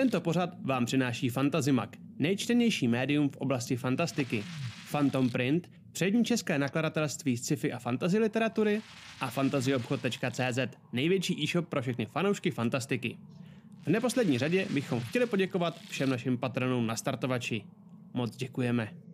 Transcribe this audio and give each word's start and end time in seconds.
Tento 0.00 0.20
pořad 0.20 0.50
vám 0.62 0.86
přináší 0.86 1.28
Fantazimak, 1.28 1.96
nejčtenější 2.18 2.88
médium 2.88 3.28
v 3.28 3.36
oblasti 3.36 3.76
fantastiky. 3.76 4.44
Phantom 4.90 5.30
Print, 5.30 5.70
přední 5.92 6.24
české 6.24 6.58
nakladatelství 6.58 7.36
sci-fi 7.36 7.72
a 7.72 7.78
fantasy 7.78 8.18
literatury 8.18 8.82
a 9.20 9.30
fantazyobchod.cz, 9.30 10.58
největší 10.92 11.42
e-shop 11.42 11.68
pro 11.68 11.82
všechny 11.82 12.06
fanoušky 12.06 12.50
fantastiky. 12.50 13.18
V 13.82 13.86
neposlední 13.86 14.38
řadě 14.38 14.66
bychom 14.70 15.00
chtěli 15.00 15.26
poděkovat 15.26 15.80
všem 15.88 16.10
našim 16.10 16.38
patronům 16.38 16.86
na 16.86 16.96
startovači. 16.96 17.64
Moc 18.14 18.36
děkujeme. 18.36 19.09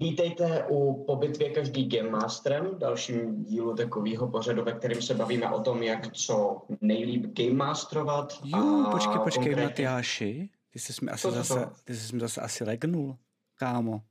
Vítejte 0.00 0.64
u 0.68 1.04
Po 1.04 1.16
bitvě 1.16 1.50
každý 1.50 1.88
Game 1.88 2.10
Masterem, 2.10 2.78
dalším 2.78 3.44
dílu 3.44 3.76
takového 3.76 4.30
pořadu, 4.30 4.64
ve 4.64 4.72
kterém 4.72 5.02
se 5.02 5.14
bavíme 5.14 5.50
o 5.50 5.60
tom, 5.60 5.82
jak 5.82 6.12
co 6.12 6.62
nejlíp 6.80 7.26
Game 7.26 7.54
Masterovat. 7.54 8.34
Jo, 8.44 8.88
počkej, 8.90 9.18
počkej, 9.18 9.44
konkrétně... 9.44 9.64
Matyáši, 9.64 10.50
ty 10.70 10.78
jsi 10.78 11.04
mi 11.04 11.10
asi 11.10 11.22
to 11.22 11.30
zase, 11.30 11.70
ty 11.84 11.96
jsi 11.96 12.14
mi 12.14 12.20
zase 12.20 12.40
asi 12.40 12.64
legnul, 12.64 13.16
kámo. 13.54 14.02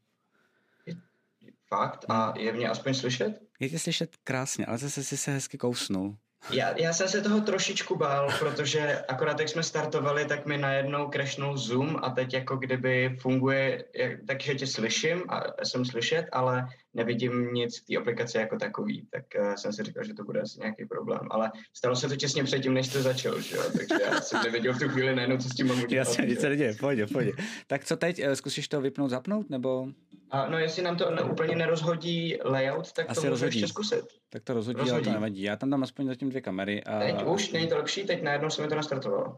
Fakt? 1.67 2.05
A 2.09 2.33
je 2.37 2.53
mě 2.53 2.69
aspoň 2.69 2.93
slyšet? 2.93 3.41
Je 3.59 3.69
tě 3.69 3.79
slyšet 3.79 4.17
krásně, 4.23 4.65
ale 4.65 4.77
zase 4.77 5.03
jsi 5.03 5.17
se 5.17 5.31
hezky 5.31 5.57
kousnul. 5.57 6.17
Já, 6.49 6.77
já 6.77 6.93
jsem 6.93 7.07
se 7.07 7.21
toho 7.21 7.41
trošičku 7.41 7.95
bál, 7.95 8.29
protože 8.39 9.01
akorát 9.07 9.39
jak 9.39 9.49
jsme 9.49 9.63
startovali, 9.63 10.25
tak 10.25 10.45
mi 10.45 10.57
najednou 10.57 11.09
crashnul 11.09 11.57
Zoom 11.57 11.99
a 12.03 12.09
teď 12.09 12.33
jako 12.33 12.57
kdyby 12.57 13.17
funguje, 13.21 13.83
takže 14.27 14.55
tě 14.55 14.67
slyším 14.67 15.23
a 15.29 15.43
jsem 15.63 15.85
slyšet, 15.85 16.25
ale 16.31 16.67
nevidím 16.97 17.53
nic 17.53 17.79
v 17.79 17.85
té 17.85 17.97
aplikaci 17.97 18.37
jako 18.37 18.57
takový, 18.57 19.07
tak 19.11 19.23
uh, 19.39 19.53
jsem 19.55 19.73
si 19.73 19.83
říkal, 19.83 20.03
že 20.03 20.13
to 20.13 20.23
bude 20.23 20.41
asi 20.41 20.59
nějaký 20.59 20.85
problém, 20.85 21.19
ale 21.31 21.51
stalo 21.73 21.95
se 21.95 22.07
to 22.09 22.15
těsně 22.15 22.43
předtím, 22.43 22.73
než 22.73 22.87
to 22.87 23.01
začal, 23.01 23.41
že 23.41 23.55
jo? 23.55 23.63
takže 23.77 23.95
já 24.05 24.21
jsem 24.21 24.41
nevěděl 24.43 24.73
v 24.73 24.79
tu 24.79 24.89
chvíli 24.89 25.15
najednou, 25.15 25.37
co 25.37 25.49
s 25.49 25.55
tím 25.55 25.67
mám 25.67 25.77
udělat. 25.83 26.07
Jasně, 26.07 26.25
nic 26.25 26.39
se 26.39 26.49
neděje, 26.49 26.75
pojď, 26.79 26.99
pojď. 27.13 27.35
Tak 27.67 27.85
co 27.85 27.97
teď, 27.97 28.19
eh, 28.19 28.35
zkusíš 28.35 28.67
to 28.67 28.81
vypnout, 28.81 29.09
zapnout, 29.09 29.49
nebo 29.49 29.87
A 30.31 30.49
no 30.49 30.57
jestli 30.57 30.83
nám 30.83 30.97
to 30.97 31.11
ne, 31.11 31.21
úplně 31.21 31.55
nerozhodí 31.55 32.37
layout, 32.43 32.93
tak 32.93 33.05
Asi 33.09 33.15
to 33.15 33.21
můžu 33.21 33.29
rozhodí. 33.29 33.59
ještě 33.59 33.67
zkusit. 33.73 34.05
tak 34.29 34.43
to 34.43 34.53
rozhodí, 34.53 34.79
ale 34.79 34.89
to 34.89 34.95
Rozhodí. 34.95 35.11
nevadí. 35.13 35.41
Já 35.41 35.55
tam 35.55 35.69
dám 35.69 35.83
aspoň 35.83 36.07
zatím 36.07 36.29
dvě 36.29 36.41
kamery. 36.41 36.83
A... 36.83 36.99
Teď 36.99 37.23
už 37.25 37.51
není 37.51 37.67
to 37.67 37.77
lepší, 37.77 38.03
teď 38.03 38.23
najednou 38.23 38.49
se 38.49 38.61
mi 38.61 38.67
to 38.67 38.75
nastartovalo. 38.75 39.37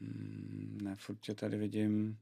Hmm, 0.00 0.78
ne, 0.82 0.96
furt 0.98 1.18
tě 1.20 1.34
tady 1.34 1.56
vidím. 1.56 2.16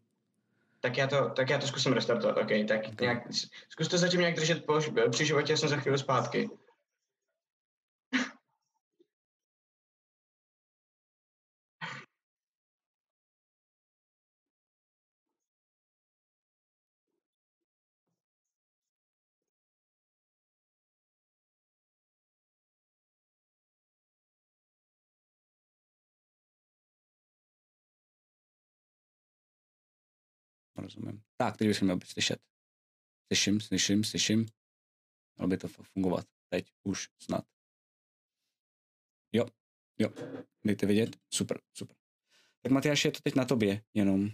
Tak 0.80 0.96
já 0.96 1.06
to, 1.06 1.30
tak 1.30 1.50
já 1.50 1.58
to 1.58 1.66
zkusím 1.66 1.92
restartovat, 1.92 2.38
OK, 2.38 2.50
tak 2.68 3.00
nějak, 3.00 3.32
zkus 3.68 3.88
to 3.88 3.98
zatím 3.98 4.20
nějak 4.20 4.36
držet 4.36 4.66
po, 4.66 4.78
při 5.10 5.26
životě, 5.26 5.52
já 5.52 5.56
jsem 5.56 5.68
za 5.68 5.76
chvíli 5.76 5.98
zpátky. 5.98 6.50
Rozumím. 30.86 31.22
Tak, 31.36 31.56
teď 31.56 31.76
jsem 31.76 31.86
měl 31.86 31.96
být 31.96 32.08
slyšet. 32.08 32.40
Slyším, 33.26 33.60
slyším, 33.60 34.04
slyším. 34.04 34.46
Mělo 35.36 35.48
by 35.48 35.56
to 35.56 35.68
fungovat. 35.68 36.26
Teď 36.48 36.72
už 36.82 37.08
snad. 37.22 37.44
Jo, 39.32 39.46
jo. 39.98 40.08
Dejte 40.66 40.86
vidět? 40.86 41.16
Super, 41.30 41.60
super. 41.74 41.96
Tak 42.62 42.72
Matyáš, 42.72 43.04
je 43.04 43.10
to 43.10 43.20
teď 43.22 43.34
na 43.34 43.44
tobě, 43.44 43.82
jenom. 43.94 44.30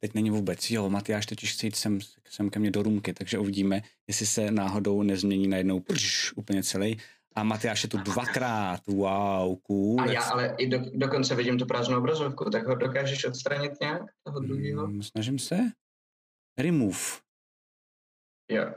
Teď 0.00 0.14
není 0.14 0.30
vůbec. 0.30 0.70
Jo, 0.70 0.90
Matyáš 0.90 1.26
totiž 1.26 1.52
chce 1.52 1.66
jít 1.66 1.76
sem, 1.76 1.98
sem 2.28 2.50
ke 2.50 2.58
mně 2.58 2.70
do 2.70 2.82
rumky, 2.82 3.14
takže 3.14 3.38
uvidíme, 3.38 3.82
jestli 4.06 4.26
se 4.26 4.50
náhodou 4.50 5.02
nezmění 5.02 5.48
najednou 5.48 5.80
prš, 5.80 6.32
úplně 6.32 6.62
celý. 6.62 7.00
A 7.34 7.42
Matyáš 7.42 7.82
je 7.82 7.88
tu 7.88 7.98
dvakrát. 7.98 8.86
Wow, 8.86 9.56
cool. 9.56 10.00
A 10.00 10.06
já 10.06 10.22
ale 10.22 10.54
i 10.58 10.66
do, 10.66 10.78
dokonce 10.94 11.34
vidím 11.34 11.58
tu 11.58 11.66
prázdnou 11.66 11.98
obrazovku, 11.98 12.50
tak 12.50 12.66
ho 12.66 12.74
dokážeš 12.74 13.24
odstranit 13.24 13.80
nějak, 13.80 14.02
toho 14.24 14.40
druhého? 14.40 14.86
Mm, 14.86 15.02
Snažím 15.02 15.38
se. 15.38 15.58
Remove. 16.58 16.98
Jo, 18.50 18.74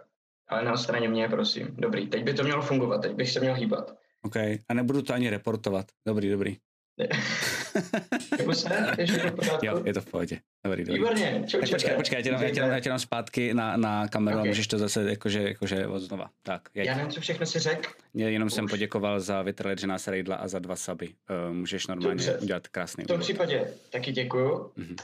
ale 0.48 0.64
neodstraně 0.64 1.10
mě, 1.10 1.28
prosím. 1.30 1.68
Dobrý, 1.76 2.08
teď 2.08 2.24
by 2.24 2.34
to 2.34 2.44
mělo 2.44 2.62
fungovat, 2.62 3.02
teď 3.02 3.16
bych 3.16 3.32
se 3.32 3.40
měl 3.40 3.56
hýbat. 3.56 3.98
OK. 4.22 4.36
A 4.70 4.74
nebudu 4.74 5.02
to 5.02 5.14
ani 5.14 5.30
reportovat. 5.30 5.86
Dobrý, 6.08 6.30
dobrý. 6.30 6.58
Jako 8.40 8.54
se? 8.54 8.96
Jo, 9.64 9.82
je 9.86 9.94
to 9.94 10.02
v 10.02 10.06
pohodě. 10.06 10.40
Dobrý, 10.66 10.84
dobrý. 10.84 10.94
Výborně, 11.00 11.44
čau, 11.48 11.60
Tak 11.60 11.70
počkej, 11.70 11.96
počkej, 11.96 12.18
já 12.18 12.22
tě 12.24 12.32
dám, 12.32 12.44
já 12.44 12.50
tě 12.50 12.60
dám, 12.62 12.70
já 12.72 12.80
tě 12.80 12.90
dám 12.90 13.00
zpátky 13.00 13.54
na, 13.54 13.78
na 13.78 14.08
kameru 14.08 14.38
Ok. 14.38 14.44
a 14.44 14.48
můžeš 14.48 14.68
to 14.68 14.78
zase 14.78 15.10
jakože, 15.10 15.42
jakože 15.44 15.88
od 15.88 16.00
znova. 16.00 16.30
Tak, 16.44 16.70
jeď. 16.74 16.88
Já 16.88 16.96
nevím, 16.96 17.12
co 17.12 17.22
všechno 17.22 17.46
si 17.46 17.60
řekl. 17.60 17.90
Jenom 18.14 18.50
jsem 18.50 18.66
Už. 18.66 18.72
poděkoval 18.72 19.20
za 19.20 19.42
vytrležená 19.42 19.98
serejdla 19.98 20.36
a 20.36 20.48
za 20.48 20.60
dva 20.60 20.76
suby. 20.76 21.08
Uh, 21.50 21.54
můžeš 21.56 21.88
normálně 21.88 22.16
Dobře. 22.16 22.38
udělat 22.40 22.68
krásný 22.68 23.04
V 23.04 23.08
tom 23.08 23.14
úvod. 23.16 23.24
případě 23.24 23.74
taky 23.90 24.12
děkuju. 24.12 24.72
Mhm. 24.76 24.96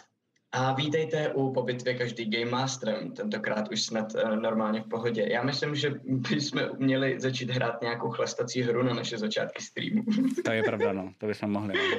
A 0.51 0.73
vítejte 0.73 1.29
u 1.33 1.53
Po 1.53 1.63
bitvě 1.63 1.93
každý 1.93 2.25
Game 2.25 2.51
Masterem, 2.51 3.11
tentokrát 3.11 3.71
už 3.71 3.81
snad 3.81 4.13
uh, 4.15 4.35
normálně 4.35 4.81
v 4.81 4.87
pohodě. 4.87 5.27
Já 5.31 5.43
myslím, 5.43 5.75
že 5.75 5.93
bychom 6.09 6.61
měli 6.77 7.19
začít 7.19 7.49
hrát 7.49 7.81
nějakou 7.81 8.09
chlastací 8.09 8.61
hru 8.61 8.83
na 8.83 8.93
naše 8.93 9.17
začátky 9.17 9.63
streamu. 9.63 10.03
To 10.45 10.51
je 10.51 10.63
pravda, 10.63 10.93
no. 10.93 11.13
To 11.17 11.25
bychom 11.27 11.51
mohli. 11.51 11.73
No. 11.73 11.97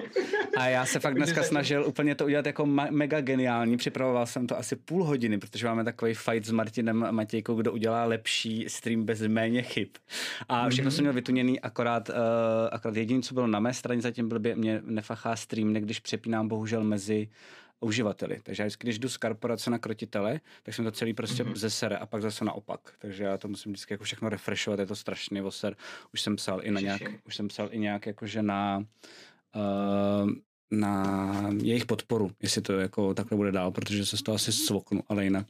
A 0.57 0.67
já 0.67 0.87
se 0.87 1.01
fakt 1.01 1.15
dneska 1.15 1.43
snažil 1.43 1.85
úplně 1.87 2.15
to 2.15 2.25
udělat 2.25 2.47
jako 2.47 2.67
ma- 2.67 2.91
mega 2.91 3.21
geniální. 3.21 3.77
Připravoval 3.77 4.27
jsem 4.27 4.47
to 4.47 4.59
asi 4.59 4.77
půl 4.77 5.05
hodiny, 5.05 5.39
protože 5.39 5.67
máme 5.67 5.85
takový 5.85 6.15
fight 6.15 6.47
s 6.47 6.51
Martinem 6.51 7.05
a 7.05 7.11
Matějkou, 7.11 7.55
kdo 7.55 7.73
udělá 7.73 8.05
lepší 8.05 8.65
stream 8.69 9.05
bez 9.05 9.21
méně 9.23 9.63
chyb. 9.63 9.89
A 10.49 10.69
všechno 10.69 10.89
Mhm. 10.89 10.91
jsem 10.97 11.03
měl 11.03 11.13
vytuněný, 11.13 11.61
akorát, 11.61 12.09
uh, 12.09 12.15
akorát 12.73 12.97
jediné, 12.97 13.23
co 13.23 13.35
bylo 13.35 13.47
na 13.47 13.61
mé 13.61 13.75
straně 13.75 14.01
zatím 14.01 14.29
blbě, 14.29 14.57
mě 14.57 14.81
nefachá 14.85 15.37
stream, 15.37 15.73
když 15.73 16.01
přepínám 16.01 16.49
bohužel 16.49 16.85
mezi 16.85 17.29
uživateli. 17.81 18.41
Takže 18.43 18.63
já 18.63 18.69
když 18.79 18.99
jdu 18.99 19.09
z 19.09 19.17
korporace 19.17 19.71
na 19.71 19.79
krotitele, 19.79 20.41
tak 20.63 20.75
jsem 20.75 20.85
to 20.85 20.91
celý 20.93 21.15
prostě 21.15 21.45
Mhm. 21.45 21.53
mm-hmm. 21.53 21.57
zesere 21.57 21.97
a 21.97 22.07
pak 22.07 22.23
zase 22.23 22.45
naopak. 22.45 22.95
Takže 22.99 23.25
já 23.25 23.39
to 23.39 23.49
musím 23.49 23.73
vždycky 23.73 23.95
jako 23.95 24.05
všechno 24.05 24.29
refreshovat, 24.29 24.81
je 24.81 24.87
to 24.87 24.97
strašný 24.97 25.41
voser. 25.41 25.77
Už 26.15 26.21
jsem 26.21 26.37
psal 26.37 26.61
i 26.63 26.71
na 26.71 26.81
nějak, 26.81 27.03
už 27.27 27.37
jsem 27.37 27.49
psal 27.49 27.69
i 27.73 27.79
nějak 27.79 28.07
jakože 28.07 28.43
na 28.43 28.85
uh, 29.55 30.31
na 30.71 31.51
jejich 31.63 31.87
podporu, 31.87 32.31
jestli 32.43 32.63
to 32.63 32.73
jako 32.73 33.15
takhle 33.15 33.37
bude 33.37 33.53
dál, 33.53 33.71
protože 33.71 34.07
se 34.07 34.17
z 34.17 34.23
toho 34.23 34.35
asi 34.37 34.53
svoknu, 34.53 35.03
ale 35.09 35.25
jinak 35.25 35.47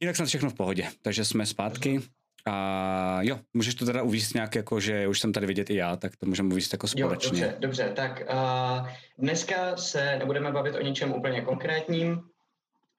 jinak 0.00 0.16
snad 0.16 0.26
všechno 0.26 0.50
v 0.50 0.54
pohodě. 0.54 0.88
Takže 1.02 1.24
jsme 1.24 1.46
zpátky 1.46 2.00
a 2.46 3.18
jo, 3.22 3.38
můžeš 3.54 3.74
to 3.74 3.86
teda 3.86 4.02
uvíct 4.02 4.34
nějak 4.34 4.54
jako, 4.54 4.80
že 4.80 5.08
už 5.08 5.20
jsem 5.20 5.32
tady 5.32 5.46
vidět 5.46 5.70
i 5.70 5.74
já, 5.74 5.96
tak 5.96 6.16
to 6.16 6.26
můžeme 6.26 6.52
uvíct 6.52 6.72
jako 6.72 6.86
Jo, 6.96 7.06
společně. 7.06 7.30
dobře, 7.30 7.56
dobře. 7.58 7.92
Tak 7.96 8.22
uh, 8.32 8.88
dneska 9.18 9.76
se 9.76 10.16
nebudeme 10.18 10.52
bavit 10.52 10.74
o 10.74 10.82
něčem 10.82 11.12
úplně 11.12 11.40
konkrétním. 11.40 12.20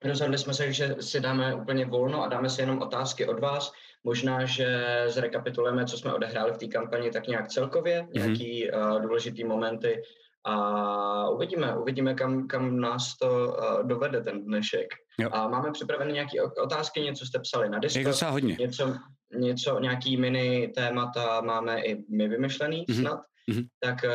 Rozhodli 0.04 0.38
jsme 0.38 0.54
se, 0.54 0.72
že 0.72 0.96
si 1.00 1.20
dáme 1.20 1.54
úplně 1.54 1.84
volno 1.86 2.22
a 2.22 2.28
dáme 2.28 2.50
si 2.50 2.60
jenom 2.60 2.78
otázky 2.82 3.26
od 3.26 3.40
vás. 3.40 3.72
Možná, 4.04 4.44
že 4.44 4.84
zrekapitulujeme, 5.06 5.84
co 5.86 5.98
jsme 5.98 6.14
odehráli 6.14 6.52
v 6.52 6.58
té 6.58 6.66
kampani 6.66 7.10
tak 7.10 7.26
nějak 7.26 7.48
celkově, 7.48 8.02
Mhm. 8.02 8.10
nějaký 8.14 8.70
uh, 8.70 9.02
důležitý 9.02 9.44
momenty 9.44 10.02
a 10.48 11.28
uvidíme, 11.30 11.76
uvidíme, 11.78 12.14
kam, 12.14 12.46
kam 12.48 12.80
nás 12.80 13.16
to 13.18 13.28
uh, 13.28 13.88
dovede 13.88 14.20
ten 14.20 14.44
dnešek. 14.44 14.86
Jo. 15.20 15.28
A 15.32 15.48
máme 15.48 15.70
připravené 15.72 16.12
nějaké 16.12 16.42
otázky, 16.64 17.00
něco 17.00 17.26
jste 17.26 17.38
psali 17.40 17.68
na 17.68 17.78
Discord. 17.78 18.22
hodně. 18.22 18.56
něco, 18.60 18.94
něco, 19.38 19.78
nějaký 19.80 20.16
mini 20.16 20.68
témata 20.68 21.40
máme 21.40 21.80
i 21.84 22.04
my 22.16 22.28
vymyšlený 22.28 22.84
Mhm. 22.88 23.00
snad, 23.00 23.20
Mhm. 23.50 23.62
tak 23.80 24.04
eh, 24.04 24.10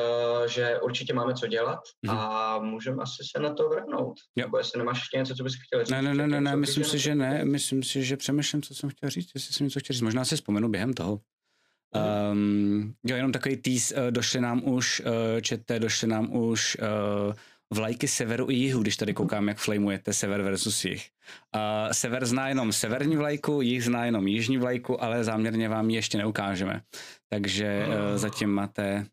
že 0.48 0.80
určitě 0.80 1.14
máme 1.14 1.34
co 1.34 1.48
dělat 1.48 1.80
Mhm. 2.02 2.18
a 2.18 2.60
můžeme 2.60 3.04
asi 3.04 3.24
se 3.36 3.42
na 3.44 3.54
to 3.54 3.70
vrhnout. 3.70 4.14
Jo. 4.36 4.46
Nebo 4.46 4.58
jestli 4.58 4.78
nemáš 4.78 4.98
ještě 4.98 5.18
něco, 5.18 5.36
co 5.36 5.44
bys 5.44 5.54
chtěl 5.68 5.80
říct. 5.86 5.90
Ne, 5.90 6.02
ne, 6.02 6.14
ne, 6.14 6.28
ne, 6.28 6.42
ne, 6.42 6.50
něco 6.50 6.58
myslím 6.58 6.84
si, 6.84 7.00
že 7.00 7.16
ne. 7.16 7.46
Myslím 7.46 7.84
si, 7.84 8.04
že 8.04 8.18
přemýšlím, 8.18 8.62
co 8.62 8.76
jsem 8.76 8.90
chtěl 8.90 9.10
říct, 9.10 9.30
jestli 9.36 9.54
jsem 9.54 9.66
něco 9.68 9.80
chtěl 9.80 9.94
říct. 9.94 10.02
Možná 10.02 10.26
si 10.26 10.36
vzpomenu 10.36 10.70
během 10.70 10.94
toho. 10.94 11.20
Um, 11.94 12.94
jo, 13.04 13.16
jenom 13.16 13.32
takový 13.32 13.58
tease, 13.58 13.96
uh, 13.96 14.12
došly 14.12 14.42
nám 14.42 14.62
už, 14.68 15.02
uh, 15.06 15.42
čete, 15.42 15.80
došly 15.80 16.08
nám 16.08 16.36
už 16.36 16.78
uh, 16.80 17.34
vlajky 17.74 18.08
severu 18.08 18.50
i 18.50 18.54
jihu, 18.54 18.82
když 18.82 18.98
tady 18.98 19.14
koukám, 19.14 19.48
jak 19.48 19.58
flamujete 19.58 20.14
sever 20.14 20.42
versus 20.42 20.86
jih. 20.86 21.10
Uh, 21.56 21.92
sever 21.92 22.26
zná 22.26 22.50
jenom 22.50 22.72
severní 22.72 23.16
vlajku, 23.16 23.62
jih 23.62 23.84
zná 23.84 24.06
jenom 24.06 24.28
jižní 24.28 24.58
vlajku, 24.58 25.04
ale 25.04 25.24
záměrně 25.24 25.70
vám 25.70 25.90
ji 25.90 25.96
ještě 25.96 26.18
neukážeme. 26.18 26.82
Takže 27.30 27.86
uh, 27.88 28.18
zatím 28.18 28.50
máte 28.50 29.06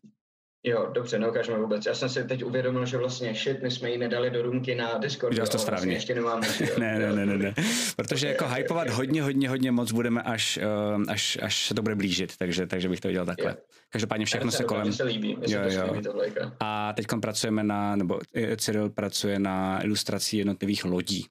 Jo, 0.63 0.89
dobře, 0.93 1.19
neukážeme 1.19 1.59
vůbec. 1.59 1.85
Já 1.85 1.95
jsem 1.95 2.09
si 2.09 2.23
teď 2.23 2.43
uvědomil, 2.43 2.85
že 2.85 2.97
vlastně 2.97 3.33
shit, 3.33 3.63
my 3.63 3.71
jsme 3.71 3.91
ji 3.91 3.97
nedali 3.97 4.29
do 4.29 4.41
růmky 4.41 4.75
na 4.75 4.97
Discord. 4.97 5.31
Udělal 5.31 5.47
to 5.47 5.57
ale 5.57 5.63
správně. 5.63 5.85
Vlastně 5.85 5.95
ještě 5.95 6.15
nemáme. 6.15 6.47
ne, 6.79 6.99
ne, 6.99 7.15
ne, 7.15 7.25
ne, 7.25 7.37
ne. 7.37 7.53
Protože 7.95 8.27
jako 8.27 8.47
hypovat 8.55 8.89
hodně, 8.89 9.23
hodně, 9.23 9.49
hodně 9.49 9.71
moc 9.71 9.91
budeme, 9.91 10.21
až, 10.21 10.59
uh, 10.97 11.03
až, 11.07 11.37
až 11.41 11.67
se 11.67 11.73
to 11.73 11.81
bude 11.81 11.95
blížit, 11.95 12.37
takže, 12.37 12.67
takže 12.67 12.89
bych 12.89 12.99
to 12.99 13.07
udělal 13.07 13.25
takhle. 13.25 13.51
Jo. 13.51 13.57
Každopádně 13.89 14.25
všechno 14.25 14.51
se 14.51 14.63
kolem... 14.63 14.93
Se 14.93 15.03
líbí, 15.03 15.37
se 15.45 15.55
Jo, 15.55 15.61
jo. 15.67 15.93
líbí 15.93 16.03
tohle. 16.03 16.27
jako. 16.27 16.51
A 16.59 16.93
teď 16.93 17.05
pracujeme 17.21 17.63
na, 17.63 17.95
nebo 17.95 18.19
eh, 18.35 18.57
Cyril 18.57 18.89
pracuje 18.89 19.39
na 19.39 19.83
ilustrací 19.83 20.37
jednotlivých 20.37 20.85
lodí. 20.85 21.25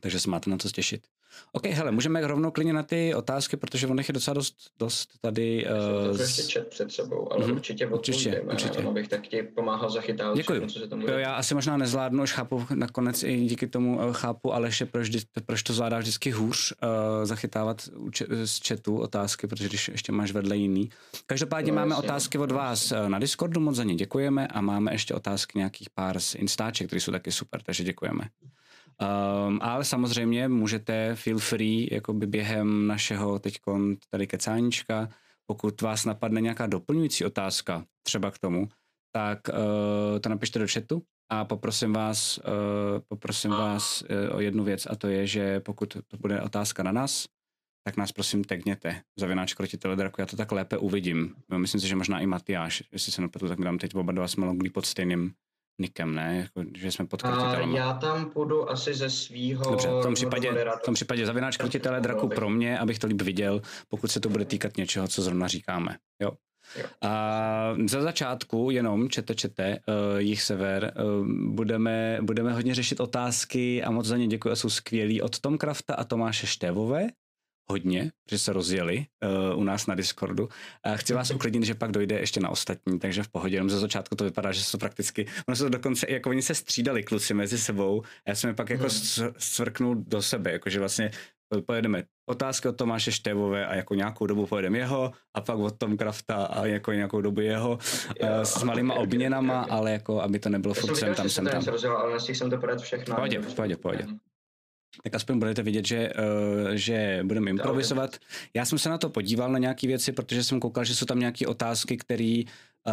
Takže 0.00 0.20
se 0.20 0.30
máte 0.30 0.50
na 0.50 0.56
co 0.56 0.70
těšit. 0.70 1.06
OK, 1.52 1.66
hele, 1.66 1.90
můžeme 1.90 2.26
rovnou 2.26 2.50
klidně 2.50 2.72
na 2.72 2.82
ty 2.82 3.14
otázky, 3.14 3.56
protože 3.56 3.86
on 3.86 3.98
je 3.98 4.04
docela 4.12 4.34
dost, 4.34 4.56
dost 4.78 5.08
tady. 5.20 5.66
Uh, 6.10 6.16
to 6.16 6.22
ještě 6.22 6.42
čet 6.42 6.68
před 6.68 6.92
sebou, 6.92 7.32
ale 7.32 7.46
Mhm. 7.46 7.56
určitě 7.56 7.86
Určitě, 7.86 8.40
určitě. 8.40 8.82
no, 8.82 8.90
abych 8.90 9.08
tak 9.08 9.26
ti 9.28 9.42
pomáhal 9.42 9.90
zachytávat 9.90 10.36
Děkuju. 10.36 10.58
všechno, 10.60 10.72
co 10.72 10.78
se 10.78 10.88
tam 10.88 11.00
Jo, 11.02 11.08
já 11.18 11.34
asi 11.34 11.54
možná 11.54 11.76
nezvládnu, 11.76 12.22
už 12.22 12.32
chápu 12.32 12.66
nakonec 12.74 13.22
i 13.22 13.40
díky 13.40 13.66
tomu 13.66 14.00
eh, 14.02 14.12
chápu, 14.12 14.54
ale 14.54 14.68
ještě 14.68 14.86
proč, 14.86 15.08
proč 15.46 15.62
to 15.62 15.72
zvládá 15.72 15.98
vždycky 15.98 16.30
hůř 16.30 16.72
uh, 16.82 16.88
zachytávat 17.24 17.82
z 18.44 18.66
chatu 18.68 18.96
otázky, 18.98 19.46
protože 19.46 19.68
když 19.68 19.88
ještě 19.88 20.12
máš 20.12 20.32
vedle 20.32 20.56
jiný. 20.56 20.90
Každopádně 21.26 21.72
No, 21.72 21.76
máme 21.76 21.90
jasně, 21.94 22.04
otázky 22.04 22.38
od 22.38 22.52
vás 22.52 22.92
na 23.08 23.18
Discordu, 23.18 23.60
moc 23.60 23.76
za 23.76 23.84
ně 23.84 23.94
děkujeme 23.94 24.46
a 24.48 24.60
máme 24.60 24.92
ještě 24.94 25.14
otázky 25.14 25.58
nějakých 25.58 25.90
pár 25.90 26.20
z 26.20 26.34
Instaček, 26.34 26.86
které 26.86 27.00
jsou 27.00 27.12
taky 27.12 27.32
super, 27.32 27.62
takže 27.62 27.84
děkujeme. 27.84 28.24
Um, 29.02 29.58
ale 29.62 29.84
samozřejmě 29.84 30.48
můžete 30.48 31.14
feel 31.14 31.38
free 31.38 31.88
jakoby 31.92 32.26
během 32.26 32.86
našeho 32.86 33.38
teď 33.38 33.58
tady 34.10 34.26
kecáníčka, 34.26 35.08
pokud 35.46 35.80
vás 35.80 36.04
napadne 36.04 36.40
nějaká 36.40 36.66
doplňující 36.66 37.24
otázka 37.24 37.84
třeba 38.02 38.30
k 38.30 38.38
tomu, 38.38 38.68
tak 39.12 39.40
uh, 39.48 40.18
to 40.20 40.28
napište 40.28 40.58
do 40.58 40.66
chatu 40.68 41.02
a 41.30 41.44
poprosím 41.44 41.92
vás, 41.92 42.38
uh, 42.38 42.44
poprosím 43.08 43.50
vás 43.50 44.02
uh, 44.02 44.36
o 44.36 44.40
jednu 44.40 44.64
věc 44.64 44.86
a 44.90 44.96
to 44.96 45.08
je, 45.08 45.26
že 45.26 45.60
pokud 45.60 45.96
to 46.08 46.16
bude 46.16 46.40
otázka 46.40 46.82
na 46.82 46.92
nás, 46.92 47.26
tak 47.84 47.96
nás 47.96 48.12
prosím 48.12 48.44
tagněte. 48.44 49.02
Zavináč 49.18 49.54
krotitele 49.54 49.96
draku, 49.96 50.20
já 50.20 50.26
to 50.26 50.36
tak 50.36 50.52
lépe 50.52 50.78
uvidím. 50.78 51.34
Myslím 51.56 51.80
si, 51.80 51.88
že 51.88 51.96
možná 51.96 52.20
i 52.20 52.26
Matyáš, 52.26 52.82
jestli 52.92 53.12
se 53.12 53.22
nepletu, 53.22 53.48
tak 53.48 53.58
tam 53.58 53.78
teď 53.78 53.94
oba 53.94 54.12
dva 54.12 54.28
jsme 54.28 54.46
pod 54.72 54.86
stejným 54.86 55.32
nikem, 55.78 56.14
ne? 56.14 56.36
Jako, 56.36 56.70
že 56.76 56.92
jsme 56.92 57.06
pod 57.06 57.22
krotitelem. 57.22 57.74
já 57.74 57.92
tam 57.92 58.30
půjdu 58.30 58.70
asi 58.70 58.94
ze 58.94 59.10
svýho 59.10 59.70
Dobře, 59.70 59.88
v 59.88 60.02
tom 60.02 60.14
případě, 60.14 60.52
v 60.82 60.84
tom 60.84 60.94
případě 60.94 61.26
zavináč 61.26 61.56
krotitele 61.56 62.00
draku 62.00 62.28
pro 62.28 62.50
mě, 62.50 62.78
abych 62.78 62.98
to 62.98 63.06
líp 63.06 63.22
viděl, 63.22 63.62
pokud 63.88 64.10
se 64.10 64.20
to 64.20 64.28
bude 64.28 64.44
týkat 64.44 64.76
něčeho, 64.76 65.08
co 65.08 65.22
zrovna 65.22 65.48
říkáme. 65.48 65.96
Jo. 66.22 66.30
Jo. 66.76 66.84
A 67.00 67.74
za 67.88 68.02
začátku 68.02 68.70
jenom 68.70 69.08
čete, 69.08 69.34
čete, 69.34 69.78
uh, 69.88 70.18
jich 70.18 70.42
sever, 70.42 70.94
uh, 71.20 71.26
budeme, 71.28 72.18
budeme 72.22 72.52
hodně 72.52 72.74
řešit 72.74 73.00
otázky 73.00 73.82
a 73.82 73.90
moc 73.90 74.06
za 74.06 74.16
ně 74.16 74.26
děkuji 74.26 74.50
a 74.50 74.56
jsou 74.56 74.70
skvělí 74.70 75.22
od 75.22 75.40
Tom 75.40 75.58
Krafta 75.58 75.94
a 75.94 76.04
Tomáše 76.04 76.46
Štévové, 76.46 77.06
hodně, 77.70 78.12
že 78.30 78.38
se 78.38 78.52
rozjeli 78.52 79.06
uh, 79.52 79.58
u 79.60 79.64
nás 79.64 79.86
na 79.86 79.94
Discordu. 79.94 80.48
A 80.84 80.96
chci 80.96 81.14
vás 81.14 81.30
uklidnit, 81.30 81.64
že 81.64 81.74
pak 81.74 81.92
dojde 81.92 82.18
ještě 82.18 82.40
na 82.40 82.48
ostatní, 82.48 82.98
takže 82.98 83.22
v 83.22 83.28
pohodě, 83.28 83.56
jenom 83.56 83.70
ze 83.70 83.78
začátku 83.78 84.14
to 84.16 84.24
vypadá, 84.24 84.52
že 84.52 84.64
se 84.64 84.72
to 84.72 84.78
prakticky, 84.78 85.26
ono 85.48 85.56
se 85.56 85.62
to 85.62 85.68
dokonce, 85.68 86.06
jako 86.08 86.30
oni 86.30 86.42
se 86.42 86.54
střídali 86.54 87.02
kluci 87.02 87.34
mezi 87.34 87.58
sebou 87.58 88.02
a 88.02 88.30
já 88.30 88.34
jsem 88.34 88.48
je 88.48 88.54
pak 88.54 88.70
jako 88.70 88.82
Hmm. 89.18 89.32
svrknul 89.38 89.94
do 89.94 90.22
sebe, 90.22 90.52
jakože 90.52 90.78
vlastně 90.78 91.10
pojedeme 91.66 92.04
otázky 92.30 92.68
od 92.68 92.76
Tomáše 92.76 93.12
Števové 93.12 93.66
a 93.66 93.74
jako 93.74 93.94
nějakou 93.94 94.26
dobu 94.26 94.46
pojedeme 94.46 94.78
jeho 94.78 95.12
a 95.34 95.40
pak 95.40 95.58
od 95.58 95.78
Tom 95.78 95.96
Krafta 95.96 96.34
a 96.34 96.66
jako 96.66 96.92
nějakou 96.92 97.20
dobu 97.20 97.40
jeho 97.40 97.78
Jo, 98.22 98.28
uh, 98.36 98.42
s 98.42 98.62
malýma 98.62 98.94
ok, 98.94 99.00
ok, 99.00 99.06
obměnama, 99.06 99.60
ok, 99.60 99.66
ok. 99.66 99.72
ale 99.72 99.92
jako 99.92 100.20
aby 100.20 100.38
to 100.38 100.48
nebylo 100.48 100.74
jsem 100.74 100.80
furt 100.80 100.96
sem 100.96 101.08
viděl, 101.08 101.14
tam, 101.14 101.24
že 101.26 101.30
se 101.30 101.34
sem 101.34 101.44
to 101.44 101.50
tam. 101.50 101.60
něco 101.60 101.70
rozjelo, 101.70 101.98
ale 101.98 102.12
nestihl 102.12 102.38
jsem 102.38 102.50
to 102.50 102.58
podat 102.58 102.80
všechno. 102.80 103.14
Pohodě, 103.14 103.38
v 103.40 103.76
pohodě. 103.76 104.06
Tak 105.04 105.14
aspoň 105.14 105.38
budete 105.38 105.62
vidět, 105.62 105.86
že, 105.86 106.12
uh, 106.12 106.70
že 106.72 107.20
budeme 107.22 107.50
improvizovat. 107.50 108.16
Já 108.54 108.64
jsem 108.64 108.78
se 108.78 108.88
na 108.88 108.98
to 108.98 109.10
podíval 109.10 109.52
na 109.52 109.58
nějaké 109.58 109.86
věci, 109.86 110.12
protože 110.12 110.44
jsem 110.44 110.60
koukal, 110.60 110.84
že 110.84 110.94
jsou 110.94 111.06
tam 111.06 111.20
nějaké 111.20 111.46
otázky, 111.46 111.96
které 111.96 112.42
uh, 112.86 112.92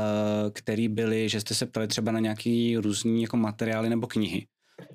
který 0.54 0.88
byly, 0.88 1.30
že 1.30 1.42
jste 1.42 1.56
se 1.56 1.66
ptali 1.66 1.88
třeba 1.88 2.12
na 2.12 2.20
nějaký 2.20 2.78
různý 2.78 3.22
jako 3.22 3.38
materiály 3.38 3.90
nebo 3.90 4.08
knihy. 4.08 4.48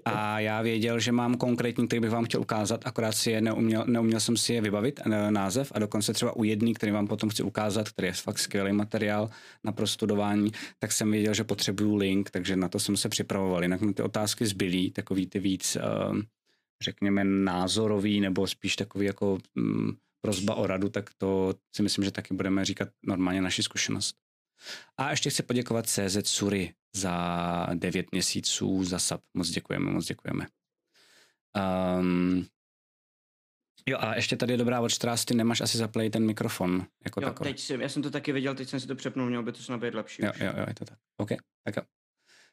A 0.05 0.41
já 0.41 0.63
věděl, 0.63 1.01
že 1.01 1.13
mám 1.13 1.35
konkrétní, 1.35 1.87
který 1.87 2.01
bych 2.01 2.11
vám 2.11 2.25
chtěl 2.25 2.41
ukázat, 2.41 2.87
akorát 2.87 3.13
si 3.13 3.31
je 3.31 3.41
neuměl, 3.41 3.85
neuměl 3.87 4.21
jsem 4.21 4.37
si 4.37 4.55
je 4.55 4.61
vybavit, 4.61 5.01
eh, 5.07 5.31
název 5.31 5.73
a 5.75 5.79
dokonce 5.79 6.13
třeba 6.13 6.37
u 6.37 6.45
jedný, 6.45 6.75
který 6.75 6.93
vám 6.93 7.07
potom 7.07 7.29
chci 7.29 7.43
ukázat, 7.43 7.89
který 7.89 8.09
je 8.09 8.13
fakt 8.13 8.39
skvělý 8.39 8.73
materiál 8.73 9.31
na 9.65 9.73
prostudování, 9.73 10.51
tak 10.79 10.93
jsem 10.93 11.11
věděl, 11.11 11.35
že 11.35 11.45
potřebuju 11.45 11.97
link, 11.97 12.31
takže 12.31 12.57
na 12.57 12.69
to 12.69 12.79
jsem 12.79 12.97
se 12.97 13.09
připravoval. 13.09 13.63
Jinak 13.63 13.81
na 13.81 13.93
ty 13.93 14.03
otázky 14.03 14.47
zbylý, 14.47 14.91
takový 14.91 15.27
ty 15.27 15.39
víc, 15.39 15.77
eh, 15.77 15.81
řekněme, 16.85 17.25
názorový 17.25 18.21
nebo 18.21 18.47
spíš 18.47 18.77
takový 18.77 19.07
jako 19.07 19.39
mm, 19.55 19.97
prozba 20.21 20.55
o 20.55 20.67
radu, 20.67 20.89
tak 20.89 21.11
to 21.19 21.55
si 21.77 21.83
myslím, 21.83 22.05
že 22.05 22.11
taky 22.11 22.35
budeme 22.35 22.65
říkat 22.65 22.89
normálně 23.07 23.43
naši 23.43 23.63
zkušenost. 23.63 24.17
A 24.97 25.11
ještě 25.11 25.31
chci 25.31 25.43
poděkovat 25.43 25.87
CZ 25.87 26.17
Suri 26.25 26.75
za 26.97 27.67
9 27.75 28.13
měsíců 28.13 28.85
za 28.85 28.99
sub. 28.99 29.21
Moc 29.35 29.49
děkujeme, 29.51 29.91
moc 29.91 30.07
děkujeme. 30.07 30.47
Um, 31.99 32.47
jo 33.89 33.99
a 34.01 34.15
ještě 34.15 34.37
tady 34.37 34.53
je 34.53 34.57
dobrá 34.57 34.81
od 34.81 34.93
ty 35.27 35.35
nemáš 35.35 35.61
asi 35.61 35.79
zaplay 35.79 36.11
ten 36.11 36.27
mikrofon 36.27 36.87
jako 37.05 37.21
Jo, 37.21 37.29
takový. 37.29 37.51
teď 37.51 37.61
jsem, 37.61 37.81
já 37.81 37.89
jsem 37.89 38.03
to 38.03 38.11
taky 38.11 38.33
viděl, 38.33 38.55
teď 38.55 38.69
jsem 38.69 38.81
si 38.81 38.87
to 38.87 38.95
přepnul, 38.95 39.27
mělo 39.27 39.43
by 39.43 39.53
to 39.53 39.63
snad 39.63 39.81
být 39.81 39.95
lepší. 39.95 40.23
Jo, 40.25 40.31
už. 40.35 40.41
jo, 40.41 40.53
jo, 40.57 40.65
je 40.69 40.75
to 40.75 40.85
tak. 40.85 40.99
OK, 41.17 41.31
tak 41.65 41.77
jo. 41.77 41.83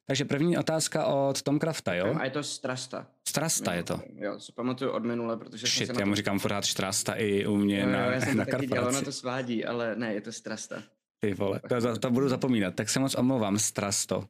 Takže 0.08 0.26
první 0.26 0.58
otázka 0.58 1.06
od 1.06 1.42
Tom 1.42 1.60
Krafta, 1.60 1.94
jo? 1.94 2.16
A 2.20 2.26
je 2.26 2.32
to 2.32 2.44
strasta. 2.44 3.08
Strasta 3.28 3.74
je 3.74 3.84
to. 3.84 4.02
Jo, 4.16 4.40
si 4.40 4.52
pamatuju 4.52 4.92
od 4.92 5.06
minule, 5.06 5.38
protože 5.38 5.68
jsem 5.68 5.70
Shit, 5.70 5.88
se 5.88 5.94
na 5.94 6.00
já 6.00 6.06
to... 6.06 6.10
mu 6.10 6.16
říkám 6.16 6.40
pořád 6.40 6.66
štrasta 6.66 7.14
i 7.14 7.46
u 7.46 7.56
mě 7.58 7.80
Jo, 7.80 7.86
jo, 7.86 7.92
na, 7.92 8.06
já 8.06 8.22
jsem 8.22 8.38
na 8.38 8.46
to 8.46 8.52
taky 8.52 8.68
dělal, 8.68 8.92
na 8.92 9.02
to 9.02 9.12
svádí, 9.12 9.66
ale 9.66 9.96
ne, 9.96 10.14
je 10.14 10.22
to 10.22 10.32
strasta. 10.32 10.84
Ty 11.20 11.34
vole, 11.34 11.62
to, 11.70 11.82
to, 11.82 11.98
to 11.98 12.12
budu 12.12 12.30
zapomínat, 12.30 12.76
tak 12.76 12.90
se 12.90 13.00
moc 13.00 13.16
omlouvám, 13.16 13.60
strasto. 13.60 14.24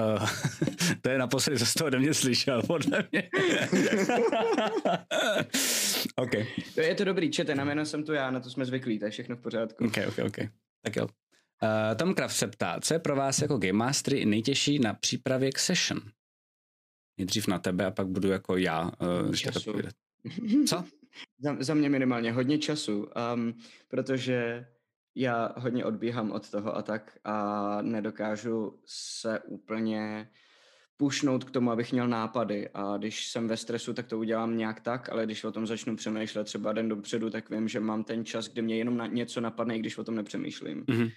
Uh, 0.00 0.28
to 1.02 1.10
je 1.10 1.18
naposledy, 1.18 1.58
co 1.58 1.66
jsi 1.66 1.74
to 1.74 1.86
ode 1.86 1.98
mě 1.98 2.14
slyšel, 2.14 2.62
podle 2.62 3.04
mě. 3.12 3.28
OK, 6.16 6.34
Jo, 6.76 6.82
je 6.82 6.94
to 6.94 7.04
dobrý, 7.04 7.30
čete, 7.30 7.54
na 7.54 7.64
jméno 7.64 7.84
jsem 7.86 8.04
tu 8.04 8.12
já, 8.12 8.30
na 8.30 8.40
to 8.40 8.50
jsme 8.50 8.64
zvyklí, 8.64 8.98
to 8.98 9.04
je 9.04 9.10
všechno 9.10 9.36
v 9.36 9.40
pořádku. 9.40 9.84
OK, 9.84 9.96
OK, 10.08 10.18
OK. 10.26 10.36
Tak 10.84 10.96
jo. 10.96 11.06
Uh, 11.62 11.96
Tom 11.96 12.14
Kraft 12.14 12.36
se 12.36 12.46
ptá, 12.46 12.80
co 12.80 12.94
je 12.94 13.00
pro 13.00 13.16
vás 13.16 13.42
jako 13.42 13.58
Game 13.58 13.72
Mastery 13.72 14.24
nejtěžší 14.24 14.78
na 14.78 14.94
přípravě 14.94 15.50
k 15.50 15.58
session? 15.58 16.00
Nejdřív 17.18 17.46
na 17.46 17.58
tebe 17.58 17.86
a 17.86 17.90
pak 17.90 18.06
budu 18.06 18.28
jako 18.28 18.56
já 18.56 18.90
uh, 19.00 19.34
Času. 19.34 19.72
Co? 20.66 20.84
za, 21.38 21.56
za 21.60 21.74
mě 21.74 21.88
minimálně 21.88 22.32
hodně 22.32 22.58
času, 22.58 23.08
um, 23.34 23.54
protože 23.88 24.66
já 25.14 25.54
hodně 25.56 25.84
odbíhám 25.84 26.32
od 26.32 26.50
toho 26.50 26.76
a 26.76 26.82
tak 26.82 27.18
a 27.24 27.78
nedokážu 27.82 28.80
se 28.86 29.40
úplně 29.40 30.30
pušnout 30.96 31.44
k 31.44 31.50
tomu, 31.50 31.70
abych 31.70 31.92
měl 31.92 32.08
nápady 32.08 32.68
a 32.74 32.96
když 32.96 33.28
jsem 33.28 33.48
ve 33.48 33.56
stresu, 33.56 33.94
tak 33.94 34.06
to 34.06 34.18
udělám 34.18 34.56
nějak 34.56 34.80
tak, 34.80 35.08
ale 35.08 35.24
když 35.24 35.44
o 35.44 35.52
tom 35.52 35.66
začnu 35.66 35.96
přemýšlet 35.96 36.44
třeba 36.44 36.72
den 36.72 36.88
dopředu, 36.88 37.30
tak 37.30 37.50
vím, 37.50 37.68
že 37.68 37.80
mám 37.80 38.04
ten 38.04 38.24
čas, 38.24 38.48
kde 38.48 38.62
mě 38.62 38.76
jenom 38.76 38.96
na 38.96 39.06
něco 39.06 39.40
napadne, 39.40 39.76
i 39.76 39.78
když 39.78 39.98
o 39.98 40.04
tom 40.04 40.14
nepřemýšlím. 40.14 40.84
Mhm. 40.88 41.08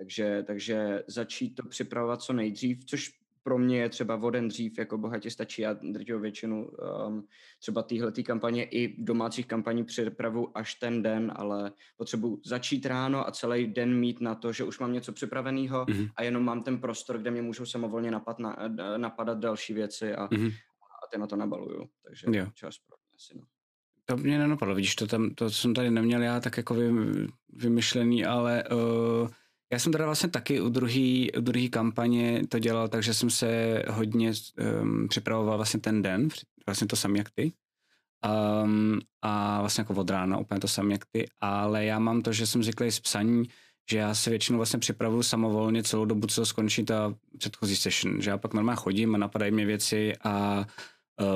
Takže, 0.00 0.42
takže 0.46 1.02
začít 1.06 1.54
to 1.54 1.68
připravovat 1.68 2.22
co 2.22 2.32
nejdřív, 2.32 2.84
což 2.84 3.10
pro 3.42 3.58
mě 3.58 3.78
je 3.80 3.88
třeba 3.88 4.16
o 4.16 4.30
den 4.30 4.48
dřív, 4.48 4.78
jako 4.78 4.98
bohatě 4.98 5.30
stačí. 5.30 5.62
Já 5.62 5.72
drtivou 5.72 6.20
většinu 6.20 6.68
um, 7.06 7.26
třeba 7.60 7.82
téhletý 7.82 8.24
kampaně 8.24 8.64
i 8.64 9.02
domácích 9.04 9.46
kampaní 9.46 9.84
připravu 9.84 10.58
až 10.58 10.74
ten 10.74 11.02
den, 11.02 11.32
ale 11.36 11.72
potřebuji 11.96 12.40
začít 12.44 12.86
ráno 12.86 13.28
a 13.28 13.30
celý 13.30 13.66
den 13.66 13.98
mít 13.98 14.20
na 14.20 14.34
to, 14.34 14.52
že 14.52 14.64
už 14.64 14.78
mám 14.78 14.92
něco 14.92 15.12
připraveného 15.12 15.86
Mhm. 15.88 16.08
a 16.16 16.22
jenom 16.22 16.44
mám 16.44 16.62
ten 16.62 16.78
prostor, 16.78 17.18
kde 17.18 17.30
mě 17.30 17.42
můžou 17.42 17.66
samovolně 17.66 18.10
napad 18.10 18.38
na, 18.38 18.56
napadat 18.96 19.38
další 19.38 19.74
věci 19.74 20.14
a, 20.14 20.28
Mhm. 20.32 20.46
a 20.48 21.06
ty 21.12 21.18
na 21.18 21.26
to 21.26 21.36
nabaluju. 21.36 21.88
Takže 22.04 22.26
Jo. 22.30 22.46
čas 22.54 22.78
pro 22.78 22.96
mě 22.96 23.16
asi, 23.16 23.38
no. 23.38 23.44
To 24.04 24.16
mě 24.16 24.38
nenapadlo, 24.38 24.74
vidíš, 24.74 24.94
to, 24.94 25.06
tam, 25.06 25.30
to 25.34 25.50
jsem 25.50 25.74
tady 25.74 25.90
neměl 25.90 26.22
já 26.22 26.40
tak 26.40 26.56
jako 26.56 26.74
vy, 26.74 26.90
vymyšlený, 27.52 28.24
ale 28.24 28.64
uh, 28.72 29.28
já 29.72 29.78
jsem 29.78 29.92
teda 29.92 30.04
vlastně 30.04 30.28
taky 30.28 30.60
u 30.60 30.68
druhý, 30.68 31.32
u 31.32 31.40
druhý 31.40 31.70
kampaně 31.70 32.46
to 32.48 32.58
dělal, 32.58 32.88
takže 32.88 33.14
jsem 33.14 33.30
se 33.30 33.82
hodně 33.88 34.32
um, 34.82 35.08
připravoval 35.08 35.56
vlastně 35.56 35.80
ten 35.80 36.02
den, 36.02 36.28
vlastně 36.66 36.86
to 36.86 36.96
samé 36.96 37.18
jak 37.18 37.30
ty. 37.30 37.52
Um, 38.64 39.00
a 39.22 39.60
vlastně 39.60 39.82
jako 39.82 39.94
od 39.94 40.10
rána 40.10 40.38
úplně 40.38 40.60
to 40.60 40.68
samé 40.68 40.92
jak 40.92 41.04
ty, 41.12 41.28
ale 41.40 41.84
já 41.84 41.98
mám 41.98 42.22
to, 42.22 42.32
že 42.32 42.46
jsem 42.46 42.62
zvyklý 42.62 42.90
z 42.90 43.00
psaní, 43.00 43.44
že 43.90 43.98
já 43.98 44.14
se 44.14 44.30
většinou 44.30 44.56
vlastně 44.56 44.78
připravuju 44.78 45.22
samovolně 45.22 45.82
celou 45.82 46.04
dobu, 46.04 46.26
co 46.26 46.46
skončí 46.46 46.84
ta 46.84 47.14
předchozí 47.38 47.76
session, 47.76 48.22
že 48.22 48.30
já 48.30 48.38
pak 48.38 48.54
normálně 48.54 48.76
chodím 48.76 49.14
a 49.14 49.18
napadají 49.18 49.52
mě 49.52 49.66
věci 49.66 50.12
a 50.24 50.64
uh, 51.20 51.26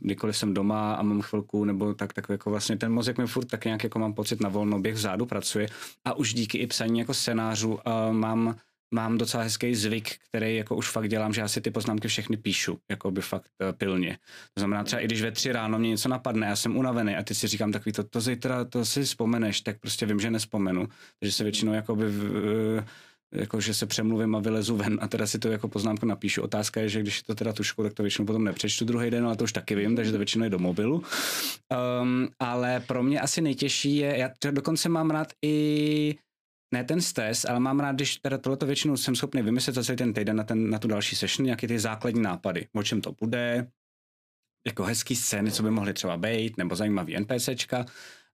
kdykoliv 0.00 0.36
jsem 0.36 0.54
doma 0.54 0.94
a 0.94 1.02
mám 1.02 1.22
chvilku, 1.22 1.64
nebo 1.64 1.94
tak, 1.94 2.12
tak 2.12 2.28
jako 2.28 2.50
vlastně 2.50 2.76
ten 2.76 2.92
mozek 2.92 3.18
mi 3.18 3.26
furt 3.26 3.44
tak 3.44 3.64
nějak 3.64 3.84
jako 3.84 3.98
mám 3.98 4.14
pocit 4.14 4.40
na 4.40 4.48
volno, 4.48 4.78
běh 4.78 4.94
vzadu 4.94 5.26
pracuje 5.26 5.68
a 6.04 6.14
už 6.14 6.34
díky 6.34 6.58
i 6.58 6.66
psaní 6.66 6.98
jako 6.98 7.14
scénářů 7.14 7.72
uh, 7.72 7.80
mám 8.12 8.56
mám 8.94 9.18
docela 9.18 9.42
hezký 9.42 9.74
zvyk, 9.74 10.16
který 10.28 10.56
jako 10.56 10.76
už 10.76 10.88
fakt 10.88 11.08
dělám, 11.08 11.32
že 11.32 11.40
já 11.40 11.48
si 11.48 11.60
ty 11.60 11.70
poznámky 11.70 12.08
všechny 12.08 12.36
píšu, 12.36 12.78
jako 12.90 13.10
by 13.10 13.20
fakt 13.20 13.50
uh, 13.60 13.72
pilně. 13.72 14.18
To 14.54 14.60
znamená 14.60 14.84
třeba 14.84 15.02
i 15.02 15.04
když 15.04 15.22
ve 15.22 15.32
tři 15.32 15.52
ráno 15.52 15.78
mě 15.78 15.88
něco 15.88 16.08
napadne, 16.08 16.46
já 16.46 16.56
jsem 16.56 16.76
unavený 16.76 17.16
a 17.16 17.22
ty 17.22 17.34
si 17.34 17.46
říkám 17.46 17.72
takový 17.72 17.92
to, 17.92 18.04
to 18.04 18.20
zítra, 18.20 18.64
to 18.64 18.84
si 18.84 19.04
vzpomeneš, 19.04 19.60
tak 19.60 19.80
prostě 19.80 20.06
vím, 20.06 20.20
že 20.20 20.30
nespomenu. 20.30 20.88
Takže 21.20 21.32
se 21.32 21.44
většinou 21.44 21.72
jako 21.72 21.96
by 21.96 22.04
uh, 22.06 22.84
jako 23.34 23.60
že 23.60 23.74
se 23.74 23.86
přemluvím 23.86 24.34
a 24.34 24.38
vylezu 24.38 24.76
ven 24.76 24.98
a 25.02 25.08
teda 25.08 25.26
si 25.26 25.38
to 25.38 25.48
jako 25.48 25.68
poznámku 25.68 26.06
napíšu. 26.06 26.42
Otázka 26.42 26.80
je, 26.80 26.88
že 26.88 27.00
když 27.00 27.16
je 27.16 27.22
to 27.26 27.34
teda 27.34 27.52
tuškou, 27.52 27.82
tak 27.82 27.94
to 27.94 28.02
většinou 28.02 28.26
potom 28.26 28.44
nepřečtu 28.44 28.84
druhý 28.84 29.10
den, 29.10 29.26
ale 29.26 29.36
to 29.36 29.44
už 29.44 29.52
taky 29.52 29.74
vím, 29.74 29.96
takže 29.96 30.12
to 30.12 30.18
většinou 30.18 30.44
je 30.44 30.50
do 30.50 30.58
mobilu. 30.58 31.02
Um, 32.02 32.28
ale 32.38 32.80
pro 32.80 33.02
mě 33.02 33.20
asi 33.20 33.40
nejtěžší 33.40 33.96
je, 33.96 34.18
já 34.18 34.30
dokonce 34.50 34.88
mám 34.88 35.10
rád 35.10 35.28
i 35.44 36.16
ne 36.74 36.84
ten 36.84 37.00
stres, 37.00 37.44
ale 37.44 37.60
mám 37.60 37.80
rád, 37.80 37.96
když 37.96 38.16
teda 38.16 38.38
tohleto 38.38 38.66
většinou 38.66 38.96
jsem 38.96 39.16
schopný 39.16 39.42
vymyslet 39.42 39.74
za 39.74 39.84
celý 39.84 39.98
ten 39.98 40.14
týden 40.14 40.36
na, 40.36 40.44
ten, 40.44 40.70
na 40.70 40.78
tu 40.78 40.88
další 40.88 41.16
session, 41.16 41.44
nějaké 41.44 41.68
ty 41.68 41.78
základní 41.78 42.22
nápady, 42.22 42.66
o 42.72 42.82
čem 42.82 43.00
to 43.00 43.12
bude, 43.20 43.70
jako 44.66 44.84
hezký 44.84 45.16
scény, 45.16 45.52
co 45.52 45.62
by 45.62 45.70
mohly 45.70 45.92
třeba 45.92 46.16
být, 46.16 46.56
nebo 46.56 46.76
zajímavý 46.76 47.20
NPCčka. 47.20 47.86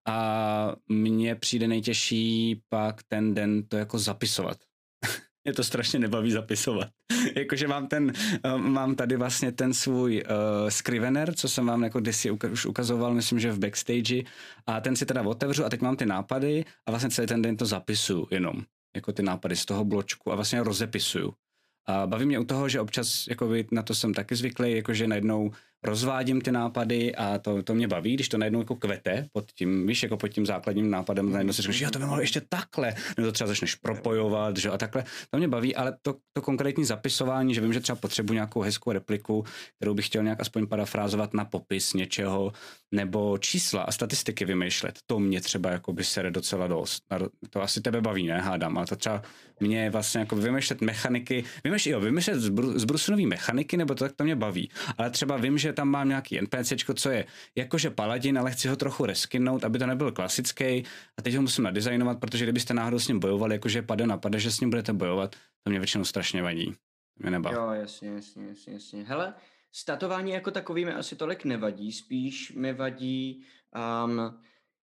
A 0.08 0.76
mně 0.88 1.34
přijde 1.34 1.68
nejtěžší 1.68 2.62
pak 2.68 3.02
ten 3.02 3.34
den 3.34 3.62
to 3.62 3.76
jako 3.76 3.98
zapisovat. 3.98 4.58
Mě 5.44 5.52
to 5.52 5.64
strašně 5.64 5.98
nebaví 5.98 6.30
zapisovat. 6.30 6.88
Jakože 7.36 7.68
mám 7.68 7.86
ten, 7.86 8.12
uh, 8.44 8.58
mám 8.58 8.94
tady 8.94 9.16
vlastně 9.16 9.52
ten 9.52 9.74
svůj 9.74 10.22
uh, 10.22 10.68
scrivener, 10.68 11.34
co 11.34 11.48
jsem 11.48 11.66
vám 11.66 11.84
jako 11.84 12.00
kdysi 12.00 12.30
uka- 12.30 12.52
už 12.52 12.66
ukazoval, 12.66 13.14
myslím, 13.14 13.40
že 13.40 13.52
v 13.52 13.58
backstage 13.58 14.22
a 14.66 14.80
ten 14.80 14.96
si 14.96 15.06
teda 15.06 15.22
otevřu 15.22 15.64
a 15.64 15.68
teď 15.68 15.80
mám 15.80 15.96
ty 15.96 16.06
nápady 16.06 16.64
a 16.86 16.90
vlastně 16.90 17.10
celý 17.10 17.28
ten 17.28 17.42
den 17.42 17.56
to 17.56 17.66
zapisuju 17.66 18.28
jenom, 18.30 18.62
jako 18.96 19.12
ty 19.12 19.22
nápady 19.22 19.56
z 19.56 19.64
toho 19.64 19.84
bločku 19.84 20.32
a 20.32 20.34
vlastně 20.34 20.62
rozepisuju. 20.62 21.34
A 21.88 22.06
baví 22.06 22.26
mě 22.26 22.38
u 22.38 22.44
toho, 22.44 22.68
že 22.68 22.80
občas 22.80 23.26
jako 23.26 23.50
na 23.72 23.82
to 23.82 23.94
jsem 23.94 24.14
taky 24.14 24.36
zvyklý, 24.36 24.72
jakože 24.72 25.06
najednou 25.06 25.50
rozvádím 25.84 26.40
ty 26.40 26.52
nápady 26.52 27.14
a 27.14 27.38
to, 27.38 27.62
to 27.62 27.74
mě 27.74 27.88
baví, 27.88 28.14
když 28.14 28.28
to 28.28 28.38
najednou 28.38 28.58
jako 28.58 28.76
kvete 28.76 29.26
pod 29.32 29.52
tím, 29.52 29.86
víš, 29.86 30.02
jako 30.02 30.16
pod 30.16 30.28
tím 30.28 30.46
základním 30.46 30.90
nápadem, 30.90 31.32
najednou 31.32 31.52
si 31.52 31.62
říkáš, 31.62 31.76
že 31.76 31.90
to 31.90 31.98
by 31.98 32.04
mohlo 32.04 32.20
ještě 32.20 32.42
takhle, 32.48 32.94
nebo 33.16 33.28
to 33.28 33.32
třeba 33.32 33.48
začneš 33.48 33.74
propojovat, 33.74 34.56
že 34.56 34.70
a 34.70 34.78
takhle, 34.78 35.04
to 35.30 35.38
mě 35.38 35.48
baví, 35.48 35.76
ale 35.76 35.96
to, 36.02 36.14
to 36.32 36.42
konkrétní 36.42 36.84
zapisování, 36.84 37.54
že 37.54 37.60
vím, 37.60 37.72
že 37.72 37.80
třeba 37.80 37.96
potřebuji 37.96 38.32
nějakou 38.32 38.60
hezkou 38.60 38.92
repliku, 38.92 39.44
kterou 39.76 39.94
bych 39.94 40.06
chtěl 40.06 40.22
nějak 40.22 40.40
aspoň 40.40 40.66
parafrázovat 40.66 41.34
na 41.34 41.44
popis 41.44 41.94
něčeho, 41.94 42.52
nebo 42.94 43.38
čísla 43.38 43.82
a 43.82 43.92
statistiky 43.92 44.44
vymýšlet, 44.44 44.98
to 45.06 45.18
mě 45.18 45.40
třeba 45.40 45.70
jako 45.70 45.92
by 45.92 46.04
se 46.04 46.30
docela 46.30 46.66
dost. 46.66 47.02
To 47.50 47.62
asi 47.62 47.80
tebe 47.80 48.00
baví, 48.00 48.26
ne, 48.26 48.40
hádám, 48.40 48.78
ale 48.78 48.86
to 48.86 48.96
třeba 48.96 49.22
mě 49.60 49.90
vlastně 49.90 50.20
jako 50.20 50.36
vymýšlet 50.36 50.80
mechaniky, 50.80 51.44
vymýšlet, 51.64 51.92
jo, 51.92 52.00
vymýšlet 52.00 52.40
zbrusunový 52.74 53.26
mechaniky, 53.26 53.76
nebo 53.76 53.94
to 53.94 54.04
tak 54.04 54.12
to 54.12 54.24
mě 54.24 54.36
baví, 54.36 54.70
ale 54.98 55.10
třeba 55.10 55.36
vím, 55.36 55.58
že 55.58 55.65
tam 55.72 55.88
mám 55.88 56.08
nějaký 56.08 56.40
NPCčko, 56.40 56.94
co 56.94 57.10
je 57.10 57.24
jakože 57.54 57.90
paladin, 57.90 58.38
ale 58.38 58.50
chci 58.50 58.68
ho 58.68 58.76
trochu 58.76 59.06
reskinout, 59.06 59.64
aby 59.64 59.78
to 59.78 59.86
nebyl 59.86 60.12
klasický 60.12 60.84
a 61.18 61.22
teď 61.22 61.34
ho 61.34 61.42
musím 61.42 61.64
nadizajnovat, 61.64 62.20
protože 62.20 62.44
kdybyste 62.44 62.74
náhodou 62.74 62.98
s 62.98 63.08
ním 63.08 63.20
bojovali, 63.20 63.54
jakože 63.54 63.82
pade 63.82 64.06
na 64.06 64.16
pade, 64.16 64.40
že 64.40 64.50
s 64.50 64.60
ním 64.60 64.70
budete 64.70 64.92
bojovat, 64.92 65.36
to 65.62 65.70
mě 65.70 65.78
většinou 65.78 66.04
strašně 66.04 66.42
vadí. 66.42 66.74
Mě 67.18 67.30
nebaví. 67.30 67.56
Jo, 67.56 67.70
jasně, 67.70 68.08
jasně, 68.08 68.46
jasně, 68.46 68.72
jasně. 68.72 69.04
Hele, 69.04 69.34
statování 69.72 70.32
jako 70.32 70.50
takový 70.50 70.84
mi 70.84 70.92
asi 70.92 71.16
tolik 71.16 71.44
nevadí, 71.44 71.92
spíš 71.92 72.52
mi 72.52 72.72
vadí 72.72 73.44
um, 74.04 74.40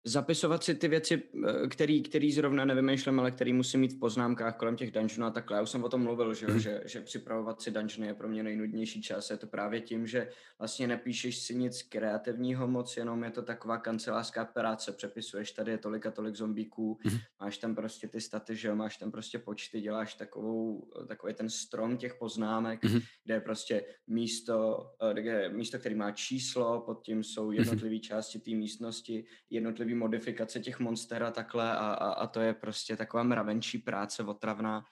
zapisovat 0.04 0.64
si 0.64 0.74
ty 0.74 0.88
věci, 0.88 1.22
eh, 1.48 1.68
který, 1.68 2.02
který 2.02 2.32
zrovna 2.32 2.64
nevymýšlím, 2.64 3.20
ale 3.20 3.30
který 3.30 3.52
musím 3.52 3.80
mít 3.80 3.92
v 3.92 3.98
poznámkách 3.98 4.56
kolem 4.56 4.76
těch 4.76 4.90
dungeonů 4.90 5.26
a 5.26 5.30
takhle. 5.30 5.56
Já 5.56 5.62
už 5.62 5.70
jsem 5.70 5.84
o 5.84 5.88
tom 5.88 6.02
mluvil, 6.02 6.34
že, 6.34 6.46
mm. 6.46 6.58
že, 6.58 6.82
že 6.84 7.00
připravovat 7.00 7.62
si 7.62 7.70
dungeony 7.70 8.06
je 8.06 8.14
pro 8.14 8.28
mě 8.28 8.42
nejnudnější 8.42 9.02
čas. 9.02 9.30
Je 9.30 9.36
to 9.36 9.46
právě 9.46 9.80
tím, 9.80 10.06
že 10.06 10.28
vlastně 10.58 10.86
nepíšeš 10.86 11.38
si 11.38 11.54
nic 11.54 11.82
kreativního 11.82 12.68
moc, 12.68 12.96
jenom 12.96 13.24
je 13.24 13.30
to 13.30 13.42
taková 13.42 13.78
kancelářská 13.78 14.44
práce. 14.44 14.92
Přepisuješ 14.92 15.52
tady 15.52 15.70
je 15.70 15.78
tolik 15.78 16.06
a 16.06 16.10
tolik 16.10 16.34
zombíků, 16.34 16.98
mm. 17.04 17.18
máš 17.40 17.58
tam 17.58 17.74
prostě 17.74 18.08
ty 18.08 18.20
staty, 18.20 18.56
že 18.56 18.74
máš 18.74 18.96
tam 18.96 19.10
prostě 19.10 19.38
počty, 19.38 19.80
děláš 19.80 20.14
takovou, 20.14 20.90
takový 21.08 21.34
ten 21.34 21.50
strom 21.50 21.96
těch 21.96 22.14
poznámek, 22.14 22.84
mm. 22.84 23.00
kde 23.24 23.34
je 23.34 23.40
prostě 23.40 23.84
místo, 24.06 24.86
eh, 25.10 25.14
kde 25.14 25.48
místo, 25.48 25.78
který 25.78 25.94
má 25.94 26.12
číslo, 26.12 26.80
pod 26.80 27.02
tím 27.02 27.24
jsou 27.24 27.46
mhm. 27.46 27.54
jednotlivé 27.54 27.98
části 27.98 28.38
té 28.38 28.50
místnosti, 28.50 29.24
jednotlivý 29.50 29.93
modifikace 29.94 30.60
těch 30.60 30.80
monster 30.80 31.22
a 31.22 31.30
takhle 31.30 31.72
a, 31.72 31.76
a, 31.76 32.08
a 32.10 32.26
to 32.26 32.40
je 32.40 32.54
prostě 32.54 32.96
taková 32.96 33.22
mravenčí 33.22 33.78
práce 33.78 34.22
otravná. 34.22 34.84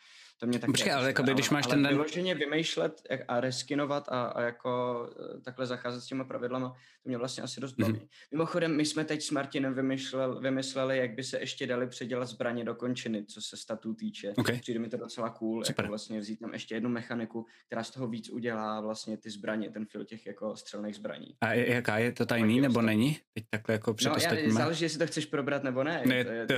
To 0.43 0.47
mě 0.47 0.59
taky 0.59 0.73
Počkej, 0.73 0.93
ale 0.93 1.07
jako 1.07 1.23
když 1.23 1.51
máš 1.51 1.65
ale 1.65 1.75
ten 1.75 1.83
den... 1.83 1.93
vyloženě 1.93 2.35
vymýšlet 2.35 3.03
a 3.29 3.41
reskinovat 3.41 4.09
a, 4.09 4.23
a 4.23 4.41
jako 4.41 5.11
eh, 5.37 5.41
takhle 5.41 5.67
zacházet 5.67 6.03
s 6.03 6.07
těma 6.07 6.25
pravidlama, 6.25 6.69
to 7.03 7.09
mě 7.09 7.19
vlastně 7.19 7.43
asi 7.43 7.61
dost 7.61 7.75
baví. 7.79 7.93
Mm-hmm. 7.93 8.09
Mimochodem, 8.33 8.77
my 8.77 8.85
jsme 8.87 9.05
teď 9.05 9.23
s 9.23 9.31
Martinem 9.31 9.75
vymysleli, 9.75 10.41
vymysleli, 10.41 10.99
jak 10.99 11.11
by 11.11 11.25
se 11.25 11.39
ještě 11.41 11.67
dali 11.67 11.87
předělat 11.87 12.29
zbraně 12.29 12.65
do 12.65 12.75
končiny, 12.75 13.25
co 13.25 13.41
se 13.41 13.57
statů 13.57 13.95
týče. 13.95 14.33
Okay. 14.37 14.61
Přijde 14.61 14.81
mi 14.81 14.89
to 14.89 14.97
docela 14.97 15.31
cool, 15.31 15.65
Super. 15.65 15.85
jako 15.85 15.91
vlastně 15.91 16.21
vzít 16.21 16.41
tam 16.41 16.53
ještě 16.53 16.75
jednu 16.75 16.91
mechaniku, 16.91 17.47
která 17.67 17.85
z 17.85 17.91
toho 17.91 18.09
víc 18.09 18.31
udělá 18.31 18.81
vlastně 18.81 19.17
ty 19.17 19.31
zbraně, 19.31 19.71
ten 19.71 19.87
fil 19.87 20.05
těch 20.05 20.27
jako 20.27 20.57
střelných 20.57 20.95
zbraní. 20.95 21.37
A 21.41 21.53
jaká 21.53 21.99
je 21.99 22.13
to 22.13 22.27
tajný 22.27 22.61
nebo 22.61 22.83
není? 22.83 23.19
Teď 23.35 23.45
takhle 23.51 23.73
jako 23.73 23.95
no, 24.05 24.15
já, 24.23 24.53
záleží, 24.53 24.85
jestli 24.85 24.99
to 24.99 25.07
chceš 25.07 25.27
probrat 25.27 25.63
nebo 25.63 25.85
ne. 25.85 26.03
ne 26.07 26.25
to 26.25 26.31
je, 26.31 26.47
to, 26.47 26.55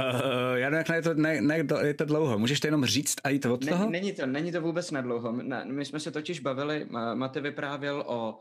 Uh, 0.00 0.54
já 0.54 0.70
nevím, 0.70 0.84
jak 0.88 0.96
je 0.96 1.02
to, 1.02 1.14
ne, 1.14 1.40
ne, 1.40 1.64
je 1.82 1.94
to 1.94 2.04
dlouho. 2.04 2.38
Můžeš 2.38 2.60
to 2.60 2.66
jenom 2.66 2.84
říct 2.84 3.16
a 3.24 3.28
jít 3.28 3.46
od 3.46 3.68
toho? 3.68 3.90
Není 3.90 4.12
to, 4.12 4.26
není 4.26 4.52
to 4.52 4.60
vůbec 4.60 4.90
na 4.90 5.00
dlouho. 5.00 5.32
Ne, 5.32 5.64
my 5.64 5.84
jsme 5.84 6.00
se 6.00 6.10
totiž 6.10 6.40
bavili, 6.40 6.86
Mate 7.14 7.40
vyprávěl 7.40 8.04
o 8.06 8.38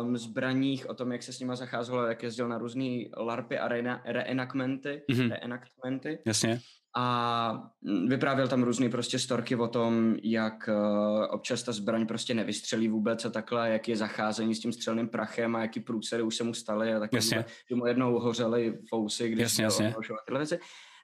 um, 0.00 0.16
zbraních, 0.16 0.90
o 0.90 0.94
tom, 0.94 1.12
jak 1.12 1.22
se 1.22 1.32
s 1.32 1.40
nima 1.40 1.56
zacházelo, 1.56 2.06
jak 2.06 2.22
jezdil 2.22 2.48
na 2.48 2.58
různé 2.58 3.04
larpy 3.16 3.58
a 3.58 3.68
re, 3.68 4.00
reenactmenty, 4.04 5.02
mm-hmm. 5.10 5.30
reenactmenty. 5.30 6.18
Jasně. 6.24 6.60
A 7.00 7.70
vyprávěl 8.06 8.48
tam 8.48 8.62
různé 8.62 8.88
prostě 8.88 9.18
storky 9.18 9.56
o 9.56 9.68
tom, 9.68 10.16
jak 10.22 10.68
uh, 10.68 11.26
občas 11.30 11.62
ta 11.62 11.72
zbraň 11.72 12.06
prostě 12.06 12.34
nevystřelí 12.34 12.88
vůbec 12.88 13.24
a 13.24 13.30
takhle, 13.30 13.70
jak 13.70 13.88
je 13.88 13.96
zacházení 13.96 14.54
s 14.54 14.60
tím 14.60 14.72
střelným 14.72 15.08
prachem 15.08 15.56
a 15.56 15.60
jaký 15.60 15.80
průsery 15.80 16.22
už 16.22 16.36
se 16.36 16.44
mu 16.44 16.54
staly 16.54 16.94
a 16.94 17.00
takhle, 17.00 17.20
že 17.20 17.74
mu 17.74 17.86
jednou 17.86 18.18
hořely 18.18 18.78
fousy, 18.88 19.28
když 19.28 19.42
jasně, 19.42 19.64
jasně. 19.64 19.94
tyhle 20.26 20.40
věci. 20.40 20.58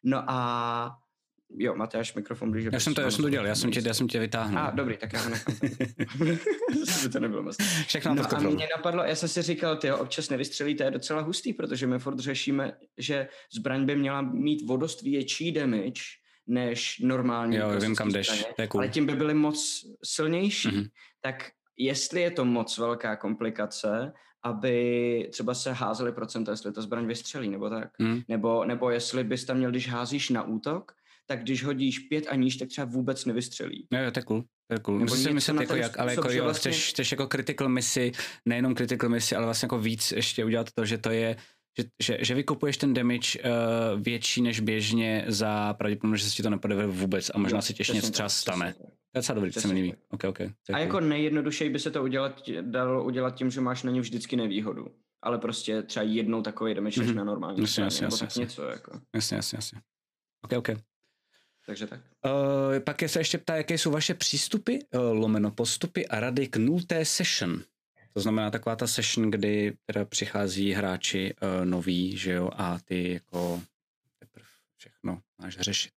No 0.05 0.23
a 0.31 0.91
Jo, 1.59 1.75
máte 1.75 1.99
až 1.99 2.15
mikrofon 2.15 2.51
blíže. 2.51 2.71
Já 2.73 2.81
jsem 2.81 2.95
to, 2.95 3.01
já 3.01 3.11
jsem 3.11 3.25
to 3.25 3.31
dělal, 3.31 3.47
já 3.47 3.55
jsem 3.55 3.71
tě, 3.71 3.83
já 3.87 3.95
jsem 3.95 4.09
tě 4.09 4.21
vytáhnul. 4.21 4.59
A, 4.59 4.67
ah, 4.67 4.77
dobrý, 4.77 4.97
tak 4.97 5.13
já 5.13 5.21
ho 5.21 5.31
nechám. 5.31 5.55
to 7.13 7.21
nebylo 7.21 7.43
moc. 7.43 7.57
Všechno 7.87 8.15
no 8.15 8.35
a 8.35 8.41
mě 8.41 8.69
napadlo, 8.77 9.05
já 9.05 9.15
jsem 9.15 9.29
si 9.29 9.43
říkal, 9.43 9.77
ty 9.77 9.93
občas 9.93 10.31
nevystřelí, 10.31 10.75
to 10.75 10.83
je 10.83 10.91
docela 10.91 11.21
hustý, 11.21 11.53
protože 11.53 11.87
my 11.87 11.99
furt 11.99 12.19
řešíme, 12.19 12.73
že 12.99 13.29
zbraň 13.53 13.87
by 13.87 13.97
měla 13.97 14.23
mít 14.23 14.67
vodost 14.67 15.03
větší 15.03 15.53
damage, 15.53 16.03
než 16.47 16.99
normální. 16.99 17.57
Jo, 17.57 17.81
vím, 17.81 17.97
kam 17.97 18.13
jdeš, 18.13 18.45
cool. 18.69 18.81
Ale 18.81 18.89
tím 18.89 19.07
by 19.07 19.13
byly 19.13 19.35
moc 19.35 19.87
silnější. 20.05 20.69
Mm-hmm. 20.69 20.89
Tak 21.21 21.51
jestli 21.77 22.21
je 22.21 22.31
to 22.31 22.45
moc 22.45 22.79
velká 22.79 23.17
komplikace, 23.17 24.13
aby 24.43 25.29
třeba 25.33 25.55
se 25.55 25.73
házely 25.73 26.13
procenta, 26.13 26.51
jestli 26.51 26.73
ta 26.73 26.83
zbraň 26.83 27.07
vystřelí, 27.07 27.49
nebo 27.49 27.71
tak. 27.71 27.99
Mm. 27.99 28.21
Nebo, 28.29 28.65
nebo 28.65 28.91
jestli 28.91 29.25
bys 29.25 29.45
tam 29.45 29.57
měl, 29.57 29.71
když 29.71 29.89
házíš 29.89 30.31
na 30.31 30.43
útok, 30.43 30.93
tak 31.27 31.43
když 31.43 31.65
hodíš 31.65 31.99
pět 31.99 32.27
a 32.29 32.35
níž, 32.35 32.57
tak 32.57 32.69
třeba 32.69 32.85
vůbec 32.85 33.25
nevystřelí. 33.25 33.87
Jo, 33.93 34.11
to 34.11 34.19
je 34.19 34.25
cool. 34.25 34.43
To 34.43 34.75
je 34.75 34.79
cool. 34.79 34.99
Nebo 34.99 35.17
si 35.17 35.33
myslet, 35.33 35.61
jako 35.61 35.77
jak, 35.77 35.99
ale 35.99 36.13
jako 36.13 36.31
jo, 36.31 36.45
vlastně... 36.45 36.71
chceš, 36.71 36.91
chceš 36.91 37.11
jako 37.11 37.27
critical 37.27 37.69
misi, 37.69 38.13
nejenom 38.49 38.75
critical 38.75 39.11
misi, 39.11 39.37
ale 39.37 39.45
vlastně 39.45 39.67
jako 39.67 39.79
víc 39.79 40.13
ještě 40.13 40.45
udělat 40.45 40.73
to, 40.75 40.85
že 40.85 40.99
to 40.99 41.11
je 41.11 41.37
že, 41.79 41.85
že, 42.03 42.19
že 42.25 42.35
vykupuješ 42.35 42.77
ten 42.77 42.95
damage 42.95 43.39
uh, 43.39 44.01
větší 44.01 44.43
než 44.43 44.61
běžně 44.61 45.25
za 45.29 45.75
pravděpodobnost, 45.75 46.21
že 46.21 46.31
se 46.31 46.37
ti 46.37 46.43
to 46.43 46.51
nepovede 46.51 46.87
vůbec 46.87 47.31
a 47.35 47.39
možná 47.39 47.59
jo, 47.59 47.63
se 47.63 47.73
těžně 47.73 47.95
něco 47.95 48.11
třeba 48.11 48.29
stane. 48.29 48.75
To 49.15 49.19
je 49.19 49.21
docela 49.21 49.35
dobrý, 49.35 49.53
se 49.53 49.69
mi 49.69 49.75
líbí. 49.75 49.95
Okay, 50.11 50.31
okay, 50.31 50.51
a 50.73 50.79
jako 50.79 51.01
nejjednodušeji 51.01 51.71
by 51.71 51.79
se 51.79 51.91
to 51.91 52.03
udělat, 52.03 52.43
dalo 52.61 53.05
udělat 53.05 53.35
tím, 53.35 53.51
že 53.51 53.61
máš 53.61 53.83
na 53.83 53.91
ně 53.91 54.01
vždycky 54.01 54.37
nevýhodu. 54.37 54.87
Ale 55.23 55.39
prostě 55.39 55.83
třeba 55.83 56.05
jednou 56.05 56.43
takový 56.43 56.75
damage 56.75 57.01
mm-hmm. 57.01 57.15
na 57.15 57.25
normální 57.25 57.61
jasně, 57.61 57.83
jasně, 57.83 58.03
nebo 58.03 58.15
jasně, 58.15 58.27
tak 58.27 58.37
něco. 58.37 58.63
Jako. 58.63 59.01
Jasně, 59.15 59.37
jasně, 59.37 59.57
jasně. 59.57 59.81
Ok, 60.45 60.53
ok. 60.59 60.69
Takže 61.67 61.87
tak. 61.87 62.01
Uh, 62.25 62.81
pak 62.85 63.03
je 63.03 63.09
se 63.09 63.21
ještě 63.21 63.39
ptá, 63.39 63.57
jaké 63.57 63.79
jsou 63.79 63.91
vaše 63.91 64.15
přístupy, 64.15 64.77
uh, 64.77 65.01
lomeno 65.01 65.51
postupy 65.51 66.09
a 66.09 66.21
rady 66.21 66.49
k 66.49 66.57
nulté 66.57 67.05
session. 67.05 67.63
To 68.13 68.21
znamená 68.21 68.51
taková 68.51 68.77
ta 68.77 68.87
session, 68.87 69.31
kdy 69.31 69.77
teda 69.87 70.05
přichází 70.05 70.73
hráči 70.73 71.35
uh, 71.35 71.65
noví, 71.65 72.17
že 72.17 72.33
jo, 72.33 72.51
a 72.53 72.79
ty 72.79 73.13
jako 73.13 73.63
teprve 74.19 74.47
všechno 74.77 75.23
máš 75.39 75.59
řešit. 75.59 75.91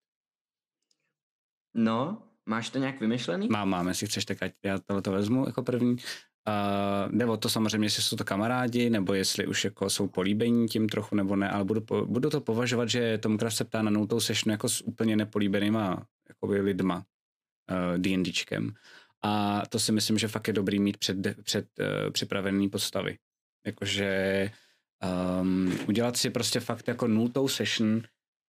No, 1.75 2.23
máš 2.47 2.71
to 2.71 2.79
nějak 2.79 3.01
vymyšlený? 3.01 3.49
Mám, 3.49 3.69
mám, 3.69 3.89
jestli 3.89 4.07
chceš, 4.07 4.25
tak 4.25 4.43
ať 4.43 4.53
já 4.63 4.79
tohle 4.79 5.03
to 5.03 5.13
vezmu 5.13 5.47
jako 5.47 5.63
první. 5.63 5.97
Uh, 6.49 7.13
nebo 7.13 7.37
to 7.37 7.49
samozřejmě, 7.49 7.87
jestli 7.87 8.03
jsou 8.03 8.17
to 8.17 8.25
kamarádi, 8.25 8.91
nebo 8.91 9.15
jestli 9.15 9.47
už 9.47 9.65
jako 9.65 9.91
jsou 9.91 10.09
políbení 10.09 10.69
tím 10.69 10.89
trochu, 10.89 11.17
nebo 11.17 11.37
ne, 11.37 11.51
ale 11.51 11.65
budu, 11.65 11.81
budu 12.05 12.31
to 12.31 12.41
považovat, 12.41 12.89
že 12.89 13.19
Tomcraft 13.19 13.57
se 13.57 13.65
ptá 13.65 13.83
na 13.83 13.91
nultou 13.91 14.21
session 14.21 14.53
jako 14.53 14.69
s 14.69 14.81
úplně 14.81 15.17
nepolíbenýma 15.17 16.07
jakoby 16.29 16.61
lidma 16.61 16.97
uh, 16.97 17.99
D&Dčkem. 17.99 18.75
A 19.23 19.63
to 19.69 19.79
si 19.79 19.93
myslím, 19.93 20.19
že 20.19 20.29
fakt 20.29 20.49
je 20.49 20.53
dobrý 20.53 20.79
mít 20.79 20.97
před, 20.97 21.17
před 21.43 21.67
uh, 21.79 22.11
připravený 22.11 22.69
postavy. 22.69 23.19
Jakože 23.67 24.51
um, 25.41 25.79
udělat 25.89 26.17
si 26.17 26.31
prostě 26.31 26.61
fakt 26.61 26.89
jako 26.89 27.09
nultou 27.09 27.49
session, 27.49 28.03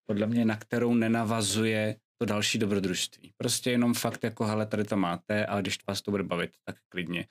podle 0.07 0.27
mě, 0.27 0.45
na 0.45 0.55
kterou 0.55 0.93
nenavazuje 0.93 1.95
to 2.17 2.25
další 2.25 2.57
dobrodružství. 2.57 3.33
Prostě 3.37 3.71
jenom 3.71 3.93
fakt 3.93 4.23
jako, 4.23 4.45
hele, 4.45 4.65
tady 4.65 4.83
to 4.83 4.97
máte 4.97 5.45
a 5.45 5.61
když 5.61 5.77
vás 5.87 6.01
to 6.01 6.11
bude 6.11 6.23
bavit, 6.23 6.51
tak 6.63 6.75
klidně. 6.89 7.27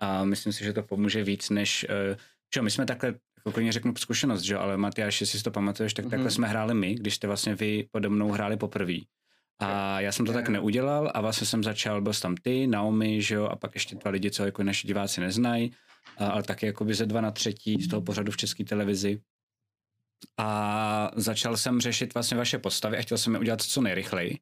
A 0.00 0.24
myslím 0.24 0.52
si, 0.52 0.64
že 0.64 0.72
to 0.72 0.82
pomůže 0.82 1.24
víc, 1.24 1.50
než, 1.50 1.86
čo, 2.50 2.62
my 2.62 2.70
jsme 2.70 2.86
takhle, 2.86 3.14
jako 3.36 3.52
klidně 3.52 3.72
řeknu 3.72 3.94
zkušenost, 3.96 4.42
že 4.42 4.56
ale 4.56 4.76
Matyáš, 4.76 5.20
jestli 5.20 5.38
si 5.38 5.44
to 5.44 5.50
pamatuješ, 5.50 5.94
tak 5.94 6.04
mm-hmm. 6.04 6.10
takhle 6.10 6.30
jsme 6.30 6.48
hráli 6.48 6.74
my, 6.74 6.94
když 6.94 7.14
jste 7.14 7.26
vlastně 7.26 7.54
vy 7.54 7.88
pode 7.90 8.08
mnou 8.08 8.30
hráli 8.30 8.56
poprvé. 8.56 8.96
A 9.58 10.00
já 10.00 10.12
jsem 10.12 10.26
to 10.26 10.32
tak 10.32 10.48
neudělal 10.48 11.10
a 11.14 11.20
vlastně 11.20 11.46
jsem 11.46 11.64
začal, 11.64 12.00
byl 12.00 12.12
tam 12.14 12.36
ty, 12.36 12.66
Naomi, 12.66 13.22
že 13.22 13.34
jo, 13.34 13.44
a 13.44 13.56
pak 13.56 13.74
ještě 13.74 13.96
dva 13.96 14.10
lidi, 14.10 14.30
co 14.30 14.44
jako 14.44 14.62
naši 14.62 14.86
diváci 14.86 15.20
neznají, 15.20 15.72
ale 16.16 16.42
taky 16.42 16.66
jako 16.66 16.84
by 16.84 16.94
ze 16.94 17.06
dva 17.06 17.20
na 17.20 17.30
třetí 17.30 17.82
z 17.82 17.88
toho 17.88 18.02
pořadu 18.02 18.32
v 18.32 18.36
české 18.36 18.64
televizi. 18.64 19.20
A 20.36 21.10
začal 21.16 21.56
jsem 21.56 21.80
řešit 21.80 22.14
vlastně 22.14 22.36
vaše 22.36 22.58
postavy 22.58 22.98
a 22.98 23.02
chtěl 23.02 23.18
jsem 23.18 23.34
je 23.34 23.40
udělat 23.40 23.62
co 23.62 23.80
nejrychleji. 23.80 24.38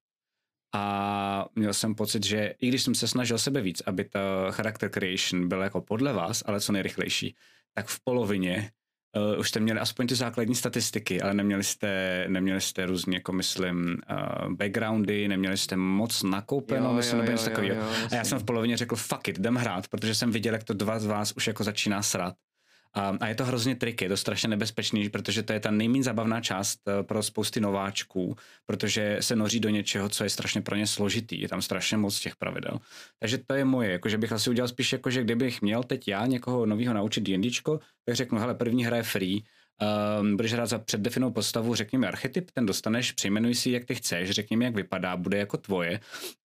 A 0.75 1.47
měl 1.55 1.75
jsem 1.75 1.95
pocit, 1.95 2.25
že 2.27 2.55
i 2.61 2.69
když 2.69 2.83
jsem 2.83 2.95
se 2.95 3.09
snažil 3.09 3.39
sebe 3.39 3.61
víc, 3.61 3.83
aby 3.87 4.05
ta 4.05 4.51
character 4.51 4.91
creation 4.91 5.49
byla 5.49 5.65
jako 5.65 5.81
podle 5.81 6.13
vás, 6.13 6.43
ale 6.47 6.61
co 6.61 6.73
nejrychlejší, 6.73 7.37
tak 7.75 7.89
v 7.89 8.01
polovině 8.05 8.71
uh, 9.17 9.41
už 9.41 9.49
jste 9.49 9.61
měli 9.61 9.81
aspoň 9.81 10.07
ty 10.07 10.15
základní 10.15 10.55
statistiky, 10.55 11.23
ale 11.23 11.35
neměli 11.35 11.65
jste, 11.65 12.25
neměli 12.29 12.61
jste 12.61 12.87
různě, 12.87 13.17
jako 13.17 13.33
myslím, 13.33 13.97
uh, 14.11 14.53
backgroundy, 14.53 15.29
neměli 15.29 15.57
jste 15.57 15.77
moc 15.77 16.23
nakoupeno, 16.23 16.87
jo, 16.87 16.93
myslím, 16.93 17.19
jo, 17.19 17.23
nebo 17.23 17.33
něco 17.33 17.45
takového. 17.45 17.83
A 18.13 18.15
já 18.15 18.25
jsem 18.25 18.39
v 18.39 18.45
polovině 18.45 18.77
řekl, 18.77 18.97
fuck 18.97 19.29
it, 19.29 19.39
jdem 19.39 19.55
hrát, 19.55 19.89
protože 19.89 20.15
jsem 20.15 20.31
viděl, 20.31 20.53
jak 20.55 20.65
to 20.65 20.75
dva 20.75 20.99
z 20.99 21.07
vás 21.07 21.33
už 21.37 21.47
jako 21.47 21.65
začíná 21.65 22.03
srat. 22.03 22.35
A, 22.95 23.09
a 23.21 23.27
je 23.29 23.35
to 23.35 23.45
hrozně 23.45 23.77
triky, 23.77 24.05
je 24.05 24.09
to 24.09 24.17
strašně 24.17 24.49
nebezpečný, 24.49 25.09
protože 25.09 25.43
to 25.43 25.53
je 25.53 25.61
ta 25.61 25.71
nejméně 25.71 26.05
zabavná 26.05 26.41
část 26.41 26.81
eh, 26.89 27.03
pro 27.03 27.23
spousty 27.23 27.61
nováčků, 27.61 28.37
protože 28.67 29.19
se 29.21 29.37
noří 29.37 29.61
do 29.61 29.69
něčeho, 29.69 30.09
co 30.09 30.25
je 30.25 30.31
strašně 30.31 30.61
pro 30.61 30.77
ně 30.77 30.87
složitý. 30.87 31.41
Je 31.41 31.49
tam 31.49 31.63
strašně 31.63 31.97
moc 31.97 32.21
těch 32.21 32.37
pravidel. 32.37 32.79
Takže 33.19 33.39
to 33.39 33.55
je 33.55 33.65
moje, 33.65 33.91
jakože 33.91 34.19
bych 34.19 34.33
asi 34.33 34.51
udělal 34.51 34.69
spíš, 34.69 34.93
jako, 34.93 35.11
že 35.11 35.23
kdybych 35.23 35.63
měl 35.63 35.83
teď 35.83 36.09
já 36.09 36.27
někoho 36.27 36.67
nového 36.67 36.95
naučit 36.95 37.21
D&Dčko, 37.21 37.81
tak 38.05 38.15
řeknu, 38.15 38.39
hele, 38.39 38.55
první 38.55 38.85
hra 38.85 38.97
je 38.97 39.03
free, 39.03 39.43
Um, 40.21 40.37
budeš 40.37 40.53
hrát 40.53 40.67
za 40.67 40.79
předdefinou 40.79 41.31
postavu, 41.31 41.75
řekněme 41.75 42.09
archetyp, 42.09 42.51
ten 42.51 42.67
dostaneš, 42.67 43.13
přejmenuj 43.13 43.55
si, 43.55 43.71
jak 43.71 43.85
ty 43.85 43.95
chceš, 43.95 44.31
řekněme, 44.31 44.65
jak 44.65 44.75
vypadá, 44.75 45.17
bude 45.17 45.39
jako 45.39 45.57
tvoje. 45.57 46.01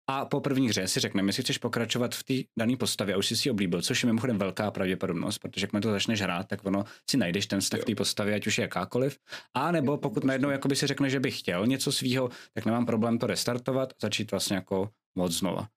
A 0.07 0.25
po 0.25 0.41
první 0.41 0.69
hře 0.69 0.87
si 0.87 0.99
řekneme, 0.99 1.29
jestli 1.29 1.43
chceš 1.43 1.57
pokračovat 1.57 2.15
v 2.15 2.23
té 2.23 2.33
dané 2.59 2.77
postavě 2.77 3.15
a 3.15 3.17
už 3.17 3.27
jsi 3.27 3.35
si 3.35 3.51
oblíbil, 3.51 3.81
což 3.81 4.03
je 4.03 4.07
mimochodem 4.07 4.37
velká 4.37 4.71
pravděpodobnost, 4.71 5.37
protože 5.37 5.67
jak 5.73 5.83
to 5.83 5.91
začneš 5.91 6.21
hrát, 6.21 6.47
tak 6.47 6.65
ono 6.65 6.83
si 7.09 7.17
najdeš 7.17 7.45
ten 7.45 7.59
vztah 7.59 7.83
té 7.83 7.95
postavy, 7.95 8.33
ať 8.33 8.47
už 8.47 8.57
je 8.57 8.61
jakákoliv. 8.61 9.17
A 9.53 9.71
nebo 9.71 9.97
pokud 9.97 10.23
najednou 10.23 10.49
jakoby 10.49 10.75
si 10.75 10.87
řekne, 10.87 11.09
že 11.09 11.19
bych 11.19 11.39
chtěl 11.39 11.67
něco 11.67 11.91
svýho, 11.91 12.29
tak 12.53 12.65
nemám 12.65 12.85
problém 12.85 13.17
to 13.17 13.27
restartovat, 13.27 13.93
začít 14.01 14.31
vlastně 14.31 14.55
jako 14.55 14.89
moc 15.15 15.31
znova. 15.31 15.67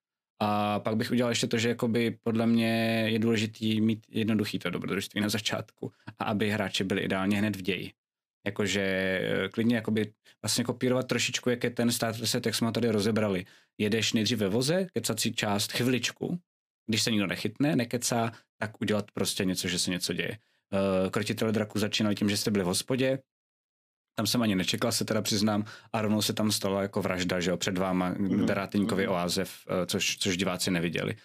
A 0.46 0.80
pak 0.80 0.96
bych 0.96 1.10
udělal 1.10 1.30
ještě 1.32 1.46
to, 1.46 1.58
že 1.58 1.68
jakoby 1.68 2.18
podle 2.22 2.46
mě 2.46 3.04
je 3.08 3.18
důležitý 3.18 3.80
mít 3.80 4.06
jednoduchý 4.08 4.58
to 4.58 4.70
dobrodružství 4.70 5.20
na 5.20 5.28
začátku 5.28 5.92
a 6.18 6.24
aby 6.24 6.50
hráči 6.50 6.84
byli 6.84 7.00
ideálně 7.00 7.38
hned 7.38 7.56
v 7.56 7.62
ději. 7.62 7.92
Jakože 8.46 8.80
eh, 8.80 9.48
klidně 9.48 9.76
jakoby 9.76 10.12
vlastně 10.42 10.64
kopírovat 10.64 11.06
trošičku, 11.06 11.50
jak 11.50 11.64
je 11.64 11.70
ten 11.70 11.92
starter 11.92 12.26
set, 12.26 12.46
jak 12.46 12.54
jsme 12.54 12.66
ho 12.66 12.72
tady 12.72 12.90
rozebrali. 12.90 13.44
Jedeš 13.78 14.12
nejdřív 14.12 14.38
ve 14.38 14.48
voze, 14.48 14.86
kecací 14.92 15.34
část 15.34 15.72
chviličku, 15.72 16.38
když 16.86 17.02
se 17.02 17.10
nikdo 17.10 17.26
nechytne, 17.26 17.76
nekecá, 17.76 18.32
tak 18.58 18.80
udělat 18.80 19.10
prostě 19.10 19.44
něco, 19.44 19.68
že 19.68 19.78
se 19.78 19.90
něco 19.90 20.12
děje. 20.12 20.38
Uh, 20.72 21.10
Krotitele 21.10 21.52
draku 21.52 21.78
začínali 21.78 22.14
tím, 22.14 22.30
že 22.30 22.36
jste 22.36 22.50
byli 22.50 22.64
v 22.64 22.66
hospodě, 22.66 23.18
tam 24.14 24.26
jsem 24.26 24.42
ani 24.42 24.54
nečekal, 24.54 24.92
se 24.92 25.04
teda 25.04 25.22
přiznám, 25.22 25.64
a 25.92 26.02
rovnou 26.02 26.22
se 26.22 26.32
tam 26.32 26.52
stala 26.52 26.82
jako 26.82 27.02
vražda, 27.02 27.40
že 27.40 27.50
jo, 27.50 27.56
před 27.56 27.78
váma, 27.78 28.14
mm-hmm. 28.14 29.10
Oázev, 29.10 29.52
eh, 29.68 29.86
což, 29.86 30.16
což 30.18 30.36
diváci 30.36 30.70
neviděli. 30.70 31.16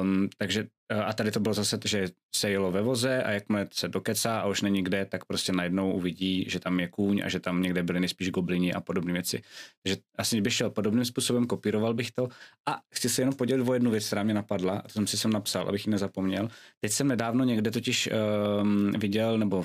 Um, 0.00 0.28
takže 0.38 0.66
eh, 0.88 1.02
a 1.02 1.12
tady 1.12 1.30
to 1.30 1.40
bylo 1.40 1.54
zase, 1.54 1.78
že 1.84 2.08
se 2.34 2.50
jelo 2.50 2.72
ve 2.72 2.82
voze 2.82 3.22
a 3.22 3.30
jakmile 3.30 3.68
se 3.72 3.88
dokecá 3.88 4.40
a 4.40 4.46
už 4.46 4.62
není 4.62 4.82
kde, 4.82 5.04
tak 5.04 5.24
prostě 5.24 5.52
najednou 5.52 5.92
uvidí, 5.92 6.44
že 6.48 6.60
tam 6.60 6.80
je 6.80 6.88
kůň 6.88 7.22
a 7.24 7.28
že 7.28 7.40
tam 7.40 7.62
někde 7.62 7.82
byly 7.82 8.00
nejspíš 8.00 8.30
goblini 8.30 8.74
a 8.74 8.80
podobné 8.80 9.12
věci. 9.12 9.42
Takže 9.82 9.96
asi 10.18 10.40
bych 10.40 10.54
šel 10.54 10.70
podobným 10.70 11.04
způsobem, 11.04 11.46
kopíroval 11.46 11.94
bych 11.94 12.10
to. 12.10 12.28
A 12.66 12.78
chci 12.94 13.08
se 13.08 13.22
jenom 13.22 13.34
podělit 13.34 13.68
o 13.68 13.74
jednu 13.74 13.90
věc, 13.90 14.06
která 14.06 14.22
mě 14.22 14.34
napadla, 14.34 14.78
a 14.78 14.82
to 14.82 14.88
jsem 14.88 15.06
si 15.06 15.18
sem 15.18 15.32
napsal, 15.32 15.68
abych 15.68 15.86
ji 15.86 15.90
nezapomněl. 15.90 16.48
Teď 16.80 16.92
jsem 16.92 17.08
nedávno 17.08 17.44
někde 17.44 17.70
totiž 17.70 18.08
um, 18.62 18.92
viděl, 18.92 19.38
nebo 19.38 19.64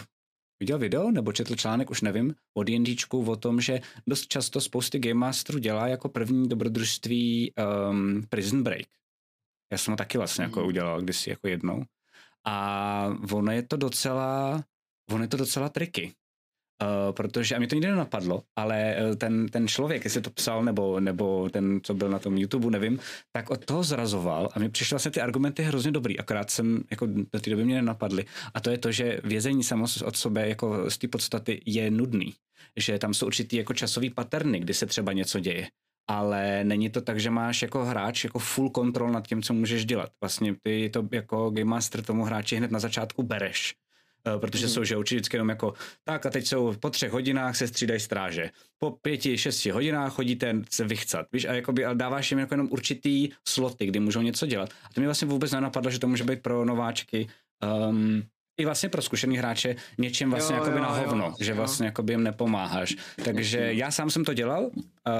viděl 0.63 0.79
video 0.79 1.11
nebo 1.11 1.31
četl 1.31 1.55
článek, 1.55 1.91
už 1.91 2.01
nevím, 2.01 2.35
o 2.53 2.63
D&Dčku 2.63 3.25
o 3.25 3.35
tom, 3.35 3.61
že 3.61 3.81
dost 4.07 4.27
často 4.27 4.61
spousty 4.61 4.99
Game 4.99 5.19
Masterů 5.19 5.59
dělá 5.59 5.87
jako 5.87 6.09
první 6.09 6.49
dobrodružství 6.49 7.53
um, 7.89 8.23
Prison 8.29 8.63
Break. 8.63 8.87
Já 9.71 9.77
jsem 9.77 9.91
ho 9.91 9.97
taky 9.97 10.17
vlastně 10.17 10.43
jako 10.43 10.59
hmm. 10.59 10.67
udělal 10.67 11.01
kdysi 11.01 11.29
jako 11.29 11.47
jednou. 11.47 11.83
A 12.45 13.17
ono 13.31 13.51
je 13.51 13.63
to 13.63 13.77
docela, 13.77 14.63
ono 15.11 15.23
je 15.23 15.27
to 15.27 15.37
docela 15.37 15.69
triky. 15.69 16.13
Uh, 16.83 17.15
protože, 17.15 17.55
a 17.55 17.57
mě 17.59 17.67
to 17.67 17.75
nikdy 17.75 17.87
nenapadlo, 17.87 18.43
ale 18.55 18.95
uh, 19.09 19.15
ten, 19.15 19.47
ten 19.47 19.67
člověk, 19.67 20.03
jestli 20.03 20.21
to 20.21 20.29
psal, 20.29 20.63
nebo, 20.63 20.99
nebo 20.99 21.49
ten, 21.49 21.79
co 21.83 21.93
byl 21.93 22.09
na 22.09 22.19
tom 22.19 22.37
YouTube, 22.37 22.71
nevím, 22.71 22.99
tak 23.31 23.49
od 23.49 23.65
toho 23.65 23.83
zrazoval 23.83 24.49
a 24.53 24.59
mi 24.59 24.69
přišly 24.69 24.93
vlastně 24.93 25.11
ty 25.11 25.21
argumenty 25.21 25.63
hrozně 25.63 25.91
dobrý, 25.91 26.19
akorát 26.19 26.49
jsem, 26.49 26.83
jako 26.91 27.05
do 27.05 27.39
té 27.39 27.49
doby 27.49 27.65
mě 27.65 27.75
nenapadly. 27.75 28.25
A 28.53 28.59
to 28.59 28.69
je 28.69 28.77
to, 28.77 28.91
že 28.91 29.21
vězení 29.23 29.63
samo 29.63 29.85
od 30.05 30.17
sebe, 30.17 30.49
jako 30.49 30.89
z 30.89 30.97
té 30.97 31.07
podstaty, 31.07 31.61
je 31.65 31.91
nudný. 31.91 32.33
Že 32.77 32.99
tam 32.99 33.13
jsou 33.13 33.25
určitý 33.25 33.55
jako 33.55 33.73
časový 33.73 34.09
paterny, 34.09 34.59
kdy 34.59 34.73
se 34.73 34.85
třeba 34.85 35.13
něco 35.13 35.39
děje 35.39 35.67
ale 36.09 36.63
není 36.63 36.89
to 36.89 37.01
tak, 37.01 37.19
že 37.19 37.29
máš 37.29 37.61
jako 37.61 37.85
hráč 37.85 38.23
jako 38.23 38.39
full 38.39 38.69
kontrol 38.69 39.11
nad 39.11 39.27
tím, 39.27 39.41
co 39.41 39.53
můžeš 39.53 39.85
dělat. 39.85 40.11
Vlastně 40.21 40.55
ty 40.63 40.89
to 40.89 41.07
jako 41.11 41.49
Game 41.49 41.65
Master 41.65 42.03
tomu 42.03 42.23
hráči 42.23 42.55
hned 42.55 42.71
na 42.71 42.79
začátku 42.79 43.23
bereš 43.23 43.75
Eh, 43.75 43.82
protože 44.37 44.65
mm. 44.65 44.71
jsou 44.71 44.83
že 44.83 44.97
určitě 44.97 45.15
vždycky 45.15 45.35
jenom 45.35 45.49
jako 45.49 45.73
tak 46.03 46.25
a 46.25 46.29
teď 46.29 46.47
jsou 46.47 46.73
po 46.79 46.89
třech 46.89 47.11
hodinách 47.11 47.55
se 47.55 47.67
střídají 47.67 47.99
stráže. 47.99 48.49
Po 48.79 48.91
pěti, 48.91 49.37
šesti 49.37 49.71
hodinách 49.71 50.13
chodíte 50.13 50.55
se 50.69 50.83
vychcat, 50.83 51.25
víš, 51.31 51.45
a 51.45 51.53
jakoby, 51.53 51.85
ale 51.85 51.95
dáváš 51.95 52.31
jim 52.31 52.39
jako 52.39 52.53
jenom 52.53 52.67
určitý 52.71 53.29
sloty, 53.47 53.85
kdy 53.85 53.99
můžou 53.99 54.21
něco 54.21 54.45
dělat. 54.45 54.69
A 54.85 54.93
to 54.93 55.01
mi 55.01 55.07
vlastně 55.07 55.27
vůbec 55.27 55.51
nenapadlo, 55.51 55.91
že 55.91 55.99
to 55.99 56.07
může 56.07 56.23
být 56.23 56.41
pro 56.41 56.65
nováčky 56.65 57.27
um, 57.89 58.23
i 58.57 58.65
vlastně 58.65 58.89
pro 58.89 59.01
zkušený 59.01 59.37
hráče 59.37 59.75
něčím 59.97 60.29
vlastně 60.29 60.55
jo, 60.55 60.59
jakoby 60.61 60.77
jo, 60.77 60.83
na 60.83 60.89
hovno, 60.89 61.25
jo, 61.25 61.35
že 61.39 61.51
jo. 61.51 61.57
vlastně 61.57 61.85
jakoby 61.85 62.13
jim 62.13 62.23
nepomáháš. 62.23 62.95
Takže 63.25 63.73
já 63.73 63.91
sám 63.91 64.09
jsem 64.09 64.25
to 64.25 64.33
dělal, 64.33 64.71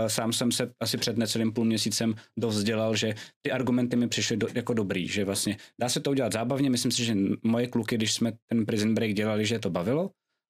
sám 0.07 0.33
jsem 0.33 0.51
se 0.51 0.71
asi 0.79 0.97
před 0.97 1.17
necelým 1.17 1.53
půl 1.53 1.65
měsícem 1.65 2.15
dost 2.39 2.63
dělal, 2.63 2.95
že 2.95 3.13
ty 3.41 3.51
argumenty 3.51 3.95
mi 3.95 4.07
přišly 4.07 4.37
do, 4.37 4.47
jako 4.53 4.73
dobrý, 4.73 5.07
že 5.07 5.25
vlastně 5.25 5.57
dá 5.81 5.89
se 5.89 5.99
to 5.99 6.11
udělat 6.11 6.33
zábavně, 6.33 6.69
myslím 6.69 6.91
si, 6.91 7.05
že 7.05 7.15
moje 7.43 7.67
kluky, 7.67 7.95
když 7.95 8.13
jsme 8.13 8.31
ten 8.47 8.65
Prison 8.65 8.93
Break 8.93 9.13
dělali, 9.13 9.45
že 9.45 9.59
to 9.59 9.69
bavilo, 9.69 10.09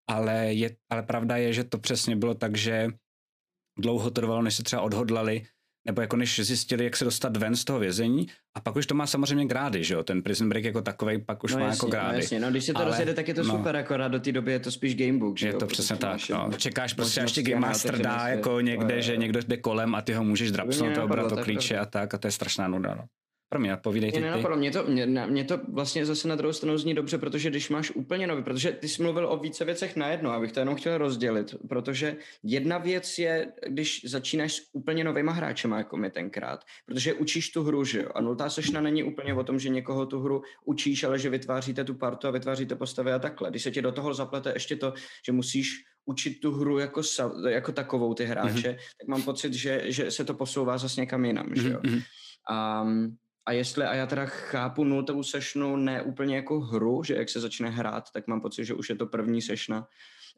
ale, 0.09 0.53
je, 0.53 0.75
ale 0.91 1.03
pravda 1.03 1.37
je, 1.37 1.53
že 1.53 1.63
to 1.63 1.77
přesně 1.77 2.15
bylo 2.15 2.33
tak, 2.33 2.57
že 2.57 2.87
dlouho 3.79 4.11
trvalo, 4.11 4.41
než 4.41 4.55
se 4.55 4.63
třeba 4.63 4.81
odhodlali 4.81 5.45
nebo 5.85 6.01
jako 6.01 6.15
než 6.15 6.39
zjistili, 6.39 6.83
jak 6.83 6.97
se 6.97 7.05
dostat 7.05 7.37
ven 7.37 7.55
z 7.55 7.63
toho 7.63 7.79
vězení. 7.79 8.27
A 8.55 8.59
pak 8.59 8.75
už 8.75 8.85
to 8.85 8.95
má 8.95 9.07
samozřejmě 9.07 9.45
grády, 9.45 9.83
že 9.83 9.93
jo? 9.93 10.03
Ten 10.03 10.21
Prison 10.23 10.49
Break 10.49 10.63
jako 10.63 10.81
takový 10.81 11.21
pak 11.21 11.43
už 11.43 11.51
no 11.53 11.59
má 11.59 11.65
jasně, 11.65 11.75
jako 11.75 11.87
grády. 11.87 12.13
No 12.13 12.19
jasně, 12.19 12.39
no 12.39 12.51
když 12.51 12.63
se 12.63 12.73
to 12.73 12.79
Ale, 12.79 12.87
rozjede, 12.87 13.13
tak 13.13 13.27
je 13.27 13.33
to 13.33 13.43
no, 13.43 13.57
super, 13.57 13.75
akorát 13.75 14.07
do 14.07 14.19
té 14.19 14.31
doby 14.31 14.51
je 14.51 14.59
to 14.59 14.71
spíš 14.71 14.95
gamebook, 14.95 15.37
že 15.37 15.47
Je 15.47 15.53
jo? 15.53 15.59
to 15.59 15.67
přesně 15.67 15.95
tak, 15.95 16.29
no. 16.29 16.49
Čekáš 16.57 16.93
prostě, 16.93 17.21
až 17.21 17.31
ti 17.31 17.43
Game 17.43 17.67
Master 17.67 17.97
dá 18.01 18.27
jako 18.27 18.61
někde, 18.61 19.01
že 19.01 19.17
někdo 19.17 19.39
jde 19.47 19.57
kolem 19.57 19.95
a 19.95 20.01
ty 20.01 20.13
ho 20.13 20.23
můžeš 20.23 20.51
drapsnout 20.51 20.97
a 20.97 21.03
obrat 21.03 21.29
to 21.29 21.37
klíče 21.37 21.77
a 21.77 21.85
tak 21.85 22.13
a 22.13 22.17
to 22.17 22.27
je 22.27 22.31
strašná 22.31 22.67
nuda, 22.67 22.95
no. 22.95 23.03
Pro 23.53 23.59
mě, 23.59 23.77
povídej 23.77 24.11
ty. 24.11 24.19
Ne, 24.19 24.41
no, 24.41 24.55
mě 24.55 24.71
to, 24.71 24.83
mě, 24.87 25.05
mě 25.05 25.43
to 25.43 25.59
vlastně 25.73 26.05
zase 26.05 26.27
na 26.27 26.35
druhou 26.35 26.53
stranu 26.53 26.77
zní 26.77 26.93
dobře, 26.93 27.17
protože 27.17 27.49
když 27.49 27.69
máš 27.69 27.91
úplně 27.91 28.27
nový, 28.27 28.43
protože 28.43 28.71
ty 28.71 28.87
jsi 28.87 29.03
mluvil 29.03 29.27
o 29.27 29.37
více 29.37 29.65
věcech 29.65 29.95
najednou, 29.95 30.29
abych 30.29 30.51
to 30.51 30.59
jenom 30.59 30.75
chtěl 30.75 30.97
rozdělit, 30.97 31.55
protože 31.69 32.15
jedna 32.43 32.77
věc 32.77 33.19
je, 33.19 33.51
když 33.67 34.01
začínáš 34.05 34.53
s 34.53 34.69
úplně 34.73 35.03
novýma 35.03 35.31
hráčema, 35.31 35.77
jako 35.77 35.97
my 35.97 36.09
tenkrát, 36.09 36.63
protože 36.85 37.13
učíš 37.13 37.51
tu 37.51 37.63
hru, 37.63 37.83
že 37.83 38.01
jo, 38.01 38.09
a 38.15 38.21
nultá 38.21 38.49
sešna 38.49 38.81
není 38.81 39.03
úplně 39.03 39.33
o 39.33 39.43
tom, 39.43 39.59
že 39.59 39.69
někoho 39.69 40.05
tu 40.05 40.19
hru 40.19 40.41
učíš, 40.65 41.03
ale 41.03 41.19
že 41.19 41.29
vytváříte 41.29 41.83
tu 41.83 41.93
partu 41.93 42.27
a 42.27 42.31
vytváříte 42.31 42.75
postavy 42.75 43.13
a 43.13 43.19
takhle. 43.19 43.49
Když 43.49 43.63
se 43.63 43.71
ti 43.71 43.81
do 43.81 43.91
toho 43.91 44.13
zaplete 44.13 44.51
ještě 44.55 44.75
to, 44.75 44.93
že 45.25 45.31
musíš 45.31 45.85
učit 46.05 46.39
tu 46.39 46.51
hru 46.51 46.79
jako, 46.79 47.01
jako 47.49 47.71
takovou 47.71 48.13
ty 48.13 48.25
hráče, 48.25 48.69
mm-hmm. 48.69 48.97
tak 48.99 49.07
mám 49.07 49.21
pocit, 49.21 49.53
že, 49.53 49.81
že 49.85 50.11
se 50.11 50.25
to 50.25 50.33
posouvá 50.33 50.77
zase 50.77 51.01
někam 51.01 51.25
jinam, 51.25 51.49
že 51.55 51.69
jo. 51.69 51.79
Mm-hmm. 51.79 52.03
Um, 52.83 53.17
a 53.45 53.51
jestli, 53.51 53.85
a 53.85 53.93
já 53.93 54.05
teda 54.05 54.25
chápu 54.25 54.83
nultou 54.83 55.23
sessionu 55.23 55.77
ne 55.77 56.01
úplně 56.01 56.35
jako 56.35 56.59
hru, 56.59 57.03
že 57.03 57.15
jak 57.15 57.29
se 57.29 57.39
začne 57.39 57.69
hrát, 57.69 58.11
tak 58.11 58.27
mám 58.27 58.41
pocit, 58.41 58.65
že 58.65 58.73
už 58.73 58.89
je 58.89 58.95
to 58.95 59.05
první 59.05 59.41
sešna 59.41 59.87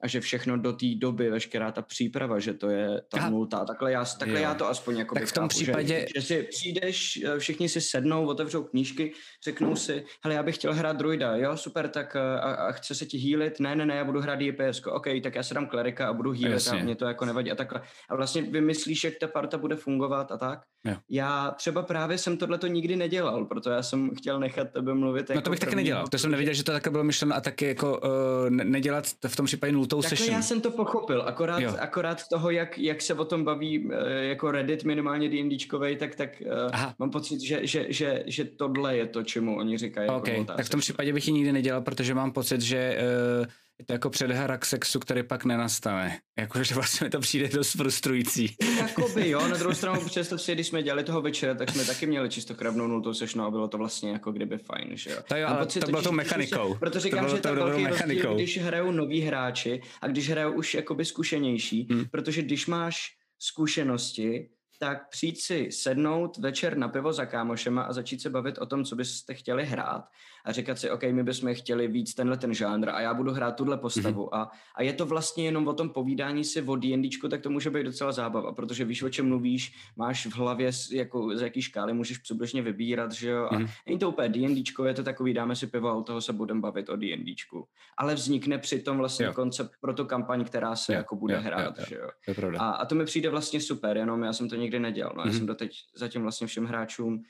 a 0.01 0.07
že 0.07 0.21
všechno 0.21 0.57
do 0.57 0.73
té 0.73 0.85
doby, 0.95 1.29
veškerá 1.29 1.71
ta 1.71 1.81
příprava, 1.81 2.39
že 2.39 2.53
to 2.53 2.69
je 2.69 3.01
ta 3.09 3.17
Aha. 3.17 3.29
nultá. 3.29 3.65
Takhle 3.65 3.91
já, 3.91 4.05
takhle 4.05 4.41
já 4.41 4.53
to 4.53 4.67
aspoň 4.67 4.97
jako 4.97 5.15
Tak 5.15 5.25
v 5.25 5.31
tom 5.31 5.41
chápu, 5.41 5.49
případě... 5.49 5.87
Že, 5.87 6.05
že 6.15 6.21
si 6.21 6.43
přijdeš, 6.43 7.23
eh, 7.25 7.39
všichni 7.39 7.69
si 7.69 7.81
sednou, 7.81 8.25
otevřou 8.27 8.63
knížky, 8.63 9.13
řeknou 9.43 9.75
si, 9.75 10.05
hele, 10.23 10.35
já 10.35 10.43
bych 10.43 10.55
chtěl 10.55 10.73
hrát 10.73 10.97
druida, 10.97 11.35
jo, 11.35 11.57
super, 11.57 11.87
tak 11.89 12.15
eh, 12.15 12.39
a, 12.39 12.53
a 12.53 12.71
chce 12.71 12.95
se 12.95 13.05
ti 13.05 13.17
healit? 13.17 13.59
Ne, 13.59 13.75
ne, 13.75 13.85
ne, 13.85 13.95
já 13.95 14.03
budu 14.03 14.21
hrát 14.21 14.39
DPS, 14.39 14.81
OK, 14.87 15.07
tak 15.23 15.35
já 15.35 15.43
se 15.43 15.53
dám 15.53 15.67
klerika 15.67 16.07
a 16.07 16.13
budu 16.13 16.31
healit 16.31 16.67
a 16.67 16.75
mě 16.75 16.95
to 16.95 17.05
jako 17.05 17.25
nevadí 17.25 17.51
a 17.51 17.55
takhle. 17.55 17.81
A 18.09 18.15
vlastně 18.15 18.41
vymyslíš, 18.41 19.03
jak 19.03 19.13
ta 19.19 19.27
parta 19.27 19.57
bude 19.57 19.75
fungovat 19.75 20.31
a 20.31 20.37
tak. 20.37 20.59
Jo. 20.85 20.95
Já 21.09 21.51
třeba 21.51 21.83
právě 21.83 22.17
jsem 22.17 22.37
tohle 22.37 22.57
to 22.57 22.67
nikdy 22.67 22.95
nedělal, 22.95 23.45
proto 23.45 23.69
já 23.69 23.83
jsem 23.83 24.15
chtěl 24.15 24.39
nechat 24.39 24.71
tebe 24.71 24.93
mluvit. 24.93 25.29
No 25.29 25.33
jako 25.33 25.43
to 25.43 25.49
bych 25.49 25.59
taky 25.59 25.75
nedělal, 25.75 26.07
to 26.07 26.17
jsem 26.17 26.31
nevěděl, 26.31 26.53
že 26.53 26.63
to 26.63 26.71
takhle 26.71 26.91
bylo 26.91 27.03
myšleno 27.03 27.35
a 27.35 27.41
taky 27.41 27.67
jako 27.67 27.99
uh, 27.99 28.49
nedělat 28.49 29.05
v 29.27 29.35
tom 29.35 29.45
případě 29.45 29.73
nultou 29.85 30.01
Takhle 30.01 30.17
session. 30.17 30.35
já 30.35 30.41
jsem 30.41 30.61
to 30.61 30.71
pochopil, 30.71 31.21
akorát, 31.21 31.63
akorát 31.79 32.27
toho, 32.27 32.49
jak, 32.49 32.77
jak 32.77 33.01
se 33.01 33.13
o 33.13 33.25
tom 33.25 33.43
baví 33.43 33.79
uh, 33.79 33.91
jako 34.21 34.51
Reddit 34.51 34.83
minimálně 34.83 35.29
D&Dčkovej, 35.29 35.95
tak, 35.95 36.15
tak 36.15 36.29
uh, 36.41 36.81
mám 36.99 37.11
pocit, 37.11 37.41
že, 37.41 37.67
že, 37.67 37.85
že, 37.89 38.23
že 38.27 38.45
tohle 38.45 38.97
je 38.97 39.07
to, 39.07 39.23
čemu 39.23 39.57
oni 39.57 39.77
říkají. 39.77 40.07
Jako 40.07 40.17
okay. 40.17 40.45
tak 40.45 40.65
v 40.65 40.69
tom 40.69 40.79
případě 40.79 41.13
bych 41.13 41.27
ji 41.27 41.33
nikdy 41.33 41.51
nedělal, 41.51 41.81
protože 41.81 42.13
mám 42.13 42.31
pocit, 42.31 42.61
že 42.61 42.97
uh, 43.39 43.45
je 43.79 43.85
to 43.85 43.93
jako 43.93 44.09
předhra 44.09 44.57
k 44.57 44.65
sexu, 44.65 44.99
který 44.99 45.23
pak 45.23 45.45
nenastane. 45.45 46.19
Jakože 46.39 46.75
vlastně 46.75 47.05
mi 47.05 47.09
to 47.09 47.19
přijde 47.19 47.47
dost 47.47 47.71
frustrující. 47.71 48.55
Jakoby 48.77 49.29
jo, 49.29 49.47
na 49.47 49.57
druhou 49.57 49.75
stranu 49.75 50.01
představ 50.05 50.41
si, 50.41 50.53
když 50.53 50.67
jsme 50.67 50.83
dělali 50.83 51.03
toho 51.03 51.21
večera, 51.21 51.55
tak 51.55 51.71
jsme 51.71 51.85
taky 51.85 52.05
měli 52.07 52.29
čistokrevnou 52.29 52.87
nultou 52.87 53.13
sešnu 53.13 53.43
a 53.43 53.51
bylo 53.51 53.67
to 53.67 53.77
vlastně 53.77 54.11
jako 54.11 54.31
kdyby 54.31 54.57
fajn, 54.57 54.89
že 54.93 55.09
jo. 55.09 55.17
To 55.27 55.35
jo, 55.35 55.47
ale 55.47 55.65
to 55.65 55.79
bylo 55.79 56.01
to 56.01 56.11
mechanikou. 56.11 56.73
Se, 56.73 56.79
proto 56.79 56.99
říkám, 56.99 57.25
to 57.25 57.35
že 57.35 57.41
to 57.41 57.55
velký 57.55 57.83
mechanikou. 57.83 58.27
rozdíl, 58.27 58.35
když 58.35 58.57
hrajou 58.61 58.91
noví 58.91 59.21
hráči 59.21 59.81
a 60.01 60.07
když 60.07 60.29
hrajou 60.29 60.53
už 60.53 60.73
jakoby 60.73 61.05
zkušenější, 61.05 61.87
hmm. 61.91 62.05
protože 62.11 62.41
když 62.41 62.67
máš 62.67 63.11
zkušenosti, 63.39 64.49
tak 64.79 65.09
přijít 65.09 65.41
si 65.41 65.67
sednout 65.71 66.37
večer 66.37 66.77
na 66.77 66.87
pivo 66.87 67.13
za 67.13 67.25
kámošema 67.25 67.81
a 67.81 67.93
začít 67.93 68.21
se 68.21 68.29
bavit 68.29 68.57
o 68.57 68.65
tom, 68.65 68.83
co 68.83 68.95
byste 68.95 69.33
chtěli 69.33 69.65
hrát 69.65 70.05
a 70.45 70.51
říkat 70.51 70.79
si, 70.79 70.91
OK, 70.91 71.03
my 71.03 71.23
bychom 71.23 71.55
chtěli 71.55 71.87
víc 71.87 72.13
tenhle 72.13 72.37
ten 72.37 72.53
žánr 72.53 72.89
a 72.89 73.01
já 73.01 73.13
budu 73.13 73.31
hrát 73.31 73.55
tuhle 73.55 73.77
postavu 73.77 74.25
mm-hmm. 74.25 74.39
a, 74.39 74.51
a 74.75 74.83
je 74.83 74.93
to 74.93 75.05
vlastně 75.05 75.45
jenom 75.45 75.67
o 75.67 75.73
tom 75.73 75.89
povídání 75.89 76.43
si 76.43 76.61
o 76.61 76.75
D&Dčku, 76.75 77.29
tak 77.29 77.41
to 77.41 77.49
může 77.49 77.69
být 77.69 77.83
docela 77.83 78.11
zábava, 78.11 78.53
protože 78.53 78.85
víš, 78.85 79.03
o 79.03 79.09
čem 79.09 79.27
mluvíš, 79.27 79.75
máš 79.95 80.25
v 80.25 80.35
hlavě, 80.35 80.71
jako, 80.91 81.37
z 81.37 81.41
jaký 81.41 81.61
škály 81.61 81.93
můžeš 81.93 82.17
přibližně 82.17 82.61
vybírat, 82.61 83.11
že 83.11 83.29
jo, 83.29 83.45
a 83.45 83.55
mm-hmm. 83.55 83.69
není 83.85 83.99
to 83.99 84.09
úplně 84.09 84.29
D&Dčko, 84.29 84.85
je 84.85 84.93
to 84.93 85.03
takový, 85.03 85.33
dáme 85.33 85.55
si 85.55 85.67
pivo 85.67 85.89
a 85.89 85.93
u 85.93 86.03
toho 86.03 86.21
se 86.21 86.33
budeme 86.33 86.61
bavit 86.61 86.89
o 86.89 86.95
D&Dčku. 86.95 87.67
Ale 87.97 88.15
vznikne 88.15 88.57
přitom 88.57 88.97
vlastně 88.97 89.25
jo. 89.25 89.33
koncept 89.33 89.71
pro 89.81 89.93
tu 89.93 90.05
kampaň, 90.05 90.45
která 90.45 90.75
se 90.75 90.93
jo, 90.93 90.97
jako 90.97 91.15
bude 91.15 91.33
jo, 91.33 91.41
hrát, 91.41 91.79
jo, 91.79 91.85
že 91.89 91.95
jo. 91.95 92.09
To 92.35 92.45
je 92.45 92.57
a, 92.57 92.69
a 92.69 92.85
to 92.85 92.95
mi 92.95 93.05
přijde 93.05 93.29
vlastně 93.29 93.61
super, 93.61 93.97
jenom 93.97 94.23
já 94.23 94.33
jsem 94.33 94.49
to 94.49 94.55
nikdy 94.55 94.79
nedělal, 94.79 95.13
no, 95.17 95.23
mm-hmm. 95.23 95.27
já 95.27 95.33
jsem 95.33 95.45
doteď 95.45 95.71
zatím 95.95 96.21
vlastně 96.21 96.47
všem 96.47 96.65
hráčům 96.65 97.23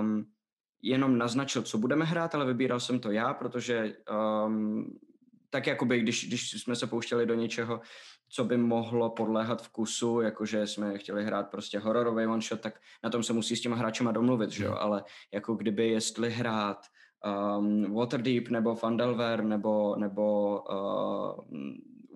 um, 0.00 0.24
jenom 0.82 1.18
naznačil, 1.18 1.62
co 1.62 1.78
budeme 1.78 2.04
hrát, 2.04 2.34
ale 2.34 2.46
vybíral 2.46 2.80
jsem 2.80 3.00
to 3.00 3.10
já, 3.10 3.34
protože 3.34 3.96
um, 4.46 4.98
tak 5.50 5.66
jakoby, 5.66 6.00
když, 6.00 6.28
když 6.28 6.50
jsme 6.50 6.76
se 6.76 6.86
pouštěli 6.86 7.26
do 7.26 7.34
něčeho, 7.34 7.80
co 8.28 8.44
by 8.44 8.56
mohlo 8.56 9.10
podléhat 9.10 9.62
vkusu, 9.62 10.20
jakože 10.20 10.66
jsme 10.66 10.98
chtěli 10.98 11.24
hrát 11.24 11.50
prostě 11.50 11.78
hororový 11.78 12.26
one 12.26 12.42
shot, 12.42 12.60
tak 12.60 12.80
na 13.04 13.10
tom 13.10 13.22
se 13.22 13.32
musí 13.32 13.56
s 13.56 13.60
těma 13.60 13.76
hráčema 13.76 14.12
domluvit, 14.12 14.50
že 14.50 14.64
jo, 14.64 14.70
hmm. 14.70 14.80
ale 14.80 15.04
jako 15.32 15.54
kdyby 15.54 15.88
jestli 15.88 16.30
hrát 16.30 16.86
um, 17.58 17.94
Waterdeep 17.94 18.48
nebo 18.48 18.74
Fandelver 18.74 19.44
nebo, 19.44 19.96
nebo 19.96 20.58
uh, 20.60 21.60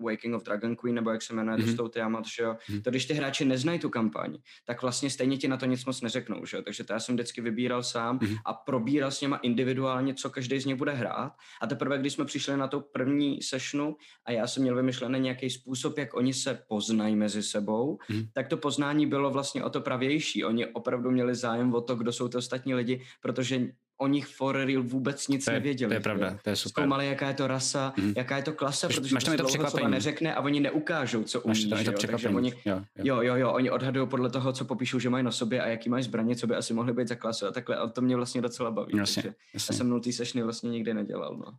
Waking 0.03 0.35
of 0.35 0.43
Dragon 0.43 0.75
Queen, 0.75 0.95
nebo 0.95 1.09
jak 1.09 1.21
se 1.21 1.33
jmenuje, 1.33 1.57
mm-hmm. 1.57 1.77
to 1.77 1.89
Tiamat, 1.89 2.25
že 2.37 2.43
jo, 2.43 2.53
mm-hmm. 2.53 2.81
to 2.81 2.89
když 2.89 3.05
ty 3.05 3.13
hráči 3.13 3.45
neznají 3.45 3.79
tu 3.79 3.89
kampaň, 3.89 4.37
tak 4.65 4.81
vlastně 4.81 5.09
stejně 5.09 5.37
ti 5.37 5.47
na 5.47 5.57
to 5.57 5.65
nic 5.65 5.85
moc 5.85 6.01
neřeknou, 6.01 6.45
že 6.45 6.57
jo, 6.57 6.63
takže 6.63 6.83
to 6.83 6.93
já 6.93 6.99
jsem 6.99 7.15
vždycky 7.15 7.41
vybíral 7.41 7.83
sám 7.83 8.19
mm-hmm. 8.19 8.37
a 8.45 8.53
probíral 8.53 9.11
s 9.11 9.21
něma 9.21 9.37
individuálně, 9.37 10.13
co 10.13 10.29
každý 10.29 10.59
z 10.59 10.65
nich 10.65 10.75
bude 10.75 10.91
hrát 10.91 11.33
a 11.61 11.67
teprve, 11.67 11.97
když 11.97 12.13
jsme 12.13 12.25
přišli 12.25 12.57
na 12.57 12.67
tu 12.67 12.81
první 12.81 13.41
sessionu 13.41 13.95
a 14.25 14.31
já 14.31 14.47
jsem 14.47 14.63
měl 14.63 14.75
vymyšlený 14.75 15.19
nějaký 15.19 15.49
způsob, 15.49 15.97
jak 15.97 16.13
oni 16.13 16.33
se 16.33 16.63
poznají 16.67 17.15
mezi 17.15 17.43
sebou, 17.43 17.97
mm-hmm. 17.97 18.27
tak 18.33 18.47
to 18.47 18.57
poznání 18.57 19.07
bylo 19.07 19.31
vlastně 19.31 19.63
o 19.63 19.69
to 19.69 19.81
pravější. 19.81 20.43
Oni 20.43 20.65
opravdu 20.65 21.11
měli 21.11 21.35
zájem 21.35 21.73
o 21.73 21.81
to, 21.81 21.95
kdo 21.95 22.11
jsou 22.11 22.27
ty 22.27 22.37
ostatní 22.37 22.73
lidi, 22.73 23.01
protože 23.21 23.67
o 24.03 24.07
nich 24.07 24.27
for 24.27 24.55
real 24.55 24.83
vůbec 24.83 25.27
nic 25.27 25.45
to 25.45 25.51
je, 25.51 25.53
nevěděli. 25.53 25.89
To 25.89 25.93
je 25.93 25.99
pravda, 25.99 26.37
to 26.43 26.49
je 26.49 26.55
super. 26.55 26.83
Zkoumali, 26.83 27.07
jaká 27.07 27.27
je 27.27 27.33
to 27.33 27.47
rasa, 27.47 27.93
mm. 27.97 28.13
jaká 28.17 28.37
je 28.37 28.43
to 28.43 28.53
klasa, 28.53 28.87
protože 28.87 29.15
máš 29.15 29.23
to, 29.23 29.37
to 29.37 29.43
překvapení. 29.43 29.91
neřekne 29.91 30.35
a 30.35 30.41
oni 30.41 30.59
neukážou, 30.59 31.23
co 31.23 31.41
umí. 31.41 31.67
Máš 31.67 31.83
to, 31.83 31.91
to 31.91 32.07
Takže 32.07 32.29
oni, 32.29 32.53
jo, 32.65 32.81
jo. 32.97 33.03
jo, 33.03 33.21
jo, 33.21 33.35
jo, 33.35 33.51
oni 33.51 33.71
odhadují 33.71 34.07
podle 34.07 34.29
toho, 34.29 34.53
co 34.53 34.65
popíšou, 34.65 34.99
že 34.99 35.09
mají 35.09 35.23
na 35.23 35.31
sobě 35.31 35.61
a 35.61 35.67
jaký 35.67 35.89
mají 35.89 36.03
zbraně, 36.03 36.35
co 36.35 36.47
by 36.47 36.55
asi 36.55 36.73
mohly 36.73 36.93
být 36.93 37.07
za 37.07 37.15
klasu 37.15 37.47
a 37.47 37.51
takhle. 37.51 37.75
A 37.75 37.87
to 37.87 38.01
mě 38.01 38.15
vlastně 38.15 38.41
docela 38.41 38.71
baví. 38.71 38.97
Jasně, 38.97 39.33
jasně. 39.53 39.73
Já 39.73 39.77
jsem 39.77 39.89
nultý 39.89 40.13
sešny 40.13 40.43
vlastně 40.43 40.69
nikdy 40.69 40.93
nedělal. 40.93 41.37
No. 41.37 41.53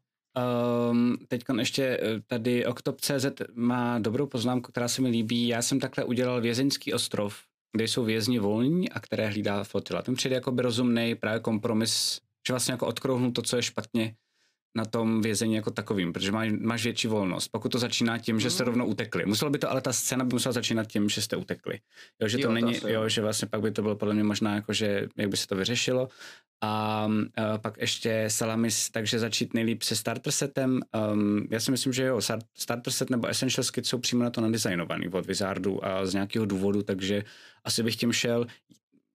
Um, 0.91 1.17
teď 1.29 1.43
ještě 1.59 1.99
eh, 2.03 2.21
tady 2.27 2.67
Octop.cz 2.67 3.27
má 3.55 3.99
dobrou 3.99 4.27
poznámku, 4.27 4.73
která 4.73 4.89
se 4.89 5.03
mi 5.03 5.09
líbí. 5.09 5.49
Já 5.49 5.63
jsem 5.63 5.81
takhle 5.81 6.05
udělal 6.05 6.41
vězeňský 6.41 6.93
ostrov, 6.93 7.37
kde 7.73 7.85
jsou 7.85 8.05
vězni 8.05 8.39
volní 8.39 8.91
a 8.91 9.01
které 9.01 9.29
hlídá 9.29 9.65
flotila. 9.65 10.03
Ten 10.03 10.15
přijde 10.15 10.35
jako 10.35 10.53
by 10.53 10.63
rozumný 10.63 11.15
právě 11.15 11.41
kompromis 11.41 12.21
že 12.47 12.53
vlastně 12.53 12.73
jako 12.73 12.87
odkrouhnu 12.87 13.33
to, 13.33 13.43
co 13.43 13.57
je 13.57 13.63
špatně 13.63 14.15
na 14.77 14.85
tom 14.85 15.23
vězení 15.23 15.55
jako 15.55 15.71
takovým, 15.71 16.13
protože 16.13 16.33
máš, 16.33 16.49
máš 16.61 16.85
větší 16.85 17.09
volnost. 17.09 17.49
Pokud 17.49 17.69
to 17.69 17.79
začíná 17.79 18.19
tím, 18.19 18.41
že 18.41 18.51
jste 18.51 18.63
mm. 18.63 18.67
rovnou 18.67 18.87
utekli. 18.87 19.27
Muselo 19.27 19.51
by 19.51 19.59
to, 19.59 19.71
ale 19.71 19.81
ta 19.81 19.93
scéna 19.93 20.25
by 20.25 20.33
musela 20.33 20.53
začínat 20.53 20.85
tím, 20.85 21.09
že 21.09 21.23
jste 21.23 21.37
utekli. 21.37 21.79
Jo, 22.23 22.29
že 22.29 22.39
to 22.39 22.47
jo, 22.47 22.53
není, 22.53 22.81
to 22.81 22.89
jo, 22.89 23.09
že 23.09 23.23
vlastně 23.23 23.49
pak 23.49 23.61
by 23.61 23.71
to 23.71 23.83
bylo 23.83 23.97
podle 23.97 24.15
mě 24.15 24.25
možná 24.25 24.55
jako, 24.55 24.73
že 24.73 25.09
jak 25.17 25.29
by 25.29 25.37
se 25.37 25.47
to 25.47 25.57
vyřešilo. 25.57 26.09
A, 26.63 27.09
a 27.37 27.59
pak 27.59 27.79
ještě 27.81 28.25
Salamis, 28.29 28.91
takže 28.91 29.19
začít 29.19 29.55
nejlíp 29.55 29.83
se 29.83 29.97
starter 29.97 30.33
setem. 30.33 30.81
Um, 31.13 31.49
já 31.51 31.61
si 31.61 31.71
myslím, 31.71 31.93
že 31.93 32.05
jo, 32.05 32.21
starter 32.55 32.93
set 32.93 33.11
nebo 33.11 33.27
essential 33.27 33.65
kit 33.73 33.87
jsou 33.87 33.99
přímo 33.99 34.23
na 34.23 34.31
to 34.31 34.41
nadizajnovaný 34.41 35.09
od 35.09 35.27
Wizardu 35.27 35.85
a 35.87 36.07
z 36.07 36.15
nějakého 36.15 36.47
důvodu, 36.47 36.83
takže 36.83 37.25
asi 37.65 37.83
bych 37.83 37.97
tím 37.97 38.13
šel 38.13 38.47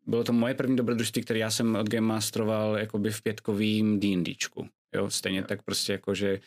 bylo 0.09 0.23
to 0.23 0.33
moje 0.33 0.53
první 0.53 0.75
dobrodružství, 0.75 1.21
které 1.21 1.39
já 1.39 1.51
jsem 1.51 1.75
od 1.75 1.89
Game 1.89 2.07
Masteroval 2.07 2.77
jakoby 2.77 3.11
v 3.11 3.21
pětkovým 3.21 3.99
D&Dčku. 3.99 4.67
Jo, 4.95 5.09
stejně 5.09 5.43
tak 5.43 5.63
prostě 5.63 5.91
jako, 5.91 6.15
že 6.15 6.39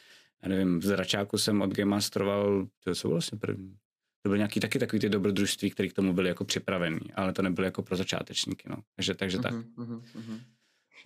já 0.43 0.49
nevím, 0.49 0.81
v 0.81 0.85
Zračáku 0.85 1.39
jsem 1.39 1.63
od 1.63 1.75
Game 1.75 1.91
Masteroval, 1.91 2.67
to 2.85 2.95
co 2.95 3.09
bylo 3.09 3.15
vlastně 3.15 3.39
první? 3.39 3.77
To 4.23 4.29
byly 4.29 4.39
nějaký 4.39 4.61
taky 4.61 4.79
takový 4.79 5.01
ty 5.01 5.09
dobrodružství, 5.09 5.71
které 5.71 5.89
k 5.89 5.93
tomu 5.93 6.13
byly 6.13 6.29
jako 6.29 6.45
připravený, 6.45 7.01
ale 7.15 7.33
to 7.33 7.43
nebyly 7.43 7.67
jako 7.67 7.83
pro 7.83 7.97
začátečníky, 7.97 8.69
no. 8.69 8.77
Takže, 8.97 9.15
takže 9.15 9.39
uh-huh, 9.39 9.43
tak. 9.43 9.55
Uh-huh, 9.55 10.41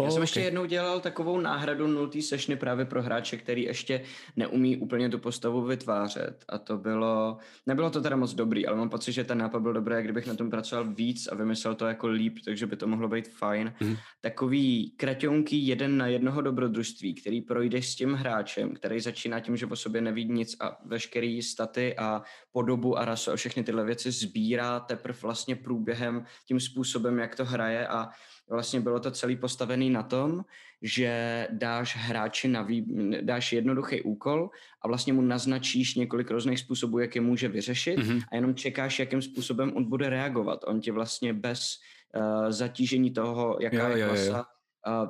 Já 0.02 0.10
jsem 0.10 0.16
okay. 0.16 0.22
ještě 0.22 0.40
jednou 0.40 0.64
dělal 0.64 1.00
takovou 1.00 1.40
náhradu 1.40 1.86
nultý 1.86 2.22
sešny 2.22 2.56
právě 2.56 2.84
pro 2.84 3.02
hráče, 3.02 3.36
který 3.36 3.62
ještě 3.62 4.02
neumí 4.36 4.76
úplně 4.76 5.08
tu 5.08 5.18
postavu 5.18 5.62
vytvářet. 5.62 6.44
A 6.48 6.58
to 6.58 6.78
bylo, 6.78 7.38
nebylo 7.66 7.90
to 7.90 8.00
teda 8.00 8.16
moc 8.16 8.34
dobrý, 8.34 8.66
ale 8.66 8.76
mám 8.76 8.88
pocit, 8.88 9.12
že 9.12 9.24
ten 9.24 9.38
nápad 9.38 9.60
byl 9.60 9.72
dobrý, 9.72 10.02
kdybych 10.02 10.26
na 10.26 10.34
tom 10.34 10.50
pracoval 10.50 10.84
víc 10.84 11.26
a 11.26 11.34
vymyslel 11.34 11.74
to 11.74 11.86
jako 11.86 12.08
líp, 12.08 12.38
takže 12.44 12.66
by 12.66 12.76
to 12.76 12.86
mohlo 12.86 13.08
být 13.08 13.28
fajn. 13.28 13.74
Mm. 13.80 13.96
Takový 14.20 14.94
kraťonký 14.96 15.66
jeden 15.66 15.96
na 15.96 16.06
jednoho 16.06 16.42
dobrodružství, 16.42 17.14
který 17.14 17.40
projdeš 17.40 17.92
s 17.92 17.96
tím 17.96 18.12
hráčem, 18.12 18.74
který 18.74 19.00
začíná 19.00 19.40
tím, 19.40 19.56
že 19.56 19.66
o 19.66 19.76
sobě 19.76 20.00
neví 20.00 20.24
nic 20.24 20.56
a 20.60 20.78
veškerý 20.84 21.42
staty 21.42 21.96
a 21.98 22.22
podobu 22.52 22.98
a 22.98 23.04
rasu 23.04 23.30
a 23.30 23.36
všechny 23.36 23.64
tyhle 23.64 23.84
věci 23.84 24.10
sbírá 24.10 24.80
teprve 24.80 25.18
vlastně 25.22 25.56
průběhem 25.56 26.24
tím 26.48 26.60
způsobem, 26.60 27.18
jak 27.18 27.36
to 27.36 27.44
hraje 27.44 27.88
a 27.88 28.08
vlastně 28.50 28.80
bylo 28.80 29.00
to 29.00 29.10
celý 29.10 29.36
postavený 29.36 29.90
na 29.90 30.02
tom, 30.02 30.44
že 30.82 31.48
dáš 31.50 31.96
hráči 31.96 32.48
na 32.48 32.62
vý, 32.62 32.86
dáš 33.20 33.52
jednoduchý 33.52 34.02
úkol 34.02 34.50
a 34.82 34.88
vlastně 34.88 35.12
mu 35.12 35.22
naznačíš 35.22 35.94
několik 35.94 36.30
různých 36.30 36.60
způsobů, 36.60 36.98
jak 36.98 37.14
je 37.14 37.20
může 37.20 37.48
vyřešit 37.48 37.98
mm-hmm. 37.98 38.22
a 38.32 38.36
jenom 38.36 38.54
čekáš, 38.54 38.98
jakým 38.98 39.22
způsobem 39.22 39.72
on 39.76 39.84
bude 39.84 40.10
reagovat. 40.10 40.60
On 40.66 40.80
ti 40.80 40.90
vlastně 40.90 41.32
bez 41.32 41.78
uh, 42.16 42.50
zatížení 42.50 43.10
toho, 43.10 43.58
jaká 43.60 43.88
jo, 43.88 43.96
je 43.96 44.04
klasa, 44.06 44.24
jo, 44.24 44.36
jo 44.36 44.44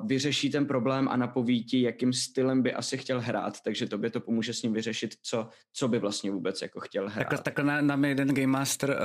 vyřeší 0.03 0.49
ten 0.49 0.65
problém 0.65 1.07
a 1.07 1.17
napoví 1.17 1.63
ti, 1.63 1.81
jakým 1.81 2.13
stylem 2.13 2.61
by 2.61 2.73
asi 2.73 2.97
chtěl 2.97 3.21
hrát, 3.21 3.61
takže 3.61 3.87
tobě 3.87 4.09
to 4.09 4.19
pomůže 4.19 4.53
s 4.53 4.63
ním 4.63 4.73
vyřešit, 4.73 5.15
co, 5.21 5.47
co 5.73 5.87
by 5.87 5.99
vlastně 5.99 6.31
vůbec 6.31 6.61
jako 6.61 6.79
chtěl 6.79 7.09
hrát. 7.09 7.23
Takhle, 7.23 7.43
takhle 7.43 7.65
na, 7.65 7.81
nám 7.81 8.05
jeden 8.05 8.27
Game 8.27 8.47
Master 8.47 8.89
uh, 8.89 8.95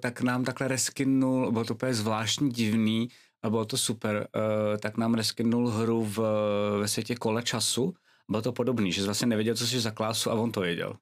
tak 0.00 0.20
nám 0.20 0.44
takhle 0.44 0.68
reskinul, 0.68 1.52
bylo 1.52 1.64
to 1.64 1.74
úplně 1.74 1.94
zvláštní 1.94 2.50
divný, 2.50 3.08
a 3.42 3.50
bylo 3.50 3.64
to 3.64 3.76
super, 3.76 4.28
uh, 4.36 4.78
tak 4.78 4.96
nám 4.96 5.14
reskinul 5.14 5.70
hru 5.70 6.04
v, 6.04 6.18
ve 6.80 6.88
světě 6.88 7.14
kole 7.14 7.42
času. 7.42 7.94
Bylo 8.30 8.42
to 8.42 8.52
podobný, 8.52 8.92
že 8.92 9.00
jsi 9.00 9.04
vlastně 9.04 9.26
nevěděl, 9.26 9.54
co 9.54 9.66
jsi 9.66 9.80
za 9.80 9.90
klásu 9.90 10.30
a 10.30 10.34
on 10.34 10.52
to 10.52 10.60
věděl. 10.60 10.96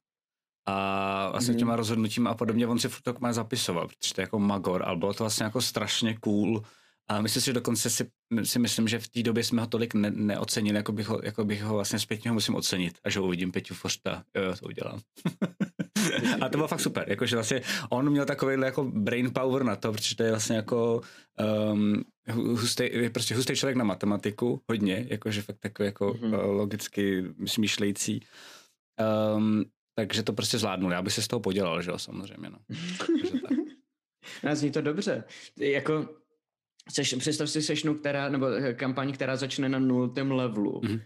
A 0.67 1.29
vlastně 1.31 1.53
mm. 1.53 1.59
těma 1.59 1.77
rozhodnutím 1.77 2.27
a 2.27 2.35
podobně 2.35 2.67
on 2.67 2.79
si 2.79 2.89
furt 2.89 3.21
má 3.21 3.33
zapisoval, 3.33 3.89
protože 3.89 4.15
to 4.15 4.21
je 4.21 4.23
jako 4.23 4.39
magor, 4.39 4.83
ale 4.87 4.97
bylo 4.97 5.15
to 5.15 5.25
vlastně 5.25 5.45
jako 5.45 5.63
strašně 5.63 6.19
cool 6.25 6.63
A 7.09 7.21
myslím 7.21 7.43
si, 7.43 7.47
že 7.47 7.53
dokonce 7.53 7.91
si, 7.91 8.11
si 8.43 8.59
myslím, 8.59 8.89
že 8.89 8.99
v 8.99 9.09
té 9.09 9.23
době 9.23 9.45
jsme 9.45 9.61
ho 9.61 9.67
tolik 9.67 9.95
ne, 9.95 10.11
neocenili, 10.11 10.77
jako 10.77 10.93
bych 10.93 11.09
ho, 11.09 11.21
jako 11.23 11.45
bych 11.45 11.63
ho 11.63 11.75
vlastně 11.75 11.99
zpětně 11.99 12.31
ho 12.31 12.35
musím 12.35 12.55
ocenit. 12.55 12.99
A 13.05 13.11
že 13.11 13.19
ho 13.19 13.27
uvidím 13.27 13.53
Peťu 13.53 13.75
Forsta, 13.75 14.25
jo, 14.37 14.43
jo, 14.43 14.57
to 14.57 14.67
udělám. 14.67 15.01
a 16.41 16.49
to 16.49 16.59
bylo 16.59 16.69
fakt 16.69 16.81
super, 16.81 17.05
jakože 17.09 17.37
vlastně 17.37 17.61
on 17.91 18.11
měl 18.11 18.25
takový 18.25 18.57
jako 18.65 18.85
brain 18.85 19.31
power 19.33 19.63
na 19.63 19.77
to, 19.77 19.93
protože 19.93 20.17
to 20.17 20.23
je 20.23 20.31
vlastně 20.31 20.57
jako 20.57 21.01
um, 21.73 22.05
hustý, 22.31 22.89
prostě 23.13 23.35
hustý 23.35 23.57
člověk 23.57 23.77
na 23.77 23.85
matematiku, 23.85 24.63
hodně, 24.69 25.07
jakože 25.09 25.43
fakt 25.43 25.59
takový 25.59 25.87
jako 25.87 26.11
mm-hmm. 26.11 26.57
logicky 26.57 27.25
smýšlející. 27.47 28.21
Um, 29.37 29.65
takže 29.95 30.23
to 30.23 30.33
prostě 30.33 30.59
zvládnul. 30.59 30.93
Já 30.93 31.03
bych 31.03 31.13
se 31.13 31.23
z 31.23 31.29
toho 31.29 31.41
podělal, 31.41 31.83
že 31.83 31.91
jo, 31.91 31.99
samozřejmě. 31.99 32.51
No. 32.51 32.59
no 34.45 34.57
zní 34.57 34.71
to 34.71 34.81
dobře. 34.81 35.25
Jako, 35.59 36.09
seš, 36.91 37.15
představ 37.15 37.51
si 37.51 37.63
sešnu, 37.63 37.95
která, 37.95 38.29
nebo 38.29 38.47
eh, 38.47 38.75
kampaň, 38.75 39.13
která 39.13 39.37
začne 39.37 39.69
na 39.69 39.79
nultém 39.79 40.33
levelu. 40.33 40.81
Mm-hmm 40.81 41.01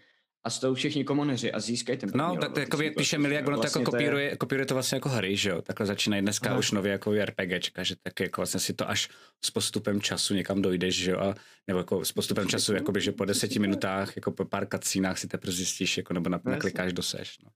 a 0.48 0.50
s 0.50 0.58
tou 0.58 0.74
všichni 0.74 1.04
komoneři 1.04 1.52
a 1.52 1.60
získají 1.60 1.98
ten 1.98 2.10
No, 2.14 2.36
tak 2.36 2.52
to 2.52 2.60
jako 2.60 2.82
jak 2.82 2.94
píše 2.94 3.18
Mili, 3.18 3.34
jak 3.34 3.46
ono 3.46 3.56
vlastně 3.56 3.72
to 3.72 3.80
jako 3.80 3.90
kopíruje, 3.90 4.24
je... 4.24 4.36
kopíruje 4.36 4.66
to 4.66 4.74
vlastně 4.74 4.96
jako 4.96 5.08
hry, 5.08 5.36
že 5.36 5.50
jo? 5.50 5.62
Takhle 5.62 5.86
začínají 5.86 6.22
dneska 6.22 6.48
Aha. 6.48 6.58
už 6.58 6.72
nově 6.72 6.92
jako 6.92 7.12
RPGčka, 7.24 7.82
že 7.82 7.94
tak 8.02 8.20
jako 8.20 8.40
vlastně 8.40 8.60
si 8.60 8.72
to 8.72 8.90
až 8.90 9.08
s 9.44 9.50
postupem 9.50 10.00
času 10.00 10.34
někam 10.34 10.62
dojdeš, 10.62 10.94
že 10.96 11.10
jo? 11.10 11.18
A, 11.18 11.34
nebo 11.66 11.78
jako 11.78 12.04
s 12.04 12.12
postupem 12.12 12.48
času, 12.48 12.74
jakoby, 12.74 13.00
že 13.00 13.12
po 13.12 13.24
deseti 13.24 13.58
minutách, 13.58 14.16
jako 14.16 14.32
po 14.32 14.44
pár 14.44 14.66
kacínách 14.66 15.18
si 15.18 15.28
teprve 15.28 15.52
zjistíš, 15.52 15.96
jako 15.96 16.14
nebo 16.14 16.30
na, 16.30 16.40
naklikáš 16.44 16.92
do 16.92 17.02
seš. 17.02 17.38
No. 17.44 17.50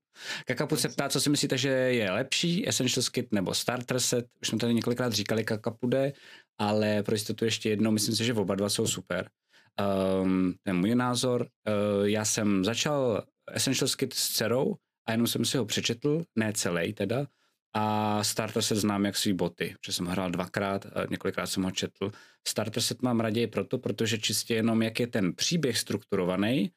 Kakapu 0.46 0.76
se 0.76 0.88
ptá, 0.88 1.09
co 1.09 1.20
si 1.20 1.31
myslíte, 1.31 1.59
že 1.59 1.68
je 1.68 2.11
lepší, 2.11 2.68
Essential 2.68 3.05
Kit 3.12 3.33
nebo 3.33 3.55
Starter 3.55 4.00
Set? 4.00 4.26
Už 4.42 4.48
jsme 4.48 4.59
tady 4.59 4.74
několikrát 4.74 5.12
říkali, 5.12 5.44
Kakapude, 5.44 6.12
ale 6.59 7.02
pro 7.02 7.14
jistotu 7.14 7.44
ještě 7.44 7.70
jednou, 7.70 7.90
myslím 7.90 8.16
si, 8.16 8.24
že 8.24 8.35
oba 8.35 8.55
dva 8.55 8.68
jsou 8.68 8.87
super. 8.87 9.28
Um, 9.81 10.55
to 10.63 10.71
je 10.71 10.75
můj 10.75 10.95
názor. 10.95 11.41
Uh, 11.41 12.07
já 12.07 12.25
jsem 12.25 12.65
začal 12.65 13.23
Essentials 13.53 13.95
Kit 13.95 14.15
s 14.15 14.29
dcerou 14.29 14.75
a 15.09 15.13
jenom 15.13 15.27
jsem 15.27 15.45
si 15.45 15.59
ho 15.59 15.65
přečetl, 15.65 16.25
ne 16.37 16.53
celý 16.53 16.93
teda, 16.93 17.27
a 17.75 18.25
Starter 18.25 18.63
set 18.63 18.77
znám 18.77 19.05
jak 19.05 19.17
svý 19.17 19.33
boty, 19.33 19.75
protože 19.81 19.93
jsem 19.93 20.07
hrál 20.07 20.31
dvakrát, 20.31 20.87
několikrát 21.11 21.47
jsem 21.47 21.63
ho 21.63 21.71
četl. 21.71 22.13
Starter 22.49 22.83
set 22.83 23.03
mám 23.03 23.21
raději 23.21 23.47
proto, 23.47 23.79
protože 23.79 24.19
čistě 24.19 24.55
jenom 24.55 24.83
jak 24.83 25.01
je 25.01 25.07
ten 25.07 25.35
příběh 25.35 25.79
strukturovaný, 25.79 26.71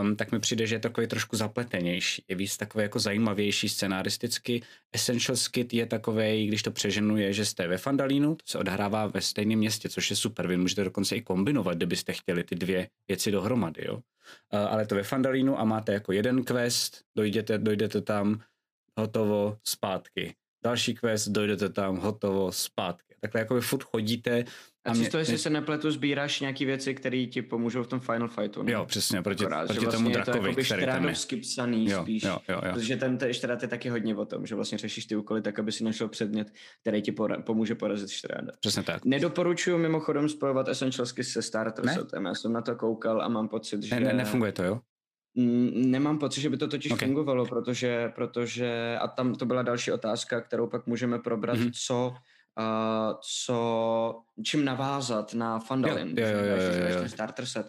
um, 0.00 0.16
tak 0.16 0.32
mi 0.32 0.40
přijde, 0.40 0.66
že 0.66 0.74
je 0.74 0.80
takový 0.80 1.06
trošku 1.06 1.36
zapletenější. 1.36 2.24
Je 2.28 2.36
víc 2.36 2.56
takový 2.56 2.82
jako 2.82 2.98
zajímavější 2.98 3.68
scenaristicky. 3.68 4.62
Essential 4.92 5.36
Skit 5.36 5.74
je 5.74 5.86
takový, 5.86 6.46
když 6.46 6.62
to 6.62 6.70
přeženuje, 6.70 7.32
že 7.32 7.44
jste 7.44 7.68
ve 7.68 7.78
Fandalínu, 7.78 8.34
to 8.34 8.42
se 8.46 8.58
odhrává 8.58 9.06
ve 9.06 9.20
stejném 9.20 9.58
městě, 9.58 9.88
což 9.88 10.10
je 10.10 10.16
super. 10.16 10.46
Vy 10.46 10.56
můžete 10.56 10.84
dokonce 10.84 11.16
i 11.16 11.22
kombinovat, 11.22 11.76
kdybyste 11.76 12.12
chtěli 12.12 12.44
ty 12.44 12.54
dvě 12.54 12.88
věci 13.08 13.30
dohromady. 13.30 13.84
Jo? 13.86 13.94
Uh, 13.94 14.00
ale 14.50 14.86
to 14.86 14.94
ve 14.94 15.02
Fandalínu 15.02 15.60
a 15.60 15.64
máte 15.64 15.92
jako 15.92 16.12
jeden 16.12 16.44
quest, 16.44 17.00
dojdete, 17.16 17.58
dojdete 17.58 18.00
tam, 18.00 18.40
hotovo, 18.98 19.58
zpátky. 19.64 20.34
Další 20.64 20.94
quest, 20.94 21.28
dojdete 21.28 21.68
tam, 21.68 21.96
hotovo, 21.96 22.52
zpátky. 22.52 23.14
Takhle 23.20 23.40
jako 23.40 23.54
vy 23.54 23.60
furt 23.60 23.82
chodíte 23.82 24.44
a, 24.86 24.90
a 24.90 24.94
mě, 24.94 25.10
to, 25.10 25.18
jestli 25.18 25.32
mě... 25.32 25.38
se 25.38 25.50
nepletu, 25.50 25.90
sbíráš 25.90 26.40
nějaké 26.40 26.64
věci, 26.64 26.94
které 26.94 27.26
ti 27.26 27.42
pomůžou 27.42 27.82
v 27.82 27.86
tom 27.86 28.00
Final 28.00 28.28
Fightu. 28.28 28.62
Ne? 28.62 28.72
Jo, 28.72 28.86
přesně, 28.86 29.22
proti, 29.22 29.44
Akorát, 29.44 29.66
proti 29.66 29.80
vlastně 29.80 29.98
tomu 29.98 30.10
drakovi, 30.10 30.54
to 30.54 30.60
který 30.60 30.86
tam 30.86 31.08
je. 31.08 31.40
psaný 31.40 31.90
jo, 31.90 32.02
spíš, 32.02 32.22
jo, 32.22 32.38
jo, 32.48 32.60
jo. 32.64 32.72
protože 32.72 32.96
ten 32.96 33.18
teda 33.18 33.58
je 33.62 33.68
taky 33.68 33.88
hodně 33.88 34.16
o 34.16 34.24
tom, 34.24 34.46
že 34.46 34.54
vlastně 34.54 34.78
řešíš 34.78 35.06
ty 35.06 35.16
úkoly 35.16 35.42
tak, 35.42 35.58
aby 35.58 35.72
si 35.72 35.84
našel 35.84 36.08
předmět, 36.08 36.52
který 36.80 37.02
ti 37.02 37.12
pora- 37.12 37.42
pomůže 37.42 37.74
porazit 37.74 38.10
štráda. 38.10 38.52
Přesně 38.60 38.82
tak. 38.82 39.04
Nedoporučuju 39.04 39.78
mimochodem 39.78 40.28
spojovat 40.28 40.68
Essentialsky 40.68 41.24
se 41.24 41.42
Starter 41.42 41.84
ne? 41.84 41.94
setem, 41.94 42.24
já 42.24 42.34
jsem 42.34 42.52
na 42.52 42.62
to 42.62 42.76
koukal 42.76 43.22
a 43.22 43.28
mám 43.28 43.48
pocit, 43.48 43.82
že... 43.82 43.94
Ne, 43.94 44.00
ne, 44.00 44.12
nefunguje 44.12 44.52
to, 44.52 44.62
jo? 44.62 44.80
Nemám 45.74 46.18
pocit, 46.18 46.40
že 46.40 46.50
by 46.50 46.56
to 46.56 46.68
totiž 46.68 46.92
okay. 46.92 47.08
fungovalo, 47.08 47.46
protože, 47.46 48.12
protože, 48.14 48.98
a 49.00 49.08
tam 49.08 49.34
to 49.34 49.46
byla 49.46 49.62
další 49.62 49.92
otázka, 49.92 50.40
kterou 50.40 50.66
pak 50.66 50.86
můžeme 50.86 51.18
probrat, 51.18 51.58
mm-hmm. 51.58 51.70
co 51.86 52.14
uh, 52.58 53.14
co, 53.22 54.22
čím 54.44 54.64
navázat 54.64 55.34
na 55.34 55.58
Fandalin, 55.58 56.18
jo, 56.18 56.26
jo, 56.26 56.38
jo, 56.38 56.56
jo, 56.56 56.88
jo, 56.88 57.02
jo. 57.02 57.08
starter 57.08 57.46
set. 57.46 57.66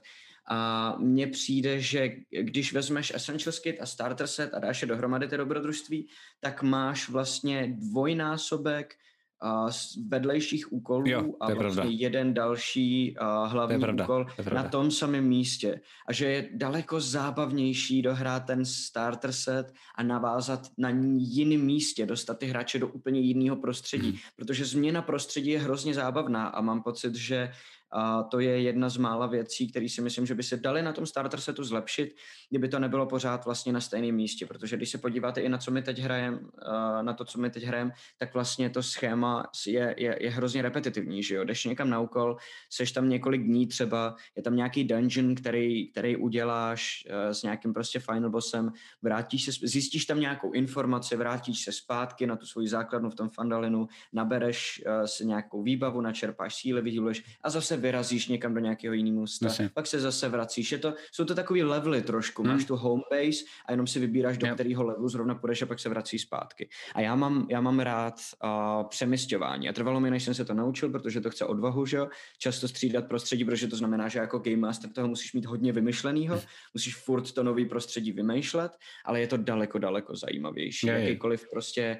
A 0.50 0.96
mně 1.00 1.28
přijde, 1.28 1.82
že 1.82 2.10
když 2.42 2.74
vezmeš 2.74 3.14
Essential 3.16 3.54
Kit 3.64 3.82
a 3.82 3.86
Starter 3.86 4.28
Set 4.28 4.54
a 4.54 4.60
dáš 4.60 4.82
je 4.82 4.88
dohromady 4.88 5.28
ty 5.28 5.38
dobrodružství, 5.38 6.08
tak 6.40 6.64
máš 6.64 7.10
vlastně 7.10 7.76
dvojnásobek 7.78 8.96
uh, 9.44 9.70
vedlejších 10.08 10.74
úkolů 10.74 11.04
jo, 11.08 11.20
a 11.40 11.46
vlastně 11.46 11.58
pravda. 11.58 11.84
jeden 11.88 12.34
další 12.34 13.16
uh, 13.22 13.52
hlavní 13.52 13.80
pravda, 13.80 14.04
úkol 14.04 14.26
na 14.54 14.64
tom 14.64 14.92
samém 14.92 15.28
místě. 15.28 15.82
A 16.08 16.14
že 16.14 16.26
je 16.26 16.50
daleko 16.54 17.00
zábavnější 17.00 18.02
dohrát 18.02 18.46
ten 18.46 18.66
starter 18.66 19.32
set 19.32 19.74
a 19.96 20.04
navázat 20.04 20.68
na 20.78 20.90
jiném 21.18 21.62
místě, 21.62 22.06
dostat 22.06 22.40
ty 22.40 22.46
hráče 22.46 22.80
do 22.80 22.88
úplně 22.88 23.20
jiného 23.20 23.56
prostředí, 23.56 24.10
hmm. 24.10 24.20
protože 24.36 24.66
změna 24.66 25.02
prostředí 25.02 25.50
je 25.50 25.60
hrozně 25.60 25.94
zábavná 25.94 26.48
a 26.48 26.62
mám 26.62 26.84
pocit, 26.84 27.16
že 27.16 27.52
a 27.92 28.24
to 28.24 28.40
je 28.40 28.62
jedna 28.62 28.90
z 28.90 28.98
mála 28.98 29.28
věcí, 29.28 29.72
které 29.72 29.90
si 29.90 30.02
myslím, 30.02 30.26
že 30.26 30.36
by 30.36 30.44
se 30.44 30.58
daly 30.58 30.82
na 30.82 30.94
tom 30.94 31.06
starter 31.06 31.40
setu 31.40 31.64
zlepšit, 31.64 32.16
kdyby 32.50 32.70
to 32.70 32.80
nebylo 32.80 33.06
pořád 33.06 33.46
vlastně 33.46 33.74
na 33.74 33.82
stejném 33.82 34.16
místě, 34.16 34.46
protože 34.46 34.78
když 34.78 34.90
se 34.90 34.98
podíváte 34.98 35.42
i 35.42 35.50
na 35.50 35.58
co 35.58 35.72
my 35.72 35.82
teď 35.82 36.00
hrajeme, 36.00 36.40
na 37.02 37.14
to, 37.14 37.26
co 37.26 37.40
my 37.40 37.50
teď 37.50 37.64
hrajeme, 37.64 37.92
tak 38.18 38.34
vlastně 38.34 38.70
to 38.70 38.84
schéma 38.84 39.50
je, 39.68 39.96
je, 39.98 40.18
je 40.22 40.30
hrozně 40.30 40.62
repetitivní, 40.62 41.24
že 41.24 41.36
jo, 41.36 41.44
jdeš 41.44 41.66
někam 41.66 41.90
na 41.90 42.00
úkol, 42.00 42.38
seš 42.70 42.92
tam 42.92 43.10
několik 43.10 43.44
dní 43.44 43.68
třeba, 43.68 44.16
je 44.36 44.44
tam 44.44 44.56
nějaký 44.56 44.84
dungeon, 44.84 45.36
který, 45.36 45.92
který 45.92 46.16
uděláš 46.16 47.08
uh, 47.10 47.32
s 47.32 47.44
nějakým 47.44 47.74
prostě 47.74 48.00
final 48.00 48.30
bossem, 48.30 48.72
vrátíš 49.02 49.46
se, 49.46 49.52
zjistíš 49.68 50.06
tam 50.06 50.20
nějakou 50.20 50.52
informaci, 50.52 51.16
vrátíš 51.16 51.64
se 51.64 51.72
zpátky 51.72 52.28
na 52.28 52.36
tu 52.36 52.46
svoji 52.46 52.68
základnu 52.68 53.10
v 53.10 53.16
tom 53.16 53.30
Fandalinu, 53.30 53.88
nabereš 54.14 54.84
uh, 54.86 55.06
si 55.06 55.26
nějakou 55.26 55.64
výbavu, 55.64 56.02
načerpáš 56.02 56.56
síly, 56.56 56.82
vyhýluješ 56.82 57.24
a 57.44 57.50
zase 57.50 57.77
vyrazíš 57.78 58.28
někam 58.28 58.54
do 58.54 58.60
nějakého 58.60 58.94
jiného 58.94 59.22
místa, 59.22 59.46
Myslím. 59.46 59.70
pak 59.74 59.88
se 59.88 60.00
zase 60.00 60.30
vracíš. 60.30 60.72
Je 60.72 60.78
to, 60.78 60.94
jsou 61.12 61.26
to 61.26 61.36
takový 61.36 61.64
levely 61.64 62.02
trošku. 62.02 62.44
Hmm. 62.44 62.52
Máš 62.52 62.66
tu 62.66 62.76
home 62.76 63.02
base 63.12 63.44
a 63.66 63.72
jenom 63.72 63.88
si 63.88 64.00
vybíráš, 64.00 64.38
do 64.38 64.48
yep. 64.48 64.56
kterého 64.56 64.84
levelu 64.84 65.10
zrovna 65.10 65.36
půjdeš 65.36 65.62
a 65.62 65.66
pak 65.66 65.80
se 65.80 65.90
vrací 65.90 66.20
zpátky. 66.20 66.70
A 66.96 67.02
já 67.02 67.16
mám, 67.16 67.48
já 67.50 67.62
mám 67.62 67.80
rád 67.80 68.16
uh, 68.44 68.88
přemysťování. 68.88 69.70
A 69.70 69.74
trvalo 69.74 70.00
mi, 70.00 70.10
než 70.12 70.24
jsem 70.24 70.34
se 70.34 70.46
to 70.46 70.54
naučil, 70.54 70.90
protože 70.90 71.22
to 71.22 71.30
chce 71.30 71.46
odvahu, 71.46 71.86
že 71.86 71.98
jo? 71.98 72.08
Často 72.38 72.68
střídat 72.68 73.08
prostředí, 73.08 73.46
protože 73.46 73.68
to 73.68 73.76
znamená, 73.76 74.08
že 74.08 74.20
jako 74.20 74.40
game 74.40 74.58
master 74.58 74.90
toho 74.90 75.08
musíš 75.08 75.34
mít 75.34 75.46
hodně 75.46 75.72
vymyšlenýho, 75.72 76.36
hmm. 76.36 76.46
musíš 76.74 76.96
furt 76.96 77.32
to 77.32 77.44
nový 77.44 77.66
prostředí 77.66 78.12
vymýšlet, 78.12 78.72
ale 79.06 79.20
je 79.20 79.28
to 79.28 79.38
daleko, 79.38 79.80
daleko 79.80 80.16
zajímavější. 80.16 80.88
Jakýkoliv 80.88 81.50
prostě 81.52 81.98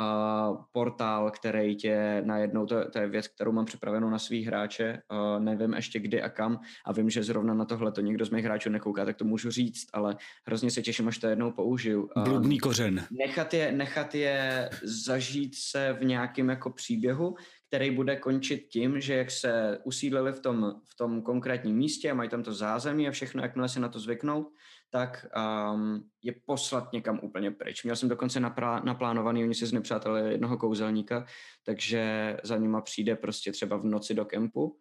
uh, 0.00 0.56
portál, 0.72 1.30
který 1.30 1.76
tě 1.76 2.22
najednou, 2.24 2.66
to, 2.66 2.90
to 2.90 2.98
je 2.98 3.08
věc, 3.08 3.28
kterou 3.28 3.52
mám 3.52 3.64
připravenou 3.64 4.10
na 4.10 4.18
svý 4.18 4.44
hráče, 4.44 5.02
uh, 5.12 5.44
nevím 5.44 5.74
ještě 5.74 5.98
kdy 5.98 6.22
a 6.22 6.28
kam 6.28 6.60
a 6.86 6.92
vím, 6.92 7.10
že 7.10 7.22
zrovna 7.22 7.54
na 7.54 7.64
tohle 7.64 7.92
to 7.92 8.00
někdo 8.00 8.26
z 8.26 8.30
mých 8.30 8.44
hráčů 8.44 8.70
nekouká, 8.70 9.04
tak 9.04 9.16
to 9.16 9.24
můžu 9.24 9.50
říct, 9.50 9.86
ale 9.92 10.16
hrozně 10.46 10.70
se 10.70 10.82
těším, 10.82 11.08
až 11.08 11.18
to 11.18 11.26
jednou 11.26 11.52
použiju. 11.52 12.08
Uh, 12.16 12.24
Bludný 12.24 12.58
kořen. 12.58 13.06
Nechat 13.10 13.54
je, 13.54 13.72
nechat 13.72 14.14
je 14.14 14.70
zažít 14.82 15.54
se 15.54 15.96
v 16.00 16.04
nějakém 16.04 16.48
jako 16.48 16.70
příběhu, 16.70 17.34
který 17.68 17.90
bude 17.90 18.16
končit 18.16 18.66
tím, 18.68 19.00
že 19.00 19.14
jak 19.14 19.30
se 19.30 19.78
usídlili 19.84 20.32
v 20.32 20.40
tom, 20.40 20.74
v 20.84 20.96
tom 20.96 21.22
konkrétním 21.22 21.76
místě 21.76 22.10
a 22.10 22.14
mají 22.14 22.28
tam 22.28 22.42
to 22.42 22.52
zázemí 22.52 23.08
a 23.08 23.10
všechno, 23.10 23.42
jakmile 23.42 23.68
se 23.68 23.80
na 23.80 23.88
to 23.88 23.98
zvyknou, 23.98 24.46
tak 24.94 25.26
um, 25.74 26.04
je 26.22 26.34
poslat 26.46 26.92
někam 26.92 27.20
úplně 27.22 27.50
pryč. 27.50 27.84
Měl 27.84 27.96
jsem 27.96 28.08
dokonce 28.08 28.40
naprá- 28.40 28.84
naplánovaný, 28.84 29.44
oni 29.44 29.54
si 29.54 29.66
znepřátelili 29.66 30.32
jednoho 30.32 30.56
kouzelníka, 30.56 31.26
takže 31.64 32.36
za 32.42 32.56
nima 32.56 32.80
přijde 32.80 33.16
prostě 33.16 33.52
třeba 33.52 33.76
v 33.76 33.84
noci 33.84 34.14
do 34.14 34.24
kempu 34.24 34.78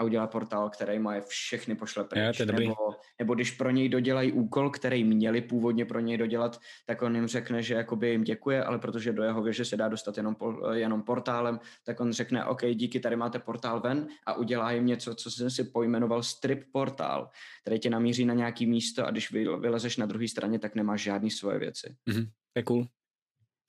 a 0.00 0.04
udělá 0.04 0.26
portál, 0.26 0.70
který 0.70 0.98
má 0.98 1.14
je 1.14 1.20
všechny 1.20 1.74
pošle 1.74 2.04
pryč. 2.04 2.40
Je, 2.40 2.46
nebo, 2.46 2.74
nebo 3.18 3.34
když 3.34 3.50
pro 3.50 3.70
něj 3.70 3.88
dodělají 3.88 4.32
úkol, 4.32 4.70
který 4.70 5.04
měli 5.04 5.40
původně 5.40 5.84
pro 5.84 6.00
něj 6.00 6.18
dodělat, 6.18 6.60
tak 6.86 7.02
on 7.02 7.14
jim 7.14 7.26
řekne, 7.26 7.62
že 7.62 7.74
jakoby 7.74 8.10
jim 8.10 8.24
děkuje, 8.24 8.64
ale 8.64 8.78
protože 8.78 9.12
do 9.12 9.22
jeho 9.22 9.42
věže 9.42 9.64
se 9.64 9.76
dá 9.76 9.88
dostat 9.88 10.16
jenom, 10.16 10.34
po, 10.34 10.72
jenom 10.72 11.02
portálem, 11.02 11.60
tak 11.84 12.00
on 12.00 12.12
řekne, 12.12 12.44
OK, 12.44 12.60
díky, 12.74 13.00
tady 13.00 13.16
máte 13.16 13.38
portál 13.38 13.80
ven 13.80 14.08
a 14.26 14.34
udělá 14.34 14.72
jim 14.72 14.86
něco, 14.86 15.14
co 15.14 15.30
jsem 15.30 15.50
si 15.50 15.64
pojmenoval 15.64 16.22
strip 16.22 16.64
portál, 16.72 17.28
který 17.62 17.78
tě 17.78 17.90
namíří 17.90 18.24
na 18.24 18.34
nějaký 18.34 18.66
místo 18.66 19.06
a 19.06 19.10
když 19.10 19.32
vylezeš 19.32 19.96
na 19.96 20.06
druhé 20.06 20.28
straně, 20.28 20.58
tak 20.58 20.74
nemáš 20.74 21.02
žádný 21.02 21.30
svoje 21.30 21.58
věci. 21.58 21.94
Mm-hmm. 22.08 22.28
Je 22.56 22.62
cool. 22.62 22.86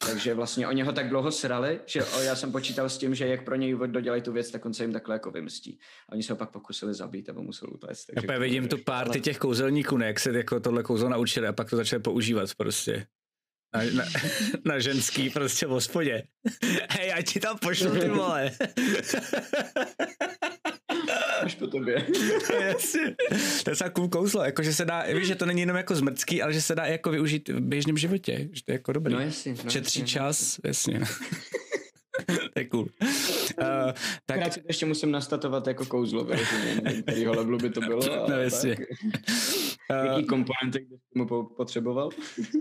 Takže 0.05 0.33
vlastně 0.33 0.67
oni 0.67 0.81
ho 0.81 0.91
tak 0.91 1.09
dlouho 1.09 1.31
srali, 1.31 1.79
že 1.85 2.01
já 2.21 2.35
jsem 2.35 2.51
počítal 2.51 2.89
s 2.89 2.97
tím, 2.97 3.15
že 3.15 3.27
jak 3.27 3.43
pro 3.45 3.55
něj 3.55 3.77
dodělají 3.87 4.21
tu 4.21 4.31
věc, 4.31 4.51
tak 4.51 4.65
on 4.65 4.73
se 4.73 4.83
jim 4.83 4.93
takhle 4.93 5.15
jako 5.15 5.31
vymstí. 5.31 5.79
A 6.09 6.11
oni 6.11 6.23
se 6.23 6.33
ho 6.33 6.37
pak 6.37 6.49
pokusili 6.49 6.93
zabít 6.93 7.29
a 7.29 7.33
on 7.35 7.45
musel 7.45 7.69
utéct. 7.71 8.05
Já 8.29 8.39
vidím 8.39 8.67
tu 8.67 8.77
párty 8.77 9.09
ale... 9.09 9.19
těch 9.19 9.37
kouzelníků, 9.37 9.97
ne, 9.97 10.07
jak 10.07 10.19
se 10.19 10.37
jako 10.37 10.59
tohle 10.59 10.83
kouzlo 10.83 11.09
naučili 11.09 11.47
a 11.47 11.53
pak 11.53 11.69
to 11.69 11.75
začali 11.75 12.01
používat 12.01 12.55
prostě. 12.57 13.07
Na, 13.73 13.83
na, 13.93 14.03
na 14.65 14.79
ženský 14.79 15.29
prostě 15.29 15.65
v 15.65 15.69
hospodě. 15.69 16.23
Hej, 16.89 17.07
já 17.07 17.21
ti 17.21 17.39
tam 17.39 17.57
pošlu 17.57 17.91
ty 17.91 18.09
vole. 18.09 18.51
Až 21.41 21.55
po 21.55 21.67
tobě. 21.67 22.05
Jasně. 22.61 23.15
To 23.63 23.69
je 23.69 23.89
cool 23.93 24.07
kouzlo, 24.07 24.43
jako, 24.43 24.63
že 24.63 24.73
se 24.73 24.85
dá, 24.85 25.03
víš, 25.13 25.27
že 25.27 25.35
to 25.35 25.45
není 25.45 25.59
jenom 25.59 25.77
jako 25.77 25.95
zmrcký, 25.95 26.41
ale 26.41 26.53
že 26.53 26.61
se 26.61 26.75
dá 26.75 26.85
jako 26.85 27.11
využít 27.11 27.49
v 27.49 27.59
běžném 27.59 27.97
životě, 27.97 28.49
že 28.51 28.63
to 28.63 28.71
je 28.71 28.73
jako 28.73 28.93
dobrý. 28.93 29.13
No 29.13 29.19
jasně. 29.19 29.55
No 29.63 29.69
Šetří 29.69 29.99
jasně. 29.99 30.13
čas, 30.13 30.59
jasně. 30.63 31.01
to 32.53 32.59
je 32.59 32.65
cool. 32.65 32.87
Uh, 33.61 33.91
tak, 34.25 34.53
si 34.53 34.59
to 34.61 34.65
ještě 34.69 34.85
musím 34.85 35.11
nastatovat 35.11 35.67
jako 35.67 35.85
kouzlo, 35.85 36.27
nevím, 36.83 37.03
kterýho 37.03 37.33
levelu 37.33 37.57
by 37.57 37.69
to 37.69 37.81
bylo. 37.81 38.01
No, 38.29 38.35
jasně. 38.39 38.75
tak. 38.75 38.85
uh, 39.99 40.05
Jaký 40.05 40.25
komponenty 40.25 40.79
bych 40.79 40.99
mu 41.15 41.27
po- 41.27 41.43
potřeboval? 41.43 42.09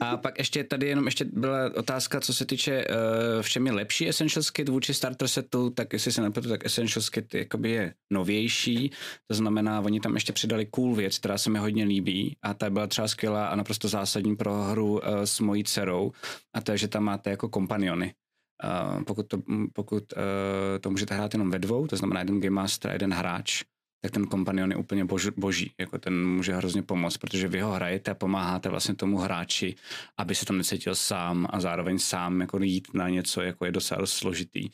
A 0.01 0.17
pak 0.17 0.39
ještě 0.39 0.65
tady 0.65 0.89
jenom 0.89 1.05
ještě 1.05 1.25
byla 1.25 1.71
otázka, 1.77 2.21
co 2.21 2.35
se 2.35 2.47
týče, 2.47 2.85
uh, 2.85 3.43
v 3.43 3.49
čem 3.49 3.67
je 3.67 3.73
lepší 3.73 4.09
Essentials 4.09 4.51
Kit 4.51 4.69
vůči 4.69 4.95
starter 4.95 5.29
setu, 5.29 5.71
tak 5.71 5.93
jestli 5.93 6.13
se 6.13 6.23
nepletu, 6.23 6.49
tak 6.49 6.67
Essentials 6.67 7.09
Kit 7.09 7.35
jakoby 7.35 7.71
je 7.71 7.95
novější, 8.13 8.91
to 9.27 9.35
znamená, 9.35 9.81
oni 9.81 10.01
tam 10.01 10.15
ještě 10.15 10.33
přidali 10.33 10.67
cool 10.67 10.95
věc, 10.95 11.19
která 11.19 11.39
se 11.39 11.51
mi 11.51 11.59
hodně 11.59 11.85
líbí 11.85 12.37
a 12.43 12.55
ta 12.55 12.71
byla 12.71 12.87
třeba 12.87 13.09
skvělá 13.09 13.47
a 13.47 13.57
naprosto 13.57 13.89
zásadní 13.89 14.37
pro 14.37 14.55
hru 14.55 14.93
uh, 14.93 15.01
s 15.25 15.41
mojí 15.41 15.65
dcerou 15.65 16.13
a 16.55 16.61
to 16.61 16.73
je, 16.73 16.79
že 16.79 16.89
tam 16.89 17.05
máte 17.05 17.31
jako 17.31 17.49
kompaniony. 17.49 18.15
Uh, 18.65 19.03
pokud 19.05 19.27
to, 19.27 19.39
pokud 19.73 20.13
uh, 20.13 20.23
to 20.81 20.91
můžete 20.91 21.15
hrát 21.15 21.35
jenom 21.35 21.51
ve 21.51 21.59
dvou, 21.59 21.87
to 21.87 21.97
znamená 21.97 22.21
jeden 22.21 22.41
Game 22.41 22.55
Master 22.55 22.91
a 22.91 22.93
jeden 22.93 23.13
hráč, 23.13 23.63
tak 24.03 24.11
ten 24.11 24.27
kompanion 24.27 24.71
je 24.71 24.77
úplně 24.77 25.05
bož, 25.05 25.29
boží, 25.37 25.73
jako 25.79 25.99
ten 25.99 26.27
může 26.27 26.55
hrozně 26.55 26.83
pomoct, 26.83 27.17
protože 27.17 27.49
vy 27.49 27.61
ho 27.61 27.73
hrajete 27.73 28.11
a 28.11 28.15
pomáháte 28.15 28.69
vlastně 28.69 28.95
tomu 28.95 29.19
hráči, 29.19 29.75
aby 30.17 30.35
se 30.35 30.47
tam 30.47 30.59
necítil 30.59 30.95
sám 30.95 31.47
a 31.51 31.61
zároveň 31.61 31.99
sám 31.99 32.41
jako 32.41 32.59
jít 32.63 32.89
na 32.95 33.09
něco, 33.09 33.41
jako 33.41 33.65
je 33.65 33.73
docela 33.73 34.07
složitý. 34.07 34.69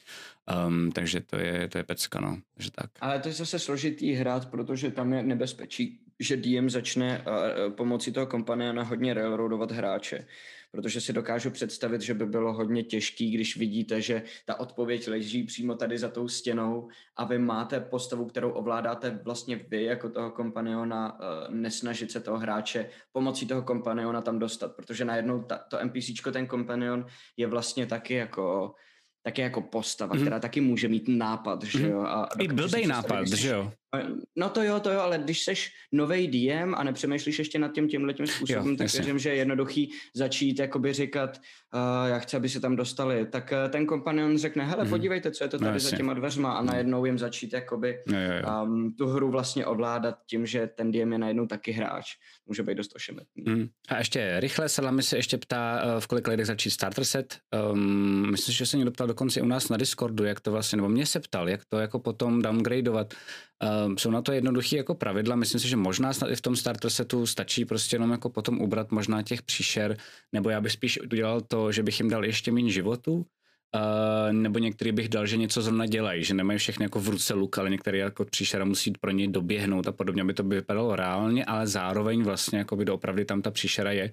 Um, 0.68 0.92
takže 0.92 1.20
to 1.20 1.36
je, 1.36 1.68
to 1.68 1.78
je 1.78 1.84
pecka, 1.84 2.20
no. 2.20 2.38
Takže 2.54 2.70
tak. 2.70 2.90
Ale 3.00 3.20
to 3.20 3.28
je 3.28 3.34
zase 3.34 3.58
složitý 3.58 4.12
hrát, 4.12 4.46
protože 4.46 4.90
tam 4.90 5.12
je 5.12 5.22
nebezpečí, 5.22 5.98
že 6.20 6.36
DM 6.36 6.70
začne 6.70 7.24
uh, 7.26 7.72
pomocí 7.72 8.12
toho 8.12 8.26
kompaniona 8.26 8.82
hodně 8.82 9.14
railroadovat 9.14 9.72
hráče. 9.72 10.26
Protože 10.72 11.00
si 11.00 11.12
dokážu 11.12 11.50
představit, 11.50 12.00
že 12.02 12.14
by 12.14 12.26
bylo 12.26 12.52
hodně 12.52 12.82
těžký, 12.82 13.30
když 13.30 13.56
vidíte, 13.56 14.00
že 14.02 14.22
ta 14.46 14.60
odpověď 14.60 15.08
leží 15.08 15.42
přímo 15.44 15.74
tady 15.74 15.98
za 15.98 16.08
tou 16.08 16.28
stěnou 16.28 16.88
a 17.16 17.24
vy 17.24 17.38
máte 17.38 17.80
postavu, 17.80 18.26
kterou 18.26 18.50
ovládáte 18.50 19.20
vlastně 19.24 19.56
vy 19.68 19.84
jako 19.84 20.08
toho 20.08 20.30
kompaniona, 20.30 21.18
nesnažit 21.48 22.10
se 22.12 22.20
toho 22.20 22.38
hráče 22.38 22.88
pomocí 23.12 23.46
toho 23.46 23.62
kompaniona 23.62 24.20
tam 24.20 24.38
dostat, 24.38 24.76
protože 24.76 25.04
najednou 25.04 25.42
ta, 25.42 25.58
to 25.58 25.78
NPCčko, 25.84 26.32
ten 26.32 26.46
kompanion 26.46 27.06
je 27.36 27.46
vlastně 27.46 27.86
taky 27.86 28.14
jako 28.14 28.74
taky 29.22 29.42
jako 29.42 29.60
postava, 29.60 30.14
Mhm. 30.14 30.18
mm-hmm. 30.18 30.24
která 30.26 30.40
taky 30.40 30.60
může 30.60 30.88
mít 30.88 31.08
nápad, 31.08 31.62
že 31.64 31.88
jo. 31.88 32.00
A 32.00 32.28
I 32.38 32.48
blbej 32.48 32.86
nápad, 32.86 33.26
že 33.28 33.48
jo? 33.48 33.72
No 34.36 34.48
to 34.50 34.62
jo, 34.62 34.80
to 34.80 34.90
jo, 34.90 35.00
ale 35.00 35.18
když 35.18 35.44
seš 35.44 35.72
novej 35.92 36.28
DM 36.28 36.74
a 36.74 36.84
nepřemýšlíš 36.84 37.38
ještě 37.38 37.58
nad 37.58 37.72
tím 37.72 37.88
tímhle 37.88 38.14
tím 38.14 38.26
způsobem, 38.26 38.66
Jo, 38.68 38.76
tak 38.76 38.84
jasně. 38.84 39.00
věřím, 39.00 39.18
že 39.18 39.28
je 39.28 39.34
jednoduchý 39.34 39.92
začít 40.14 40.58
jakoby 40.58 40.92
říkat, 40.92 41.40
uh, 41.74 42.08
já 42.08 42.18
chci, 42.18 42.36
aby 42.36 42.48
se 42.48 42.60
tam 42.60 42.76
dostali. 42.76 43.26
Tak 43.26 43.52
uh, 43.64 43.70
ten 43.70 43.86
kompanion 43.86 44.38
řekne, 44.38 44.64
hele, 44.64 44.82
Mhm. 44.84 44.90
podívejte, 44.90 45.30
co 45.30 45.44
je 45.44 45.48
to 45.48 45.56
No, 45.56 45.60
tady 45.64 45.76
jasně. 45.76 45.90
za 45.90 45.96
těma 45.96 46.14
dveřma 46.14 46.52
a 46.52 46.60
Mhm. 46.62 46.70
najednou 46.70 47.04
jim 47.04 47.18
začít 47.18 47.52
jakoby 47.52 47.98
Jo, 48.06 48.18
jo, 48.18 48.32
jo. 48.48 48.62
um, 48.64 48.94
tu 48.98 49.06
hru 49.06 49.30
vlastně 49.30 49.66
ovládat 49.66 50.14
tím, 50.30 50.46
že 50.46 50.66
ten 50.66 50.92
DM 50.92 51.12
je 51.12 51.18
najednou 51.18 51.46
taky 51.46 51.72
hráč. 51.72 52.06
Může 52.46 52.62
být 52.62 52.74
dost 52.74 52.92
ošemetný. 52.96 53.44
Mm. 53.48 53.68
A 53.88 53.98
ještě 53.98 54.40
rychle, 54.40 54.68
Salami 54.68 55.02
se 55.02 55.16
ještě 55.16 55.38
ptá, 55.38 55.82
eh, 55.96 56.00
v 56.00 56.06
kolik 56.06 56.28
lidech 56.28 56.46
začít 56.46 56.70
starter 56.70 57.04
set. 57.04 57.38
Um, 57.72 58.30
myslím, 58.30 58.54
že 58.54 58.66
se 58.66 58.76
někdo 58.76 58.90
ptal 58.92 59.06
dokonce 59.06 59.40
u 59.42 59.46
nás 59.46 59.68
na 59.68 59.76
Discordu, 59.76 60.24
jak 60.24 60.40
to 60.40 60.50
vlastně, 60.52 60.76
nebo 60.76 60.88
mě 60.88 61.06
se 61.06 61.20
ptal, 61.20 61.48
jak 61.48 61.60
to 61.64 61.78
jako 61.78 61.98
potom 61.98 62.42
downgradeovat. 62.42 63.14
Um, 63.86 63.98
jsou 63.98 64.10
na 64.10 64.22
to 64.22 64.32
jednoduché 64.32 64.76
jako 64.76 64.94
pravidla, 64.94 65.36
myslím 65.36 65.60
si, 65.60 65.68
že 65.68 65.76
možná 65.76 66.12
snad 66.12 66.30
i 66.30 66.36
v 66.36 66.40
tom 66.40 66.56
starter 66.56 66.90
setu 66.90 67.26
stačí 67.26 67.64
prostě 67.64 67.96
jenom 67.96 68.10
jako 68.10 68.30
potom 68.30 68.60
ubrat 68.60 68.90
možná 68.90 69.22
těch 69.22 69.42
příšer, 69.42 69.96
nebo 70.32 70.50
já 70.50 70.60
bych 70.60 70.72
spíš 70.72 71.00
udělal 71.00 71.40
to, 71.40 71.72
že 71.72 71.82
bych 71.82 72.00
jim 72.00 72.10
dal 72.10 72.24
ještě 72.24 72.52
méně 72.52 72.70
životu, 72.70 73.26
Uh, 73.74 74.32
nebo 74.32 74.58
některý 74.58 74.92
bych 74.92 75.08
dal, 75.08 75.26
že 75.26 75.36
něco 75.36 75.62
zrovna 75.62 75.86
dělají, 75.86 76.24
že 76.24 76.34
nemají 76.34 76.58
všechny 76.58 76.84
jako 76.84 77.00
v 77.00 77.08
ruce 77.08 77.34
luk, 77.34 77.58
ale 77.58 77.70
některý 77.70 77.98
jako 77.98 78.24
příšera 78.24 78.64
musí 78.64 78.92
pro 79.00 79.10
ně 79.10 79.28
doběhnout 79.28 79.86
a 79.86 79.92
podobně, 79.92 80.22
aby 80.22 80.34
to 80.34 80.42
by 80.42 80.54
vypadalo 80.54 80.96
reálně, 80.96 81.44
ale 81.44 81.66
zároveň 81.66 82.22
vlastně 82.22 82.58
jako 82.58 82.76
by 82.76 82.84
doopravdy 82.84 83.24
tam 83.24 83.42
ta 83.42 83.50
příšera 83.50 83.92
je. 83.92 84.10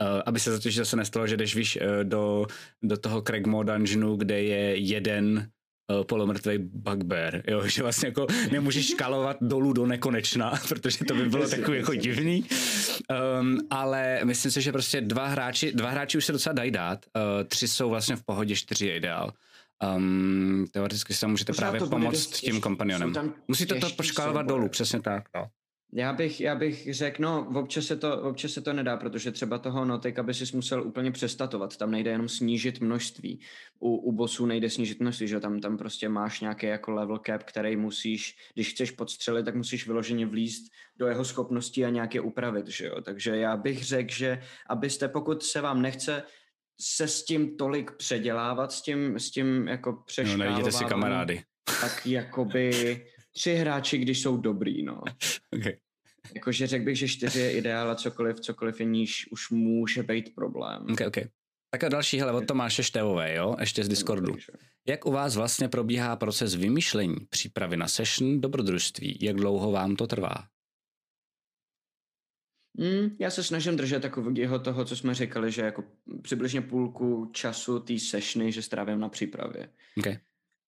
Uh, 0.00 0.22
aby 0.26 0.40
se 0.40 0.50
totiž 0.50 0.76
zase 0.76 0.96
nestalo, 0.96 1.26
že 1.26 1.36
jdeš 1.36 1.56
víš, 1.56 1.78
uh, 1.80 2.04
do, 2.04 2.46
do 2.82 2.96
toho 2.96 3.22
Craigmore 3.22 3.72
dungeonu, 3.72 4.16
kde 4.16 4.42
je 4.42 4.76
jeden 4.76 5.48
uh, 5.88 6.04
polomrtvý 6.04 6.58
bugbear, 6.58 7.42
jo, 7.48 7.62
že 7.66 7.82
vlastně 7.82 8.08
jako 8.08 8.26
nemůžeš 8.52 8.86
škalovat 8.90 9.36
dolů 9.40 9.72
do 9.72 9.86
nekonečna, 9.86 10.52
protože 10.68 11.04
to 11.04 11.14
by 11.14 11.28
bylo 11.28 11.48
takový 11.48 11.78
jako 11.78 11.94
divný. 11.94 12.44
Um, 13.40 13.58
ale 13.70 14.20
myslím 14.24 14.52
si, 14.52 14.62
že 14.62 14.72
prostě 14.72 15.00
dva 15.00 15.26
hráči, 15.26 15.72
dva 15.72 15.90
hráči 15.90 16.18
už 16.18 16.24
se 16.24 16.32
docela 16.32 16.52
dají 16.52 16.70
dát, 16.70 17.06
uh, 17.16 17.48
tři 17.48 17.68
jsou 17.68 17.90
vlastně 17.90 18.16
v 18.16 18.22
pohodě, 18.24 18.56
čtyři 18.56 18.86
je 18.86 18.96
ideál. 18.96 19.32
Um, 19.96 20.66
teoreticky 20.72 21.14
se 21.14 21.20
tam 21.20 21.30
můžete 21.30 21.52
Pořád 21.52 21.70
právě 21.70 21.88
pomoct 21.88 22.12
dost 22.12 22.40
tím 22.40 22.60
kompanionem. 22.60 23.14
Musíte 23.48 23.74
to 23.74 23.88
souboje. 24.04 24.44
dolů, 24.44 24.68
přesně 24.68 25.00
tak. 25.00 25.24
No. 25.34 25.46
Já 25.94 26.12
bych, 26.12 26.40
já 26.40 26.54
bych 26.54 26.94
řekl, 26.94 27.22
no, 27.22 27.48
občas 27.54 27.84
se, 27.84 27.96
to, 27.96 28.22
občas 28.22 28.52
se 28.52 28.60
to 28.60 28.72
nedá, 28.72 28.96
protože 28.96 29.32
třeba 29.32 29.58
toho 29.58 29.84
notika 29.84 30.22
by 30.22 30.34
si 30.34 30.56
musel 30.56 30.82
úplně 30.82 31.10
přestatovat. 31.10 31.76
Tam 31.76 31.90
nejde 31.90 32.10
jenom 32.10 32.28
snížit 32.28 32.80
množství. 32.80 33.40
U, 33.80 33.96
u 33.96 34.12
bossů 34.12 34.46
nejde 34.46 34.70
snížit 34.70 35.00
množství, 35.00 35.28
že 35.28 35.40
tam, 35.40 35.60
tam 35.60 35.78
prostě 35.78 36.08
máš 36.08 36.40
nějaký 36.40 36.66
jako 36.66 36.90
level 36.90 37.18
cap, 37.26 37.42
který 37.42 37.76
musíš, 37.76 38.36
když 38.54 38.70
chceš 38.70 38.90
podstřelit, 38.90 39.44
tak 39.44 39.54
musíš 39.54 39.86
vyloženě 39.86 40.26
vlízt 40.26 40.72
do 40.96 41.06
jeho 41.06 41.24
schopností 41.24 41.84
a 41.84 41.90
nějak 41.90 42.14
je 42.14 42.20
upravit, 42.20 42.68
že 42.68 42.86
jo. 42.86 43.00
Takže 43.02 43.36
já 43.36 43.56
bych 43.56 43.84
řekl, 43.84 44.14
že 44.14 44.42
abyste, 44.68 45.08
pokud 45.08 45.42
se 45.42 45.60
vám 45.60 45.82
nechce 45.82 46.22
se 46.80 47.08
s 47.08 47.24
tím 47.24 47.56
tolik 47.56 47.90
předělávat, 47.96 48.72
s 48.72 48.82
tím, 48.82 49.18
s 49.18 49.30
tím 49.30 49.68
jako 49.68 49.90
No, 49.92 50.02
přeškálováváním, 50.06 50.54
najděte 50.54 50.78
si 50.78 50.84
kamarády. 50.84 51.42
tak 51.80 52.06
jakoby 52.06 53.06
tři 53.32 53.54
hráči, 53.54 53.98
když 53.98 54.22
jsou 54.22 54.36
dobrý, 54.36 54.82
no. 54.82 55.02
Okay. 55.58 55.76
Jakože 56.34 56.66
řekl 56.66 56.84
bych, 56.84 56.98
že 56.98 57.08
čtyři 57.08 57.40
je 57.40 57.52
ideál 57.52 57.90
a 57.90 57.94
cokoliv, 57.94 58.40
cokoliv 58.40 58.80
je 58.80 58.86
níž, 58.86 59.28
už 59.32 59.50
může 59.50 60.02
být 60.02 60.34
problém. 60.34 60.86
Okay, 60.92 61.06
okay. 61.06 61.24
Tak 61.70 61.84
a 61.84 61.88
další, 61.88 62.18
hele, 62.18 62.32
od 62.32 62.46
Tomáše 62.46 62.82
Števové, 62.82 63.34
jo, 63.34 63.56
ještě 63.60 63.84
z 63.84 63.88
Discordu. 63.88 64.36
Jak 64.88 65.06
u 65.06 65.10
vás 65.10 65.36
vlastně 65.36 65.68
probíhá 65.68 66.16
proces 66.16 66.54
vymýšlení, 66.54 67.16
přípravy 67.30 67.76
na 67.76 67.88
session, 67.88 68.40
dobrodružství? 68.40 69.18
Jak 69.20 69.36
dlouho 69.36 69.72
vám 69.72 69.96
to 69.96 70.06
trvá? 70.06 70.34
Mm, 72.78 73.16
já 73.18 73.30
se 73.30 73.44
snažím 73.44 73.76
držet 73.76 74.02
takového 74.02 74.58
toho, 74.58 74.84
co 74.84 74.96
jsme 74.96 75.14
říkali, 75.14 75.52
že 75.52 75.62
jako 75.62 75.84
přibližně 76.22 76.60
půlku 76.60 77.30
času 77.32 77.80
té 77.80 77.98
sessiony, 77.98 78.52
že 78.52 78.62
strávím 78.62 79.00
na 79.00 79.08
přípravě. 79.08 79.68
Okay. 79.98 80.18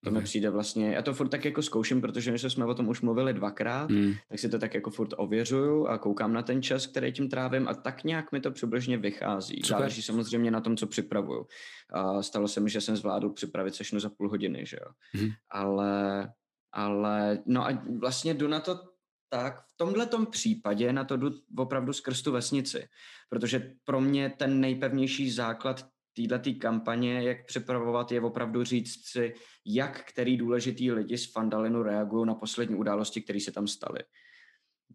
To 0.04 0.10
mi 0.10 0.22
přijde 0.22 0.50
vlastně, 0.50 0.92
já 0.92 1.02
to 1.02 1.14
furt 1.14 1.28
tak 1.28 1.44
jako 1.44 1.62
zkouším, 1.62 2.00
protože 2.00 2.32
my 2.32 2.38
jsme 2.38 2.64
o 2.64 2.74
tom 2.74 2.88
už 2.88 3.00
mluvili 3.00 3.32
dvakrát, 3.34 3.90
Mm. 3.90 4.12
tak 4.28 4.38
si 4.38 4.48
to 4.48 4.58
tak 4.58 4.74
jako 4.74 4.90
furt 4.90 5.10
ověřuju 5.16 5.86
a 5.86 5.98
koukám 5.98 6.32
na 6.32 6.42
ten 6.42 6.62
čas, 6.62 6.86
který 6.86 7.12
tím 7.12 7.28
trávím 7.28 7.68
a 7.68 7.74
tak 7.74 8.04
nějak 8.04 8.32
mi 8.32 8.40
to 8.40 8.50
přibližně 8.50 8.96
vychází. 8.98 9.54
Super. 9.54 9.68
Záleží 9.68 10.02
samozřejmě 10.02 10.50
na 10.50 10.60
tom, 10.60 10.76
co 10.76 10.86
připravuju. 10.86 11.46
A 11.92 12.22
stalo 12.22 12.48
se 12.48 12.60
mi, 12.60 12.70
že 12.70 12.80
jsem 12.80 12.96
zvládl 12.96 13.30
připravit 13.30 13.74
sešnu 13.74 14.00
za 14.00 14.10
půl 14.10 14.28
hodiny, 14.28 14.66
že 14.66 14.76
jo. 14.80 14.90
Mhm. 15.14 15.30
Ale, 15.50 16.32
ale, 16.72 17.38
no 17.46 17.66
a 17.66 17.82
vlastně 17.98 18.34
jdu 18.34 18.48
na 18.48 18.60
to 18.60 18.80
tak, 19.28 19.60
v 19.60 19.76
tomhle 19.76 20.08
případě 20.30 20.92
na 20.92 21.04
to 21.04 21.16
jdu 21.16 21.30
opravdu 21.58 21.92
skrz 21.92 22.22
tu 22.22 22.32
vesnici, 22.32 22.88
protože 23.28 23.72
pro 23.84 24.00
mě 24.00 24.30
ten 24.38 24.60
nejpevnější 24.60 25.30
základ 25.30 25.86
této 26.14 26.50
kampaně, 26.58 27.22
jak 27.22 27.46
připravovat, 27.46 28.12
je 28.12 28.20
opravdu 28.20 28.64
říct 28.64 29.08
si, 29.08 29.34
jak 29.66 30.04
který 30.04 30.36
důležitý 30.36 30.92
lidi 30.92 31.18
z 31.18 31.32
Fandalinu 31.32 31.82
reagují 31.82 32.26
na 32.26 32.34
poslední 32.34 32.76
události, 32.76 33.20
které 33.20 33.40
se 33.40 33.52
tam 33.52 33.66
staly. 33.66 34.00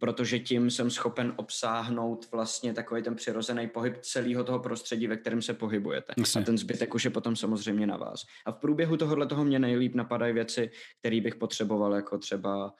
Protože 0.00 0.38
tím 0.38 0.70
jsem 0.70 0.90
schopen 0.90 1.34
obsáhnout 1.36 2.30
vlastně 2.32 2.74
takový 2.74 3.02
ten 3.02 3.14
přirozený 3.14 3.68
pohyb 3.68 3.96
celého 3.96 4.44
toho 4.44 4.58
prostředí, 4.58 5.06
ve 5.06 5.16
kterém 5.16 5.42
se 5.42 5.54
pohybujete. 5.54 6.14
Jasně. 6.18 6.40
A 6.40 6.44
ten 6.44 6.58
zbytek 6.58 6.94
už 6.94 7.04
je 7.04 7.10
potom 7.10 7.36
samozřejmě 7.36 7.86
na 7.86 7.96
vás. 7.96 8.24
A 8.46 8.52
v 8.52 8.60
průběhu 8.60 8.96
tohohle 8.96 9.26
toho 9.26 9.44
mě 9.44 9.58
nejlíp 9.58 9.94
napadají 9.94 10.32
věci, 10.32 10.70
které 10.98 11.20
bych 11.20 11.34
potřeboval, 11.34 11.94
jako 11.94 12.18
třeba 12.18 12.74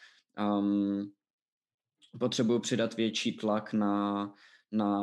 um, 0.58 1.12
potřebuju 2.18 2.58
přidat 2.58 2.96
větší 2.96 3.36
tlak 3.36 3.72
na, 3.72 4.34
na 4.72 4.98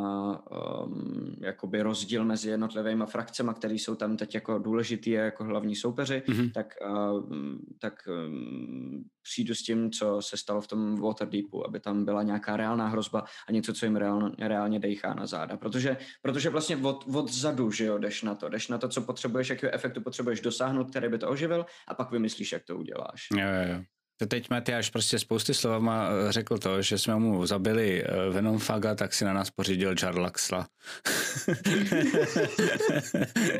um, 0.85 1.35
jakoby 1.41 1.81
rozdíl 1.81 2.25
mezi 2.25 2.49
jednotlivými 2.49 3.03
frakcemi, 3.07 3.51
které 3.55 3.73
jsou 3.73 3.95
tam 3.95 4.17
teď 4.17 4.35
jako 4.35 4.59
důležitý 4.59 5.09
jako 5.11 5.43
hlavní 5.43 5.75
soupeři, 5.75 6.23
Mhm. 6.27 6.49
tak, 6.49 6.73
um, 7.11 7.59
tak 7.81 7.93
um, 8.27 9.03
přijdu 9.23 9.55
s 9.55 9.63
tím, 9.63 9.91
co 9.91 10.21
se 10.21 10.37
stalo 10.37 10.61
v 10.61 10.67
tom 10.67 10.95
Waterdeepu, 11.01 11.67
aby 11.67 11.79
tam 11.79 12.05
byla 12.05 12.23
nějaká 12.23 12.57
reálná 12.57 12.87
hrozba 12.87 13.23
a 13.47 13.51
něco, 13.51 13.73
co 13.73 13.85
jim 13.85 13.95
reál, 13.95 14.31
reálně 14.39 14.79
dejchá 14.79 15.13
na 15.13 15.25
záda. 15.25 15.57
Protože, 15.57 15.97
protože 16.21 16.49
vlastně 16.49 16.77
od, 16.77 17.05
od 17.13 17.31
zadu, 17.33 17.71
že 17.71 17.85
jo, 17.85 17.97
jdeš 17.97 18.23
na 18.23 18.35
to, 18.35 18.49
jdeš 18.49 18.67
na 18.67 18.77
to, 18.77 18.89
co 18.89 19.01
potřebuješ, 19.01 19.49
jakého 19.49 19.73
efektu 19.73 20.01
potřebuješ 20.01 20.41
dosáhnout, 20.41 20.89
který 20.89 21.09
by 21.09 21.17
to 21.17 21.29
oživil 21.29 21.65
a 21.87 21.93
pak 21.93 22.11
vymyslíš, 22.11 22.51
jak 22.51 22.63
to 22.63 22.77
uděláš. 22.77 23.27
Jo, 23.33 23.39
jo, 23.47 23.73
jo. 23.73 23.83
Teď 24.25 24.49
Matyáš 24.49 24.89
prostě 24.89 25.19
spousty 25.19 25.53
slovama 25.53 26.09
eh, 26.09 26.31
řekl 26.31 26.57
to, 26.57 26.81
že 26.81 26.97
jsme 26.97 27.15
mu 27.15 27.45
zabili 27.45 28.03
eh, 28.03 28.29
Venom 28.29 28.59
Faga, 28.59 28.95
tak 28.95 29.13
si 29.13 29.25
na 29.25 29.33
nás 29.33 29.49
pořídil 29.49 29.95
Jarlaxla. 30.03 30.67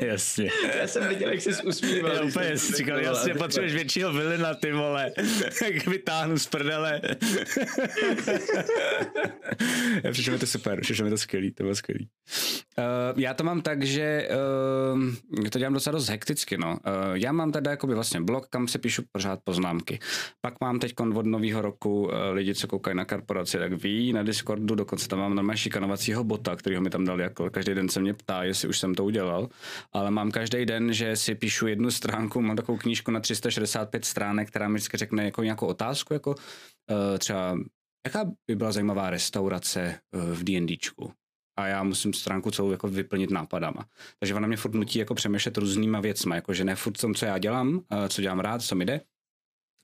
jasně. 0.00 0.50
Já 0.80 0.86
jsem 0.86 1.08
viděl, 1.08 1.30
jak 1.30 1.40
jsi 1.40 1.62
usmíval. 1.62 2.12
Já 2.12 2.22
úplně 2.22 2.58
si 2.58 2.72
říkal, 2.76 2.98
jasně, 2.98 3.34
potřebuješ 3.34 3.74
většího 3.74 4.12
vilina, 4.12 4.54
ty 4.54 4.72
vole. 4.72 5.12
Jak 5.72 5.86
vytáhnu 5.86 6.38
z 6.38 6.46
prdele. 6.46 7.00
Přišlo 10.12 10.32
mi 10.32 10.38
to 10.38 10.46
super, 10.46 10.80
přišlo 10.80 11.04
mi 11.04 11.10
to 11.10 11.18
skvělý, 11.18 11.50
to 11.50 11.62
bylo 11.62 11.74
skvělý. 11.74 12.08
Uh, 12.78 12.84
já 13.20 13.34
to 13.34 13.44
mám 13.44 13.60
tak, 13.60 13.82
že 13.82 14.28
uh, 15.34 15.48
to 15.48 15.58
dělám 15.58 15.72
docela 15.72 15.92
dost 15.92 16.08
hekticky, 16.08 16.58
no. 16.58 16.70
Uh, 16.70 16.76
já 17.14 17.32
mám 17.32 17.52
teda 17.52 17.70
jakoby 17.70 17.94
vlastně 17.94 18.20
blog, 18.20 18.48
kam 18.48 18.68
se 18.68 18.78
píšu 18.78 19.02
pořád 19.12 19.40
poznámky. 19.44 19.98
Pak 20.40 20.47
mám 20.60 20.78
teď 20.78 20.94
od 21.00 21.26
nového 21.26 21.62
roku 21.62 22.02
uh, 22.02 22.12
lidi, 22.32 22.54
co 22.54 22.66
koukají 22.66 22.96
na 22.96 23.04
korporaci, 23.04 23.58
tak 23.58 23.72
ví 23.72 24.12
na 24.12 24.22
Discordu, 24.22 24.74
dokonce 24.74 25.08
tam 25.08 25.18
mám 25.18 25.34
normálně 25.34 25.58
šikanovacího 25.58 26.24
bota, 26.24 26.56
kterýho 26.56 26.82
mi 26.82 26.90
tam 26.90 27.04
dali, 27.04 27.22
jako 27.22 27.50
každý 27.50 27.74
den 27.74 27.88
se 27.88 28.00
mě 28.00 28.14
ptá, 28.14 28.44
jestli 28.44 28.68
už 28.68 28.78
jsem 28.78 28.94
to 28.94 29.04
udělal, 29.04 29.48
ale 29.92 30.10
mám 30.10 30.30
každý 30.30 30.66
den, 30.66 30.92
že 30.92 31.16
si 31.16 31.34
píšu 31.34 31.66
jednu 31.66 31.90
stránku, 31.90 32.40
mám 32.40 32.56
takovou 32.56 32.78
knížku 32.78 33.10
na 33.10 33.20
365 33.20 34.04
stránek, 34.04 34.48
která 34.48 34.68
mi 34.68 34.74
vždycky 34.74 34.96
řekne 34.96 35.24
jako 35.24 35.42
nějakou 35.42 35.66
otázku, 35.66 36.12
jako 36.12 36.30
uh, 36.30 37.18
třeba 37.18 37.58
jaká 38.06 38.30
by 38.50 38.56
byla 38.56 38.72
zajímavá 38.72 39.10
restaurace 39.10 40.00
uh, 40.14 40.34
v 40.34 40.44
D&Dčku 40.44 41.12
a 41.58 41.66
já 41.66 41.82
musím 41.82 42.12
stránku 42.12 42.50
celou 42.50 42.70
jako 42.70 42.88
vyplnit 42.88 43.30
nápadama. 43.30 43.86
Takže 44.18 44.34
ona 44.34 44.46
mě 44.46 44.56
furt 44.56 44.74
nutí 44.74 44.98
jako 44.98 45.14
přemýšlet 45.14 45.58
různýma 45.58 46.00
věcma, 46.00 46.34
jako 46.34 46.54
že 46.54 46.64
ne 46.64 46.74
furt 46.74 47.00
tom, 47.00 47.14
co 47.14 47.26
já 47.26 47.38
dělám, 47.38 47.80
co 48.08 48.22
dělám 48.22 48.40
rád, 48.40 48.62
co 48.62 48.74
mi 48.74 48.84
jde, 48.84 49.00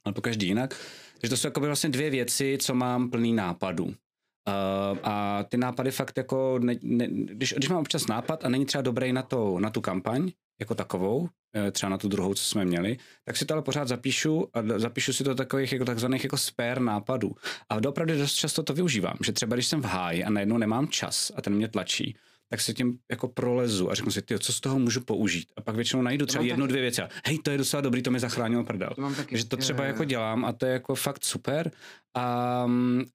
ale 0.05 0.15
po 0.15 0.21
každý 0.21 0.47
jinak. 0.47 0.77
Takže 1.21 1.31
to 1.31 1.37
jsou 1.37 1.47
jako 1.47 1.61
vlastně 1.61 1.91
dvě 1.91 2.11
věci, 2.11 2.59
co 2.61 2.75
mám 2.75 3.11
plný 3.11 3.33
nápadů. 3.33 3.85
Uh, 3.85 4.99
a 5.03 5.45
ty 5.49 5.57
nápady 5.57 5.91
fakt 5.91 6.17
jako, 6.17 6.59
ne, 6.59 6.75
ne, 6.83 7.09
když, 7.09 7.55
když 7.57 7.69
mám 7.69 7.81
občas 7.81 8.07
nápad 8.07 8.45
a 8.45 8.49
není 8.49 8.67
třeba 8.67 8.83
dobrý 8.83 9.13
na, 9.13 9.23
to, 9.23 9.61
na 9.61 9.71
tu 9.71 9.81
kampaň, 9.81 10.31
jako 10.61 10.75
takovou, 10.75 11.29
eh, 11.57 11.71
třeba 11.71 11.91
na 11.91 11.99
tu 11.99 12.09
druhou, 12.09 12.35
co 12.35 12.45
jsme 12.45 12.65
měli, 12.65 12.97
tak 13.25 13.37
si 13.37 13.45
to 13.45 13.55
ale 13.55 13.63
pořád 13.63 13.89
zapíšu 13.89 14.49
a 14.53 14.79
zapíšu 14.79 15.13
si 15.13 15.25
to 15.25 15.35
takových 15.35 15.73
jako 15.73 15.85
takzvaných 15.85 16.25
jako 16.25 16.37
spare 16.37 16.81
nápadů. 16.81 17.35
A 17.69 17.89
opravdu 17.89 18.19
dost 18.19 18.35
často 18.35 18.63
to 18.63 18.75
využívám, 18.75 19.17
že 19.25 19.33
třeba 19.33 19.57
když 19.57 19.67
jsem 19.67 19.83
v 19.83 19.85
háji 19.85 20.25
a 20.25 20.31
najednou 20.31 20.59
nemám 20.59 20.89
čas 20.89 21.33
a 21.37 21.43
ten 21.43 21.55
mě 21.55 21.69
tlačí, 21.69 22.17
tak 22.55 22.61
se 22.61 22.75
tím 22.75 22.99
jako 23.11 23.29
prolezu 23.29 23.91
a 23.91 23.95
řeknu 23.95 24.13
si, 24.13 24.23
ty, 24.23 24.39
co 24.39 24.53
z 24.53 24.61
toho 24.61 24.79
můžu 24.79 25.01
použít. 25.01 25.49
A 25.57 25.61
pak 25.61 25.75
většinou 25.77 26.03
najdu 26.03 26.27
třeba 26.27 26.45
jednu, 26.45 26.63
taky. 26.63 26.69
dvě 26.69 26.83
věci. 26.83 27.03
A 27.03 27.09
hej, 27.27 27.39
to 27.39 27.51
je 27.51 27.59
docela 27.59 27.81
dobrý, 27.81 28.03
to 28.03 28.11
mi 28.11 28.21
zachránilo 28.21 28.65
prdel. 28.65 28.91
To 28.95 29.01
mám 29.01 29.15
taky. 29.15 29.31
Takže 29.31 29.47
to 29.47 29.57
třeba 29.57 29.85
je, 29.85 29.89
jako 29.89 30.05
dělám 30.05 30.45
a 30.45 30.53
to 30.53 30.67
je 30.67 30.73
jako 30.73 30.95
fakt 30.95 31.25
super. 31.25 31.71
A, 32.15 32.67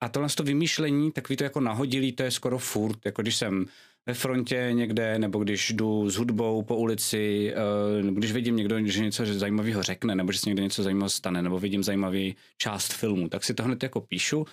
a 0.01 0.09
tohle 0.09 0.29
to 0.29 0.43
vymýšlení, 0.43 1.11
takový 1.11 1.37
to 1.37 1.43
jako 1.43 1.59
nahodilý, 1.59 2.11
to 2.11 2.23
je 2.23 2.31
skoro 2.31 2.57
furt, 2.59 3.05
jako 3.05 3.21
když 3.21 3.35
jsem 3.35 3.65
ve 4.09 4.13
frontě 4.13 4.69
někde, 4.73 5.19
nebo 5.19 5.39
když 5.39 5.71
jdu 5.71 6.09
s 6.09 6.15
hudbou 6.15 6.61
po 6.63 6.75
ulici, 6.75 7.53
eh, 7.53 8.11
když 8.11 8.31
vidím 8.31 8.55
někdo, 8.55 8.85
že 8.85 9.03
něco 9.03 9.25
zajímavého 9.25 9.83
řekne, 9.83 10.15
nebo 10.15 10.31
že 10.31 10.39
se 10.39 10.49
někde 10.49 10.63
něco 10.63 10.83
zajímavého 10.83 11.09
stane, 11.09 11.41
nebo 11.41 11.59
vidím 11.59 11.83
zajímavý 11.83 12.35
část 12.57 12.93
filmu, 12.93 13.29
tak 13.29 13.43
si 13.43 13.53
to 13.53 13.63
hned 13.63 13.83
jako 13.83 14.01
píšu. 14.01 14.45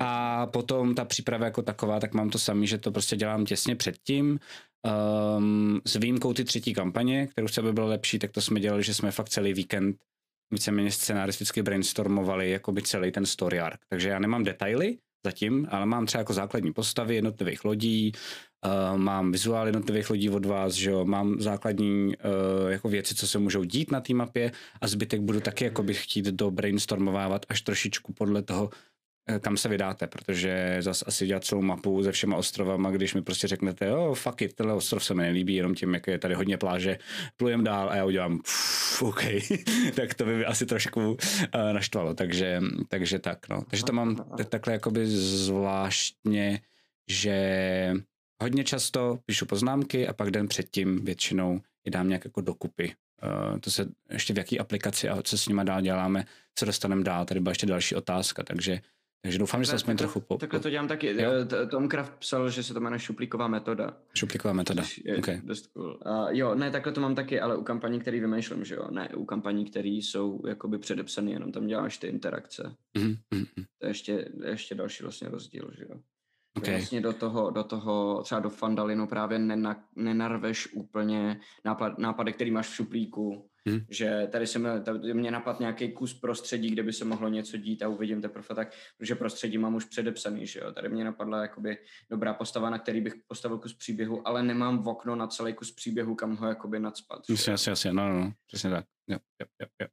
A 0.00 0.46
potom 0.46 0.94
ta 0.94 1.04
příprava 1.04 1.44
jako 1.44 1.62
taková, 1.62 2.00
tak 2.00 2.14
mám 2.14 2.30
to 2.30 2.38
samý, 2.38 2.66
že 2.66 2.78
to 2.78 2.92
prostě 2.92 3.16
dělám 3.16 3.44
těsně 3.44 3.76
předtím. 3.76 4.38
Um, 5.38 5.80
s 5.84 5.96
výjimkou 5.96 6.32
ty 6.32 6.44
třetí 6.44 6.74
kampaně, 6.74 7.26
kterou 7.26 7.46
chci, 7.46 7.60
aby 7.60 7.72
byla 7.72 7.86
lepší, 7.86 8.18
tak 8.18 8.30
to 8.30 8.40
jsme 8.40 8.60
dělali, 8.60 8.82
že 8.82 8.94
jsme 8.94 9.10
fakt 9.10 9.28
celý 9.28 9.52
víkend 9.52 9.96
víceméně 10.50 10.90
scenaristicky 10.92 11.62
brainstormovali 11.62 12.50
jako 12.50 12.72
by 12.72 12.82
celý 12.82 13.12
ten 13.12 13.26
story 13.26 13.60
arc. 13.60 13.80
Takže 13.88 14.08
já 14.08 14.18
nemám 14.18 14.44
detaily 14.44 14.98
zatím, 15.24 15.68
ale 15.70 15.86
mám 15.86 16.06
třeba 16.06 16.20
jako 16.20 16.32
základní 16.32 16.72
postavy 16.72 17.14
jednotlivých 17.14 17.64
lodí, 17.64 18.12
Uh, 18.66 18.98
mám 18.98 19.32
vizuál 19.32 19.66
jednotlivých 19.66 20.10
lodí 20.10 20.30
od 20.30 20.46
vás, 20.46 20.72
že 20.74 20.90
jo, 20.90 21.04
mám 21.04 21.40
základní 21.40 22.06
uh, 22.06 22.70
jako 22.70 22.88
věci, 22.88 23.14
co 23.14 23.26
se 23.26 23.38
můžou 23.38 23.64
dít 23.64 23.90
na 23.90 24.00
té 24.00 24.14
mapě 24.14 24.52
a 24.80 24.88
zbytek 24.88 25.20
budu 25.20 25.40
taky 25.40 25.64
jako 25.64 25.82
bych 25.82 26.04
chtít 26.04 26.24
do 26.26 26.50
brainstormovávat 26.50 27.46
až 27.48 27.60
trošičku 27.60 28.12
podle 28.12 28.42
toho, 28.42 28.70
kam 29.40 29.56
se 29.56 29.68
vydáte, 29.68 30.06
protože 30.06 30.76
zas 30.80 31.04
asi 31.06 31.26
dělat 31.26 31.44
celou 31.44 31.62
mapu 31.62 32.02
se 32.04 32.12
všema 32.12 32.36
ostrovama, 32.36 32.90
když 32.90 33.14
mi 33.14 33.22
prostě 33.22 33.46
řeknete, 33.46 33.86
jo, 33.86 34.10
oh, 34.10 34.16
fuck 34.16 34.42
it, 34.42 34.54
tenhle 34.54 34.74
ostrov 34.74 35.04
se 35.04 35.14
mi 35.14 35.22
nelíbí, 35.22 35.54
jenom 35.54 35.74
tím, 35.74 35.94
jak 35.94 36.06
je 36.06 36.18
tady 36.18 36.34
hodně 36.34 36.56
pláže, 36.56 36.98
plujem 37.36 37.64
dál 37.64 37.90
a 37.90 37.96
já 37.96 38.04
udělám, 38.04 38.38
pff, 38.38 39.02
OK, 39.02 39.22
tak 39.94 40.14
to 40.14 40.24
by 40.24 40.36
mi 40.36 40.44
asi 40.44 40.66
trošku 40.66 41.10
uh, 41.10 41.16
naštvalo, 41.72 42.14
takže, 42.14 42.60
takže 42.88 43.18
tak, 43.18 43.48
no. 43.48 43.62
Takže 43.70 43.84
to 43.84 43.92
mám 43.92 44.16
takhle 44.48 44.72
jakoby 44.72 45.06
zvláštně, 45.06 46.60
že 47.08 47.94
hodně 48.42 48.64
často 48.64 49.18
píšu 49.26 49.46
poznámky 49.46 50.08
a 50.08 50.12
pak 50.12 50.30
den 50.30 50.48
předtím 50.48 51.04
většinou 51.04 51.60
je 51.84 51.90
dám 51.90 52.08
nějak 52.08 52.24
jako 52.24 52.40
dokupy. 52.40 52.94
Uh, 53.22 53.58
to 53.58 53.70
se 53.70 53.88
ještě 54.10 54.34
v 54.34 54.38
jaký 54.38 54.58
aplikaci 54.58 55.08
a 55.08 55.22
co 55.22 55.38
s 55.38 55.48
nima 55.48 55.64
dál 55.64 55.80
děláme, 55.80 56.24
co 56.54 56.64
dostaneme 56.64 57.04
dál, 57.04 57.24
tady 57.24 57.40
byla 57.40 57.50
ještě 57.50 57.66
další 57.66 57.94
otázka, 57.94 58.42
takže 58.42 58.80
takže 59.22 59.38
doufám, 59.38 59.64
že 59.64 59.70
se 59.70 59.76
aspoň 59.76 59.96
trochu 59.96 60.20
po... 60.20 60.38
Takhle 60.38 60.60
to 60.60 60.70
dělám 60.70 60.88
taky. 60.88 61.22
Jo? 61.22 61.30
Tom 61.70 61.88
Kraft 61.88 62.12
psal, 62.18 62.50
že 62.50 62.62
se 62.62 62.74
to 62.74 62.80
jmenuje 62.80 63.00
šuplíková 63.00 63.48
metoda. 63.48 63.96
Šuplíková 64.14 64.54
metoda, 64.54 64.82
je 65.04 65.16
okay. 65.16 65.40
dost 65.44 65.66
cool. 65.66 65.98
Uh, 66.06 66.28
jo, 66.30 66.54
ne, 66.54 66.70
takhle 66.70 66.92
to 66.92 67.00
mám 67.00 67.14
taky, 67.14 67.40
ale 67.40 67.56
u 67.56 67.62
kampaní, 67.62 68.00
který 68.00 68.20
vymýšlím, 68.20 68.64
že 68.64 68.74
jo. 68.74 68.88
Ne, 68.90 69.08
u 69.16 69.24
kampaní, 69.24 69.64
které 69.64 69.88
jsou 69.88 70.42
jakoby 70.46 70.78
předepsané, 70.78 71.30
jenom 71.30 71.52
tam 71.52 71.66
děláš 71.66 71.98
ty 71.98 72.06
interakce. 72.06 72.74
Mm-hmm. 72.98 73.46
To 73.78 73.86
je 73.86 73.90
ještě, 73.90 74.28
ještě 74.44 74.74
další 74.74 75.02
vlastně 75.02 75.28
rozdíl, 75.28 75.70
že 75.78 75.84
jo. 75.90 76.00
Okay. 76.66 76.80
Vlastně 76.80 77.00
do 77.00 77.12
toho, 77.12 77.50
do 77.50 77.64
toho, 77.64 78.22
třeba 78.22 78.40
do 78.40 78.50
Fandalinu 78.50 79.06
právě 79.06 79.38
nena, 79.38 79.84
nenarveš 79.96 80.72
úplně 80.72 81.40
nápad, 81.64 81.98
nápady, 81.98 82.32
který 82.32 82.50
máš 82.50 82.68
v 82.68 82.74
šuplíku. 82.74 83.50
Hmm. 83.68 83.80
Že 83.90 84.28
tady 84.32 84.46
se 84.46 84.58
mě, 84.58 84.80
tady 84.80 85.14
mě 85.14 85.30
napad 85.30 85.60
nějaký 85.60 85.92
kus 85.92 86.14
prostředí, 86.14 86.70
kde 86.70 86.82
by 86.82 86.92
se 86.92 87.04
mohlo 87.04 87.28
něco 87.28 87.56
dít 87.56 87.82
a 87.82 87.88
uvidím 87.88 88.22
teprve 88.22 88.54
tak, 88.54 88.68
protože 88.98 89.14
prostředí 89.14 89.58
mám 89.58 89.74
už 89.74 89.84
předepsaný, 89.84 90.46
že 90.46 90.60
jo. 90.60 90.72
Tady 90.72 90.88
mě 90.88 91.04
napadla 91.04 91.42
jakoby 91.42 91.78
dobrá 92.10 92.34
postava, 92.34 92.70
na 92.70 92.78
který 92.78 93.00
bych 93.00 93.14
postavil 93.28 93.58
kus 93.58 93.74
příběhu, 93.74 94.28
ale 94.28 94.42
nemám 94.42 94.82
v 94.82 94.88
okno 94.88 95.16
na 95.16 95.26
celý 95.26 95.54
kus 95.54 95.72
příběhu, 95.72 96.14
kam 96.14 96.36
ho 96.36 96.48
jakoby 96.48 96.80
nadspat. 96.80 97.20
Jasně, 97.30 97.50
jasně, 97.50 97.70
jasně, 97.70 97.92
no, 97.92 98.08
no, 98.08 98.20
no, 98.20 98.32
přesně 98.46 98.70
tak. 98.70 98.84
Jo, 99.08 99.18
jo, 99.40 99.46
jo, 99.60 99.66
jo. 99.82 99.88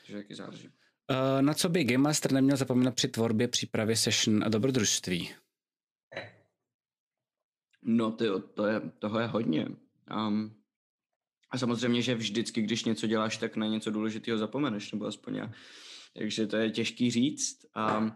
Takže 0.00 0.16
taky 0.16 0.34
záleží. 0.34 0.68
Uh, 0.68 1.42
na 1.42 1.54
co 1.54 1.68
by 1.68 1.84
Game 1.84 2.02
Master 2.02 2.32
neměl 2.32 2.56
zapomínat 2.56 2.94
při 2.94 3.08
tvorbě, 3.08 3.48
přípravě 3.48 3.96
session 3.96 4.44
a 4.44 4.48
dobrodružství? 4.48 5.30
No, 7.88 8.12
ty, 8.12 8.24
to 8.54 8.66
je, 8.66 8.80
toho 8.98 9.20
je 9.20 9.26
hodně. 9.26 9.68
Um, 10.16 10.54
a 11.50 11.58
samozřejmě, 11.58 12.02
že 12.02 12.14
vždycky, 12.14 12.62
když 12.62 12.84
něco 12.84 13.06
děláš, 13.06 13.36
tak 13.36 13.56
na 13.56 13.66
něco 13.66 13.90
důležitého 13.90 14.38
zapomeneš, 14.38 14.92
nebo 14.92 15.06
aspoň 15.06 15.34
já. 15.34 15.52
Takže 16.14 16.46
to 16.46 16.56
je 16.56 16.70
těžký 16.70 17.10
říct. 17.10 17.66
Um, 17.98 18.12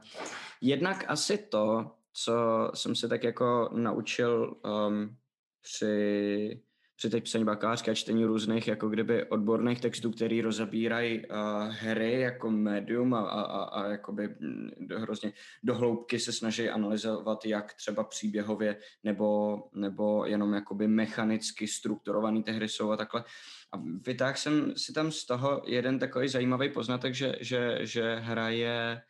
jednak 0.61 1.05
asi 1.09 1.39
to, 1.39 1.91
co 2.13 2.35
jsem 2.75 2.97
se 2.97 3.09
tak 3.09 3.25
jako 3.25 3.71
naučil 3.73 4.61
um, 4.65 5.17
při 5.63 6.63
při 7.01 7.11
té 7.11 7.21
psaní 7.21 7.45
bakalářky 7.45 7.91
a 7.91 7.95
čtení 7.95 8.25
různých 8.25 8.69
jako 8.69 8.89
kdyby 8.89 9.25
odborných 9.25 9.81
textů, 9.81 10.11
který 10.11 10.41
rozabírají 10.41 11.27
uh, 11.27 11.37
hry 11.69 12.21
jako 12.21 12.51
médium 12.51 13.15
a, 13.15 13.21
a, 13.21 13.41
a, 13.43 13.63
a 13.63 13.87
jakoby 13.87 14.29
mm, 14.29 14.71
hrozně 14.97 15.33
dohloubky 15.63 16.19
se 16.19 16.33
snaží 16.33 16.69
analyzovat, 16.69 17.45
jak 17.45 17.75
třeba 17.75 18.05
příběhově 18.05 18.77
nebo, 19.05 19.59
nebo 19.75 20.27
jenom 20.27 20.55
jakoby 20.55 20.89
mechanicky 20.89 21.69
strukturované 21.69 22.43
ty 22.43 22.53
hry 22.53 22.69
jsou 22.69 22.91
a 22.91 22.97
takhle. 22.97 23.25
A 23.73 23.77
vytáhl 24.07 24.37
jsem 24.37 24.77
si 24.77 24.93
tam 24.93 25.13
z 25.13 25.27
toho 25.27 25.63
jeden 25.67 25.99
takový 25.99 26.29
zajímavý 26.29 26.69
poznatek, 26.69 27.15
že, 27.15 27.33
že, 27.41 27.79
že 27.81 28.15
hra 28.15 28.49
je 28.49 29.03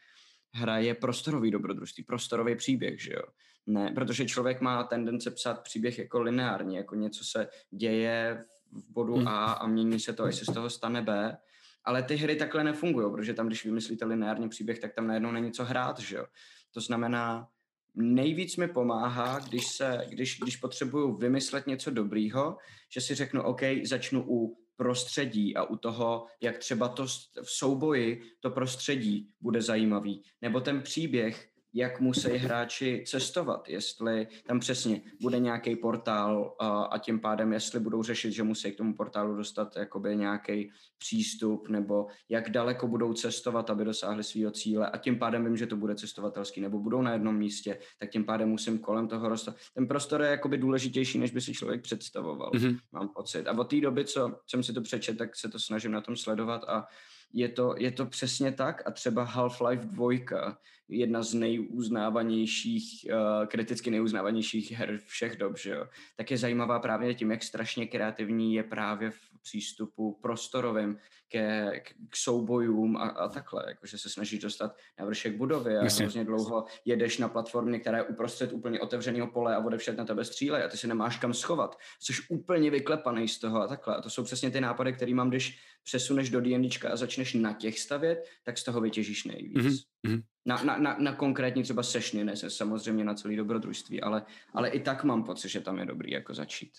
hraje 0.54 0.94
prostorový 0.94 1.50
dobrodružství, 1.50 2.04
prostorový 2.04 2.56
příběh, 2.56 3.02
že 3.02 3.12
jo. 3.12 3.22
Ne, 3.66 3.92
protože 3.94 4.26
člověk 4.26 4.60
má 4.60 4.84
tendence 4.84 5.30
psát 5.30 5.62
příběh 5.62 5.98
jako 5.98 6.20
lineárně, 6.20 6.78
jako 6.78 6.94
něco 6.94 7.24
se 7.24 7.48
děje 7.70 8.44
v 8.72 8.92
bodu 8.92 9.14
hmm. 9.14 9.28
A 9.28 9.52
a 9.52 9.66
mění 9.66 10.00
se 10.00 10.12
to, 10.12 10.24
až 10.24 10.36
se 10.36 10.44
z 10.44 10.54
toho 10.54 10.70
stane 10.70 11.02
B. 11.02 11.36
Ale 11.84 12.02
ty 12.02 12.16
hry 12.16 12.36
takhle 12.36 12.64
nefungují, 12.64 13.12
protože 13.12 13.34
tam, 13.34 13.46
když 13.46 13.64
vymyslíte 13.64 14.04
lineární 14.04 14.48
příběh, 14.48 14.78
tak 14.78 14.94
tam 14.94 15.06
najednou 15.06 15.32
není 15.32 15.52
co 15.52 15.64
hrát, 15.64 15.98
že 15.98 16.16
jo. 16.16 16.26
To 16.74 16.80
znamená, 16.80 17.48
nejvíc 17.94 18.56
mi 18.56 18.68
pomáhá, 18.68 19.38
když, 19.38 19.66
se, 19.66 20.00
když, 20.08 20.38
když 20.40 20.56
potřebuju 20.56 21.16
vymyslet 21.16 21.66
něco 21.66 21.90
dobrýho, 21.90 22.56
že 22.88 23.00
si 23.00 23.14
řeknu, 23.14 23.42
OK, 23.42 23.60
začnu 23.84 24.24
u 24.28 24.56
prostředí 24.76 25.56
a 25.56 25.64
u 25.64 25.76
toho, 25.76 26.26
jak 26.40 26.58
třeba 26.58 26.88
to 26.88 27.06
v 27.42 27.50
souboji 27.50 28.22
to 28.40 28.50
prostředí 28.50 29.28
bude 29.40 29.62
zajímavý. 29.62 30.22
Nebo 30.42 30.60
ten 30.60 30.82
příběh 30.82 31.49
jak 31.74 32.00
musí 32.00 32.30
hráči 32.30 33.04
cestovat, 33.06 33.68
jestli 33.68 34.26
tam 34.46 34.60
přesně 34.60 35.00
bude 35.20 35.38
nějaký 35.38 35.76
portál 35.76 36.56
a, 36.60 36.98
tím 36.98 37.20
pádem, 37.20 37.52
jestli 37.52 37.80
budou 37.80 38.02
řešit, 38.02 38.32
že 38.32 38.42
musí 38.42 38.72
k 38.72 38.76
tomu 38.76 38.94
portálu 38.94 39.36
dostat 39.36 39.76
jakoby 39.76 40.16
nějaký 40.16 40.70
přístup, 40.98 41.68
nebo 41.68 42.06
jak 42.28 42.50
daleko 42.50 42.88
budou 42.88 43.12
cestovat, 43.12 43.70
aby 43.70 43.84
dosáhli 43.84 44.24
svého 44.24 44.50
cíle 44.50 44.90
a 44.90 44.98
tím 44.98 45.18
pádem 45.18 45.44
vím, 45.44 45.56
že 45.56 45.66
to 45.66 45.76
bude 45.76 45.94
cestovatelský, 45.94 46.60
nebo 46.60 46.78
budou 46.78 47.02
na 47.02 47.12
jednom 47.12 47.36
místě, 47.36 47.78
tak 47.98 48.10
tím 48.10 48.24
pádem 48.24 48.48
musím 48.48 48.78
kolem 48.78 49.08
toho 49.08 49.28
rostat. 49.28 49.56
Ten 49.74 49.88
prostor 49.88 50.22
je 50.22 50.28
jakoby 50.30 50.58
důležitější, 50.58 51.18
než 51.18 51.30
by 51.30 51.40
si 51.40 51.52
člověk 51.52 51.82
představoval, 51.82 52.50
mm-hmm. 52.50 52.78
mám 52.92 53.08
pocit. 53.08 53.46
A 53.46 53.58
od 53.58 53.64
té 53.64 53.80
doby, 53.80 54.04
co 54.04 54.40
jsem 54.46 54.62
si 54.62 54.72
to 54.72 54.80
přečet, 54.80 55.18
tak 55.18 55.36
se 55.36 55.48
to 55.48 55.58
snažím 55.58 55.92
na 55.92 56.00
tom 56.00 56.16
sledovat 56.16 56.64
a 56.68 56.86
je 57.32 57.48
to, 57.48 57.74
je 57.78 57.92
to 57.92 58.06
přesně 58.06 58.52
tak 58.52 58.82
a 58.86 58.90
třeba 58.90 59.26
Half-Life 59.26 59.84
2, 59.84 60.56
jedna 60.90 61.22
z 61.22 61.34
nejuznávanějších, 61.34 63.06
uh, 63.12 63.46
kriticky 63.46 63.90
nejuznávanějších 63.90 64.72
her 64.72 64.98
všech 65.06 65.36
dob, 65.36 65.58
že 65.58 65.70
jo, 65.70 65.86
tak 66.16 66.30
je 66.30 66.38
zajímavá 66.38 66.78
právě 66.78 67.14
tím, 67.14 67.30
jak 67.30 67.42
strašně 67.42 67.86
kreativní 67.86 68.54
je 68.54 68.62
právě 68.62 69.10
v 69.10 69.18
přístupu 69.42 70.18
prostorovým 70.22 70.98
ke, 71.28 71.80
k, 71.80 72.16
soubojům 72.16 72.96
a, 72.96 73.08
a 73.08 73.28
takhle, 73.28 73.64
jakože 73.68 73.98
se 73.98 74.10
snažíš 74.10 74.40
dostat 74.40 74.76
na 74.98 75.04
vršek 75.04 75.36
budovy 75.36 75.76
a 75.76 75.82
Myslím. 75.82 76.04
hrozně 76.04 76.24
dlouho 76.24 76.64
jedeš 76.84 77.18
na 77.18 77.28
platformě, 77.28 77.78
která 77.78 77.98
je 77.98 78.04
uprostřed 78.04 78.52
úplně 78.52 78.80
otevřeného 78.80 79.26
pole 79.26 79.56
a 79.56 79.64
odevšet 79.64 79.96
na 79.96 80.04
tebe 80.04 80.24
střílej 80.24 80.64
a 80.64 80.68
ty 80.68 80.76
si 80.76 80.86
nemáš 80.86 81.18
kam 81.18 81.34
schovat. 81.34 81.78
Jsi 82.00 82.12
úplně 82.28 82.70
vyklepaný 82.70 83.28
z 83.28 83.38
toho 83.38 83.62
a 83.62 83.66
takhle. 83.66 83.96
A 83.96 84.00
to 84.00 84.10
jsou 84.10 84.24
přesně 84.24 84.50
ty 84.50 84.60
nápady, 84.60 84.92
které 84.92 85.14
mám, 85.14 85.28
když 85.28 85.58
přesuneš 85.84 86.30
do 86.30 86.40
D&Dčka 86.40 86.90
a 86.90 86.96
začneš 86.96 87.34
na 87.34 87.52
těch 87.52 87.78
stavět, 87.78 88.24
tak 88.44 88.58
z 88.58 88.64
toho 88.64 88.80
vytěžíš 88.80 89.24
nejvíc. 89.24 89.56
Mm-hmm. 89.56 90.22
Na, 90.50 90.62
na, 90.62 90.78
na, 90.78 90.96
na 90.98 91.12
konkrétní 91.14 91.62
třeba 91.62 91.82
sešny, 91.82 92.24
ne 92.24 92.36
samozřejmě 92.36 93.04
na 93.04 93.14
celý 93.14 93.36
dobrodružství, 93.36 94.00
ale, 94.00 94.22
ale 94.54 94.68
i 94.68 94.80
tak 94.80 95.04
mám 95.04 95.24
pocit, 95.24 95.48
že 95.48 95.60
tam 95.60 95.78
je 95.78 95.86
dobrý 95.86 96.10
jako 96.10 96.34
začít. 96.34 96.72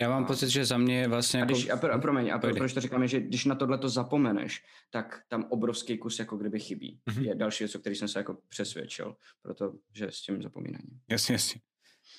Já 0.00 0.08
mám 0.08 0.24
a, 0.24 0.26
pocit, 0.26 0.48
že 0.48 0.64
za 0.64 0.78
mě 0.78 1.08
vlastně... 1.08 1.42
A, 1.42 1.44
když, 1.44 1.64
jako... 1.64 1.78
a, 1.78 1.80
pro, 1.80 1.92
a 1.92 1.98
promiň, 1.98 2.30
a 2.30 2.38
pro, 2.38 2.54
proč 2.54 2.72
to 2.72 2.80
říkáme, 2.80 3.08
že 3.08 3.20
když 3.20 3.44
na 3.44 3.54
tohle 3.54 3.78
to 3.78 3.88
zapomeneš, 3.88 4.64
tak 4.90 5.22
tam 5.28 5.46
obrovský 5.48 5.98
kus 5.98 6.18
jako 6.18 6.36
kdyby 6.36 6.60
chybí. 6.60 7.00
Mm-hmm. 7.10 7.22
Je 7.22 7.34
další 7.34 7.64
věc, 7.64 7.74
o 7.74 7.78
který 7.78 7.96
jsem 7.96 8.08
se 8.08 8.18
jako 8.18 8.38
přesvědčil, 8.48 9.16
protože 9.42 10.10
s 10.10 10.22
tím 10.22 10.42
zapomínáním. 10.42 11.00
Jasně, 11.10 11.32
jasně. 11.32 11.60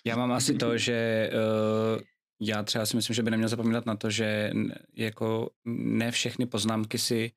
Já 0.06 0.16
mám 0.16 0.32
asi 0.32 0.54
to, 0.54 0.78
že 0.78 1.30
uh, 1.34 2.02
já 2.40 2.64
třeba 2.64 2.86
si 2.86 2.96
myslím, 2.96 3.14
že 3.14 3.24
by 3.24 3.32
neměl 3.32 3.50
zapomínat 3.50 3.86
na 3.86 3.96
to, 3.96 4.10
že 4.10 4.52
jako 4.96 5.50
ne 5.66 6.12
všechny 6.12 6.46
poznámky 6.46 6.98
si 6.98 7.32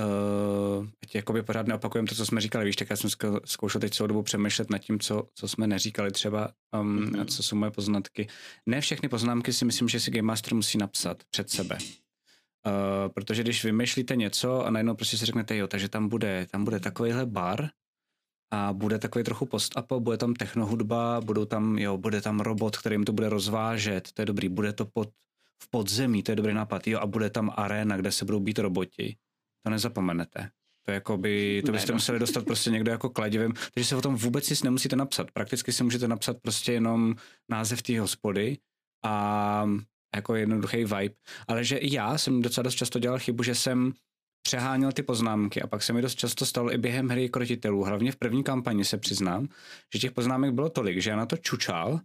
uh, 0.00 0.86
ať 1.02 1.14
jakoby 1.14 1.42
pořád 1.42 1.66
neopakujeme 1.66 2.08
to, 2.08 2.14
co 2.14 2.26
jsme 2.26 2.40
říkali, 2.40 2.64
víš, 2.64 2.76
tak 2.76 2.90
já 2.90 2.96
jsem 2.96 3.10
zkoušel 3.44 3.80
teď 3.80 3.94
celou 3.94 4.06
dobu 4.06 4.22
přemýšlet 4.22 4.70
nad 4.70 4.78
tím, 4.78 4.98
co, 4.98 5.28
co 5.34 5.48
jsme 5.48 5.66
neříkali 5.66 6.10
třeba 6.10 6.48
um, 6.80 6.98
mm-hmm. 6.98 7.20
a 7.20 7.24
co 7.24 7.42
jsou 7.42 7.56
moje 7.56 7.70
poznatky. 7.70 8.28
Ne 8.66 8.80
všechny 8.80 9.08
poznámky 9.08 9.52
si 9.52 9.64
myslím, 9.64 9.88
že 9.88 10.00
si 10.00 10.10
Game 10.10 10.26
Master 10.26 10.54
musí 10.54 10.78
napsat 10.78 11.22
před 11.30 11.50
sebe. 11.50 11.78
Uh, 12.66 13.12
protože 13.12 13.42
když 13.42 13.64
vymýšlíte 13.64 14.16
něco 14.16 14.66
a 14.66 14.70
najednou 14.70 14.94
prostě 14.94 15.18
si 15.18 15.26
řeknete, 15.26 15.56
jo, 15.56 15.66
takže 15.66 15.88
tam 15.88 16.08
bude, 16.08 16.46
tam 16.50 16.64
bude 16.64 16.80
takovýhle 16.80 17.26
bar 17.26 17.68
a 18.52 18.72
bude 18.72 18.98
takový 18.98 19.24
trochu 19.24 19.46
post-apo, 19.46 20.00
bude 20.00 20.16
tam 20.16 20.34
technohudba, 20.34 21.20
budou 21.20 21.44
tam, 21.44 21.78
jo, 21.78 21.98
bude 21.98 22.20
tam 22.20 22.40
robot, 22.40 22.76
který 22.76 22.94
jim 22.94 23.04
to 23.04 23.12
bude 23.12 23.28
rozvážet, 23.28 24.12
to 24.12 24.22
je 24.22 24.26
dobrý, 24.26 24.48
bude 24.48 24.72
to 24.72 24.84
pod, 24.84 25.08
v 25.62 25.70
podzemí, 25.70 26.22
to 26.22 26.32
je 26.32 26.36
dobrý 26.36 26.54
nápad, 26.54 26.86
jo, 26.86 26.98
a 26.98 27.06
bude 27.06 27.30
tam 27.30 27.50
arena, 27.56 27.96
kde 27.96 28.12
se 28.12 28.24
budou 28.24 28.40
být 28.40 28.58
roboti 28.58 29.16
to 29.62 29.70
nezapomenete. 29.70 30.50
To, 30.86 30.92
jako 30.92 31.16
by, 31.16 31.62
to 31.66 31.72
byste 31.72 31.92
ne, 31.92 31.94
no. 31.94 31.96
museli 31.96 32.18
dostat 32.18 32.44
prostě 32.44 32.70
někdo 32.70 32.90
jako 32.90 33.10
kladivým, 33.10 33.52
takže 33.74 33.88
se 33.88 33.96
o 33.96 34.00
tom 34.00 34.16
vůbec 34.16 34.50
nic 34.50 34.62
nemusíte 34.62 34.96
napsat. 34.96 35.30
Prakticky 35.30 35.72
si 35.72 35.84
můžete 35.84 36.08
napsat 36.08 36.36
prostě 36.42 36.72
jenom 36.72 37.14
název 37.48 37.82
té 37.82 38.00
hospody 38.00 38.58
a 39.04 39.68
jako 40.16 40.34
jednoduchý 40.34 40.76
vibe. 40.76 41.14
Ale 41.48 41.64
že 41.64 41.76
i 41.76 41.94
já 41.94 42.18
jsem 42.18 42.42
docela 42.42 42.62
dost 42.62 42.74
často 42.74 42.98
dělal 42.98 43.18
chybu, 43.18 43.42
že 43.42 43.54
jsem 43.54 43.92
přeháněl 44.42 44.92
ty 44.92 45.02
poznámky 45.02 45.62
a 45.62 45.66
pak 45.66 45.82
se 45.82 45.92
mi 45.92 46.02
dost 46.02 46.14
často 46.14 46.46
stalo 46.46 46.72
i 46.72 46.78
během 46.78 47.08
hry 47.08 47.28
krotitelů. 47.28 47.84
Hlavně 47.84 48.12
v 48.12 48.16
první 48.16 48.44
kampani 48.44 48.84
se 48.84 48.98
přiznám, 48.98 49.48
že 49.92 49.98
těch 49.98 50.12
poznámek 50.12 50.54
bylo 50.54 50.68
tolik, 50.68 50.98
že 50.98 51.10
já 51.10 51.16
na 51.16 51.26
to 51.26 51.36
čučal 51.36 52.00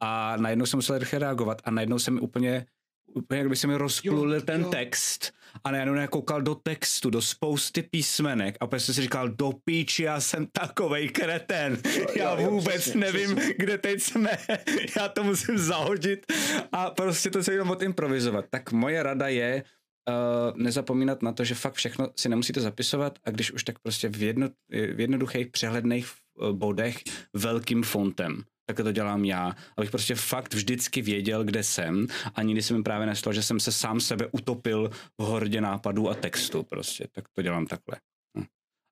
a 0.00 0.36
najednou 0.36 0.66
jsem 0.66 0.78
musel 0.78 0.98
rychle 0.98 1.18
reagovat 1.18 1.62
a 1.64 1.70
najednou 1.70 1.98
jsem 1.98 2.22
úplně 2.22 2.66
úplně 3.14 3.38
jak 3.38 3.48
by 3.48 3.56
se 3.56 3.66
mi 3.66 3.76
rozplul 3.76 4.40
ten 4.40 4.60
jo. 4.60 4.70
text. 4.70 5.32
A 5.64 5.70
najednou 5.70 5.94
nekoukal 5.94 6.42
do 6.42 6.54
textu, 6.54 7.10
do 7.10 7.22
spousty 7.22 7.82
písmenek. 7.82 8.56
A 8.60 8.64
opět 8.64 8.80
jsem 8.80 8.94
si 8.94 9.02
říkal, 9.02 9.28
do 9.28 9.52
píči, 9.64 10.02
já 10.02 10.20
jsem 10.20 10.46
takovej 10.52 11.08
kreten, 11.08 11.78
já 12.16 12.40
jo, 12.40 12.50
vůbec 12.50 12.74
jo, 12.74 12.80
přesně, 12.80 13.00
nevím, 13.00 13.36
přesně. 13.36 13.54
kde 13.58 13.78
teď 13.78 14.02
jsme, 14.02 14.30
já 14.96 15.08
to 15.08 15.24
musím 15.24 15.58
zahodit. 15.58 16.26
A 16.72 16.90
prostě 16.90 17.30
to 17.30 17.42
se 17.42 17.52
jenom 17.52 17.70
odimprovizovat. 17.70 18.44
Tak 18.50 18.72
moje 18.72 19.02
rada 19.02 19.28
je, 19.28 19.64
Uh, 20.08 20.56
nezapomínat 20.56 21.22
na 21.22 21.32
to, 21.32 21.44
že 21.44 21.54
fakt 21.54 21.74
všechno 21.74 22.10
si 22.16 22.28
nemusíte 22.28 22.60
zapisovat. 22.60 23.18
A 23.24 23.30
když 23.30 23.52
už 23.52 23.64
tak 23.64 23.78
prostě 23.78 24.08
v, 24.08 24.22
jedno, 24.22 24.48
v 24.68 25.00
jednoduchých 25.00 25.46
přehledných 25.46 26.06
eh, 26.06 26.52
bodech 26.52 26.96
velkým 27.34 27.82
fontem 27.82 28.44
tak 28.68 28.76
to 28.76 28.92
dělám 28.92 29.24
já, 29.24 29.56
abych 29.76 29.90
prostě 29.90 30.14
fakt 30.14 30.54
vždycky 30.54 31.02
věděl, 31.02 31.44
kde 31.44 31.62
jsem 31.62 32.06
a 32.34 32.42
nikdy 32.42 32.62
se 32.62 32.74
mi 32.74 32.82
právě 32.82 33.06
nestalo, 33.06 33.34
že 33.34 33.42
jsem 33.42 33.60
se 33.60 33.72
sám 33.72 34.00
sebe 34.00 34.28
utopil 34.32 34.90
v 35.18 35.22
hordě 35.22 35.60
nápadů 35.60 36.10
a 36.10 36.14
textu 36.14 36.62
prostě, 36.62 37.08
tak 37.12 37.24
to 37.32 37.42
dělám 37.42 37.66
takhle. 37.66 37.96
Hm. 38.38 38.44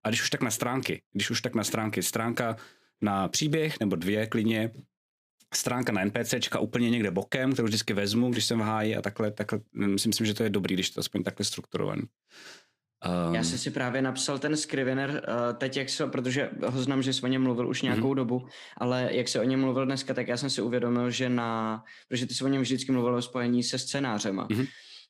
A 0.04 0.08
když 0.08 0.22
už 0.22 0.30
tak 0.30 0.42
na 0.42 0.50
stránky, 0.50 1.02
když 1.12 1.30
už 1.30 1.42
tak 1.42 1.54
na 1.54 1.64
stránky, 1.64 2.02
stránka 2.02 2.56
na 3.00 3.28
příběh 3.28 3.80
nebo 3.80 3.96
dvě 3.96 4.26
klidně, 4.26 4.70
stránka 5.54 5.92
na 5.92 6.04
NPCčka 6.04 6.58
úplně 6.58 6.90
někde 6.90 7.10
bokem, 7.10 7.52
kterou 7.52 7.68
vždycky 7.68 7.92
vezmu, 7.92 8.30
když 8.30 8.44
jsem 8.44 8.58
v 8.58 8.62
háji 8.62 8.96
a 8.96 9.02
takhle, 9.02 9.30
takhle 9.30 9.60
myslím, 9.72 10.26
že 10.26 10.34
to 10.34 10.42
je 10.42 10.50
dobrý, 10.50 10.74
když 10.74 10.90
to 10.90 11.00
aspoň 11.00 11.22
takhle 11.22 11.44
strukturovaný. 11.44 12.02
Um, 13.28 13.34
Já 13.34 13.44
jsem 13.44 13.58
si 13.58 13.70
právě 13.70 14.02
napsal 14.02 14.38
ten 14.38 14.56
Scrivener 14.56 15.10
uh, 15.10 15.56
teď, 15.56 15.76
jak 15.76 15.88
se, 15.88 16.06
protože 16.06 16.50
ho 16.66 16.82
znám, 16.82 17.02
že 17.02 17.12
jsi 17.12 17.22
o 17.22 17.26
něm 17.26 17.42
mluvil 17.42 17.68
už 17.68 17.82
nějakou 17.82 18.12
mm-hmm. 18.12 18.16
dobu, 18.16 18.46
ale 18.76 19.08
jak 19.10 19.28
se 19.28 19.40
o 19.40 19.44
něm 19.44 19.60
mluvil 19.60 19.86
dneska, 19.86 20.14
tak 20.14 20.28
já 20.28 20.36
jsem 20.36 20.50
si 20.50 20.62
uvědomil, 20.62 21.10
že 21.10 21.28
na, 21.28 21.82
protože 22.08 22.26
ty 22.26 22.34
jsi 22.34 22.44
o 22.44 22.48
něm 22.48 22.62
vždycky 22.62 22.92
mluvil 22.92 23.14
o 23.14 23.22
spojení 23.22 23.62
se 23.62 23.78
scénářema. 23.78 24.48
Mm-hmm. 24.48 24.66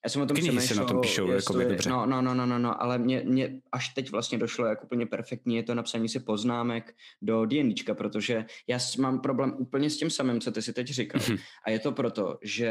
Já 0.06 0.10
jsem 0.10 0.22
o 0.22 0.26
tom 0.26 0.36
Knihy 0.36 0.60
se 0.60 0.74
na 0.74 0.84
tom 0.84 1.00
píšou, 1.00 1.30
jako 1.30 1.52
dobře. 1.52 1.90
No, 1.90 2.06
no, 2.06 2.22
no, 2.22 2.34
no, 2.34 2.46
no, 2.46 2.58
no, 2.58 2.82
ale 2.82 2.98
mě, 2.98 3.22
mě 3.24 3.60
až 3.72 3.88
teď 3.88 4.10
vlastně 4.10 4.38
došlo 4.38 4.66
jako 4.66 4.84
úplně 4.84 5.06
perfektní 5.06 5.56
je 5.56 5.62
to 5.62 5.74
napsání 5.74 6.08
si 6.08 6.20
poznámek 6.20 6.94
do 7.22 7.46
D&Dčka, 7.46 7.94
protože 7.94 8.44
já 8.66 8.78
mám 8.98 9.20
problém 9.20 9.54
úplně 9.58 9.90
s 9.90 9.96
tím 9.96 10.10
samým, 10.10 10.40
co 10.40 10.52
ty 10.52 10.62
si 10.62 10.72
teď 10.72 10.86
říkal. 10.86 11.20
Mm-hmm. 11.20 11.38
A 11.66 11.70
je 11.70 11.78
to 11.78 11.92
proto, 11.92 12.38
že 12.42 12.70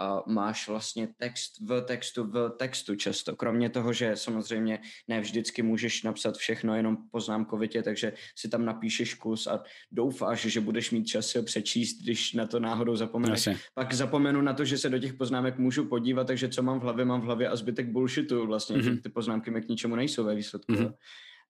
uh, 0.00 0.32
máš 0.32 0.68
vlastně 0.68 1.08
text 1.16 1.60
v 1.60 1.80
textu 1.80 2.24
v 2.24 2.50
textu 2.56 2.96
často. 2.96 3.36
Kromě 3.36 3.70
toho, 3.70 3.92
že 3.92 4.16
samozřejmě 4.16 4.78
ne 5.08 5.20
vždycky 5.20 5.62
můžeš 5.62 6.02
napsat 6.02 6.36
všechno 6.36 6.76
jenom 6.76 6.96
poznámkovitě, 7.10 7.82
takže 7.82 8.12
si 8.36 8.48
tam 8.48 8.64
napíšeš 8.64 9.14
kus 9.14 9.46
a 9.46 9.62
doufáš, 9.90 10.40
že 10.40 10.60
budeš 10.60 10.90
mít 10.90 11.04
čas 11.04 11.26
si 11.26 11.38
ho 11.38 11.44
přečíst, 11.44 12.02
když 12.02 12.32
na 12.32 12.46
to 12.46 12.60
náhodou 12.60 12.96
zapomeneš. 12.96 13.48
Pak 13.74 13.94
zapomenu 13.94 14.40
na 14.40 14.52
to, 14.52 14.64
že 14.64 14.78
se 14.78 14.90
do 14.90 14.98
těch 14.98 15.14
poznámek 15.14 15.58
můžu 15.58 15.84
podívat, 15.84 16.26
takže 16.26 16.48
co 16.48 16.61
mám 16.62 16.80
v 16.80 16.82
hlavě, 16.82 17.04
mám 17.04 17.20
v 17.20 17.24
hlavě 17.24 17.48
a 17.48 17.56
zbytek 17.56 17.86
bullshitu 17.86 18.46
vlastně, 18.46 18.76
mm-hmm. 18.76 19.00
ty 19.02 19.08
poznámky 19.08 19.50
mi 19.50 19.62
k 19.62 19.68
ničemu 19.68 19.96
nejsou 19.96 20.24
ve 20.24 20.34
výsledku. 20.34 20.72
Mm-hmm. 20.72 20.94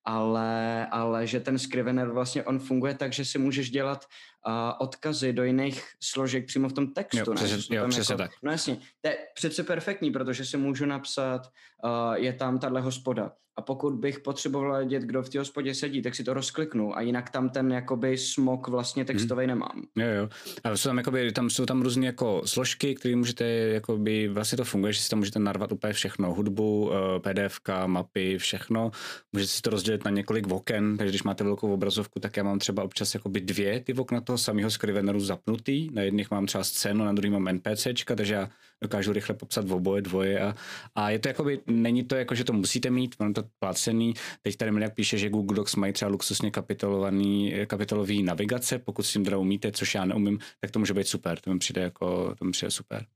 Ale, 0.04 0.86
ale 0.86 1.26
že 1.26 1.40
ten 1.40 1.58
scrivener 1.58 2.10
vlastně 2.10 2.44
on 2.44 2.58
funguje 2.58 2.94
tak, 2.94 3.12
že 3.12 3.24
si 3.24 3.38
můžeš 3.38 3.70
dělat 3.70 4.04
uh, 4.46 4.52
odkazy 4.78 5.32
do 5.32 5.44
jiných 5.44 5.84
složek 6.02 6.46
přímo 6.46 6.68
v 6.68 6.72
tom 6.72 6.92
textu. 6.92 7.30
Jo, 7.30 7.34
přesně, 7.34 7.76
jo, 7.76 7.88
přesně 7.88 8.12
jako, 8.12 8.22
tak. 8.22 8.30
No 8.42 8.52
jasně, 8.52 8.76
to 9.00 9.08
je 9.08 9.18
přece 9.34 9.64
perfektní, 9.64 10.10
protože 10.10 10.44
si 10.44 10.56
můžu 10.56 10.86
napsat, 10.86 11.42
uh, 11.84 12.14
je 12.14 12.32
tam 12.32 12.58
tahle 12.58 12.80
hospoda 12.80 13.32
a 13.56 13.62
pokud 13.62 13.94
bych 13.94 14.20
potřeboval 14.20 14.78
vědět, 14.78 15.02
kdo 15.02 15.22
v 15.22 15.28
té 15.28 15.38
hospodě 15.38 15.74
sedí, 15.74 16.02
tak 16.02 16.14
si 16.14 16.24
to 16.24 16.34
rozkliknu 16.34 16.96
a 16.96 17.00
jinak 17.00 17.30
tam 17.30 17.50
ten 17.50 17.72
jakoby 17.72 18.18
smog 18.18 18.68
vlastně 18.68 19.04
textový 19.04 19.40
hmm. 19.40 19.48
nemám. 19.48 19.82
Jo, 19.96 20.06
jo. 20.06 20.28
A 20.64 20.76
jsou 20.76 20.88
tam, 20.88 20.98
jakoby, 20.98 21.32
tam 21.32 21.50
jsou 21.50 21.66
tam 21.66 21.82
různé 21.82 22.06
jako 22.06 22.42
složky, 22.44 22.94
které 22.94 23.16
můžete, 23.16 23.44
jakoby, 23.44 24.28
vlastně 24.28 24.56
to 24.56 24.64
funguje, 24.64 24.92
že 24.92 25.00
si 25.00 25.10
tam 25.10 25.18
můžete 25.18 25.38
narvat 25.38 25.72
úplně 25.72 25.92
všechno, 25.92 26.34
hudbu, 26.34 26.90
eh, 26.92 27.20
PDF, 27.20 27.60
mapy, 27.86 28.38
všechno. 28.38 28.90
Můžete 29.32 29.48
si 29.48 29.62
to 29.62 29.70
rozdělit 29.70 30.04
na 30.04 30.10
několik 30.10 30.52
oken, 30.52 30.96
takže 30.96 31.10
když 31.10 31.22
máte 31.22 31.44
velkou 31.44 31.72
obrazovku, 31.72 32.20
tak 32.20 32.36
já 32.36 32.42
mám 32.42 32.58
třeba 32.58 32.82
občas 32.82 33.14
jakoby 33.14 33.40
dvě 33.40 33.80
ty 33.80 33.94
okna 33.94 34.20
toho 34.20 34.38
samého 34.38 34.70
Scriveneru 34.70 35.20
zapnutý. 35.20 35.90
Na 35.92 36.02
jedných 36.02 36.30
mám 36.30 36.46
třeba 36.46 36.64
scénu, 36.64 37.04
na 37.04 37.12
druhý 37.12 37.30
mám 37.30 37.48
NPCčka, 37.48 38.16
takže 38.16 38.34
já 38.34 38.48
dokážu 38.82 39.12
rychle 39.12 39.34
popsat 39.34 39.64
v 39.64 39.72
oboje 39.72 40.02
dvoje 40.02 40.40
a, 40.40 40.54
a 40.94 41.10
je 41.10 41.18
to 41.18 41.28
jakoby, 41.28 41.60
není 41.66 42.04
to 42.04 42.14
jako, 42.14 42.34
že 42.34 42.44
to 42.44 42.52
musíte 42.52 42.90
mít, 42.90 43.14
ono 43.18 43.32
to 43.32 43.44
placený. 43.58 44.14
Teď 44.42 44.56
tady 44.56 44.70
Miliak 44.70 44.94
píše, 44.94 45.18
že 45.18 45.28
Google 45.28 45.56
Docs 45.56 45.76
mají 45.76 45.92
třeba 45.92 46.10
luxusně 46.10 46.50
kapitolovaný, 46.50 47.54
kapitolový 47.66 48.22
navigace, 48.22 48.78
pokud 48.78 49.02
s 49.02 49.12
tím 49.12 49.24
teda 49.24 49.38
umíte, 49.38 49.72
což 49.72 49.94
já 49.94 50.04
neumím, 50.04 50.38
tak 50.60 50.70
to 50.70 50.78
může 50.78 50.94
být 50.94 51.06
super, 51.06 51.40
to 51.40 51.52
mi 51.52 51.58
přijde 51.58 51.82
jako, 51.82 52.34
to 52.38 52.44
mi 52.44 52.50
přijde 52.52 52.70
super. 52.70 53.06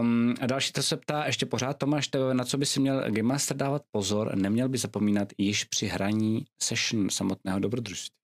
Um, 0.00 0.34
a 0.40 0.46
další 0.46 0.72
to 0.72 0.82
se 0.82 0.96
ptá 0.96 1.26
ještě 1.26 1.46
pořád 1.46 1.74
Tomáš, 1.74 2.10
na 2.32 2.44
co 2.44 2.58
by 2.58 2.66
si 2.66 2.80
měl 2.80 3.00
Game 3.00 3.22
Master 3.22 3.56
dávat 3.56 3.82
pozor, 3.90 4.36
neměl 4.36 4.68
by 4.68 4.78
zapomínat 4.78 5.32
již 5.38 5.64
při 5.64 5.86
hraní 5.86 6.44
session 6.62 7.10
samotného 7.10 7.58
dobrodružství. 7.58 8.20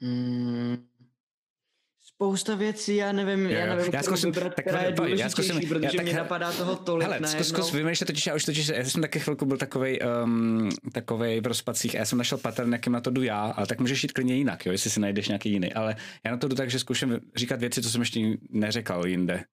Hmm, 0.00 0.86
spousta 2.16 2.54
věcí, 2.54 2.96
já 2.96 3.12
nevím, 3.12 3.46
Jo, 3.46 3.50
já 3.58 3.66
jo. 3.66 3.76
nevím, 3.76 3.92
já 3.94 4.02
zkusím, 4.02 4.32
vybrat, 4.32 4.54
tak, 4.54 4.64
která 4.64 4.82
je 4.82 4.92
pojď, 4.92 5.18
já 5.18 5.28
zkusím, 5.28 5.48
důležitější, 5.50 5.74
protože 5.74 5.96
já, 5.96 6.02
tak, 6.02 6.06
mě 6.06 6.14
napadá 6.14 6.52
toho 6.52 6.76
tolik 6.76 7.08
Hele, 7.08 7.16
zkus, 7.18 7.32
najednou. 7.32 7.44
zkus 7.44 7.72
vymýšlet 7.72 8.06
totiž, 8.06 8.26
já 8.26 8.34
už 8.34 8.44
totiž, 8.44 8.68
já 8.68 8.84
jsem 8.84 9.02
taky 9.02 9.20
chvilku 9.20 9.46
byl 9.46 9.56
takovej, 9.56 9.98
um, 10.24 10.68
takovej 10.92 11.40
v 11.40 11.46
rozpacích 11.46 11.94
a 11.94 11.98
já 11.98 12.04
jsem 12.04 12.18
našel 12.18 12.38
pattern, 12.38 12.72
jakým 12.72 12.92
na 12.92 13.00
to 13.00 13.10
jdu 13.10 13.22
já, 13.22 13.40
ale 13.40 13.66
tak 13.66 13.80
můžeš 13.80 14.02
jít 14.02 14.12
klidně 14.12 14.34
jinak, 14.34 14.66
jo, 14.66 14.72
jestli 14.72 14.90
si 14.90 15.00
najdeš 15.00 15.28
nějaký 15.28 15.50
jiný, 15.50 15.72
ale 15.72 15.96
já 16.24 16.30
na 16.30 16.36
to 16.36 16.48
jdu 16.48 16.56
tak, 16.56 16.70
že 16.70 16.78
zkusím 16.78 17.20
říkat 17.36 17.60
věci, 17.60 17.82
co 17.82 17.90
jsem 17.90 18.00
ještě 18.00 18.20
neřekl 18.50 19.02
jinde. 19.06 19.44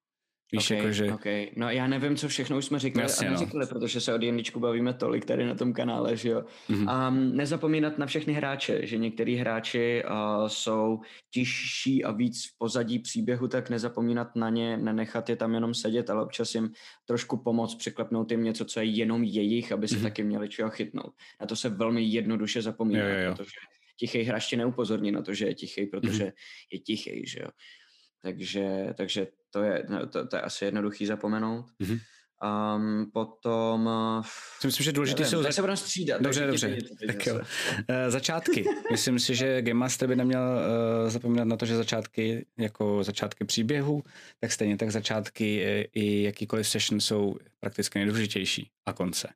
Víš, 0.53 0.65
okay, 0.71 0.77
jako, 0.77 0.91
že... 0.91 1.13
okay. 1.13 1.49
No 1.55 1.69
já 1.69 1.87
nevím, 1.87 2.15
co 2.15 2.27
všechno 2.27 2.57
už 2.57 2.65
jsme 2.65 2.79
říkali 2.79 3.03
Jasně, 3.03 3.27
a 3.27 3.31
no. 3.31 3.39
neříkali, 3.39 3.65
protože 3.67 4.01
se 4.01 4.13
o 4.13 4.17
D&Dčku 4.17 4.59
bavíme 4.59 4.93
tolik 4.93 5.25
tady 5.25 5.45
na 5.45 5.55
tom 5.55 5.73
kanále, 5.73 6.17
že 6.17 6.29
jo. 6.29 6.43
Mhm. 6.69 6.89
A 6.89 7.09
nezapomínat 7.09 7.97
na 7.97 8.05
všechny 8.05 8.33
hráče, 8.33 8.87
že 8.87 8.97
některý 8.97 9.35
hráči 9.35 10.03
uh, 10.05 10.47
jsou 10.47 10.99
tižší 11.33 12.03
a 12.03 12.11
víc 12.11 12.45
v 12.47 12.57
pozadí 12.57 12.99
příběhu, 12.99 13.47
tak 13.47 13.69
nezapomínat 13.69 14.35
na 14.35 14.49
ně, 14.49 14.77
nenechat 14.77 15.29
je 15.29 15.35
tam 15.35 15.53
jenom 15.53 15.73
sedět, 15.73 16.09
ale 16.09 16.23
občas 16.23 16.55
jim 16.55 16.71
trošku 17.05 17.37
pomoct, 17.37 17.75
překlepnout 17.75 18.31
jim 18.31 18.43
něco, 18.43 18.65
co 18.65 18.79
je 18.79 18.85
jenom 18.85 19.23
jejich, 19.23 19.71
aby 19.71 19.87
se 19.87 19.95
Mhm. 19.95 20.03
taky 20.03 20.23
měli 20.23 20.49
čeho 20.49 20.69
chytnout. 20.69 21.13
Na 21.41 21.47
to 21.47 21.55
se 21.55 21.69
velmi 21.69 22.03
jednoduše 22.03 22.61
zapomíná, 22.61 22.99
Jo, 23.09 23.15
jo, 23.19 23.25
jo. 23.25 23.35
protože 23.35 23.51
tichý 23.99 24.21
hráč 24.23 24.47
tě 24.49 24.57
neupozorní 24.57 25.11
na 25.11 25.21
to, 25.21 25.33
že 25.33 25.45
je 25.45 25.55
tichý, 25.55 25.85
protože 25.85 26.23
Mhm. 26.23 26.31
je 26.71 26.79
tichý, 26.79 27.27
že 27.27 27.39
jo. 27.41 27.47
Takže, 28.21 28.93
takže 28.97 29.27
to, 29.51 29.63
je, 29.63 29.85
no, 29.89 30.07
to, 30.07 30.27
to 30.27 30.35
je 30.35 30.41
asi 30.41 30.65
jednoduchý 30.65 31.05
zapomenout. 31.05 31.65
Mhm. 31.79 31.99
Um, 32.75 33.11
potom... 33.13 33.85
uh, 33.85 34.25
Si 34.59 34.67
myslím, 34.67 34.83
že 34.83 34.91
důležité 34.91 35.25
jsou... 35.25 35.43
tak 35.43 35.53
se 35.53 35.61
budeme 35.61 35.77
střídat. 35.77 36.21
Dobře, 36.21 36.47
dobře. 36.47 36.77
teď 36.99 37.07
Tak 37.07 37.25
jo. 37.25 37.39
Eh, 37.87 38.11
začátky. 38.11 38.65
Myslím 38.91 39.19
si, 39.19 39.35
že 39.35 39.61
Game 39.61 39.79
Master 39.79 40.09
by 40.09 40.15
neměl 40.15 40.41
uh, 40.41 41.09
zapomínat 41.09 41.47
na 41.47 41.57
to, 41.57 41.65
že 41.65 41.75
začátky, 41.75 42.45
jako 42.59 43.03
začátky 43.03 43.45
příběhu, 43.45 44.03
tak 44.39 44.51
stejně 44.51 44.77
tak 44.77 44.91
začátky 44.91 45.55
i 45.93 46.23
jakýkoliv 46.23 46.67
session 46.67 46.99
jsou 46.99 47.35
prakticky 47.59 47.99
nejdůležitější 47.99 48.69
a 48.85 48.93
konce. 48.93 49.27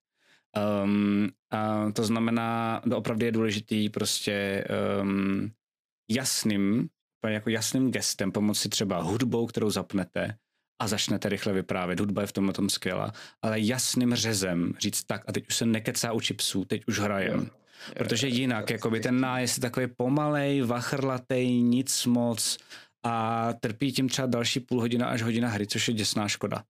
Um, 0.83 1.29
a 1.51 1.91
to 1.91 2.03
znamená, 2.03 2.81
to 2.89 2.97
opravdu 2.97 3.25
je 3.25 3.31
důležitý 3.31 3.89
prostě 3.89 4.65
um, 5.01 5.51
jasným, 6.09 6.89
úplně 7.25 7.33
jako 7.35 7.49
jasným 7.49 7.91
gestem 7.91 8.31
pomoci 8.31 8.69
třeba 8.69 9.01
hudbou, 9.01 9.45
kterou 9.47 9.69
zapnete 9.69 10.37
a 10.81 10.87
začnete 10.87 11.29
rychle 11.29 11.53
vyprávět. 11.53 11.99
Hudba 11.99 12.21
je 12.21 12.27
v 12.27 12.31
tomhle 12.31 12.53
tom 12.53 12.69
skvělá, 12.69 13.13
ale 13.41 13.59
jasným 13.59 14.15
řezem 14.15 14.73
říct 14.79 15.03
tak 15.03 15.23
a 15.27 15.31
teď 15.31 15.47
už 15.47 15.55
se 15.55 15.65
nekecá 15.65 16.11
u 16.11 16.19
chipsů, 16.19 16.65
teď 16.65 16.81
už 16.87 16.99
hrajem. 16.99 17.49
Protože 17.97 18.27
jinak, 18.27 18.65
to- 18.65 18.73
jakoby 18.73 18.99
ten 18.99 19.19
nájezd 19.19 19.57
je 19.57 19.61
takový 19.61 19.87
pomalej, 19.97 20.61
vachrlatej, 20.61 21.61
nic 21.61 22.05
moc 22.05 22.57
a 23.03 23.53
trpí 23.53 23.91
tím 23.91 24.09
třeba 24.09 24.27
další 24.27 24.59
půl 24.59 24.81
hodina 24.81 25.07
až 25.07 25.21
hodina 25.21 25.49
hry, 25.49 25.67
což 25.67 25.87
je 25.87 25.93
děsná 25.93 26.27
škoda. 26.27 26.63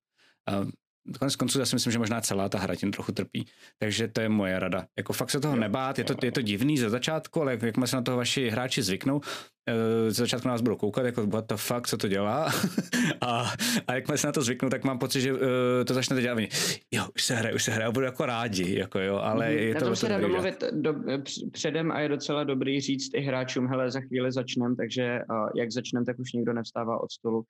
Konec 1.19 1.35
konců 1.35 1.59
já 1.59 1.65
si 1.65 1.75
myslím, 1.75 1.91
že 1.93 1.99
možná 1.99 2.21
celá 2.21 2.49
ta 2.49 2.59
hra 2.59 2.75
tím 2.75 2.91
trochu 2.91 3.11
trpí. 3.11 3.45
Takže 3.79 4.07
to 4.07 4.21
je 4.21 4.29
moje 4.29 4.59
rada. 4.59 4.85
Jako 4.97 5.13
fakt 5.13 5.29
se 5.29 5.39
toho 5.39 5.55
Jo, 5.55 5.61
nebát, 5.61 5.97
je 5.97 6.03
to, 6.03 6.15
je 6.25 6.31
to 6.31 6.41
divný 6.41 6.77
ze 6.77 6.89
začátku, 6.89 7.41
ale 7.41 7.51
jak- 7.51 7.61
jakmile 7.63 7.87
se 7.87 7.95
na 7.95 8.01
toho 8.01 8.17
vaši 8.17 8.49
hráči 8.49 8.83
zvyknou, 8.83 9.21
eh, 9.69 10.11
ze 10.11 10.23
začátku 10.23 10.47
na 10.47 10.53
nás 10.53 10.61
budou 10.61 10.75
koukat, 10.75 11.05
jako 11.05 11.27
what 11.27 11.45
the 11.47 11.55
fuck, 11.55 11.87
co 11.87 11.97
to 11.97 12.07
dělá. 12.07 12.51
a, 13.21 13.53
a 13.87 13.93
jakmile 13.93 14.17
se 14.17 14.27
na 14.27 14.33
to 14.33 14.41
zvyknou, 14.41 14.69
tak 14.69 14.83
mám 14.83 14.99
pocit, 14.99 15.21
že 15.21 15.33
uh, 15.33 15.39
to 15.87 15.93
začnete 15.93 16.21
dělat. 16.21 16.35
oni, 16.35 16.49
Jo, 16.91 17.05
už 17.15 17.23
se 17.23 17.35
hraje, 17.35 17.55
už 17.55 17.63
se 17.63 17.71
hraje, 17.71 17.91
budu 17.91 18.05
jako 18.05 18.25
rádi, 18.25 18.79
jako 18.79 18.99
jo, 18.99 19.15
ale 19.17 19.45
Mhm. 19.49 19.57
je 19.57 19.73
Na 19.73 19.79
to, 19.79 19.85
to 19.85 19.95
se 19.95 20.09
dá 20.09 20.19
domluvit 20.19 20.63
do, 20.71 20.93
př- 20.93 21.51
předem 21.51 21.91
a 21.91 21.99
je 21.99 22.09
docela 22.09 22.43
dobrý 22.43 22.81
říct 22.81 23.11
i 23.13 23.21
hráčům, 23.21 23.67
hele, 23.67 23.91
za 23.91 24.01
chvíli 24.01 24.31
začnem, 24.31 24.75
takže 24.75 25.19
uh, 25.29 25.49
jak 25.55 25.71
začnem, 25.71 26.05
tak 26.05 26.19
už 26.19 26.33
nikdo 26.33 26.53
nevstává 26.53 27.03
od 27.03 27.11
stolu, 27.11 27.43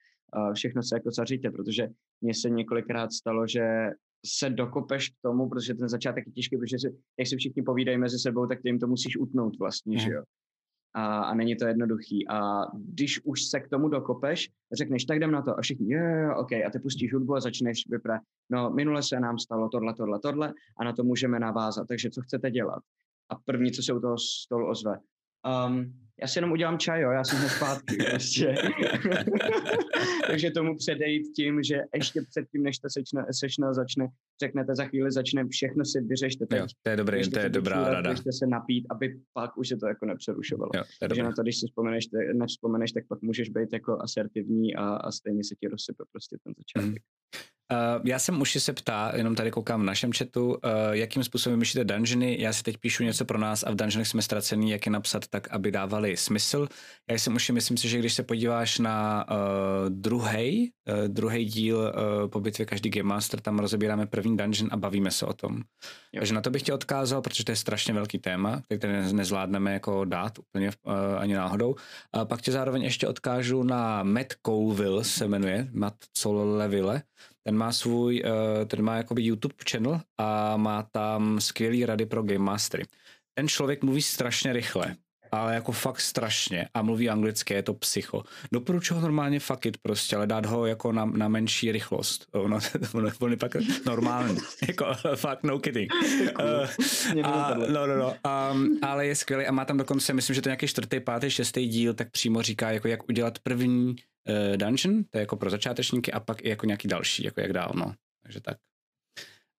všechno 0.54 0.84
se 0.84 0.96
jako 0.96 1.12
zaříte, 1.12 1.52
protože 1.52 1.88
mně 2.22 2.34
se 2.34 2.50
několikrát 2.50 3.12
stalo, 3.14 3.48
že 3.48 3.66
se 4.26 4.50
dokopeš 4.50 5.10
k 5.10 5.14
tomu, 5.22 5.50
protože 5.50 5.74
ten 5.74 5.90
začátek 5.90 6.28
je 6.28 6.32
těžký, 6.32 6.58
protože 6.58 6.80
si, 6.80 6.88
jak 7.20 7.28
si 7.28 7.38
všichni 7.38 7.64
povídají 7.64 7.98
mezi 7.98 8.20
sebou, 8.20 8.48
tak 8.48 8.62
ty 8.62 8.70
jim 8.70 8.80
to 8.80 8.88
musíš 8.88 9.18
utnout 9.18 9.60
vlastně, 9.60 10.00
že 10.00 10.08
Mhm. 10.08 10.16
jo. 10.16 10.24
A, 10.98 11.22
a 11.22 11.34
není 11.34 11.56
to 11.56 11.68
jednoduchý. 11.68 12.28
A 12.28 12.62
když 12.78 13.22
už 13.26 13.44
se 13.44 13.60
k 13.60 13.70
tomu 13.70 13.88
dokopeš, 13.90 14.50
řekneš, 14.74 15.06
tak 15.06 15.18
jdem 15.18 15.32
na 15.32 15.42
to 15.42 15.58
a 15.58 15.62
všichni, 15.62 15.94
jo, 15.94 16.00
jo, 16.04 16.18
jo, 16.18 16.36
OK, 16.38 16.52
a 16.52 16.70
ty 16.72 16.80
pustíš 16.80 17.14
hudbu 17.14 17.36
a 17.36 17.40
začneš 17.40 17.84
vyprat. 17.90 18.22
No, 18.52 18.70
minule 18.70 19.04
se 19.04 19.20
nám 19.20 19.40
stalo 19.40 19.70
tohle, 19.70 19.94
tohle, 19.94 20.20
tohle 20.20 20.54
a 20.80 20.84
na 20.84 20.94
to 20.94 21.04
můžeme 21.04 21.40
navázat, 21.40 21.88
takže 21.88 22.10
co 22.10 22.22
chcete 22.22 22.52
dělat? 22.52 22.84
A 23.30 23.36
první, 23.46 23.72
co 23.72 23.84
se 23.84 23.94
u 23.94 24.00
toho 24.00 24.16
stolu 24.18 24.70
ozve, 24.70 24.98
um, 25.68 26.05
já 26.22 26.28
si 26.28 26.38
jenom 26.38 26.52
udělám 26.52 26.78
čaj, 26.80 27.02
jo, 27.02 27.12
já 27.12 27.24
jsem 27.24 27.40
hned 27.40 27.50
zpátky, 27.50 27.96
prostě. 28.12 28.56
takže 30.28 30.52
tomu 30.52 30.78
předejít 30.78 31.24
tím, 31.36 31.64
že 31.64 31.78
ještě 31.96 32.22
předtím, 32.30 32.64
než 32.64 32.80
ta 32.80 32.90
sečna, 32.90 33.26
sešna 33.32 33.74
začne, 33.74 34.08
řeknete 34.44 34.76
za 34.76 34.86
chvíli 34.86 35.12
začne, 35.12 35.48
všechno 35.50 35.86
si 35.86 36.02
vyřešte 36.02 36.46
teď. 36.46 36.60
Jo, 36.60 36.66
to 36.84 36.90
je 36.90 36.96
dobrý, 36.98 37.30
to 37.30 37.40
je 37.40 37.44
se 37.44 37.50
dobrá 37.50 37.76
vyčůrat, 37.78 37.94
rada. 37.94 38.10
Běžte 38.10 38.32
se 38.32 38.48
napít, 38.48 38.86
aby 38.90 39.20
pak 39.34 39.58
už 39.58 39.68
se 39.68 39.78
to 39.78 39.88
jako 39.88 40.06
nepřerušovalo. 40.06 40.72
Jo, 40.76 40.82
to 40.84 40.88
Takže 41.00 41.22
dobré. 41.22 41.24
na 41.24 41.32
to, 41.36 41.42
když 41.42 41.60
si 41.60 41.68
vzpomeneš, 41.68 42.06
te- 42.06 42.34
nevzpomeneš, 42.34 42.92
tak 42.92 43.08
pak 43.08 43.22
můžeš 43.22 43.50
být 43.50 43.74
jako 43.74 43.98
asertivní 44.02 44.76
a, 44.76 44.84
a 44.90 45.12
stejně 45.12 45.44
se 45.44 45.56
ti 45.56 45.68
rozsype 45.68 46.04
prostě 46.12 46.38
ten 46.44 46.54
začátek. 46.58 47.04
Uh, 47.72 48.02
já 48.04 48.20
jsem 48.20 48.42
už 48.42 48.58
se 48.60 48.74
ptá, 48.74 49.12
jenom 49.16 49.36
tady 49.36 49.52
koukám 49.52 49.82
v 49.82 49.84
našem 49.84 50.12
chatu, 50.12 50.48
uh, 50.48 50.60
jakým 50.92 51.24
způsobem 51.24 51.60
myšlíte 51.60 51.94
dungeony. 51.94 52.38
Já 52.40 52.54
si 52.54 52.64
teď 52.64 52.78
píšu 52.78 53.04
něco 53.04 53.26
pro 53.26 53.38
nás 53.38 53.64
a 53.64 53.72
v 53.72 53.76
dungeonech 53.76 54.08
jsme 54.08 54.22
ztracení, 54.22 54.72
jak 54.72 54.86
je 54.86 54.92
napsat 54.92 55.28
tak, 55.28 55.48
aby 55.52 55.72
dávali 55.72 56.18
smysl. 56.18 56.68
Já 57.10 57.16
jsem 57.18 57.36
už 57.36 57.50
myslím 57.50 57.78
si, 57.78 57.90
že 57.90 58.00
když 58.00 58.14
se 58.14 58.24
podíváš 58.24 58.80
na 58.80 59.26
uh, 59.30 59.36
druhý, 59.90 60.72
uh, 60.90 61.08
druhý 61.08 61.46
díl 61.46 61.78
uh, 61.78 62.30
po 62.30 62.40
bitvě 62.40 62.66
každý 62.66 62.90
Game 62.90 63.10
Master, 63.10 63.42
tam 63.42 63.60
rozebíráme 63.60 64.06
první 64.06 64.38
dungeon 64.38 64.70
a 64.72 64.78
bavíme 64.78 65.12
se 65.12 65.26
o 65.26 65.34
tom. 65.34 65.56
Jo. 65.56 66.20
Takže 66.20 66.34
na 66.34 66.42
to 66.42 66.50
bych 66.50 66.62
tě 66.62 66.74
odkázal, 66.74 67.22
protože 67.22 67.46
to 67.46 67.52
je 67.52 67.56
strašně 67.56 67.94
velký 67.94 68.20
téma, 68.20 68.62
který 68.62 68.82
tady 68.82 69.14
nezvládneme 69.14 69.74
jako 69.74 70.06
dát 70.06 70.40
úplně 70.40 70.70
uh, 70.84 70.94
ani 71.18 71.34
náhodou. 71.34 71.76
A 72.14 72.26
pak 72.26 72.42
tě 72.42 72.52
zároveň 72.52 72.82
ještě 72.82 73.08
odkážu 73.08 73.64
na 73.64 74.04
Matt 74.04 74.34
Colville, 74.46 75.04
se 75.04 75.28
jmenuje, 75.28 75.68
Matt 75.72 75.96
Colville. 76.18 77.02
Ten 77.44 77.58
má 77.58 77.72
svůj, 77.72 78.24
uh, 78.24 78.66
ten 78.68 78.82
má 78.82 78.98
jakoby 78.98 79.24
YouTube 79.24 79.56
channel 79.72 80.02
a 80.18 80.58
má 80.58 80.84
tam 80.84 81.42
skvělý 81.42 81.86
rady 81.86 82.06
pro 82.06 82.24
Game 82.24 82.40
Mastery. 82.40 82.84
Ten 83.34 83.48
člověk 83.48 83.84
mluví 83.84 84.02
strašně 84.02 84.54
rychle, 84.54 84.96
ale 85.32 85.56
jako 85.56 85.72
fakt 85.72 86.00
strašně 86.02 86.68
a 86.74 86.82
mluví 86.82 87.10
anglicky, 87.10 87.54
je 87.54 87.64
to 87.64 87.74
psycho. 87.74 88.24
Doporučuji 88.52 88.94
ho 88.94 89.02
normálně 89.02 89.40
fuck 89.40 89.66
it 89.66 89.78
prostě, 89.78 90.16
ale 90.16 90.28
dát 90.28 90.46
ho 90.46 90.66
jako 90.66 90.92
na, 90.92 91.06
na 91.06 91.28
menší 91.28 91.72
rychlost. 91.72 92.26
Ono, 92.32 92.60
ono, 92.94 93.10
on 93.20 93.32
je 93.32 93.38
pak 93.38 93.56
normální, 93.86 94.38
jako 94.68 94.86
fakt 95.16 95.44
no 95.44 95.60
kidding. 95.60 95.92
Uh, 97.16 97.26
a, 97.26 97.54
no, 97.54 97.88
no, 97.88 97.96
no, 97.98 98.16
um, 98.52 98.80
ale 98.82 99.08
je 99.08 99.16
skvělý 99.16 99.46
a 99.46 99.52
má 99.52 99.66
tam 99.66 99.78
dokonce, 99.78 100.14
myslím, 100.14 100.34
že 100.34 100.42
to 100.42 100.50
je 100.50 100.52
nějaký 100.52 100.68
čtvrtý, 100.68 101.00
pátý, 101.00 101.30
šestý 101.30 101.68
díl, 101.68 101.94
tak 101.94 102.12
přímo 102.12 102.42
říká, 102.42 102.72
jako 102.72 102.88
jak 102.88 103.10
udělat 103.10 103.40
první 103.40 103.88
uh, 103.88 104.58
dungeon, 104.58 105.04
to 105.04 105.18
je 105.18 105.20
jako 105.20 105.36
pro 105.36 105.50
začátečníky 105.50 106.12
a 106.12 106.20
pak 106.20 106.46
i 106.46 106.50
jako 106.50 106.66
nějaký 106.66 106.88
další, 106.88 107.24
jako 107.24 107.42
jak 107.42 107.54
dál, 107.54 107.72
no. 107.76 107.94
Takže 108.24 108.42
tak. 108.42 108.58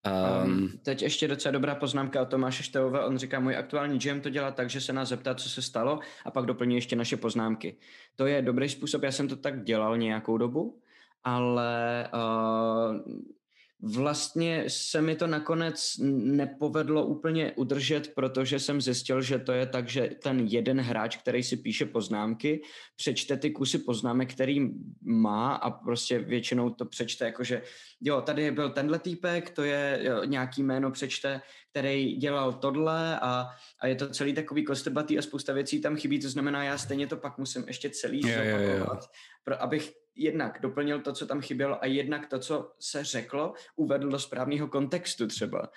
Um, 0.07 0.71
teď 0.83 1.03
ještě 1.03 1.29
docela 1.29 1.53
dobrá 1.53 1.75
poznámka 1.75 2.23
od 2.23 2.29
Tomáše 2.29 2.63
Števové. 2.63 3.05
On 3.05 3.19
říká, 3.19 3.41
můj 3.41 3.57
aktuální 3.57 3.99
GM 3.99 4.21
to 4.21 4.31
dělá 4.31 4.51
tak, 4.51 4.71
že 4.71 4.81
se 4.81 4.93
nás 4.93 5.09
zeptá, 5.09 5.35
co 5.35 5.49
se 5.49 5.63
stalo 5.63 5.99
a 6.25 6.31
pak 6.31 6.47
doplní 6.47 6.75
ještě 6.75 6.97
naše 6.97 7.17
poznámky. 7.17 7.77
To 8.17 8.27
je 8.27 8.43
dobrý 8.43 8.69
způsob, 8.69 9.03
já 9.03 9.13
jsem 9.13 9.29
to 9.29 9.37
tak 9.37 9.65
dělal 9.65 9.99
nějakou 9.99 10.39
dobu, 10.39 10.79
ale 11.25 12.09
uh, 12.15 13.13
vlastně 13.83 14.65
se 14.69 15.03
mi 15.03 15.17
to 15.17 15.27
nakonec 15.27 15.95
nepovedlo 16.01 17.07
úplně 17.07 17.53
udržet, 17.53 18.15
protože 18.15 18.59
jsem 18.59 18.81
zjistil, 18.81 19.23
že 19.23 19.39
to 19.39 19.53
je 19.53 19.67
tak, 19.67 19.89
že 19.89 20.11
ten 20.23 20.41
jeden 20.41 20.81
hráč, 20.81 21.17
který 21.17 21.43
si 21.43 21.57
píše 21.57 21.87
poznámky, 21.87 22.63
přečte 22.97 23.37
ty 23.37 23.51
kusy 23.51 23.79
poznámek, 23.79 24.35
který 24.35 24.71
má 25.03 25.55
a 25.55 25.71
prostě 25.71 26.19
většinou 26.19 26.71
to 26.71 26.85
přečte 26.85 27.25
jako, 27.25 27.45
že 27.45 27.63
jo, 28.01 28.21
tady 28.21 28.51
byl 28.51 28.71
tenhle 28.71 28.99
týpek, 28.99 29.51
to 29.51 29.63
je 29.63 30.01
jo, 30.03 30.25
nějaký 30.25 30.63
jméno 30.63 30.91
přečte, 30.91 31.41
který 31.71 32.17
dělal 32.17 32.53
tohle 32.53 33.21
a, 33.21 33.49
a 33.81 33.87
je 33.87 33.95
to 33.95 34.09
celý 34.09 34.33
takový 34.33 34.65
kostrbatý 34.65 35.19
a 35.19 35.23
spousta 35.23 35.53
věcí 35.53 35.81
tam 35.81 35.97
chybí, 35.97 36.21
to 36.21 36.29
znamená, 36.29 36.65
já 36.65 36.79
stejně 36.79 37.07
to 37.07 37.17
pak 37.17 37.39
musím 37.39 37.65
ještě 37.67 37.91
celý 37.91 38.23
zopakovat, 38.23 39.11
pro, 39.45 39.63
abych 39.63 39.93
jednak 40.17 40.59
doplnil 40.63 41.01
to, 41.01 41.13
co 41.13 41.27
tam 41.27 41.41
chybělo 41.41 41.83
a 41.83 41.87
jednak 41.87 42.27
to, 42.27 42.39
co 42.39 42.73
se 42.79 43.05
řeklo, 43.05 43.53
uvedl 43.77 44.11
do 44.11 44.19
správného 44.19 44.69
kontextu 44.69 45.27
třeba. 45.27 45.71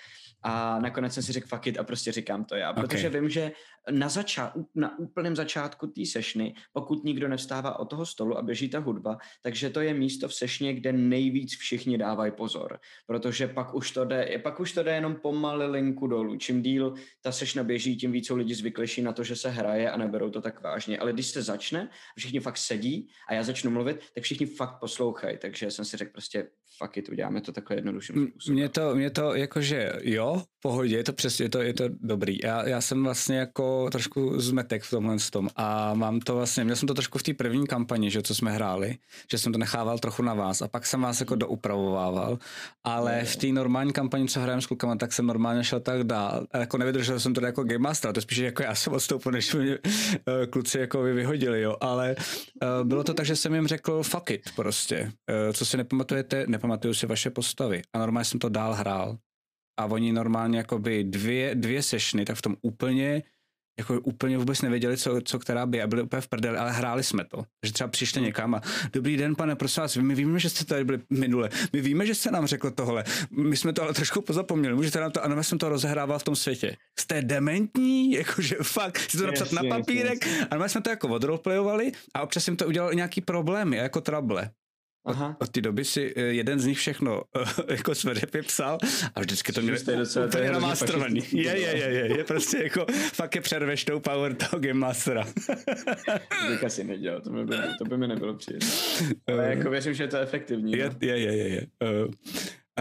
A 0.44 0.80
nakonec 0.80 1.14
jsem 1.14 1.24
si 1.24 1.32
řekl 1.32 1.48
fuck 1.48 1.68
it 1.68 1.80
a 1.80 1.84
prostě 1.84 2.12
říkám 2.12 2.46
to 2.46 2.56
já, 2.56 2.74
protože 2.74 3.08
okay. 3.10 3.22
vím, 3.22 3.30
že 3.30 3.52
na, 3.92 4.08
zača- 4.08 4.54
na 4.76 5.00
úplném 5.00 5.36
začátku 5.36 5.88
té 5.88 6.06
sešny, 6.06 6.54
pokud 6.74 7.04
nikdo 7.04 7.28
nevstává 7.28 7.80
od 7.80 7.86
toho 7.86 8.06
stolu 8.06 8.38
a 8.38 8.42
běží 8.42 8.70
ta 8.70 8.80
hudba, 8.80 9.18
takže 9.42 9.70
to 9.70 9.82
je 9.82 9.94
místo 9.94 10.28
v 10.28 10.34
sešně, 10.34 10.74
kde 10.74 10.94
nejvíc 10.94 11.58
všichni 11.58 11.98
dávají 11.98 12.32
pozor, 12.32 12.80
protože 13.08 13.48
pak 13.48 13.74
už 13.74 13.92
to 13.92 14.06
jde, 14.06 14.40
pak 14.44 14.60
už 14.60 14.74
to 14.74 14.84
jde 14.84 14.96
jenom 14.96 15.16
pomalilinku 15.16 16.08
dolů. 16.08 16.38
Čím 16.38 16.62
díl 16.62 16.94
ta 17.22 17.32
sešna 17.32 17.64
běží, 17.64 17.98
tím 17.98 18.12
víc 18.12 18.28
jsou 18.28 18.36
lidi 18.36 18.56
zvyklejší 18.56 19.02
na 19.02 19.14
to, 19.14 19.24
že 19.24 19.36
se 19.36 19.50
hraje 19.50 19.92
a 19.92 19.98
neberou 19.98 20.30
to 20.30 20.42
tak 20.42 20.64
vážně. 20.64 21.00
Ale 21.00 21.14
když 21.14 21.28
se 21.28 21.42
začne, 21.42 21.90
všichni 22.18 22.40
fakt 22.40 22.58
sedí 22.58 23.08
a 23.30 23.34
já 23.34 23.44
začnu 23.44 23.72
mluvit, 23.72 24.00
tak 24.16 24.24
všichni 24.24 24.46
fakt 24.46 24.80
poslouchají. 24.80 25.38
Takže 25.38 25.72
jsem 25.72 25.86
si 25.86 25.98
řekl 25.98 26.12
prostě 26.12 26.48
fuck 26.78 26.98
it, 26.98 27.10
uděláme 27.10 27.42
to 27.42 27.52
takhle 27.52 27.78
jednodušším 27.78 28.28
způsobem. 28.28 28.56
Mě 28.56 28.70
to, 28.70 28.96
mě 28.96 29.10
to 29.10 29.36
jakože 29.36 29.94
jo, 30.02 30.44
v 30.58 30.62
pohodě, 30.62 30.98
je 30.98 31.04
to 31.04 31.14
přesně, 31.14 31.46
je 31.46 31.50
to, 31.50 31.62
je 31.62 31.74
to 31.74 31.84
dobrý. 32.02 32.38
Já, 32.44 32.68
já 32.68 32.82
jsem 32.82 33.04
vlastně 33.04 33.38
jako 33.38 33.90
trošku 33.90 34.40
zmetek 34.40 34.84
v 34.84 34.90
tomhle 34.90 35.16
tom 35.32 35.50
a 35.56 35.94
mám 35.94 36.20
to 36.20 36.36
vlastně, 36.36 36.64
měl 36.64 36.76
jsem 36.76 36.88
to 36.88 36.94
trošku 36.94 37.18
v 37.18 37.24
té 37.24 37.34
první 37.34 37.68
kampani, 37.68 38.12
že 38.12 38.22
co 38.22 38.36
jsme 38.36 38.52
hráli, 38.52 38.98
že 39.32 39.38
jsem 39.38 39.52
to 39.52 39.60
nechával 39.60 40.00
trochu 40.00 40.24
na 40.24 40.34
vás 40.34 40.62
a 40.62 40.68
pak 40.68 40.86
jsem 40.86 41.02
vás 41.02 41.20
jako 41.20 41.36
doupravovával, 41.36 42.40
ale 42.84 43.26
v 43.26 43.36
té 43.36 43.48
normální 43.48 43.94
kampani, 43.94 44.28
co 44.28 44.40
hrajeme 44.40 44.62
s 44.62 44.66
klukama, 44.66 44.96
tak 44.96 45.14
jsem 45.14 45.26
normálně 45.26 45.64
šel 45.64 45.80
tak 45.80 46.04
dál. 46.04 46.46
A 46.52 46.58
jako 46.58 46.78
nevydržel 46.78 47.20
jsem 47.20 47.34
to 47.34 47.46
jako 47.46 47.64
Game 47.64 47.80
Master, 47.80 48.14
to 48.14 48.22
spíš 48.22 48.38
jako 48.38 48.64
já 48.64 48.76
jsem 48.76 48.94
odstoupil, 48.94 49.32
než 49.32 49.54
mě 49.54 49.78
uh, 49.78 50.46
kluci 50.50 50.80
jako 50.80 51.02
vyhodili, 51.02 51.62
jo, 51.62 51.76
ale 51.82 52.16
uh, 52.18 52.88
bylo 52.88 53.04
to 53.04 53.14
tak, 53.14 53.26
že 53.26 53.36
jsem 53.36 53.54
jim 53.54 53.68
řekl 53.68 54.04
fuck 54.04 54.32
it 54.32 54.42
prostě. 54.56 55.12
Uh, 55.48 55.54
co 55.54 55.66
si 55.66 55.78
nepamatujete, 55.78 56.46
nepamatuju 56.60 56.94
si 56.94 57.08
vaše 57.08 57.30
postavy 57.30 57.82
a 57.94 58.00
normálně 58.00 58.26
jsem 58.26 58.40
to 58.40 58.50
dál 58.50 58.74
hrál 58.74 59.18
a 59.80 59.86
oni 59.86 60.12
normálně 60.12 60.58
jakoby 60.58 61.04
dvě, 61.04 61.56
dvě 61.56 61.84
sešny, 61.84 62.26
tak 62.26 62.38
v 62.38 62.42
tom 62.42 62.56
úplně 62.62 63.24
jako 63.80 64.00
úplně 64.00 64.38
vůbec 64.38 64.62
nevěděli, 64.62 64.98
co, 64.98 65.22
co 65.22 65.40
která 65.40 65.66
by 65.66 65.82
a 65.82 65.88
byli 65.88 66.02
úplně 66.02 66.22
v 66.22 66.28
prdeli, 66.28 66.58
ale 66.58 66.72
hráli 66.72 67.04
jsme 67.04 67.26
to. 67.26 67.44
že 67.66 67.74
třeba 67.74 67.88
přišli 67.88 68.22
někam 68.22 68.56
a 68.56 68.62
dobrý 68.94 69.18
den, 69.18 69.36
pane, 69.36 69.56
prosím 69.56 69.82
vás, 69.82 69.98
my 69.98 70.16
víme, 70.16 70.40
že 70.40 70.50
jste 70.50 70.66
tady 70.66 70.84
byli 70.84 71.00
minule, 71.10 71.50
my 71.74 71.82
víme, 71.82 72.06
že 72.06 72.16
jste 72.16 72.32
nám 72.32 72.48
řekl 72.48 72.72
tohle, 72.72 73.04
my 73.32 73.58
jsme 73.58 73.74
to 73.74 73.84
ale 73.84 73.94
trošku 73.94 74.22
pozapomněli, 74.22 74.76
můžete 74.76 75.00
nám 75.00 75.12
to, 75.12 75.24
ano, 75.24 75.44
jsem 75.44 75.58
to 75.58 75.70
rozehrával 75.70 76.20
v 76.20 76.24
tom 76.24 76.36
světě. 76.36 76.78
Jste 77.00 77.22
dementní, 77.22 78.12
jakože 78.24 78.56
fakt, 78.64 79.00
si 79.00 79.18
to 79.18 79.28
napsat 79.28 79.52
yes, 79.52 79.52
na 79.52 79.62
papírek, 79.78 80.26
yes, 80.26 80.36
yes. 80.36 80.48
a 80.52 80.58
my 80.58 80.70
jsme 80.70 80.82
to 80.82 80.90
jako 80.90 81.08
odroleplayovali 81.08 81.92
a 82.14 82.22
občas 82.22 82.48
jim 82.48 82.58
to 82.58 82.68
udělalo 82.68 82.94
nějaký 82.94 83.22
problémy, 83.22 83.78
jako 83.78 84.02
trable. 84.02 84.52
Aha. 85.06 85.38
Od, 85.40 85.50
té 85.50 85.62
doby 85.62 85.86
si 85.86 86.14
eh, 86.16 86.22
jeden 86.22 86.60
z 86.60 86.66
nich 86.66 86.78
všechno 86.78 87.22
eh, 87.36 87.46
jako 87.74 87.96
smrdepy 87.96 88.42
psal 88.42 88.78
a 89.16 89.20
vždycky 89.20 89.52
to 89.52 89.62
měli 89.62 89.80
úplně 90.28 90.52
namástrovaný. 90.52 91.24
Je, 91.32 91.42
je, 91.42 91.78
je, 91.78 91.90
je, 91.90 92.18
je, 92.18 92.24
prostě 92.24 92.58
jako 92.64 92.86
fakt 93.14 93.36
je 93.36 93.42
přerveš 93.42 93.86
tou 93.86 94.00
power 94.00 94.36
toho 94.36 94.60
Game 94.60 94.80
Mastera. 94.80 95.28
to 96.42 96.50
bych 96.50 96.64
asi 96.64 96.84
nedělal, 96.84 97.22
to 97.22 97.30
by, 97.30 97.58
to 97.78 97.86
by 97.86 97.98
mi 97.98 98.08
nebylo 98.08 98.34
příjemné. 98.34 98.68
Ale 99.28 99.44
uh, 99.44 99.50
jako 99.50 99.70
věřím, 99.70 99.94
že 99.94 100.04
je 100.04 100.08
to 100.08 100.18
efektivní. 100.18 100.72
Je, 100.72 100.90
no. 100.90 100.96
je, 101.02 101.20
je, 101.20 101.38
je. 101.38 101.48
je. 101.50 101.68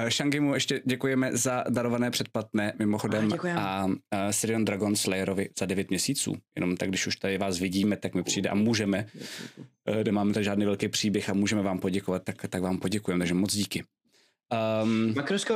Uh, 0.02 0.08
Shangimu 0.08 0.54
ještě 0.54 0.82
děkujeme 0.84 1.36
za 1.36 1.64
darované 1.68 2.10
předplatné 2.10 2.72
mimochodem 2.78 3.32
a, 3.32 3.58
a, 3.58 3.86
a 4.10 4.32
Sirion 4.32 4.64
Dragon 4.64 4.96
Slayerovi 4.96 5.48
za 5.58 5.66
9 5.66 5.90
měsíců. 5.90 6.36
Jenom 6.56 6.76
tak, 6.76 6.88
když 6.88 7.06
už 7.06 7.16
tady 7.16 7.38
vás 7.38 7.58
vidíme, 7.58 7.96
tak 7.96 8.14
mi 8.14 8.22
přijde 8.22 8.48
a 8.48 8.54
můžeme, 8.54 9.06
nemáme 10.04 10.32
tady 10.32 10.44
žádný 10.44 10.64
velký 10.64 10.88
příběh 10.88 11.30
a 11.30 11.34
můžeme 11.34 11.62
vám 11.62 11.78
poděkovat, 11.78 12.22
tak, 12.24 12.46
tak 12.48 12.62
vám 12.62 12.78
poděkujeme, 12.78 13.20
takže 13.20 13.34
moc 13.34 13.54
díky. 13.54 13.84
Um, 14.82 15.14
Makrosko, 15.16 15.54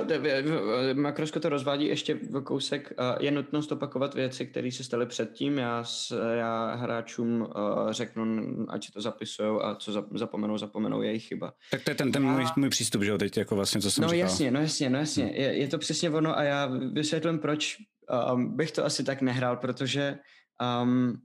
Makrosko 0.94 1.40
to 1.40 1.48
rozvádí 1.48 1.86
ještě 1.86 2.14
v 2.14 2.42
kousek. 2.42 2.92
Je 3.20 3.30
nutnost 3.30 3.72
opakovat 3.72 4.14
věci, 4.14 4.46
které 4.46 4.72
se 4.72 4.84
staly 4.84 5.06
předtím. 5.06 5.58
Já, 5.58 5.84
já 6.34 6.74
hráčům 6.74 7.48
řeknu, 7.90 8.26
ať 8.68 8.90
to 8.90 9.00
zapisují 9.00 9.60
a 9.62 9.74
co 9.74 9.92
zapomenou, 10.14 10.58
zapomenou 10.58 11.02
jejich 11.02 11.24
chyba. 11.24 11.52
Tak 11.70 11.84
to 11.84 11.90
je 11.90 11.94
ten, 11.94 12.12
ten 12.12 12.22
můj, 12.22 12.44
můj 12.56 12.68
přístup, 12.68 13.02
že 13.02 13.10
jo, 13.10 13.18
teď 13.18 13.36
jako 13.36 13.56
vlastně, 13.56 13.80
co 13.80 13.90
jsem 13.90 14.02
no, 14.02 14.08
říkal. 14.08 14.20
jasně, 14.20 14.50
no 14.50 14.60
jasně, 14.60 14.90
no 14.90 14.98
jasně. 14.98 15.32
Je, 15.34 15.56
je 15.56 15.68
to 15.68 15.78
přesně 15.78 16.10
ono 16.10 16.38
a 16.38 16.42
já 16.42 16.66
vysvětlím, 16.92 17.38
proč 17.38 17.76
um, 18.32 18.56
bych 18.56 18.72
to 18.72 18.84
asi 18.84 19.04
tak 19.04 19.22
nehrál, 19.22 19.56
protože 19.56 20.18
um, 20.82 21.20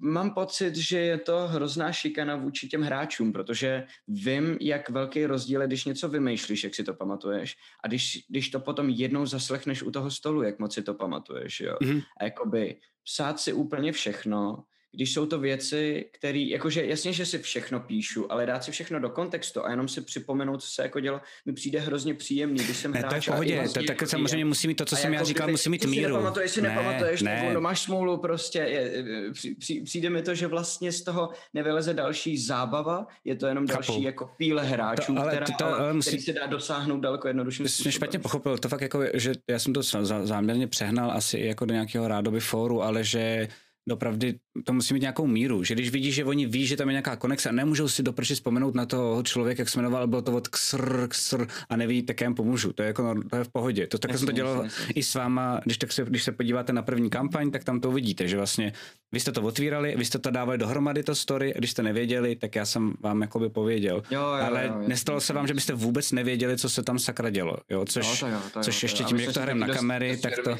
mám 0.00 0.34
pocit, 0.34 0.76
že 0.76 0.98
je 0.98 1.18
to 1.18 1.48
hrozná 1.48 1.92
šikana 1.92 2.36
vůči 2.36 2.68
těm 2.68 2.82
hráčům, 2.82 3.32
protože 3.32 3.86
vím, 4.08 4.56
jak 4.60 4.90
velký 4.90 5.26
rozdíl 5.26 5.60
je, 5.60 5.66
když 5.66 5.84
něco 5.84 6.08
vymýšlíš, 6.08 6.64
jak 6.64 6.74
si 6.74 6.84
to 6.84 6.94
pamatuješ, 6.94 7.56
a 7.84 7.88
když, 7.88 8.24
když 8.28 8.50
to 8.50 8.60
potom 8.60 8.88
jednou 8.88 9.26
zaslechneš 9.26 9.82
u 9.82 9.90
toho 9.90 10.10
stolu, 10.10 10.42
jak 10.42 10.58
moc 10.58 10.74
si 10.74 10.82
to 10.82 10.94
pamatuješ, 10.94 11.60
jo. 11.60 11.76
Mm-hmm. 11.82 12.02
A 12.20 12.24
jakoby 12.24 12.76
psát 13.04 13.40
si 13.40 13.52
úplně 13.52 13.92
všechno, 13.92 14.64
když 14.94 15.12
jsou 15.12 15.26
to 15.26 15.38
věci, 15.38 16.10
které, 16.12 16.38
jakože 16.38 16.86
jasně, 16.86 17.12
že 17.12 17.26
si 17.26 17.38
všechno 17.38 17.80
píšu, 17.80 18.32
ale 18.32 18.46
dát 18.46 18.64
si 18.64 18.70
všechno 18.70 19.00
do 19.00 19.10
kontextu 19.10 19.64
a 19.64 19.70
jenom 19.70 19.88
si 19.88 20.00
připomenout, 20.00 20.62
co 20.62 20.68
se 20.70 20.82
jako 20.82 21.00
dělo, 21.00 21.20
mi 21.46 21.52
přijde 21.52 21.80
hrozně 21.80 22.14
příjemný, 22.14 22.64
když 22.64 22.76
jsem 22.76 22.92
ne, 22.92 23.04
to 23.08 23.14
je 23.14 23.20
v 23.20 23.26
pohodě, 23.26 23.62
to, 23.66 23.72
tak 23.72 23.88
jako 23.88 24.06
samozřejmě 24.06 24.44
musí 24.44 24.68
mít 24.68 24.74
to, 24.74 24.84
co 24.84 24.96
jsem 24.96 25.12
já 25.12 25.18
jako 25.18 25.26
říkal, 25.26 25.50
musí 25.50 25.70
mít 25.70 25.84
míru. 25.84 26.06
Si 26.06 26.12
nepamatuješ, 26.12 26.50
si 26.50 26.62
ne, 26.62 26.68
nepamatuješ, 26.68 27.22
ne. 27.22 27.44
nebo 27.48 27.60
máš 27.60 27.80
smůlu, 27.80 28.16
prostě 28.16 28.58
je, 28.58 29.04
při, 29.32 29.54
při, 29.54 29.80
přijde 29.80 30.10
mi 30.10 30.22
to, 30.22 30.34
že 30.34 30.46
vlastně 30.46 30.92
z 30.92 31.02
toho 31.02 31.30
nevyleze 31.54 31.94
další 31.94 32.38
zábava, 32.38 33.06
je 33.24 33.36
to 33.36 33.46
jenom 33.46 33.66
další 33.66 33.92
Chápu. 33.92 34.02
jako 34.02 34.30
píle 34.36 34.64
hráčů, 34.64 35.14
to, 35.14 35.20
ale 35.20 35.32
která, 35.32 35.46
to, 35.58 35.66
ale 35.66 35.92
musí... 35.92 36.10
který 36.10 36.22
se 36.22 36.32
dá 36.32 36.46
dosáhnout 36.46 37.00
daleko 37.00 37.28
jednodušším 37.28 37.68
způsobem. 37.68 37.92
špatně 37.92 38.18
pochopil, 38.18 38.58
to 38.58 38.68
fakt 38.68 38.80
jako, 38.80 39.04
že 39.14 39.32
já 39.50 39.58
jsem 39.58 39.72
to 39.72 39.82
záměrně 40.22 40.66
přehnal 40.66 41.10
asi 41.10 41.40
jako 41.40 41.64
do 41.64 41.74
nějakého 41.74 42.08
rádoby 42.08 42.40
fóru, 42.40 42.82
ale 42.82 43.04
že 43.04 43.48
dopravdy 43.88 44.34
to 44.64 44.72
musí 44.72 44.94
mít 44.94 45.00
nějakou 45.00 45.26
míru, 45.26 45.64
že 45.64 45.74
když 45.74 45.90
vidíš, 45.90 46.14
že 46.14 46.24
oni 46.24 46.46
ví, 46.46 46.66
že 46.66 46.76
tam 46.76 46.88
je 46.88 46.92
nějaká 46.92 47.16
konexe 47.16 47.48
a 47.48 47.52
nemůžou 47.52 47.88
si 47.88 48.02
doprši 48.02 48.34
vzpomenout 48.34 48.74
na 48.74 48.86
toho 48.86 49.22
člověka, 49.22 49.60
jak 49.60 49.68
se 49.68 49.78
jmenoval, 49.78 50.06
bylo 50.06 50.22
to 50.22 50.32
od 50.32 50.48
ksr, 50.48 51.08
ksr 51.08 51.46
a 51.68 51.76
neví, 51.76 52.02
tak 52.02 52.20
já 52.20 52.26
jim 52.26 52.34
pomůžu. 52.34 52.72
To 52.72 52.82
je, 52.82 52.86
jako, 52.86 53.14
to 53.30 53.36
je 53.36 53.44
v 53.44 53.48
pohodě. 53.48 53.86
To 53.86 53.98
takhle 53.98 54.18
jsem 54.18 54.26
to 54.26 54.32
dělal 54.32 54.66
i 54.94 55.02
s 55.02 55.14
váma, 55.14 55.60
když, 55.64 55.78
tak 55.78 55.92
se, 55.92 56.04
když 56.04 56.22
se 56.22 56.32
podíváte 56.32 56.72
na 56.72 56.82
první 56.82 57.10
kampaň, 57.10 57.50
tak 57.50 57.64
tam 57.64 57.80
to 57.80 57.88
uvidíte, 57.90 58.28
že 58.28 58.36
vlastně 58.36 58.72
vy 59.12 59.20
jste 59.20 59.32
to 59.32 59.42
otvírali, 59.42 59.94
vy 59.98 60.04
jste 60.04 60.18
to 60.18 60.30
dávali 60.30 60.58
dohromady, 60.58 61.02
to 61.02 61.14
story, 61.14 61.54
a 61.54 61.58
když 61.58 61.70
jste 61.70 61.82
nevěděli, 61.82 62.36
tak 62.36 62.56
já 62.56 62.64
jsem 62.64 62.94
vám 63.00 63.22
jakoby 63.22 63.48
pověděl. 63.48 64.02
Jo, 64.10 64.20
jo, 64.20 64.26
Ale 64.26 64.66
jo, 64.66 64.84
nestalo 64.86 65.20
se 65.20 65.32
vám, 65.32 65.46
že 65.46 65.54
byste 65.54 65.72
vůbec 65.72 66.12
nevěděli, 66.12 66.58
co 66.58 66.68
se 66.68 66.82
tam 66.82 66.98
sakra 66.98 67.30
dělo. 67.30 67.56
Jo? 67.70 67.84
Což, 67.84 68.22
jo, 68.22 68.28
to 68.28 68.34
jo, 68.34 68.40
to 68.52 68.60
což 68.60 68.82
jo, 68.82 68.84
ještě 68.84 69.04
tím, 69.04 69.20
jak 69.20 69.34
to 69.34 69.40
hrajeme 69.40 69.66
na 69.66 69.74
kamery, 69.74 70.16
tak 70.16 70.32
to... 70.44 70.56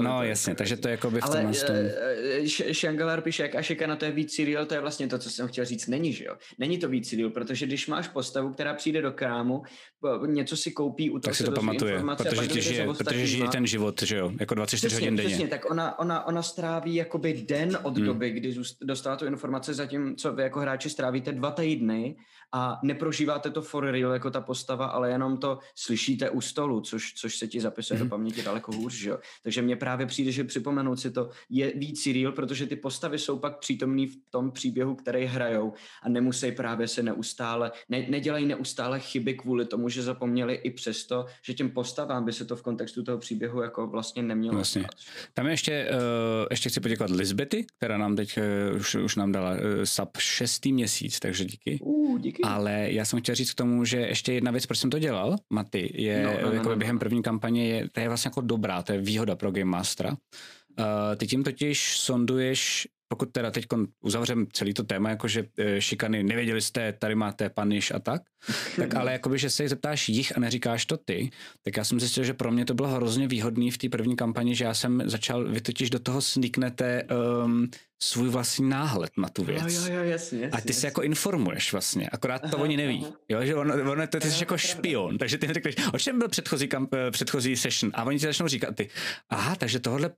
No 0.00 0.22
jasně, 0.22 0.54
takže 0.54 0.76
to 0.76 0.88
je 0.88 0.92
jako 0.92 1.10
by 1.10 1.20
v 1.20 1.24
tom... 1.24 1.52
Píše, 3.26 3.42
jak 3.42 3.54
Ashikana 3.54 3.96
to 3.96 4.04
je 4.04 4.12
víc 4.12 4.34
serial, 4.34 4.66
to 4.66 4.74
je 4.74 4.80
vlastně 4.80 5.08
to, 5.08 5.18
co 5.18 5.30
jsem 5.30 5.48
chtěl 5.48 5.64
říct, 5.64 5.86
není, 5.86 6.12
že 6.12 6.24
jo? 6.24 6.36
Není 6.58 6.78
to 6.78 6.88
víc 6.88 7.10
serial, 7.10 7.30
protože 7.30 7.66
když 7.66 7.86
máš 7.86 8.08
postavu, 8.08 8.52
která 8.52 8.74
přijde 8.74 9.02
do 9.02 9.12
krámu, 9.12 9.62
něco 10.26 10.56
si 10.56 10.70
koupí, 10.70 11.10
u 11.10 11.12
toho 11.12 11.20
tak 11.20 11.34
si 11.34 11.44
to 11.44 11.52
pamatuje, 11.52 12.02
protože, 12.16 12.46
ti 12.46 12.60
žije, 12.60 12.86
protože 12.98 13.26
žije 13.26 13.48
ten 13.48 13.66
život, 13.66 14.02
že 14.02 14.16
jo, 14.16 14.32
jako 14.40 14.54
24 14.54 14.86
přesně, 14.86 15.06
hodin 15.06 15.16
denně. 15.16 15.28
Přesně, 15.28 15.48
tak 15.48 15.70
ona, 15.70 15.98
ona, 15.98 16.26
ona 16.26 16.42
stráví 16.42 16.94
jakoby 16.94 17.44
den 17.48 17.78
od 17.82 17.96
hmm. 17.96 18.06
doby, 18.06 18.30
kdy 18.30 18.54
dostala 18.82 19.16
tu 19.16 19.26
informace, 19.26 19.74
zatímco 19.74 20.32
vy 20.32 20.42
jako 20.42 20.60
hráči 20.60 20.90
strávíte 20.90 21.32
dva 21.32 21.50
týdny 21.50 22.16
a 22.52 22.80
neprožíváte 22.82 23.50
to 23.50 23.62
for 23.62 23.84
real 23.84 24.12
jako 24.12 24.30
ta 24.30 24.40
postava, 24.40 24.86
ale 24.86 25.10
jenom 25.10 25.36
to 25.36 25.58
slyšíte 25.74 26.30
u 26.30 26.40
stolu, 26.40 26.80
což, 26.80 27.12
což 27.12 27.36
se 27.36 27.48
ti 27.48 27.60
zapisuje 27.60 27.96
mm-hmm. 27.96 28.00
do 28.00 28.04
mhm. 28.04 28.10
paměti 28.10 28.42
daleko 28.42 28.72
hůř, 28.72 28.94
že 28.94 29.10
jo. 29.10 29.18
Takže 29.42 29.62
mně 29.62 29.76
právě 29.76 30.06
přijde, 30.06 30.32
že 30.32 30.44
připomenout 30.44 30.96
si 30.96 31.10
to 31.10 31.30
je 31.50 31.72
víc 31.76 32.06
real, 32.06 32.32
protože 32.32 32.66
ty 32.66 32.76
postavy 32.76 33.18
jsou 33.18 33.38
pak 33.38 33.58
přítomný 33.58 34.06
v 34.06 34.16
tom 34.30 34.50
příběhu, 34.50 34.94
který 34.94 35.24
hrajou 35.24 35.72
a 36.02 36.08
nemusí 36.08 36.52
právě 36.52 36.88
se 36.88 37.02
neustále, 37.02 37.72
ne, 37.88 38.06
nedělají 38.08 38.46
neustále 38.46 39.00
chyby 39.00 39.34
kvůli 39.34 39.66
tomu, 39.66 39.88
že 39.88 40.02
zapomněli 40.02 40.54
i 40.54 40.70
přesto, 40.70 41.26
že 41.42 41.54
těm 41.54 41.70
postavám 41.70 42.24
by 42.24 42.32
se 42.32 42.44
to 42.44 42.56
v 42.56 42.62
kontextu 42.62 43.02
toho 43.02 43.18
příběhu 43.18 43.62
jako 43.62 43.86
vlastně 43.86 44.22
nemělo 44.22 44.56
vlastně. 44.56 44.82
Stát. 44.82 44.94
Tam 45.34 45.46
ještě, 45.46 45.88
uh, 45.90 46.46
ještě 46.50 46.68
chci 46.68 46.80
poděkovat 46.80 47.10
Lisbety, 47.10 47.66
která 47.78 47.98
nám 47.98 48.16
teď 48.16 48.38
uh, 48.70 48.76
už, 48.76 48.94
už 48.94 49.16
nám 49.16 49.32
dala 49.32 49.50
uh, 49.50 49.58
sub 49.84 50.16
šestý 50.18 50.72
měsíc, 50.72 51.20
takže 51.20 51.44
díky. 51.44 51.78
Uh, 51.82 52.18
díky. 52.18 52.42
Ale 52.46 52.92
já 52.92 53.04
jsem 53.04 53.20
chtěl 53.20 53.34
říct 53.34 53.52
k 53.52 53.54
tomu, 53.54 53.84
že 53.84 53.96
ještě 53.96 54.32
jedna 54.32 54.50
věc, 54.50 54.66
proč 54.66 54.78
jsem 54.78 54.90
to 54.90 54.98
dělal, 54.98 55.36
Maty, 55.52 55.92
je 55.94 56.22
no, 56.22 56.32
no, 56.32 56.48
no, 56.48 56.52
jako 56.52 56.70
no, 56.70 56.76
během 56.76 56.98
první 56.98 57.22
kampaně, 57.22 57.68
je, 57.68 57.88
to 57.92 58.00
je 58.00 58.08
vlastně 58.08 58.28
jako 58.28 58.40
dobrá, 58.40 58.82
to 58.82 58.92
je 58.92 59.00
výhoda 59.00 59.36
pro 59.36 59.50
Game 59.50 59.64
Mastera. 59.64 60.10
Uh, 60.10 60.86
ty 61.16 61.26
tím 61.26 61.44
totiž 61.44 61.98
sonduješ 61.98 62.88
pokud 63.08 63.32
teda 63.32 63.50
teď 63.50 63.66
uzavřem 64.00 64.46
celý 64.52 64.74
to 64.74 64.84
téma, 64.84 65.10
jakože 65.10 65.46
e, 65.58 65.80
šikany, 65.80 66.22
nevěděli 66.22 66.60
jste, 66.60 66.92
tady 66.92 67.14
máte 67.14 67.50
paniš 67.50 67.90
a 67.90 67.98
tak, 67.98 68.22
tak 68.76 68.94
ale 68.94 69.12
jakoby, 69.12 69.38
že 69.38 69.50
se 69.50 69.68
zeptáš 69.68 70.08
jich 70.08 70.36
a 70.36 70.40
neříkáš 70.40 70.86
to 70.86 70.96
ty, 70.96 71.30
tak 71.62 71.76
já 71.76 71.84
jsem 71.84 72.00
zjistil, 72.00 72.24
že 72.24 72.34
pro 72.34 72.52
mě 72.52 72.64
to 72.64 72.74
bylo 72.74 72.88
hrozně 72.88 73.28
výhodný 73.28 73.70
v 73.70 73.78
té 73.78 73.88
první 73.88 74.16
kampani, 74.16 74.54
že 74.54 74.64
já 74.64 74.74
jsem 74.74 75.02
začal, 75.04 75.44
vy 75.44 75.60
totiž 75.60 75.90
do 75.90 75.98
toho 75.98 76.22
sníknete 76.22 77.02
um, 77.44 77.68
svůj 78.02 78.28
vlastní 78.28 78.68
náhled 78.68 79.10
na 79.16 79.28
tu 79.28 79.44
věc. 79.44 79.62
Jo, 79.62 79.94
jo, 79.94 79.94
jo, 79.98 80.04
jasně, 80.04 80.40
jasně 80.40 80.50
A 80.58 80.60
ty 80.60 80.72
se 80.72 80.76
jasně. 80.78 80.86
jako 80.86 81.02
informuješ 81.02 81.72
vlastně, 81.72 82.08
akorát 82.12 82.38
to 82.38 82.46
Aha, 82.46 82.56
oni 82.56 82.76
neví. 82.76 83.00
aha. 83.04 83.16
Jo, 83.28 83.44
že 83.44 83.54
ono, 83.54 83.92
ono 83.92 84.06
to, 84.06 84.20
ty 84.20 84.30
jsi 84.30 84.42
jako 84.42 84.58
špion, 84.58 85.18
takže 85.18 85.38
ty 85.38 85.46
mi 85.46 85.54
řekneš, 85.54 85.74
o 85.92 85.98
čem 85.98 86.18
byl 86.18 86.28
předchozí, 86.28 86.68
kamp, 86.68 86.94
eh, 86.94 87.10
předchozí 87.10 87.56
session 87.56 87.92
a 87.94 88.04
oni 88.04 88.18
ti 88.18 88.26
začnou 88.26 88.48
říkat 88.48 88.74
ty, 88.74 88.88
aha, 89.30 89.56
takže 89.56 89.80
tohle 89.80 90.10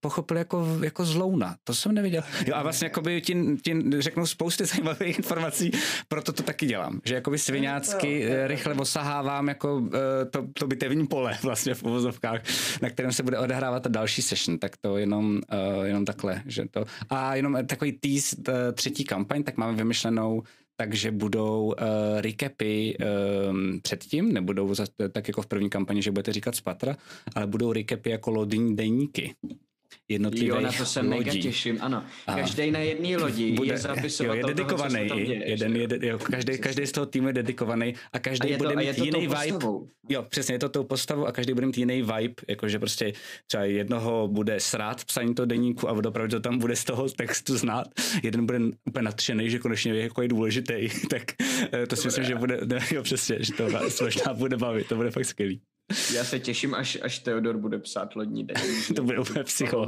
pochopil 0.00 0.36
jako, 0.36 0.78
jako 0.82 1.04
zlouna, 1.04 1.56
to 1.64 1.74
jsem 1.74 1.92
neviděl. 1.92 2.22
Jo, 2.46 2.54
a 2.54 2.62
vlastně 2.62 2.86
jakoby 2.86 3.20
ti, 3.20 3.36
ti 3.64 3.82
řeknou 3.98 4.26
spousty 4.26 4.64
zajímavých 4.66 5.18
informací, 5.18 5.70
proto 6.08 6.32
to 6.32 6.42
taky 6.42 6.66
dělám, 6.66 7.00
že 7.04 7.14
jakoby 7.14 7.38
sviňácky 7.38 8.20
to 8.20 8.32
je 8.32 8.44
eh, 8.44 8.48
rychle 8.48 8.74
osahávám 8.74 9.48
jako 9.48 9.82
eh, 9.94 10.24
to, 10.24 10.46
to 10.58 10.66
bitevní 10.66 11.06
pole 11.06 11.38
vlastně 11.42 11.74
v 11.74 11.82
uvozovkách, 11.82 12.40
na 12.82 12.90
kterém 12.90 13.12
se 13.12 13.22
bude 13.22 13.38
odehrávat 13.38 13.82
ta 13.82 13.88
další 13.88 14.22
session, 14.22 14.58
tak 14.58 14.76
to 14.76 14.96
jenom, 14.96 15.40
jenom 15.84 16.04
takhle, 16.04 16.42
že 16.46 16.64
to. 16.70 16.84
A 17.10 17.19
jenom 17.34 17.66
takový 17.66 17.92
tease 17.92 18.36
třetí 18.72 19.04
kampaň, 19.04 19.42
tak 19.42 19.56
máme 19.56 19.76
vymyšlenou 19.76 20.42
takže 20.80 21.10
budou 21.10 21.64
uh, 21.66 21.74
recapy 22.20 22.96
um, 23.50 23.80
předtím, 23.82 24.32
nebudou 24.32 24.74
za, 24.74 24.86
tak 25.12 25.28
jako 25.28 25.42
v 25.42 25.46
první 25.46 25.70
kampani, 25.70 26.02
že 26.02 26.10
budete 26.10 26.32
říkat 26.32 26.54
z 26.54 26.60
patra, 26.60 26.96
ale 27.34 27.46
budou 27.46 27.72
recapy 27.72 28.10
jako 28.10 28.30
loading 28.30 28.76
deníky 28.76 29.34
jednotlivých 30.08 30.48
Jo, 30.48 30.60
na 30.60 30.72
to 30.72 30.84
se 30.86 31.02
mega 31.02 31.16
lodí. 31.16 31.42
těším, 31.42 31.78
ano. 31.80 32.04
A 32.26 32.34
Každý 32.34 32.70
na 32.70 32.78
jedné 32.78 33.16
lodi 33.16 33.52
Bude, 33.52 33.68
je 33.68 33.72
jo, 33.72 33.78
zapisovatel 33.78 34.48
je 34.48 34.54
dedikovaný, 34.54 35.08
toho, 35.08 35.20
co 35.20 35.26
děje, 35.26 35.50
jeden, 35.50 35.74
že 36.00 36.08
jo? 36.08 36.18
každý, 36.18 36.58
každý 36.58 36.86
z 36.86 36.92
toho 36.92 37.06
týmu 37.06 37.26
je 37.26 37.32
dedikovaný 37.32 37.94
a 38.12 38.16
A 38.16 38.18
každý 38.18 38.50
je 38.50 38.58
to, 38.58 38.64
bude 38.64 38.74
a 38.74 38.80
je 38.80 38.92
mít 38.92 38.98
to 38.98 39.04
jiný 39.04 39.20
vibe. 39.20 39.34
postavou. 39.36 39.88
Jo, 40.08 40.22
přesně, 40.28 40.54
je 40.54 40.58
to 40.58 40.68
tou 40.68 40.84
postavou 40.84 41.26
a 41.26 41.32
každý 41.32 41.52
bude 41.54 41.66
mít 41.66 41.78
jiný 41.78 42.02
vibe, 42.02 42.34
jakože 42.48 42.78
prostě 42.78 43.12
třeba 43.46 43.64
jednoho 43.64 44.28
bude 44.28 44.60
srát 44.60 45.04
psaní 45.04 45.34
toho 45.34 45.46
deníku 45.46 45.88
a 45.88 45.92
opravdu 45.92 46.30
to 46.36 46.40
tam 46.40 46.58
bude 46.58 46.76
z 46.76 46.84
toho 46.84 47.08
textu 47.08 47.56
znát. 47.56 47.86
Jeden 48.22 48.46
bude 48.46 48.58
úplně 48.84 49.02
nadšený, 49.02 49.50
že 49.50 49.58
konečně 49.58 49.92
ví, 49.92 49.98
jako 49.98 50.22
je 50.22 50.28
důležitý, 50.28 50.88
tak 51.10 51.22
eh, 51.72 51.86
to 51.86 51.96
si 51.96 52.08
myslím, 52.08 52.24
že 52.24 52.34
bude, 52.34 52.60
ne, 52.64 52.78
jo, 52.94 53.02
přesně, 53.02 53.36
že 53.40 53.52
to 53.52 53.70
vás 53.70 54.00
možná 54.00 54.34
bude 54.34 54.56
bavit, 54.56 54.86
to 54.88 54.96
bude 54.96 55.10
fakt 55.10 55.24
skvělý. 55.24 55.60
Já 56.14 56.24
se 56.24 56.38
těším, 56.38 56.74
až, 56.74 56.98
až 57.02 57.18
Theodor 57.18 57.56
bude 57.56 57.78
psát 57.78 58.16
lodní 58.16 58.44
deník. 58.44 58.92
To 58.96 59.02
bude 59.02 59.18
úplně 59.18 59.44
psycho. 59.44 59.80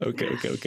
OK, 0.00 0.20
OK, 0.32 0.44
OK. 0.54 0.66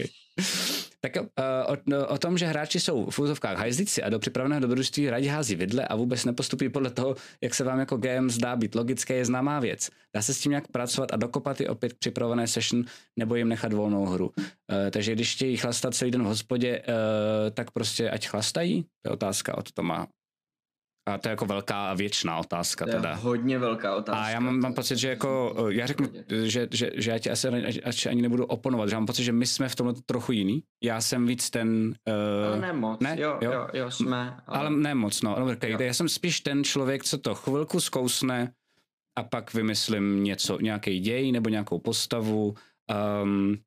Tak 1.01 1.11
uh, 1.15 1.73
o, 1.73 1.77
no, 1.85 2.07
o, 2.07 2.17
tom, 2.17 2.37
že 2.37 2.45
hráči 2.45 2.79
jsou 2.79 3.09
v 3.09 3.19
úzovkách 3.19 3.57
hajzlíci 3.57 4.03
a 4.03 4.09
do 4.09 4.19
připraveného 4.19 4.61
dobrodružství 4.61 5.09
rádi 5.09 5.27
hází 5.27 5.55
vidle 5.55 5.87
a 5.87 5.95
vůbec 5.95 6.25
nepostupují 6.25 6.69
podle 6.69 6.89
toho, 6.89 7.15
jak 7.41 7.53
se 7.53 7.63
vám 7.63 7.79
jako 7.79 7.97
GM 7.97 8.29
zdá 8.29 8.55
být 8.55 8.75
logické, 8.75 9.13
je 9.13 9.25
známá 9.25 9.59
věc. 9.59 9.89
Dá 10.15 10.21
se 10.21 10.33
s 10.33 10.39
tím 10.39 10.49
nějak 10.49 10.67
pracovat 10.67 11.13
a 11.13 11.17
dokopat 11.17 11.61
i 11.61 11.67
opět 11.67 11.93
připravené 11.93 12.47
session 12.47 12.85
nebo 13.19 13.35
jim 13.35 13.49
nechat 13.49 13.73
volnou 13.73 14.05
hru. 14.05 14.31
Uh, 14.37 14.45
takže 14.91 15.15
když 15.15 15.35
chtějí 15.35 15.57
chlastat 15.57 15.95
celý 15.95 16.11
den 16.11 16.23
v 16.23 16.25
hospodě, 16.25 16.79
uh, 16.79 16.93
tak 17.53 17.71
prostě 17.71 18.09
ať 18.09 18.27
chlastají? 18.27 18.83
To 18.83 19.09
je 19.09 19.11
otázka 19.11 19.57
od 19.57 19.71
Toma. 19.71 20.07
A 21.05 21.17
to 21.17 21.27
je 21.27 21.29
jako 21.29 21.45
velká 21.45 21.89
a 21.89 21.93
věčná 21.93 22.37
otázka 22.37 22.85
To 22.85 22.91
je 22.91 22.95
teda. 22.95 23.13
hodně 23.15 23.59
velká 23.59 23.95
otázka. 23.95 24.21
A 24.21 24.29
já 24.29 24.39
mám, 24.39 24.59
mám 24.59 24.73
pocit, 24.73 24.97
že 24.97 25.09
jako, 25.09 25.55
eh, 25.69 25.73
já 25.73 25.87
řeknu, 25.87 26.07
že, 26.43 26.67
že, 26.71 26.91
že 26.95 27.11
já 27.11 27.19
ti 27.19 27.29
asi 27.29 27.47
ani, 27.47 27.81
ani 28.09 28.21
nebudu 28.21 28.45
oponovat, 28.45 28.89
že 28.89 28.95
mám 28.95 29.05
pocit, 29.05 29.23
že 29.23 29.31
my 29.31 29.45
jsme 29.47 29.69
v 29.69 29.75
tomhle 29.75 29.93
trochu 30.05 30.31
jiný. 30.31 30.63
Já 30.83 31.01
jsem 31.01 31.25
víc 31.27 31.49
ten... 31.49 31.93
Ale 32.45 32.55
Uh, 32.55 32.61
ne 32.61 32.73
moc, 32.73 32.99
ne? 32.99 33.15
jo, 33.19 33.37
Jo. 33.41 33.51
jo, 33.51 33.67
jo, 33.73 33.91
jsme. 33.91 34.37
Ale, 34.47 34.59
ale 34.59 34.69
ne 34.69 34.95
moc, 34.95 35.21
no. 35.21 35.35
no 35.39 35.51
okay. 35.51 35.75
Já 35.79 35.93
jsem 35.93 36.09
spíš 36.09 36.41
ten 36.41 36.63
člověk, 36.63 37.03
co 37.03 37.17
to 37.17 37.35
chvilku 37.35 37.79
zkousne 37.79 38.53
a 39.17 39.23
pak 39.23 39.53
vymyslím 39.53 40.23
něco, 40.23 40.59
nějaký 40.59 40.99
děj 40.99 41.31
nebo 41.31 41.49
nějakou 41.49 41.79
postavu, 41.79 42.55
um, 43.23 43.57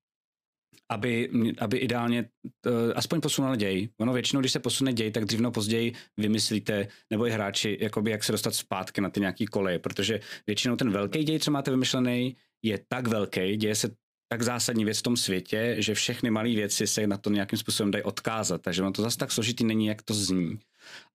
aby, 0.91 1.31
aby 1.59 1.77
ideálně 1.77 2.29
uh, 2.67 2.73
aspoň 2.95 3.21
posunul 3.21 3.57
děj. 3.57 3.89
Ono 4.01 4.13
většinou, 4.13 4.41
když 4.41 4.53
se 4.53 4.61
posune 4.61 4.93
děj, 4.93 5.11
tak 5.11 5.25
dřív 5.25 5.41
později 5.55 5.93
vymyslíte, 6.17 6.89
nebo 7.11 7.27
i 7.27 7.31
hráči, 7.31 7.79
jakoby 7.81 8.11
jak 8.11 8.25
se 8.25 8.33
dostat 8.33 8.55
zpátky 8.55 9.01
na 9.01 9.11
ty 9.11 9.21
nějaký 9.21 9.47
koleje, 9.47 9.79
protože 9.79 10.21
většinou 10.47 10.77
ten 10.77 10.91
velký 10.91 11.25
děj, 11.25 11.39
co 11.39 11.51
máte 11.51 11.71
vymyšlený, 11.71 12.37
je 12.63 12.79
tak 12.89 13.09
velký, 13.09 13.57
děje 13.57 13.75
se 13.75 13.91
tak 14.29 14.43
zásadní 14.43 14.85
věc 14.85 14.99
v 14.99 15.03
tom 15.03 15.17
světě, 15.17 15.77
že 15.79 15.95
všechny 15.95 16.31
malé 16.31 16.49
věci 16.49 16.87
se 16.87 17.07
na 17.07 17.17
to 17.17 17.31
nějakým 17.31 17.59
způsobem 17.59 17.91
dají 17.91 18.05
odkázat, 18.05 18.63
takže 18.63 18.83
ono 18.83 18.93
to 18.93 19.03
zase 19.03 19.19
tak 19.19 19.33
složitý 19.33 19.65
není, 19.65 19.87
jak 19.87 20.03
to 20.03 20.15
zní. 20.15 20.59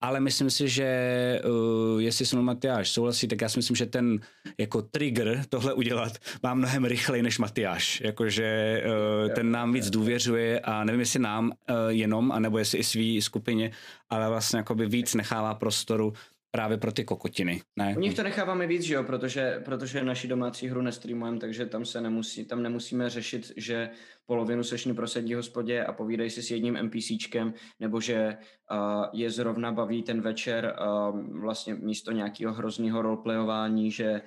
Ale 0.01 0.19
myslím 0.19 0.49
si, 0.49 0.69
že 0.69 1.41
uh, 1.45 2.01
jestli 2.01 2.25
se 2.25 2.35
mnou 2.35 2.43
Matyáš 2.43 2.89
souhlasí, 2.89 3.27
tak 3.27 3.41
já 3.41 3.49
si 3.49 3.59
myslím, 3.59 3.75
že 3.75 3.85
ten 3.85 4.19
jako 4.57 4.81
trigger 4.81 5.43
tohle 5.49 5.73
udělat 5.73 6.13
má 6.43 6.53
mnohem 6.53 6.85
rychleji 6.85 7.23
než 7.23 7.39
Matyáš. 7.39 8.01
Jakože 8.01 8.81
uh, 8.85 9.33
ten 9.33 9.51
nám 9.51 9.73
víc 9.73 9.89
důvěřuje 9.89 10.59
a 10.59 10.83
nevím, 10.83 10.99
jestli 10.99 11.19
nám 11.19 11.45
uh, 11.45 11.75
jenom, 11.89 12.31
anebo 12.31 12.57
jestli 12.57 12.77
i 12.77 12.83
svý 12.83 13.21
skupině, 13.21 13.71
ale 14.09 14.29
vlastně 14.29 14.57
jakoby 14.57 14.85
víc 14.85 15.15
nechává 15.15 15.53
prostoru 15.53 16.13
právě 16.51 16.77
pro 16.77 16.91
ty 16.91 17.05
kokotiny. 17.05 17.61
Ne? 17.75 17.95
U 17.97 17.99
nich 17.99 18.15
to 18.15 18.23
necháváme 18.23 18.67
víc, 18.67 18.81
že 18.81 18.93
jo, 18.93 19.03
protože, 19.03 19.61
protože 19.65 20.03
naši 20.03 20.27
domácí 20.27 20.67
hru 20.67 20.81
nestreamujeme, 20.81 21.39
takže 21.39 21.65
tam 21.65 21.85
se 21.85 22.01
nemusí, 22.01 22.45
tam 22.45 22.63
nemusíme 22.63 23.09
řešit, 23.09 23.51
že 23.57 23.89
polovinu 24.25 24.63
sešny 24.63 24.93
prosedí 24.93 25.33
hospodě 25.33 25.85
a 25.85 25.93
povídají 25.93 26.29
si 26.29 26.43
s 26.43 26.51
jedním 26.51 26.77
NPCčkem, 26.83 27.53
nebo 27.79 28.01
že 28.01 28.37
uh, 28.71 29.05
je 29.13 29.31
zrovna 29.31 29.71
baví 29.71 30.03
ten 30.03 30.21
večer 30.21 30.75
uh, 30.79 31.39
vlastně 31.41 31.75
místo 31.75 32.11
nějakého 32.11 32.53
hrozného 32.53 33.01
roleplayování, 33.01 33.91
že 33.91 34.21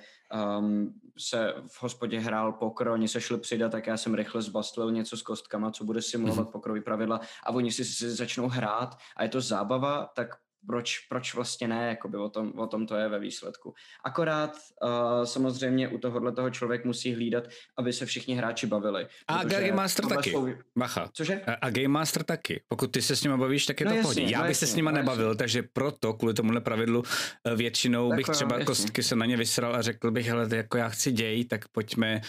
um, 0.59 0.93
se 1.17 1.53
v 1.67 1.83
hospodě 1.83 2.19
hrál 2.19 2.51
pokr, 2.51 2.87
oni 2.87 3.07
se 3.07 3.21
šli 3.21 3.37
přidat, 3.37 3.71
tak 3.71 3.87
já 3.87 3.97
jsem 3.97 4.13
rychle 4.13 4.41
zbastlil 4.41 4.91
něco 4.91 5.17
s 5.17 5.21
kostkama, 5.21 5.71
co 5.71 5.83
bude 5.83 6.01
simulovat 6.01 6.49
pokrový 6.49 6.81
pravidla 6.81 7.19
a 7.43 7.51
oni 7.51 7.71
si, 7.71 7.85
si 7.85 8.09
začnou 8.09 8.47
hrát 8.47 8.97
a 9.17 9.23
je 9.23 9.29
to 9.29 9.41
zábava, 9.41 10.09
tak 10.15 10.29
proč, 10.67 10.99
proč 11.09 11.33
vlastně 11.33 11.67
ne, 11.67 11.87
jakoby 11.87 12.17
o 12.17 12.29
tom, 12.29 12.51
o 12.59 12.67
tom 12.67 12.87
to 12.87 12.95
je 12.95 13.09
ve 13.09 13.19
výsledku. 13.19 13.73
Akorát 14.05 14.51
uh, 14.83 15.23
samozřejmě 15.23 15.87
u 15.87 15.97
tohohle 15.97 16.31
toho 16.31 16.49
člověk 16.49 16.85
musí 16.85 17.13
hlídat, 17.13 17.43
aby 17.77 17.93
se 17.93 18.05
všichni 18.05 18.35
hráči 18.35 18.67
bavili. 18.67 19.07
A 19.27 19.43
Game 19.43 19.71
Master 19.71 20.05
taky. 20.05 20.29
Jsou... 20.31 20.49
Bacha. 20.77 21.09
Cože? 21.13 21.41
A, 21.41 21.53
a 21.53 21.69
Game 21.69 21.87
Master 21.87 22.23
taky. 22.23 22.61
Pokud 22.67 22.91
ty 22.91 23.01
se 23.01 23.15
s 23.15 23.23
nima 23.23 23.37
bavíš, 23.37 23.65
tak 23.65 23.79
je 23.79 23.85
No 23.85 23.95
to 23.95 24.01
pohodě. 24.01 24.21
Já 24.21 24.41
no 24.41 24.47
bych 24.47 24.57
se 24.57 24.65
jasně, 24.65 24.73
s 24.73 24.75
nima 24.75 24.91
no 24.91 24.97
nebavil, 24.97 25.27
jasně. 25.27 25.37
takže 25.37 25.63
proto, 25.73 26.13
kvůli 26.13 26.33
tomuhle 26.33 26.61
pravidlu, 26.61 27.03
eh, 27.45 27.55
většinou 27.55 28.09
bych 28.09 28.17
Takhle, 28.17 28.35
třeba 28.35 28.55
jasně. 28.55 28.65
kostky 28.65 29.03
se 29.03 29.15
na 29.15 29.25
ně 29.25 29.37
vysral 29.37 29.75
a 29.75 29.81
řekl 29.81 30.11
bych, 30.11 30.27
hele, 30.27 30.47
jako 30.55 30.77
já 30.77 30.89
chci 30.89 31.11
děj, 31.11 31.45
tak 31.45 31.67
pojďme 31.67 32.21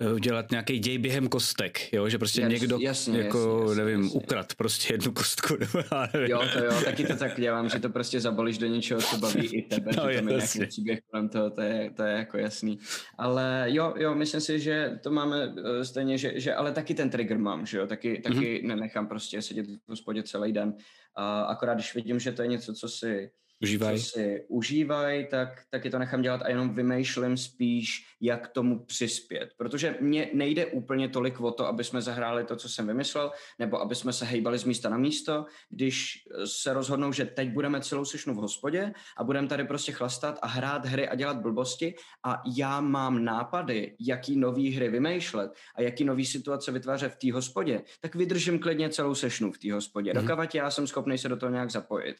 eh, 0.00 0.12
udělat 0.12 0.50
nějaký 0.50 0.78
děj 0.78 0.98
během 0.98 1.28
kostek, 1.28 1.92
jo, 1.92 2.08
že 2.08 2.18
prostě 2.18 2.40
Jas- 2.42 2.48
někdo, 2.48 2.78
jasně, 2.80 3.18
jako, 3.20 3.62
jasně, 3.68 3.84
nevím, 3.84 4.02
jasně. 4.02 4.20
ukrad 4.20 4.54
prostě 4.54 4.94
jednu 4.94 5.12
kostku, 5.12 5.56
nebo 5.60 5.78
já 5.92 6.08
nevím. 6.14 6.30
Jo, 6.30 6.42
to 6.52 6.64
jo, 6.64 6.72
taky 6.84 7.04
to 7.06 7.16
tak 7.16 7.40
dělám, 7.40 7.68
že 7.68 7.77
to 7.80 7.90
prostě 7.90 8.20
zabalíš 8.20 8.58
do 8.58 8.66
něčeho, 8.66 9.00
co 9.00 9.18
baví 9.18 9.46
i 9.46 9.62
tebe, 9.62 9.90
No, 9.96 10.10
že 10.10 10.18
tam 10.18 10.28
je 10.28 10.34
jasně. 10.34 10.58
nějaký 10.58 10.70
příběh 10.70 11.00
kolem 11.10 11.28
toho, 11.28 11.50
to 11.50 11.60
je, 11.60 11.90
to 11.96 12.02
je 12.02 12.12
jako 12.12 12.38
jasný. 12.38 12.78
Ale 13.18 13.64
jo, 13.66 13.94
jo, 13.96 14.14
myslím 14.14 14.40
si, 14.40 14.60
že 14.60 14.98
to 15.02 15.10
máme 15.10 15.54
eh, 15.56 15.84
stejně, 15.84 16.18
že, 16.18 16.40
že 16.40 16.54
ale 16.54 16.72
taky 16.72 16.94
ten 16.94 17.10
trigger 17.10 17.38
mám, 17.38 17.66
že 17.66 17.78
jo, 17.78 17.86
taky, 17.86 18.18
taky 18.18 18.36
mm-hmm. 18.36 18.66
nenechám 18.66 19.06
prostě 19.06 19.42
sedět 19.42 19.66
v 19.66 19.88
hospodě 19.88 20.22
celý 20.22 20.52
den. 20.52 20.74
A 21.14 21.42
akorát, 21.42 21.74
když 21.74 21.94
vidím, 21.94 22.20
že 22.20 22.32
to 22.32 22.42
je 22.42 22.48
něco, 22.48 22.74
co 22.74 22.88
si 22.88 23.30
Užívaj. 23.62 23.98
co 23.98 24.04
si 24.04 24.44
užívají, 24.48 25.26
tak 25.26 25.62
taky 25.70 25.90
to 25.90 25.98
nechám 25.98 26.22
dělat 26.22 26.42
a 26.42 26.48
jenom 26.48 26.74
vymýšlím 26.74 27.36
spíš, 27.36 28.06
jak 28.20 28.48
tomu 28.48 28.84
přispět. 28.84 29.50
Protože 29.56 29.96
mně 30.00 30.30
nejde 30.32 30.66
úplně 30.66 31.08
tolik 31.08 31.40
o 31.40 31.50
to, 31.50 31.66
aby 31.66 31.84
jsme 31.84 32.02
zahráli 32.02 32.44
to, 32.44 32.56
co 32.56 32.68
jsem 32.68 32.86
vymyslel, 32.86 33.30
nebo 33.58 33.80
aby 33.80 33.94
jsme 33.94 34.12
se 34.12 34.24
hejbali 34.24 34.58
z 34.58 34.64
místa 34.64 34.88
na 34.88 34.98
místo, 34.98 35.46
když 35.70 36.24
se 36.44 36.72
rozhodnou, 36.72 37.12
že 37.12 37.24
teď 37.24 37.48
budeme 37.48 37.80
celou 37.80 38.04
sešnu 38.04 38.34
v 38.34 38.36
hospodě 38.36 38.92
a 39.16 39.24
budeme 39.24 39.48
tady 39.48 39.64
prostě 39.64 39.92
chlastat 39.92 40.38
a 40.42 40.46
hrát 40.46 40.86
hry 40.86 41.08
a 41.08 41.14
dělat 41.14 41.36
blbosti 41.36 41.94
a 42.24 42.42
já 42.56 42.80
mám 42.80 43.24
nápady, 43.24 43.96
jaký 44.00 44.36
nový 44.36 44.70
hry 44.70 44.88
vymýšlet 44.88 45.52
a 45.74 45.82
jaký 45.82 46.04
nový 46.04 46.26
situace 46.26 46.72
vytvářet 46.72 47.12
v 47.12 47.16
té 47.16 47.32
hospodě, 47.32 47.82
tak 48.00 48.14
vydržím 48.14 48.58
klidně 48.58 48.88
celou 48.90 49.14
sešnu 49.14 49.52
v 49.52 49.58
té 49.58 49.72
hospodě. 49.72 50.10
Mhm. 50.10 50.18
Mm-hmm. 50.18 50.22
Dokavať 50.22 50.54
já 50.54 50.70
jsem 50.70 50.86
schopný 50.86 51.18
se 51.18 51.28
do 51.28 51.36
toho 51.36 51.52
nějak 51.52 51.70
zapojit. 51.70 52.16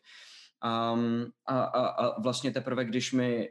Um, 0.64 1.26
a, 1.46 1.60
a, 1.60 1.86
a 1.86 2.20
vlastně 2.20 2.52
teprve, 2.52 2.84
když 2.84 3.12
mi 3.12 3.48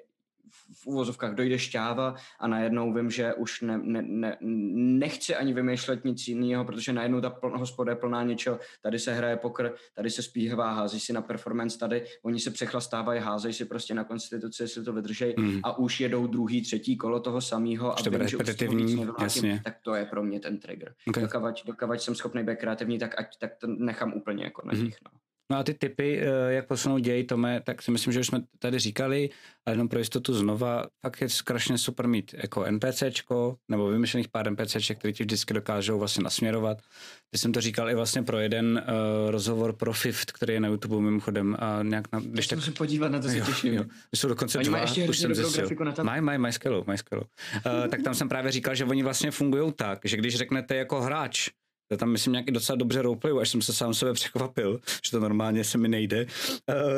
v- 0.51 0.87
úvozovkách 0.87 1.33
dojde 1.35 1.59
šťáva 1.59 2.15
a 2.39 2.47
najednou 2.47 2.93
vím, 2.93 3.11
že 3.11 3.33
už 3.33 3.61
ne, 3.61 3.77
ne, 3.83 4.01
ne, 4.01 4.37
nechci 4.41 5.35
ani 5.35 5.53
vymýšlet 5.53 6.05
nic 6.05 6.27
jiného, 6.27 6.65
protože 6.65 6.93
najednou 6.93 7.21
ta 7.21 7.29
pl- 7.29 7.57
hospoda 7.59 7.91
je 7.91 7.95
plná 7.95 8.23
něčeho, 8.23 8.59
tady 8.81 8.99
se 8.99 9.13
hraje 9.13 9.37
pokr, 9.37 9.73
tady 9.93 10.09
se 10.09 10.23
zpívá, 10.23 10.71
hází 10.73 10.99
si 10.99 11.13
na 11.13 11.21
performance, 11.21 11.77
tady 11.79 12.03
oni 12.23 12.39
se 12.39 12.51
přechlastávají, 12.51 13.21
házejí 13.21 13.53
si 13.53 13.65
prostě 13.65 13.93
na 13.93 14.03
konstituci, 14.03 14.63
jestli 14.63 14.83
to 14.83 14.93
vydržej 14.93 15.35
Mm. 15.37 15.59
a 15.63 15.77
už 15.77 15.99
jedou 15.99 16.27
druhý, 16.27 16.61
třetí 16.61 16.97
kolo 16.97 17.19
toho 17.19 17.41
samého 17.41 17.99
a 17.99 18.03
to 18.03 18.09
vím, 18.09 18.27
že 18.27 18.37
už 18.37 18.47
nevlátím, 18.95 19.23
jasně. 19.23 19.61
tak 19.63 19.77
to 19.81 19.95
je 19.95 20.05
pro 20.05 20.23
mě 20.23 20.39
ten 20.39 20.59
trigger. 20.59 20.93
Okay. 21.07 21.23
Dokavať, 21.23 21.65
dokavať 21.65 22.01
jsem 22.01 22.15
schopný 22.15 22.43
být 22.43 22.55
kreativní, 22.59 22.99
tak 22.99 23.19
ať 23.19 23.37
tak 23.39 23.55
to 23.55 23.67
nechám 23.67 24.13
úplně 24.13 24.43
jako 24.43 24.61
na 24.67 24.73
Mhm. 24.73 24.83
nich. 24.83 24.95
No. 25.05 25.19
No 25.51 25.57
a 25.57 25.63
ty 25.63 25.73
typy, 25.73 26.19
eh, 26.21 26.53
jak 26.53 26.67
posunou 26.67 26.97
děj, 26.97 27.23
Tome, 27.23 27.61
tak 27.61 27.81
si 27.81 27.91
myslím, 27.91 28.13
že 28.13 28.19
už 28.19 28.27
jsme 28.27 28.41
tady 28.59 28.79
říkali, 28.79 29.29
ale 29.65 29.73
jenom 29.73 29.87
pro 29.87 29.99
jistotu 29.99 30.33
znova, 30.33 30.85
fakt 31.01 31.21
je 31.21 31.29
strašně 31.29 31.77
super 31.77 32.07
mít 32.07 32.35
jako 32.37 32.65
NPCčko, 32.71 33.57
nebo 33.69 33.87
vymyšlených 33.87 34.27
pár 34.27 34.51
NPCček, 34.51 34.97
které 34.97 35.13
ti 35.13 35.23
vždycky 35.23 35.53
dokážou 35.53 35.99
vlastně 35.99 36.23
nasměrovat. 36.23 36.81
Ty 37.29 37.37
jsem 37.37 37.51
to 37.51 37.61
říkal 37.61 37.89
i 37.89 37.95
vlastně 37.95 38.23
pro 38.23 38.39
jeden 38.39 38.83
uh, 38.87 39.31
rozhovor 39.31 39.73
pro 39.73 39.93
Fifth, 39.93 40.31
který 40.31 40.53
je 40.53 40.59
na 40.59 40.67
YouTube 40.67 40.99
mimochodem 41.01 41.57
a 41.59 41.83
nějak 41.83 42.11
na, 42.13 42.19
když 42.19 42.47
tak... 42.47 42.61
se 42.61 42.71
podívat, 42.71 43.11
na 43.11 43.19
to 43.19 43.29
se 43.29 43.41
těším. 43.41 43.73
Jo, 43.73 43.85
jsou 44.15 44.27
dokonce 44.27 44.57
oni 44.57 44.67
dva, 44.67 44.79
ještě 44.79 45.09
už 45.09 45.19
jsem 45.19 45.35
zjistil. 45.35 45.69
Mají, 46.03 46.21
mají, 46.21 46.39
mají 46.39 46.53
skvělou, 46.53 46.83
mají 46.87 46.99
skvělou. 46.99 47.23
Uh, 47.55 47.87
tak 47.87 48.01
tam 48.03 48.15
jsem 48.15 48.29
právě 48.29 48.51
říkal, 48.51 48.75
že 48.75 48.85
oni 48.85 49.03
vlastně 49.03 49.31
fungují 49.31 49.73
tak, 49.75 49.99
že 50.03 50.17
když 50.17 50.35
řeknete 50.35 50.75
jako 50.75 51.01
hráč, 51.01 51.49
to 51.87 51.97
tam 51.97 52.09
myslím 52.09 52.33
nějaký 52.33 52.51
docela 52.51 52.75
dobře 52.75 53.01
roleplayu, 53.01 53.39
až 53.39 53.49
jsem 53.49 53.61
se 53.61 53.73
sám 53.73 53.93
sebe 53.93 54.13
překvapil, 54.13 54.79
že 55.05 55.11
to 55.11 55.19
normálně 55.19 55.63
se 55.63 55.77
mi 55.77 55.87
nejde. 55.87 56.25
Uh, 56.25 56.27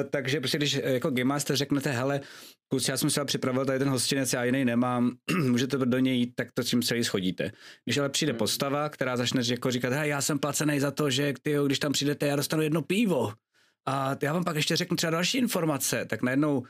takže 0.10 0.40
prostě 0.40 0.58
když 0.58 0.80
jako 0.84 1.10
Game 1.10 1.24
Master 1.24 1.56
řeknete, 1.56 1.92
hele, 1.92 2.22
kluci, 2.68 2.92
já 2.92 2.98
jsem 2.98 3.10
se 3.10 3.26
připravil 3.26 3.66
tady 3.66 3.80
ten 3.80 3.90
hostinec, 3.90 4.34
já 4.34 4.44
jiný 4.44 4.66
nemám, 4.66 5.12
můžete 5.48 5.78
do 5.78 6.00
něj 6.00 6.18
jít, 6.18 6.32
tak 6.36 6.52
to 6.54 6.64
tím 6.64 6.82
celý 6.82 7.04
schodíte. 7.04 7.52
Když 7.86 7.98
ale 7.98 8.10
přijde 8.10 8.34
postava, 8.34 8.90
která 8.90 9.18
začne 9.18 9.42
jako 9.48 9.72
říkat, 9.72 9.94
hej, 9.94 10.10
já 10.10 10.22
jsem 10.22 10.40
placený 10.40 10.80
za 10.80 10.92
to, 10.92 11.10
že 11.10 11.34
ty, 11.42 11.56
když 11.66 11.80
tam 11.80 11.92
přijdete, 11.92 12.28
já 12.28 12.36
dostanu 12.36 12.64
jedno 12.64 12.82
pivo. 12.82 13.34
A 13.86 14.16
já 14.24 14.34
vám 14.34 14.44
pak 14.44 14.56
ještě 14.56 14.76
řeknu 14.76 14.98
třeba 14.98 15.12
další 15.12 15.38
informace, 15.38 16.06
tak 16.06 16.22
najednou 16.22 16.64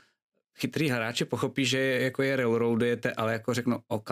chytrý 0.58 0.88
hráči 0.88 1.24
pochopí, 1.24 1.64
že 1.64 1.78
jako 1.78 2.22
je 2.22 2.36
railroadujete, 2.36 3.12
ale 3.12 3.32
jako 3.32 3.54
řeknu 3.54 3.78
OK, 3.88 4.10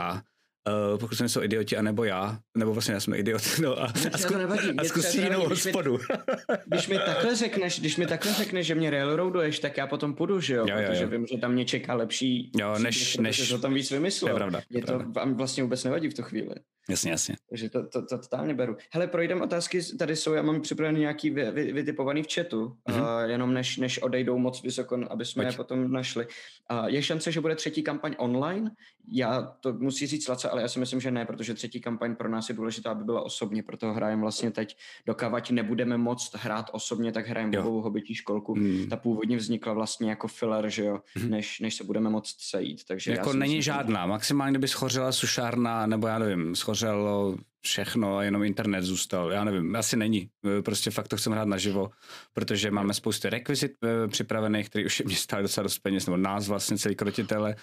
Uh, 0.68 0.98
pokud 0.98 1.18
jsou 1.26 1.42
idioti, 1.42 1.76
anebo 1.76 2.04
já, 2.04 2.38
nebo 2.56 2.72
vlastně 2.72 2.94
já 2.94 3.00
jsem 3.00 3.14
idiot, 3.14 3.42
no 3.62 3.82
a, 3.82 3.92
a, 4.12 4.18
zku, 4.18 4.34
a 4.78 4.84
zkusí 4.84 5.22
jinou 5.22 5.48
hospodu. 5.48 5.98
Když 6.66 6.88
mi 6.88 6.98
takhle 6.98 7.36
řekneš, 7.36 7.80
když 7.80 7.96
mi 7.96 8.06
takhle 8.06 8.34
řekneš, 8.34 8.66
že 8.66 8.74
mě 8.74 8.90
railroaduješ, 8.90 9.58
tak 9.58 9.76
já 9.76 9.86
potom 9.86 10.14
půjdu, 10.14 10.40
že 10.40 10.54
jo, 10.54 10.66
jo, 10.68 10.76
jo 10.76 10.84
protože 10.88 11.02
jo. 11.02 11.08
vím, 11.08 11.26
že 11.26 11.38
tam 11.38 11.52
mě 11.52 11.64
čeká 11.64 11.94
lepší, 11.94 12.50
jo, 12.60 12.78
než, 12.78 13.16
než, 13.16 13.48
to 13.48 13.58
tam 13.58 13.74
víc 13.74 13.90
vymyslel. 13.90 14.30
Je 14.30 14.34
pravda. 14.34 14.60
Mě 14.70 14.82
to 14.82 14.98
vám 14.98 15.34
vlastně 15.34 15.62
vůbec 15.62 15.84
nevadí 15.84 16.08
v 16.08 16.14
tu 16.14 16.22
chvíli. 16.22 16.54
Jasně, 16.88 17.10
jasně. 17.10 17.36
Takže 17.48 17.70
to, 17.70 17.86
to, 17.86 18.06
to 18.06 18.18
totálně 18.18 18.54
beru. 18.54 18.76
Hele, 18.92 19.06
projdem 19.06 19.42
otázky, 19.42 19.80
tady 19.98 20.16
jsou, 20.16 20.32
já 20.32 20.42
mám 20.42 20.60
připravený 20.60 21.00
nějaký 21.00 21.30
vy, 21.30 21.50
vy, 21.50 21.72
vytipovaný 21.72 22.22
v 22.22 22.34
chatu, 22.34 22.76
mm-hmm. 22.88 23.24
uh, 23.24 23.30
jenom 23.30 23.54
než, 23.54 23.76
než 23.76 24.02
odejdou 24.02 24.38
moc 24.38 24.62
vysoko, 24.62 24.98
aby 25.10 25.24
jsme 25.24 25.44
Pojď. 25.44 25.52
je 25.52 25.56
potom 25.56 25.92
našli. 25.92 26.26
Uh, 26.70 26.86
je 26.86 27.02
šance, 27.02 27.32
že 27.32 27.40
bude 27.40 27.54
třetí 27.54 27.82
kampaň 27.82 28.14
online? 28.18 28.70
Já 29.12 29.42
to 29.42 29.72
musí 29.72 30.06
říct 30.06 30.28
Laca, 30.28 30.48
ale 30.58 30.64
já 30.64 30.68
si 30.68 30.78
myslím, 30.78 31.00
že 31.00 31.10
ne, 31.10 31.24
protože 31.24 31.54
třetí 31.54 31.80
kampaň 31.80 32.16
pro 32.16 32.28
nás 32.28 32.48
je 32.48 32.54
důležitá, 32.54 32.90
aby 32.90 33.04
byla 33.04 33.22
osobně, 33.22 33.62
proto 33.62 33.92
hrajeme 33.92 34.22
vlastně 34.22 34.50
teď, 34.50 34.76
dokávat 35.06 35.50
nebudeme 35.50 35.96
moc 35.96 36.30
hrát 36.34 36.70
osobně, 36.72 37.12
tak 37.12 37.26
hrajeme 37.26 37.56
bobovou 37.56 37.80
hobití 37.80 38.14
školku. 38.14 38.54
Mm. 38.54 38.86
Ta 38.90 38.96
původně 38.96 39.36
vznikla 39.36 39.72
vlastně 39.72 40.10
jako 40.10 40.28
filler, 40.28 40.70
že 40.70 40.84
jo, 40.84 41.00
mm. 41.22 41.30
než, 41.30 41.60
než 41.60 41.74
se 41.74 41.84
budeme 41.84 42.10
moc 42.10 42.36
sejít. 42.38 42.84
Takže 42.84 43.10
jako 43.10 43.32
není 43.32 43.56
myslím, 43.56 43.62
žádná, 43.62 44.06
maximálně 44.06 44.52
kdyby 44.52 44.68
schořela 44.68 45.12
sušárna, 45.12 45.86
nebo 45.86 46.06
já 46.06 46.18
nevím, 46.18 46.54
schořelo 46.54 47.36
všechno 47.60 48.16
a 48.16 48.22
jenom 48.22 48.44
internet 48.44 48.82
zůstal. 48.82 49.32
Já 49.32 49.44
nevím, 49.44 49.76
asi 49.76 49.96
není. 49.96 50.28
E, 50.58 50.62
prostě 50.62 50.90
fakt 50.90 51.08
to 51.08 51.16
chceme 51.16 51.36
hrát 51.36 51.48
naživo, 51.48 51.90
protože 52.32 52.70
máme 52.70 52.94
spousty 52.94 53.30
rekvizit 53.30 53.72
e, 53.84 54.08
připravených, 54.08 54.68
který 54.68 54.86
už 54.86 55.00
je 55.00 55.06
mě 55.06 55.16
stále 55.16 55.42
docela 55.42 55.62
dost 55.62 55.78
peněz, 55.78 56.06
nebo 56.06 56.16
nás 56.16 56.48
vlastně 56.48 56.78
celý 56.78 56.94
krotitele. 56.94 57.54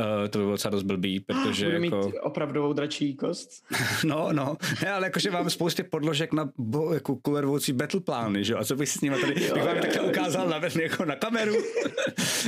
Uh, 0.00 0.28
to 0.28 0.38
by 0.38 0.44
bylo 0.44 0.54
docela 0.54 0.70
dost 0.70 0.82
blbý, 0.82 1.20
protože 1.20 1.64
Budu 1.64 1.84
jako... 1.84 2.06
mít 2.06 2.14
opravdovou 2.22 2.72
dračí 2.72 3.16
kost? 3.16 3.50
no, 4.04 4.32
no. 4.32 4.56
Ne, 4.82 4.92
ale 4.92 5.06
jakože 5.06 5.30
máme 5.30 5.50
spousty 5.50 5.82
podložek 5.82 6.32
na 6.32 6.50
bo, 6.58 6.94
jako 6.94 7.16
kulervoucí 7.16 7.72
battle 7.72 8.00
plány, 8.00 8.44
že 8.44 8.52
jo? 8.52 8.58
A 8.58 8.64
co 8.64 8.76
bych 8.76 8.88
s 8.88 9.00
nimi 9.00 9.16
tady, 9.20 9.44
jo, 9.44 9.54
bych 9.54 9.64
vám 9.64 9.78
takhle 9.80 10.00
ukázal 10.00 10.48
na, 10.48 10.60
jako 10.82 11.04
na 11.04 11.16
kameru. 11.16 11.54
uh, 11.56 11.62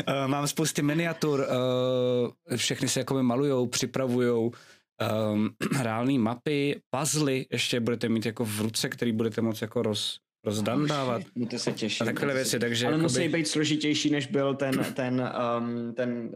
mám 0.26 0.46
spousty 0.46 0.82
miniatur, 0.82 1.40
uh, 1.40 2.56
všechny 2.56 2.88
se 2.88 3.00
jakoby 3.00 3.22
malujou, 3.22 3.66
připravujou 3.66 4.52
um, 5.32 5.50
reální 5.82 6.18
mapy, 6.18 6.80
puzzly 6.90 7.46
ještě 7.52 7.80
budete 7.80 8.08
mít 8.08 8.26
jako 8.26 8.44
v 8.44 8.60
ruce, 8.60 8.88
který 8.88 9.12
budete 9.12 9.40
moct 9.40 9.62
jako 9.62 9.82
roz, 9.82 10.18
rozdandávat. 10.44 11.22
No 11.36 11.46
to 11.46 11.58
se 11.58 11.72
těší. 11.72 12.02
A 12.02 12.04
takové 12.04 12.34
věci, 12.34 12.58
takže... 12.58 12.86
Ale 12.86 12.94
jakoby... 12.94 13.02
musí 13.02 13.28
být 13.28 13.48
složitější, 13.48 14.10
než 14.10 14.26
byl 14.26 14.54
ten, 14.54 14.84
ten, 14.94 15.32
um, 15.58 15.94
ten 15.94 16.30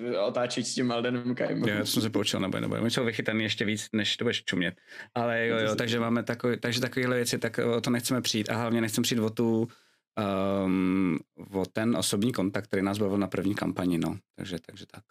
uh, 0.00 0.16
otáčeč 0.26 0.66
s 0.66 0.74
tím 0.74 0.92
Aldenem. 0.92 1.34
Jo, 1.48 1.66
já 1.66 1.84
jsem 1.84 2.02
se 2.02 2.10
poučil, 2.10 2.40
nebo 2.40 2.60
nebo 2.60 2.76
musel 2.76 3.04
vychytaný 3.04 3.42
ještě 3.42 3.64
víc, 3.64 3.86
než 3.92 4.16
to 4.16 4.24
budeš 4.24 4.44
čumět. 4.44 4.74
Ale 5.14 5.46
jo, 5.46 5.58
jo, 5.58 5.76
takže 5.76 6.00
máme 6.00 6.22
takový, 6.22 6.56
takže 6.60 6.80
takovéhle 6.80 7.16
věci, 7.16 7.38
tak 7.38 7.58
o 7.76 7.80
to 7.80 7.90
nechceme 7.90 8.20
přijít 8.20 8.50
a 8.50 8.56
hlavně 8.56 8.80
nechceme 8.80 9.02
přijít 9.02 9.20
o 9.20 9.30
tu 9.30 9.68
um, 10.64 11.18
o 11.52 11.66
ten 11.66 11.96
osobní 11.96 12.32
kontakt, 12.32 12.66
který 12.66 12.82
nás 12.82 12.98
bavil 12.98 13.18
na 13.18 13.26
první 13.26 13.54
kampani, 13.54 13.98
no. 13.98 14.18
Takže, 14.36 14.58
takže 14.66 14.86
tak. 14.86 15.02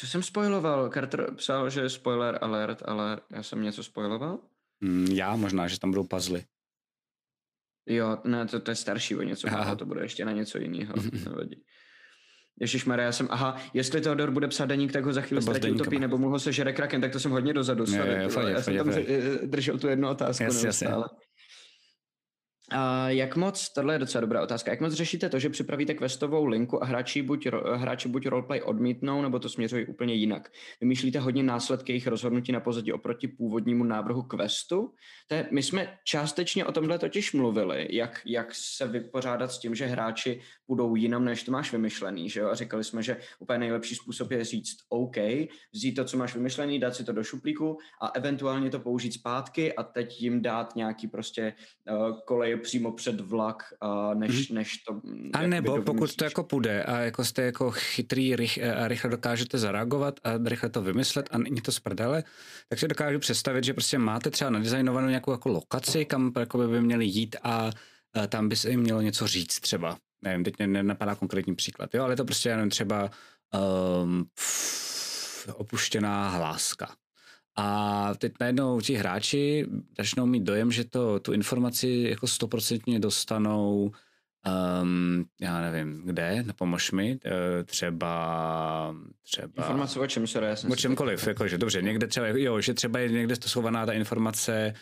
Co 0.00 0.06
jsem 0.06 0.22
spoiloval? 0.22 0.90
Carter 0.90 1.34
psal, 1.34 1.70
že 1.70 1.80
je 1.80 1.90
spoiler 1.90 2.38
alert, 2.40 2.82
ale 2.84 3.20
já 3.30 3.42
jsem 3.42 3.62
něco 3.62 3.84
spoiloval? 3.84 4.38
Mm, 4.80 5.06
já 5.06 5.36
možná, 5.36 5.68
že 5.68 5.80
tam 5.80 5.90
budou 5.90 6.04
puzzly. 6.04 6.44
Jo, 7.86 8.18
ne, 8.24 8.46
to, 8.46 8.60
to 8.60 8.70
je 8.70 8.74
starší 8.74 9.16
o 9.16 9.22
něco, 9.22 9.48
aha. 9.48 9.74
to 9.74 9.86
bude 9.86 10.02
ještě 10.02 10.24
na 10.24 10.32
něco 10.32 10.58
jiného, 10.58 10.94
nevadí. 11.24 11.64
Maria, 12.86 13.06
já 13.06 13.12
jsem, 13.12 13.28
aha, 13.30 13.56
jestli 13.74 14.00
Teodor 14.00 14.30
bude 14.30 14.48
psát 14.48 14.66
deník, 14.66 14.92
tak 14.92 15.04
ho 15.04 15.12
za 15.12 15.20
chvíli 15.20 15.42
ztratí 15.42 15.70
utopí, 15.70 15.98
nebo 15.98 16.18
mu 16.18 16.28
ho 16.28 16.38
sežere 16.38 16.72
kraken, 16.72 17.00
tak 17.00 17.12
to 17.12 17.20
jsem 17.20 17.30
hodně 17.30 17.54
dozadu. 17.54 17.84
Je, 17.92 17.98
je, 17.98 18.06
je, 18.06 18.50
já 18.50 18.62
jsem 18.62 18.76
tam 18.76 18.90
držel 19.44 19.78
tu 19.78 19.88
jednu 19.88 20.08
otázku 20.08 20.42
jasně, 20.42 20.66
jasně. 20.66 20.88
A 22.70 23.08
jak 23.08 23.36
moc, 23.36 23.72
tohle 23.72 23.94
je 23.94 23.98
docela 23.98 24.20
dobrá 24.20 24.42
otázka, 24.42 24.70
jak 24.70 24.80
moc 24.80 24.92
řešíte 24.92 25.28
to, 25.28 25.38
že 25.38 25.48
připravíte 25.48 25.94
questovou 25.94 26.44
linku 26.46 26.82
a 26.82 26.86
hráči 26.86 27.22
buď, 27.22 27.46
hráči 27.74 28.08
buď 28.08 28.26
roleplay 28.26 28.62
odmítnou, 28.62 29.22
nebo 29.22 29.38
to 29.38 29.48
směřují 29.48 29.86
úplně 29.86 30.14
jinak? 30.14 30.52
Vymýšlíte 30.80 31.18
hodně 31.18 31.42
následky 31.42 31.92
jejich 31.92 32.06
rozhodnutí 32.06 32.52
na 32.52 32.60
pozadí 32.60 32.92
oproti 32.92 33.28
původnímu 33.28 33.84
návrhu 33.84 34.22
questu? 34.22 34.94
To 35.26 35.34
je, 35.34 35.48
my 35.50 35.62
jsme 35.62 35.98
částečně 36.04 36.64
o 36.64 36.72
tomhle 36.72 36.98
totiž 36.98 37.32
mluvili, 37.32 37.88
jak, 37.90 38.22
jak 38.26 38.54
se 38.54 38.86
vypořádat 38.86 39.52
s 39.52 39.58
tím, 39.58 39.74
že 39.74 39.86
hráči 39.86 40.40
budou 40.68 40.94
jinam, 40.94 41.24
než 41.24 41.42
to 41.42 41.52
máš 41.52 41.72
vymyšlený, 41.72 42.30
že 42.30 42.40
jo? 42.40 42.48
A 42.48 42.54
říkali 42.54 42.84
jsme, 42.84 43.02
že 43.02 43.16
úplně 43.38 43.58
nejlepší 43.58 43.94
způsob 43.94 44.30
je 44.30 44.44
říct 44.44 44.76
OK, 44.88 45.16
vzít 45.72 45.94
to, 45.94 46.04
co 46.04 46.16
máš 46.16 46.34
vymyšlený, 46.34 46.80
dát 46.80 46.94
si 46.94 47.04
to 47.04 47.12
do 47.12 47.24
šuplíku 47.24 47.78
a 48.02 48.08
eventuálně 48.08 48.70
to 48.70 48.80
použít 48.80 49.12
zpátky 49.12 49.74
a 49.74 49.82
teď 49.82 50.22
jim 50.22 50.42
dát 50.42 50.76
nějaký 50.76 51.08
prostě 51.08 51.54
uh, 51.90 52.20
kolej 52.20 52.57
přímo 52.58 52.92
před 52.92 53.20
vlak, 53.20 53.62
uh, 53.84 54.14
než, 54.14 54.30
mm-hmm. 54.30 54.54
než 54.54 54.76
to... 54.76 55.00
A 55.32 55.46
nebo 55.46 55.82
pokud 55.82 56.16
to 56.16 56.24
jako 56.24 56.42
půjde 56.42 56.82
a 56.82 56.98
jako 56.98 57.24
jste 57.24 57.42
jako 57.42 57.70
chytrý 57.70 58.36
rych, 58.36 58.58
a 58.76 58.88
rychle 58.88 59.10
dokážete 59.10 59.58
zareagovat 59.58 60.20
a 60.24 60.30
rychle 60.44 60.68
to 60.68 60.82
vymyslet 60.82 61.28
a 61.32 61.38
není 61.38 61.60
to 61.60 61.72
z 61.72 61.80
prdele, 61.80 62.24
tak 62.68 62.78
si 62.78 62.88
dokážu 62.88 63.18
představit, 63.18 63.64
že 63.64 63.72
prostě 63.72 63.98
máte 63.98 64.30
třeba 64.30 64.50
nadizajnovanou 64.50 65.08
nějakou 65.08 65.32
jako 65.32 65.48
lokaci, 65.48 66.04
kam 66.04 66.32
jako 66.38 66.58
by 66.58 66.80
měli 66.80 67.04
jít 67.04 67.36
a 67.42 67.70
tam 68.28 68.48
by 68.48 68.56
se 68.56 68.70
jim 68.70 68.80
mělo 68.80 69.00
něco 69.00 69.26
říct 69.26 69.60
třeba. 69.60 69.98
Nevím, 70.24 70.44
teď 70.44 70.54
nenapadá 70.58 71.14
konkrétní 71.14 71.54
příklad, 71.54 71.94
jo, 71.94 72.04
ale 72.04 72.16
to 72.16 72.24
prostě 72.24 72.48
jenom 72.48 72.70
třeba 72.70 73.10
um, 74.02 74.26
opuštěná 75.52 76.28
hláska. 76.28 76.94
A 77.60 78.14
teď 78.18 78.32
najednou 78.40 78.80
ti 78.80 78.94
hráči 78.94 79.66
začnou 79.98 80.26
mít 80.26 80.42
dojem, 80.42 80.72
že 80.72 80.84
to, 80.84 81.20
tu 81.20 81.32
informaci 81.32 82.06
jako 82.10 82.26
stoprocentně 82.26 83.00
dostanou 83.00 83.92
Um, 84.82 85.24
já 85.40 85.60
nevím, 85.60 86.02
kde, 86.04 86.44
pomož 86.56 86.92
mi, 86.92 87.18
eh, 87.24 87.64
třeba, 87.64 88.94
třeba... 89.22 89.52
Informace 89.56 90.00
o 90.00 90.06
čem 90.06 90.26
se 90.26 90.44
já 90.44 90.56
O 90.70 90.76
čemkoliv, 90.76 91.26
jakože 91.26 91.58
dobře, 91.58 91.82
někde 91.82 92.06
třeba, 92.06 92.26
jo, 92.26 92.60
že 92.60 92.74
třeba 92.74 92.98
je 92.98 93.08
někde 93.08 93.34
schovaná 93.46 93.86
ta 93.86 93.92
informace, 93.92 94.74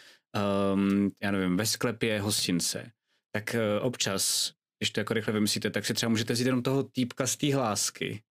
um, 0.74 1.10
já 1.22 1.30
nevím, 1.30 1.56
ve 1.56 1.66
sklepě 1.66 2.20
hostince, 2.20 2.90
tak 3.32 3.54
uh, 3.54 3.86
občas, 3.86 4.52
když 4.78 4.90
to 4.90 5.00
jako 5.00 5.14
rychle 5.14 5.32
vymyslíte, 5.32 5.70
tak 5.70 5.86
si 5.86 5.94
třeba 5.94 6.10
můžete 6.10 6.32
vzít 6.32 6.46
jenom 6.46 6.62
toho 6.62 6.82
týpka 6.82 7.26
z 7.26 7.36
té 7.36 7.54
hlásky 7.54 8.22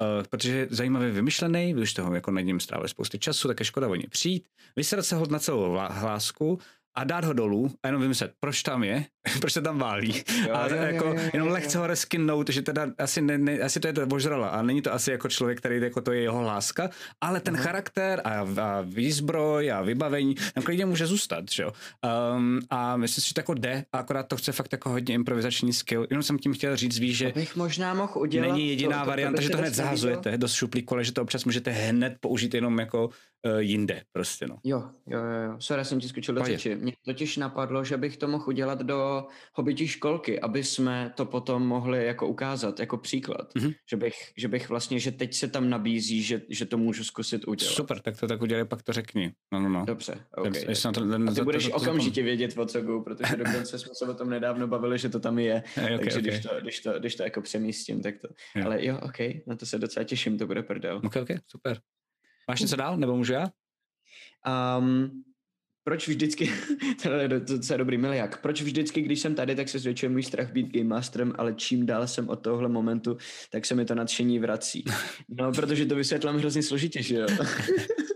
Uh, 0.00 0.26
protože 0.30 0.66
zajímavě 0.70 1.10
vymyšlený, 1.10 1.72
když 1.72 1.94
toho 1.94 2.14
jako 2.14 2.30
nad 2.30 2.40
ním 2.40 2.60
strávili 2.60 2.88
spousty 2.88 3.18
času, 3.18 3.48
tak 3.48 3.60
je 3.60 3.66
škoda 3.66 3.88
o 3.88 3.94
ně 3.94 4.06
přijít, 4.10 4.48
vysrat 4.76 5.06
se 5.06 5.16
ho 5.16 5.26
na 5.26 5.38
celou 5.38 5.78
hlásku 5.90 6.58
a 6.96 7.04
dát 7.04 7.24
ho 7.24 7.32
dolů 7.32 7.70
a 7.82 7.88
jenom 7.88 8.02
vymyslet, 8.02 8.32
proč 8.40 8.62
tam 8.62 8.84
je, 8.84 9.04
proč 9.40 9.52
se 9.52 9.62
tam 9.62 9.78
válí. 9.78 10.22
Jo, 10.48 10.54
a 10.54 10.68
jo, 10.68 10.76
jako 10.76 11.06
jo, 11.06 11.14
jo, 11.14 11.30
jenom 11.32 11.48
jo, 11.48 11.54
lehce 11.54 11.78
ho 11.78 11.86
reskinnout, 11.86 12.48
že 12.48 12.62
teda 12.62 12.86
asi, 12.98 13.22
ne, 13.22 13.38
ne, 13.38 13.58
asi 13.58 13.80
to 13.80 13.86
je 13.86 13.92
to 13.92 14.06
vožrala 14.06 14.48
a 14.48 14.62
není 14.62 14.82
to 14.82 14.92
asi 14.92 15.10
jako 15.10 15.28
člověk, 15.28 15.58
který 15.58 15.80
jako 15.80 16.00
to 16.00 16.12
je 16.12 16.20
jeho 16.20 16.42
láska, 16.42 16.90
ale 17.20 17.40
ten 17.40 17.54
uh-huh. 17.54 17.62
charakter 17.62 18.20
a, 18.24 18.30
a 18.62 18.80
výzbroj 18.80 19.72
a 19.72 19.82
vybavení 19.82 20.34
tam 20.34 20.64
klidně 20.64 20.86
může 20.86 21.06
zůstat, 21.06 21.44
že 21.52 21.62
jo. 21.62 21.72
Um, 22.36 22.60
a 22.70 22.96
myslím 22.96 23.22
si, 23.22 23.28
že 23.28 23.34
to 23.34 23.40
jako 23.40 23.54
jde, 23.54 23.84
a 23.92 23.98
akorát 23.98 24.28
to 24.28 24.36
chce 24.36 24.52
fakt 24.52 24.72
jako 24.72 24.90
hodně 24.90 25.14
improvizační 25.14 25.72
skill. 25.72 26.06
Jenom 26.10 26.22
jsem 26.22 26.38
tím 26.38 26.54
chtěl 26.54 26.76
říct, 26.76 26.98
víš, 26.98 27.16
že 27.16 27.32
bych 27.34 27.56
možná 27.56 27.94
mohl 27.94 28.12
udělat 28.16 28.48
není 28.48 28.68
jediná 28.68 28.98
to, 28.98 29.04
to, 29.04 29.08
varianta, 29.08 29.36
to 29.36 29.42
že 29.42 29.50
to 29.50 29.58
hned 29.58 29.74
zahazujete 29.74 30.38
do 30.38 30.48
šuplíku, 30.48 30.94
ale 30.94 31.04
že 31.04 31.12
to 31.12 31.22
občas 31.22 31.44
můžete 31.44 31.70
hned 31.70 32.16
použít 32.20 32.54
jenom 32.54 32.78
jako 32.78 33.10
jinde 33.58 34.02
prostě, 34.12 34.46
no. 34.46 34.56
Jo, 34.64 34.82
jo, 35.06 35.18
jo. 35.20 35.56
Sorry, 35.58 35.84
jsem 35.84 36.00
ti 36.00 36.08
skočil 36.08 36.34
do 36.34 36.44
řeči. 36.44 36.74
mě 36.74 36.92
totiž 37.04 37.36
napadlo, 37.36 37.84
že 37.84 37.96
bych 37.96 38.16
to 38.16 38.28
mohl 38.28 38.44
udělat 38.48 38.82
do 38.82 39.26
hobití 39.54 39.88
školky, 39.88 40.40
aby 40.40 40.64
jsme 40.64 41.12
to 41.16 41.24
potom 41.24 41.66
mohli 41.66 42.06
jako 42.06 42.26
ukázat, 42.28 42.80
jako 42.80 42.96
příklad. 42.98 43.54
Mhm. 43.54 43.70
Že, 43.90 43.96
bych, 43.96 44.14
že 44.36 44.48
bych 44.48 44.68
vlastně, 44.68 44.98
že 44.98 45.12
teď 45.12 45.34
se 45.34 45.48
tam 45.48 45.70
nabízí, 45.70 46.22
že, 46.22 46.42
že 46.48 46.66
to 46.66 46.78
můžu 46.78 47.04
zkusit 47.04 47.48
udělat. 47.48 47.72
Super, 47.74 48.00
tak 48.00 48.20
to 48.20 48.26
tak 48.26 48.42
udělej, 48.42 48.64
pak 48.64 48.82
to 48.82 48.92
řekni. 48.92 49.32
No, 49.52 49.60
no, 49.60 49.68
no. 49.68 49.84
Dobře, 49.86 50.12
Ten- 50.12 50.46
okay. 50.52 50.64
jestli 50.68 50.88
na 50.88 50.92
to- 50.92 51.00
ten- 51.08 51.28
A 51.28 51.32
ty 51.32 51.38
to- 51.38 51.44
budeš 51.44 51.64
to- 51.64 51.70
to- 51.70 51.76
to- 51.78 51.82
okamžitě 51.82 52.22
vědět, 52.22 52.58
o 52.58 52.66
co 52.66 52.80
jdu, 52.80 53.02
protože 53.02 53.36
dokonce 53.36 53.78
jsme 53.78 53.94
se 53.94 54.04
o 54.10 54.14
tom 54.14 54.30
nedávno 54.30 54.66
bavili, 54.68 54.98
že 54.98 55.08
to 55.08 55.20
tam 55.20 55.38
je. 55.38 55.62
Hej, 55.74 55.84
okay, 55.94 55.98
takže 55.98 56.18
okay. 56.18 56.22
Když, 56.30 56.40
to, 56.42 56.50
když, 56.60 56.80
to, 56.80 56.98
když 56.98 57.14
to 57.16 57.22
jako 57.22 57.42
přemístím, 57.42 58.02
tak 58.02 58.14
to. 58.18 58.28
Jo. 58.56 58.64
Ale 58.66 58.84
jo, 58.86 58.98
ok, 59.02 59.18
na 59.46 59.56
to 59.56 59.66
se 59.66 59.78
docela 59.78 60.04
těším, 60.04 60.38
to 60.38 60.46
bude 60.46 60.62
prdel. 60.62 61.00
Ok, 61.04 61.16
ok, 61.16 61.28
super. 61.46 61.78
Máš 62.48 62.60
něco 62.60 62.76
dál, 62.76 62.96
nebo 62.96 63.16
můžu 63.16 63.32
já? 63.32 63.50
Um, 64.78 65.24
proč 65.84 66.08
vždycky, 66.08 66.50
to 67.02 67.10
je 67.10 67.28
do- 67.28 67.40
docela 67.40 67.76
dobrý 67.76 67.98
miliak, 67.98 68.42
proč 68.42 68.62
vždycky, 68.62 69.02
když 69.02 69.20
jsem 69.20 69.34
tady, 69.34 69.54
tak 69.54 69.68
se 69.68 69.78
zvětšuje 69.78 70.10
můj 70.10 70.22
strach 70.22 70.52
být 70.52 70.72
Game 70.72 70.88
Masterem, 70.88 71.32
ale 71.38 71.54
čím 71.54 71.86
dál 71.86 72.06
jsem 72.06 72.28
od 72.28 72.36
tohohle 72.36 72.68
momentu, 72.68 73.16
tak 73.50 73.66
se 73.66 73.74
mi 73.74 73.84
to 73.84 73.94
nadšení 73.94 74.38
vrací. 74.38 74.84
No, 75.28 75.52
protože 75.52 75.86
to 75.86 75.94
vysvětlám 75.94 76.36
hrozně 76.36 76.62
složitě, 76.62 77.02
že 77.02 77.14
jo? 77.14 77.26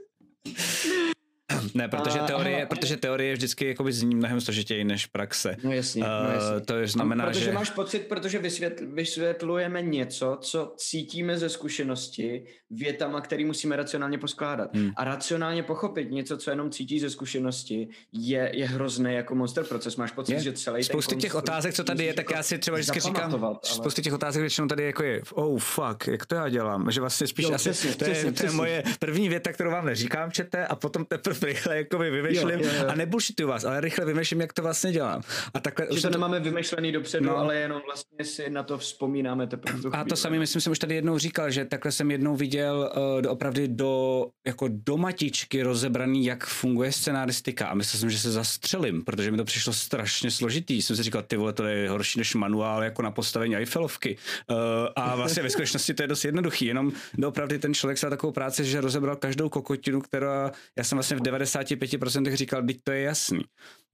Ne, 1.74 1.88
protože 1.88 2.20
A- 2.20 2.26
teorie, 2.26 2.56
hele, 2.56 2.66
protože 2.66 2.96
teorie 2.96 3.34
vždycky 3.34 3.68
jakoby 3.68 3.92
zní 3.92 4.14
mnohem 4.14 4.40
složitěji 4.40 4.84
než 4.84 5.06
praxe. 5.06 5.56
No 5.64 5.72
jasně, 5.72 6.02
no 6.02 6.08
Eh, 6.30 6.34
jasně. 6.34 6.60
to 6.60 6.74
je 6.74 6.86
znamená, 6.86 7.26
protože 7.26 7.44
že... 7.44 7.52
máš 7.52 7.70
pocit, 7.70 7.98
protože 7.98 8.38
vysvětl, 8.38 8.84
vysvětlujeme 8.92 9.82
něco, 9.82 10.38
co 10.40 10.74
cítíme 10.76 11.38
ze 11.38 11.48
zkušenosti 11.48 12.44
větama, 12.70 13.20
který 13.20 13.44
musíme 13.44 13.76
racionálně 13.76 14.18
poskládat. 14.18 14.76
Hmm. 14.76 14.90
A 14.96 15.04
racionálně 15.04 15.62
pochopit 15.62 16.10
něco, 16.10 16.36
co 16.36 16.50
jenom 16.50 16.70
cítíš 16.70 17.00
ze 17.00 17.10
zkušenosti, 17.10 17.88
je, 18.12 18.50
je 18.54 18.66
hrozný 18.66 19.14
jako 19.14 19.34
monster 19.34 19.64
proces. 19.64 19.96
Máš 19.96 20.12
pocit, 20.12 20.32
Je. 20.32 20.40
že 20.40 20.52
celý 20.52 20.84
Spousty 20.84 21.16
těch 21.16 21.34
otázek, 21.34 21.74
co 21.74 21.84
tady 21.84 22.04
je, 22.04 22.14
tak 22.14 22.24
jako 22.24 22.34
já 22.34 22.42
si 22.42 22.58
třeba 22.58 22.76
vždycky 22.76 23.00
říkám, 23.00 23.44
ale- 23.44 23.54
spousty 23.62 24.02
těch 24.02 24.12
otázek 24.12 24.40
většinou 24.40 24.66
tady 24.68 24.84
jako 24.84 25.02
je, 25.02 25.22
oh 25.32 25.58
fuck, 25.60 26.06
jak 26.06 26.26
to 26.26 26.34
já 26.34 26.48
dělám, 26.48 26.90
že 26.90 27.00
vlastně 27.00 27.26
spíš 27.26 27.44
Jo, 27.44 27.54
asi, 27.54 27.70
přesně, 27.70 27.94
to, 27.94 28.04
je, 28.04 28.10
přesně, 28.10 28.32
to 28.32 28.44
je 28.44 28.50
moje 28.50 28.82
první 28.98 29.28
věta, 29.28 29.52
kterou 29.52 29.70
vám 29.70 29.86
neříkám, 29.86 30.30
čete, 30.32 30.66
a 30.66 30.76
potom 30.76 31.04
teprve 31.04 31.49
rychle 31.50 31.76
jakoby 31.76 32.10
vymýšlím 32.10 32.60
Jo, 32.60 32.66
jo, 32.66 32.82
jo. 32.82 32.88
a 32.88 32.94
nebullshituju 32.94 33.48
vás, 33.48 33.64
ale 33.64 33.80
rychle 33.80 34.04
vymýšlím, 34.04 34.40
jak 34.40 34.52
to 34.52 34.62
vlastně 34.62 34.92
dělám. 34.92 35.22
A 35.54 35.60
takhle 35.60 35.86
už 35.88 35.96
Že 35.96 36.02
to 36.02 36.02
jsem 36.02 36.12
nemáme 36.12 36.40
vymyšlený 36.40 36.92
dopředu, 36.92 37.26
No. 37.26 37.36
ale 37.36 37.56
jenom 37.56 37.82
vlastně 37.86 38.24
si 38.24 38.50
na 38.50 38.62
to 38.62 38.78
vzpomínáme 38.78 39.46
teprve 39.46 39.90
A 39.92 40.04
to 40.04 40.16
samé, 40.16 40.38
myslím, 40.38 40.60
jsem 40.60 40.70
už 40.72 40.78
tady 40.78 40.94
jednou 40.94 41.18
říkal, 41.18 41.50
že 41.50 41.64
takhle 41.64 41.92
jsem 41.92 42.10
jednou 42.10 42.36
viděl 42.36 42.92
uh, 43.24 43.32
opravdu 43.32 43.62
do, 43.66 44.26
jako 44.46 44.68
do 44.70 44.96
matičky 44.96 45.62
rozebraný, 45.62 46.24
jak 46.24 46.46
funguje 46.46 46.92
scenaristika 46.92 47.66
a 47.66 47.74
myslel 47.74 48.00
jsem, 48.00 48.10
že 48.10 48.18
se 48.18 48.30
zastřelím, 48.32 49.04
protože 49.04 49.30
mi 49.30 49.36
to 49.36 49.44
přišlo 49.44 49.72
strašně 49.72 50.30
složitý. 50.30 50.82
Jsem 50.82 50.96
si 50.96 51.02
říkal, 51.02 51.22
ty 51.22 51.36
vole, 51.36 51.52
to 51.52 51.64
je 51.64 51.88
horší 51.90 52.18
než 52.18 52.34
manuál 52.34 52.82
jako 52.84 53.02
na 53.02 53.10
postavení 53.10 53.56
Eiffelovky. 53.56 54.16
Uh, 54.50 54.56
a 54.96 55.16
vlastně 55.16 55.42
ve 55.42 55.50
skutečnosti 55.50 55.94
to 55.94 56.02
je 56.02 56.06
dost 56.08 56.24
jednoduchý, 56.24 56.64
jenom 56.66 56.92
doopravdy 57.18 57.58
ten 57.58 57.74
člověk 57.74 57.98
se 57.98 58.10
takovou 58.10 58.32
práci, 58.32 58.64
že 58.64 58.80
rozebral 58.80 59.16
každou 59.16 59.48
kokotinu, 59.48 60.00
která, 60.00 60.52
já 60.78 60.84
jsem 60.84 60.96
vlastně 60.96 61.16
v 61.16 61.20
95% 61.40 62.34
říkal, 62.34 62.66
teď 62.66 62.76
to 62.84 62.92
je 62.92 63.02
jasný. 63.02 63.40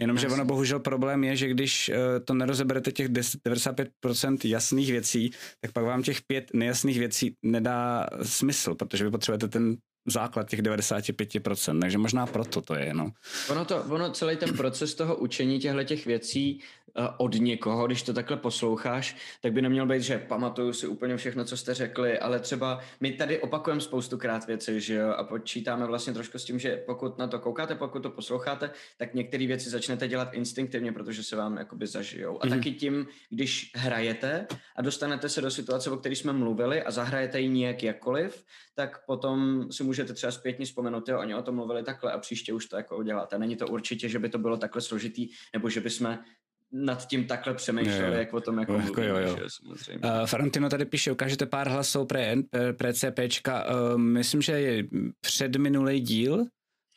Jenomže 0.01 0.29
ono 0.29 0.45
bohužel 0.45 0.81
problém 0.81 1.25
je, 1.25 1.37
že 1.37 1.49
když 1.49 1.89
uh, 1.89 1.95
to 2.25 2.35
nerozeberete 2.35 2.93
těch 2.93 3.09
10, 3.09 3.41
95% 3.47 4.39
jasných 4.45 4.91
věcí, 4.91 5.31
tak 5.61 5.73
pak 5.73 5.85
vám 5.85 6.03
těch 6.03 6.23
pět 6.27 6.51
nejasných 6.55 6.99
věcí 6.99 7.35
nedá 7.43 8.07
smysl, 8.23 8.75
protože 8.75 9.05
vy 9.05 9.11
potřebujete 9.11 9.49
ten 9.49 9.77
základ 10.07 10.49
těch 10.51 10.63
95%, 10.63 11.81
takže 11.81 11.99
možná 11.99 12.27
proto 12.27 12.61
to 12.63 12.75
je, 12.75 12.95
no. 12.95 13.13
Ono, 13.51 13.65
to, 13.65 13.83
ono 13.83 14.11
celý 14.13 14.37
ten 14.37 14.57
proces 14.57 14.95
toho 14.95 15.17
učení 15.17 15.59
těchto 15.59 15.85
těch 15.85 16.07
věcí 16.07 16.61
uh, 16.99 17.05
od 17.19 17.35
někoho, 17.35 17.87
když 17.87 18.03
to 18.03 18.13
takhle 18.13 18.37
posloucháš, 18.37 19.17
tak 19.43 19.53
by 19.53 19.63
neměl 19.63 19.87
být, 19.87 20.03
že 20.03 20.19
pamatuju 20.19 20.73
si 20.73 20.87
úplně 20.87 21.17
všechno, 21.17 21.45
co 21.45 21.57
jste 21.57 21.75
řekli, 21.75 22.19
ale 22.19 22.39
třeba 22.41 22.81
my 23.01 23.13
tady 23.13 23.39
opakujeme 23.41 23.81
spoustukrát 23.81 24.47
věci, 24.47 24.81
že 24.81 24.95
jo, 24.95 25.09
a 25.11 25.25
počítáme 25.25 25.87
vlastně 25.87 26.13
trošku 26.13 26.39
s 26.39 26.45
tím, 26.45 26.59
že 26.59 26.77
pokud 26.87 27.19
na 27.19 27.27
to 27.27 27.39
koukáte, 27.39 27.75
pokud 27.75 28.03
to 28.03 28.11
posloucháte, 28.11 28.71
tak 28.99 29.15
některé 29.15 29.47
věci 29.47 29.71
začnete 29.71 30.09
dělat 30.09 30.35
instinktivně, 30.35 30.93
protože 30.93 31.23
se 31.23 31.37
vám 31.37 31.57
jakoby 31.57 31.87
zažijou. 31.87 32.43
A 32.43 32.47
Mhm. 32.47 32.57
taky 32.59 32.73
tím, 32.73 33.07
když 33.31 33.71
hrajete 33.75 34.47
a 34.77 34.83
dostanete 34.83 35.29
se 35.29 35.41
do 35.41 35.51
situace, 35.51 35.91
o 35.91 35.97
které 35.97 36.17
jsme 36.17 36.33
mluvili 36.33 36.83
a 36.83 36.91
zahrajete 36.91 37.41
ji 37.41 37.49
nějak 37.49 37.83
jakkoliv, 37.83 38.45
tak 38.75 39.07
potom 39.07 39.67
si 39.73 39.85
můžete 39.85 39.96
třeba 40.05 40.31
zpětně 40.33 40.67
vzpomenout, 40.67 41.09
jo, 41.09 41.19
oni 41.21 41.35
o 41.35 41.43
tom 41.43 41.55
mluvili 41.55 41.83
takhle 41.83 42.13
a 42.13 42.19
příště 42.19 42.53
už 42.53 42.67
to 42.67 42.77
jako 42.77 42.97
uděláte. 42.97 43.39
Není 43.39 43.57
to 43.57 43.69
určitě, 43.69 44.09
že 44.09 44.19
by 44.19 44.29
to 44.29 44.39
bylo 44.39 44.57
takhle 44.57 44.83
složitý, 44.83 45.29
nebo 45.53 45.71
že 45.71 45.81
bychom 45.81 46.19
nad 46.73 47.07
tím 47.07 47.27
takhle 47.27 47.55
přemýšleli, 47.55 48.03
Jo, 48.03 48.13
jo. 48.13 48.19
jak 48.19 48.35
o 48.35 48.41
tom 48.41 48.59
jako, 48.59 48.73
Jako 48.73 48.87
mluvíme, 48.87 49.09
jo, 49.09 49.17
jo. 49.17 49.37
že 49.39 49.45
samozřejmě. 49.49 50.09
Uh, 50.09 50.27
Farantino 50.27 50.69
tady 50.69 50.85
píše, 50.85 51.13
ukážete 51.13 51.47
pár 51.47 51.69
hlasů 51.69 52.05
pre, 52.05 52.35
pre, 52.51 52.73
pre 52.73 52.95
CPčka. 52.95 53.65
Uh, 53.65 53.99
myslím, 53.99 54.43
že 54.43 54.53
je 54.53 54.85
předminulý 55.21 56.01
díl, 56.01 56.45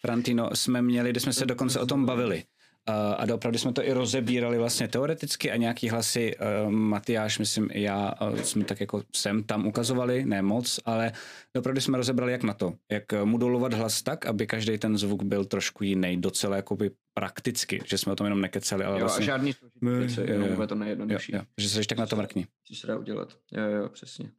Farantino, 0.02 0.50
jsme 0.54 0.82
měli, 0.82 1.10
kde 1.10 1.20
jsme 1.20 1.34
se 1.34 1.46
dokonce 1.46 1.80
o 1.80 1.86
tom 1.86 2.06
bavili. 2.06 2.44
Uh, 2.90 3.16
a 3.18 3.26
doopravdy 3.26 3.60
jsme 3.60 3.74
to 3.74 3.84
i 3.88 3.94
rozebírali 3.94 4.58
vlastně 4.58 4.88
teoreticky 4.88 5.52
a 5.52 5.56
nějaký 5.56 5.90
hlasy, 5.90 6.36
uh, 6.38 6.72
Matyáš, 6.72 7.40
myslím 7.40 7.70
i 7.72 7.82
já, 7.82 8.14
uh, 8.22 8.42
jsme 8.42 8.64
tak 8.64 8.80
jako 8.80 9.04
sem 9.16 9.44
tam 9.44 9.68
ukazovali, 9.68 10.26
ne 10.26 10.42
moc, 10.42 10.80
ale 10.86 11.12
doopravdy 11.56 11.82
jsme 11.82 11.98
rozebrali 11.98 12.32
jak 12.32 12.44
na 12.44 12.54
to, 12.54 12.74
jak 12.92 13.14
eh, 13.14 13.26
modulovat 13.26 13.74
hlas 13.74 14.02
tak, 14.02 14.26
aby 14.26 14.48
každý 14.48 14.78
ten 14.78 14.98
zvuk 14.98 15.24
byl 15.24 15.46
trošku 15.46 15.84
jiný, 15.84 16.22
docela 16.22 16.56
jakoby 16.56 16.92
prakticky, 17.14 17.82
že 17.86 17.98
jsme 17.98 18.12
o 18.12 18.16
tom 18.16 18.26
jenom 18.26 18.42
nekecali, 18.42 18.86
ale 18.86 18.96
Jo, 18.96 19.00
vlastně... 19.00 19.24
a 19.24 19.26
žádný 19.26 19.54
složitý 19.54 19.80
věci, 19.86 20.22
jo, 20.22 20.28
jenom 20.28 20.50
jo. 20.50 20.56
bude 20.56 20.68
to 20.68 20.76
Jo, 20.76 20.80
nejjednodušší. 20.80 21.36
jo, 21.36 21.42
že 21.58 21.70
se 21.70 21.82
tak 21.90 21.98
na 21.98 22.06
to 22.06 22.16
mrkni. 22.16 22.48
Co 22.68 22.76
se 22.76 22.88
dá 22.88 22.98
udělat. 22.98 23.34
Jo, 23.52 23.64
jo, 23.64 23.90
přesně. 23.90 24.32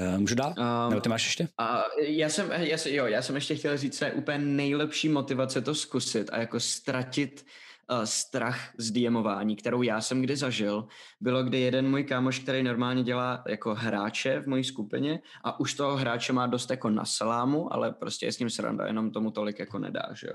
Uh, 0.00 0.18
můžu 0.18 0.34
dál? 0.34 0.54
Um, 0.58 0.90
Nebo 0.90 1.00
ty 1.00 1.08
máš 1.08 1.24
ještě? 1.24 1.48
A 1.58 1.84
já 2.00 2.28
jsem, 2.28 2.50
já 2.52 2.78
jsem, 2.78 2.92
jo, 2.94 3.06
já 3.06 3.22
jsem 3.22 3.34
ještě 3.34 3.54
chtěl 3.54 3.76
říct, 3.76 3.98
co 3.98 4.04
je 4.04 4.12
úplně 4.12 4.38
nejlepší 4.38 5.08
motivace 5.08 5.60
to 5.60 5.74
zkusit 5.74 6.30
a 6.32 6.38
jako 6.38 6.60
ztratit 6.60 7.44
uh, 7.46 7.63
strach 8.04 8.70
z 8.78 8.90
DMování, 8.90 9.56
kterou 9.56 9.82
já 9.82 10.00
jsem 10.00 10.22
kdy 10.22 10.36
zažil, 10.36 10.86
bylo, 11.20 11.42
kdy 11.42 11.60
jeden 11.60 11.90
můj 11.90 12.04
kámoš, 12.04 12.38
který 12.38 12.62
normálně 12.62 13.02
dělá 13.02 13.44
jako 13.48 13.74
hráče 13.74 14.40
v 14.40 14.46
mojí 14.46 14.64
skupině 14.64 15.20
a 15.44 15.60
už 15.60 15.74
toho 15.74 15.96
hráče 15.96 16.32
má 16.32 16.46
dost 16.46 16.70
jako 16.70 16.90
na 16.90 17.04
salámu, 17.04 17.72
ale 17.72 17.92
prostě 17.92 18.26
je 18.26 18.32
s 18.32 18.38
ním 18.38 18.50
sranda, 18.50 18.86
jenom 18.86 19.10
tomu 19.10 19.30
tolik 19.30 19.58
jako 19.58 19.78
nedá, 19.78 20.08
že 20.12 20.26
jo. 20.26 20.34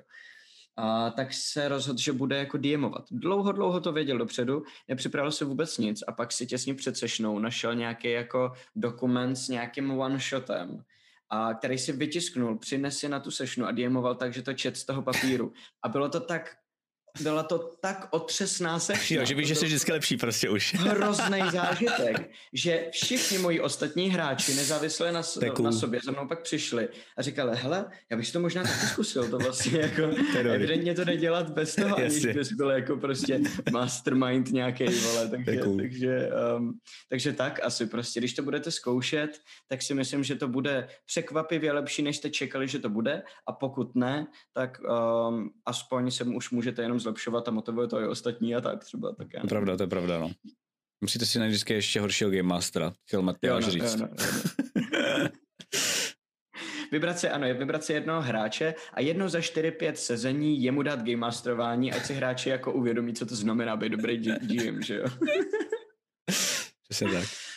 A 0.77 1.09
tak 1.09 1.33
se 1.33 1.67
rozhodl, 1.67 1.99
že 1.99 2.13
bude 2.13 2.37
jako 2.37 2.57
DMovat. 2.57 3.03
Dlouho, 3.11 3.51
dlouho 3.51 3.79
to 3.79 3.91
věděl 3.91 4.17
dopředu, 4.17 4.63
nepřipravil 4.87 5.31
se 5.31 5.45
vůbec 5.45 5.77
nic 5.77 6.03
a 6.07 6.11
pak 6.11 6.31
si 6.31 6.47
těsně 6.47 6.73
před 6.73 6.97
sešnou 6.97 7.39
našel 7.39 7.75
nějaký 7.75 8.11
jako 8.11 8.51
dokument 8.75 9.35
s 9.35 9.47
nějakým 9.47 9.91
one-shotem, 9.91 10.83
a 11.29 11.53
který 11.53 11.77
si 11.77 11.91
vytisknul, 11.91 12.57
přines 12.57 12.97
si 12.97 13.09
na 13.09 13.19
tu 13.19 13.31
sešnu 13.31 13.65
a 13.65 13.71
DMoval 13.71 14.15
tak, 14.15 14.33
že 14.33 14.41
to 14.41 14.53
čet 14.53 14.77
z 14.77 14.85
toho 14.85 15.01
papíru. 15.01 15.53
A 15.83 15.89
bylo 15.89 16.09
to 16.09 16.19
tak, 16.19 16.55
byla 17.21 17.43
to 17.43 17.71
tak 17.81 18.07
otřesná 18.11 18.79
sešna. 18.79 19.17
Jo, 19.17 19.25
že 19.25 19.35
víš, 19.35 19.47
že 19.47 19.55
jsi 19.55 19.65
vždycky 19.65 19.91
lepší 19.91 20.17
prostě 20.17 20.49
už. 20.49 20.73
hrozný 20.79 21.41
zážitek, 21.51 22.31
že 22.53 22.87
všichni 22.91 23.37
moji 23.37 23.59
ostatní 23.59 24.09
hráči 24.09 24.53
nezávisle 24.53 25.11
na, 25.11 25.21
cool. 25.55 25.65
na 25.65 25.71
sobě 25.71 25.99
za 26.03 26.11
mnou 26.11 26.27
pak 26.27 26.41
přišli 26.41 26.89
a 27.17 27.21
říkali, 27.21 27.57
hele, 27.57 27.85
já 28.11 28.17
bych 28.17 28.27
si 28.27 28.33
to 28.33 28.39
možná 28.39 28.63
taky 28.63 28.85
zkusil, 28.85 29.29
to 29.29 29.37
vlastně 29.37 29.79
jako 29.79 30.01
evidentně 30.39 30.95
to 30.95 31.05
nedělat 31.05 31.49
bez 31.49 31.75
toho, 31.75 31.97
aniž 31.97 32.25
bys 32.25 32.51
byl 32.51 32.69
jako 32.69 32.97
prostě 32.97 33.41
mastermind 33.71 34.51
nějaký, 34.51 34.85
vole, 34.85 35.29
takže, 35.29 35.57
cool. 35.57 35.77
takže, 35.77 36.29
um, 36.57 36.79
takže 37.09 37.33
tak 37.33 37.59
asi 37.63 37.85
prostě, 37.85 38.19
když 38.19 38.33
to 38.33 38.43
budete 38.43 38.71
zkoušet, 38.71 39.29
tak 39.67 39.81
si 39.81 39.93
myslím, 39.93 40.23
že 40.23 40.35
to 40.35 40.47
bude 40.47 40.87
překvapivě 41.05 41.71
lepší, 41.71 42.01
než 42.01 42.17
jste 42.17 42.29
čekali, 42.29 42.67
že 42.67 42.79
to 42.79 42.89
bude 42.89 43.23
a 43.47 43.51
pokud 43.51 43.95
ne, 43.95 44.27
tak 44.53 44.81
um, 44.81 45.49
aspoň 45.65 46.11
se 46.11 46.23
už 46.23 46.51
můžete 46.51 46.81
jenom 46.81 46.99
zlepšovat 47.09 47.47
a 47.47 47.51
motivuje 47.51 47.87
to 47.87 48.01
i 48.01 48.07
ostatní 48.07 48.55
a 48.55 48.61
tak 48.61 48.85
třeba. 48.85 49.15
Tak 49.15 49.27
já 49.33 49.39
To 49.39 49.45
je 49.45 49.49
pravda, 49.49 49.77
to 49.77 49.83
je 49.83 49.87
pravda, 49.87 50.19
no. 50.19 50.31
Musíte 51.01 51.25
si 51.25 51.39
najít 51.39 51.49
vždycky 51.49 51.73
ještě 51.73 52.01
horšího 52.01 52.29
Game 52.29 52.43
Mastera, 52.43 52.93
chtěl 53.07 53.21
Matyáš 53.21 53.65
no, 53.65 53.71
říct. 53.71 53.95
Jo, 53.99 53.99
no, 53.99 54.07
jo, 54.07 55.23
no. 55.23 55.29
Vybrat 56.91 57.19
si, 57.19 57.29
ano, 57.29 57.47
je 57.47 57.53
vybrat 57.53 57.83
si 57.83 57.93
jednoho 57.93 58.21
hráče 58.21 58.75
a 58.93 59.01
jedno 59.01 59.29
za 59.29 59.39
4-5 59.39 59.93
sezení 59.93 60.63
jemu 60.63 60.81
dát 60.81 60.99
game 60.99 61.15
masterování, 61.15 61.93
ať 61.93 62.05
si 62.05 62.13
hráči 62.13 62.49
jako 62.49 62.73
uvědomí, 62.73 63.13
co 63.13 63.25
to 63.25 63.35
znamená 63.35 63.75
být 63.75 63.89
dobrý 63.89 64.17
GM, 64.17 64.81
že 64.81 64.95
jo. 64.95 65.05
Přesně 66.89 67.11
tak. 67.11 67.48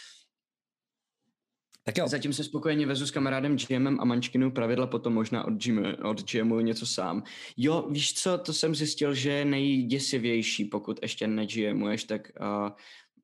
Tak 1.85 1.99
jo, 1.99 2.09
Zatím 2.09 2.33
se 2.33 2.45
spokojeně 2.45 2.87
vezu 2.87 3.07
s 3.07 3.11
kamarádem 3.11 3.57
GMem 3.57 4.01
a 4.01 4.05
mančkinu 4.05 4.51
pravidla 4.51 4.87
potom 4.87 5.15
možná 5.15 5.45
od, 5.45 5.55
GM, 5.55 5.79
od 6.05 6.31
GMu 6.31 6.61
něco 6.61 6.87
sám. 6.87 7.23
Jo, 7.57 7.89
víš 7.91 8.15
co, 8.15 8.39
to 8.39 8.53
jsem 8.53 8.75
zjistil, 8.75 9.15
že 9.15 9.45
nejděsivější, 9.45 10.65
pokud 10.65 10.99
ještě 11.03 11.27
ne-GMuješ, 11.27 12.05
tak 12.05 12.33
uh, 12.41 12.71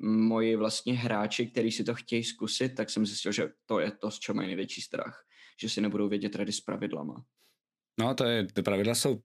moji 0.09 0.57
vlastně 0.57 0.95
hráči, 0.95 1.47
kteří 1.47 1.73
si 1.73 1.85
to 1.85 1.95
chtějí 1.95 2.25
zkusit, 2.25 2.69
tak 2.69 2.91
jsem 2.91 3.07
zjistil, 3.07 3.33
že 3.33 3.49
to 3.67 3.81
je 3.81 3.91
to, 3.91 4.11
z 4.11 4.19
čeho 4.19 4.37
mají 4.37 4.49
největší 4.49 4.81
strach. 4.81 5.25
Že 5.61 5.69
si 5.69 5.81
nebudou 5.81 6.09
vědět 6.09 6.37
rady 6.37 6.53
s 6.53 6.61
pravidlama. 6.61 7.25
No 7.99 8.15
to 8.15 8.25
je, 8.25 8.47
ty 8.53 8.63
pravidla 8.63 8.95
jsou 8.95 9.21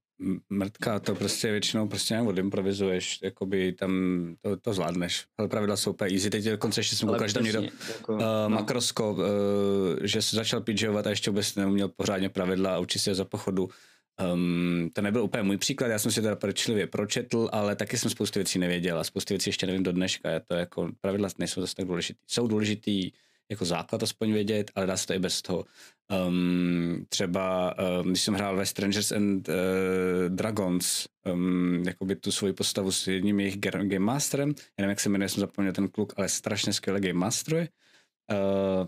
mrtka, 0.50 1.00
to 1.00 1.14
prostě 1.14 1.50
většinou 1.50 1.88
prostě 1.88 2.14
nějak 2.14 2.28
odimprovizuješ, 2.28 3.18
jakoby 3.22 3.72
tam 3.72 3.92
to, 4.40 4.56
to 4.56 4.74
zvládneš. 4.74 5.24
Ale 5.38 5.48
pravidla 5.48 5.76
jsou 5.76 5.90
úplně 5.90 6.14
easy. 6.14 6.30
Teď 6.30 6.44
dokonce 6.44 6.80
ještě 6.80 6.96
jsem 6.96 7.08
koukal, 7.08 7.28
že 7.28 7.34
tam 7.34 7.44
někdo 7.44 7.62
jako, 7.88 8.12
uh, 8.14 8.20
no. 8.20 8.48
makrosko, 8.48 9.12
uh, 9.12 9.20
že 10.02 10.22
se 10.22 10.36
začal 10.36 10.60
pidžovat 10.60 11.06
a 11.06 11.10
ještě 11.10 11.30
vůbec 11.30 11.54
neuměl 11.54 11.88
pořádně 11.88 12.28
pravidla 12.28 12.74
a 12.74 12.78
učí 12.78 12.98
se 12.98 13.14
za 13.14 13.24
pochodu. 13.24 13.68
Um, 14.34 14.90
to 14.92 15.02
nebyl 15.02 15.22
úplně 15.22 15.42
můj 15.42 15.56
příklad, 15.56 15.88
já 15.88 15.98
jsem 15.98 16.12
si 16.12 16.22
teda 16.22 16.36
pečlivě 16.36 16.86
pročetl, 16.86 17.48
ale 17.52 17.76
taky 17.76 17.98
jsem 17.98 18.10
spoustu 18.10 18.38
věcí 18.38 18.58
nevěděl 18.58 18.98
a 18.98 19.04
spoustu 19.04 19.34
věcí 19.34 19.48
ještě 19.48 19.66
nevím 19.66 19.82
do 19.82 19.92
dneška. 19.92 20.30
Je 20.30 20.40
to 20.40 20.54
jako, 20.54 20.90
pravidla 21.00 21.28
nejsou 21.38 21.60
zase 21.60 21.74
tak 21.74 21.86
důležitý. 21.86 22.18
Jsou 22.26 22.46
důležitý 22.46 23.10
jako 23.50 23.64
základ 23.64 24.02
aspoň 24.02 24.32
vědět, 24.32 24.70
ale 24.74 24.86
dá 24.86 24.96
se 24.96 25.06
to 25.06 25.14
i 25.14 25.18
bez 25.18 25.42
toho. 25.42 25.64
Um, 26.28 27.06
třeba, 27.08 27.74
um, 27.78 28.10
když 28.10 28.22
jsem 28.22 28.34
hrál 28.34 28.56
ve 28.56 28.66
Strangers 28.66 29.12
and 29.12 29.48
uh, 29.48 29.54
Dragons, 30.28 31.06
um, 31.32 31.82
jakoby 31.86 32.16
tu 32.16 32.32
svoji 32.32 32.52
postavu 32.52 32.92
s 32.92 33.06
jedním 33.06 33.40
jejich 33.40 33.58
Game 33.58 33.98
Masterem, 33.98 34.48
já 34.48 34.82
nevím, 34.82 34.90
jak 34.90 35.00
se 35.00 35.08
jmenuje, 35.08 35.28
jsem 35.28 35.40
zapomněl 35.40 35.72
ten 35.72 35.88
kluk, 35.88 36.12
ale 36.16 36.28
strašně 36.28 36.72
skvělý 36.72 37.00
Game 37.00 37.20
Master 37.20 37.54
je. 37.54 37.68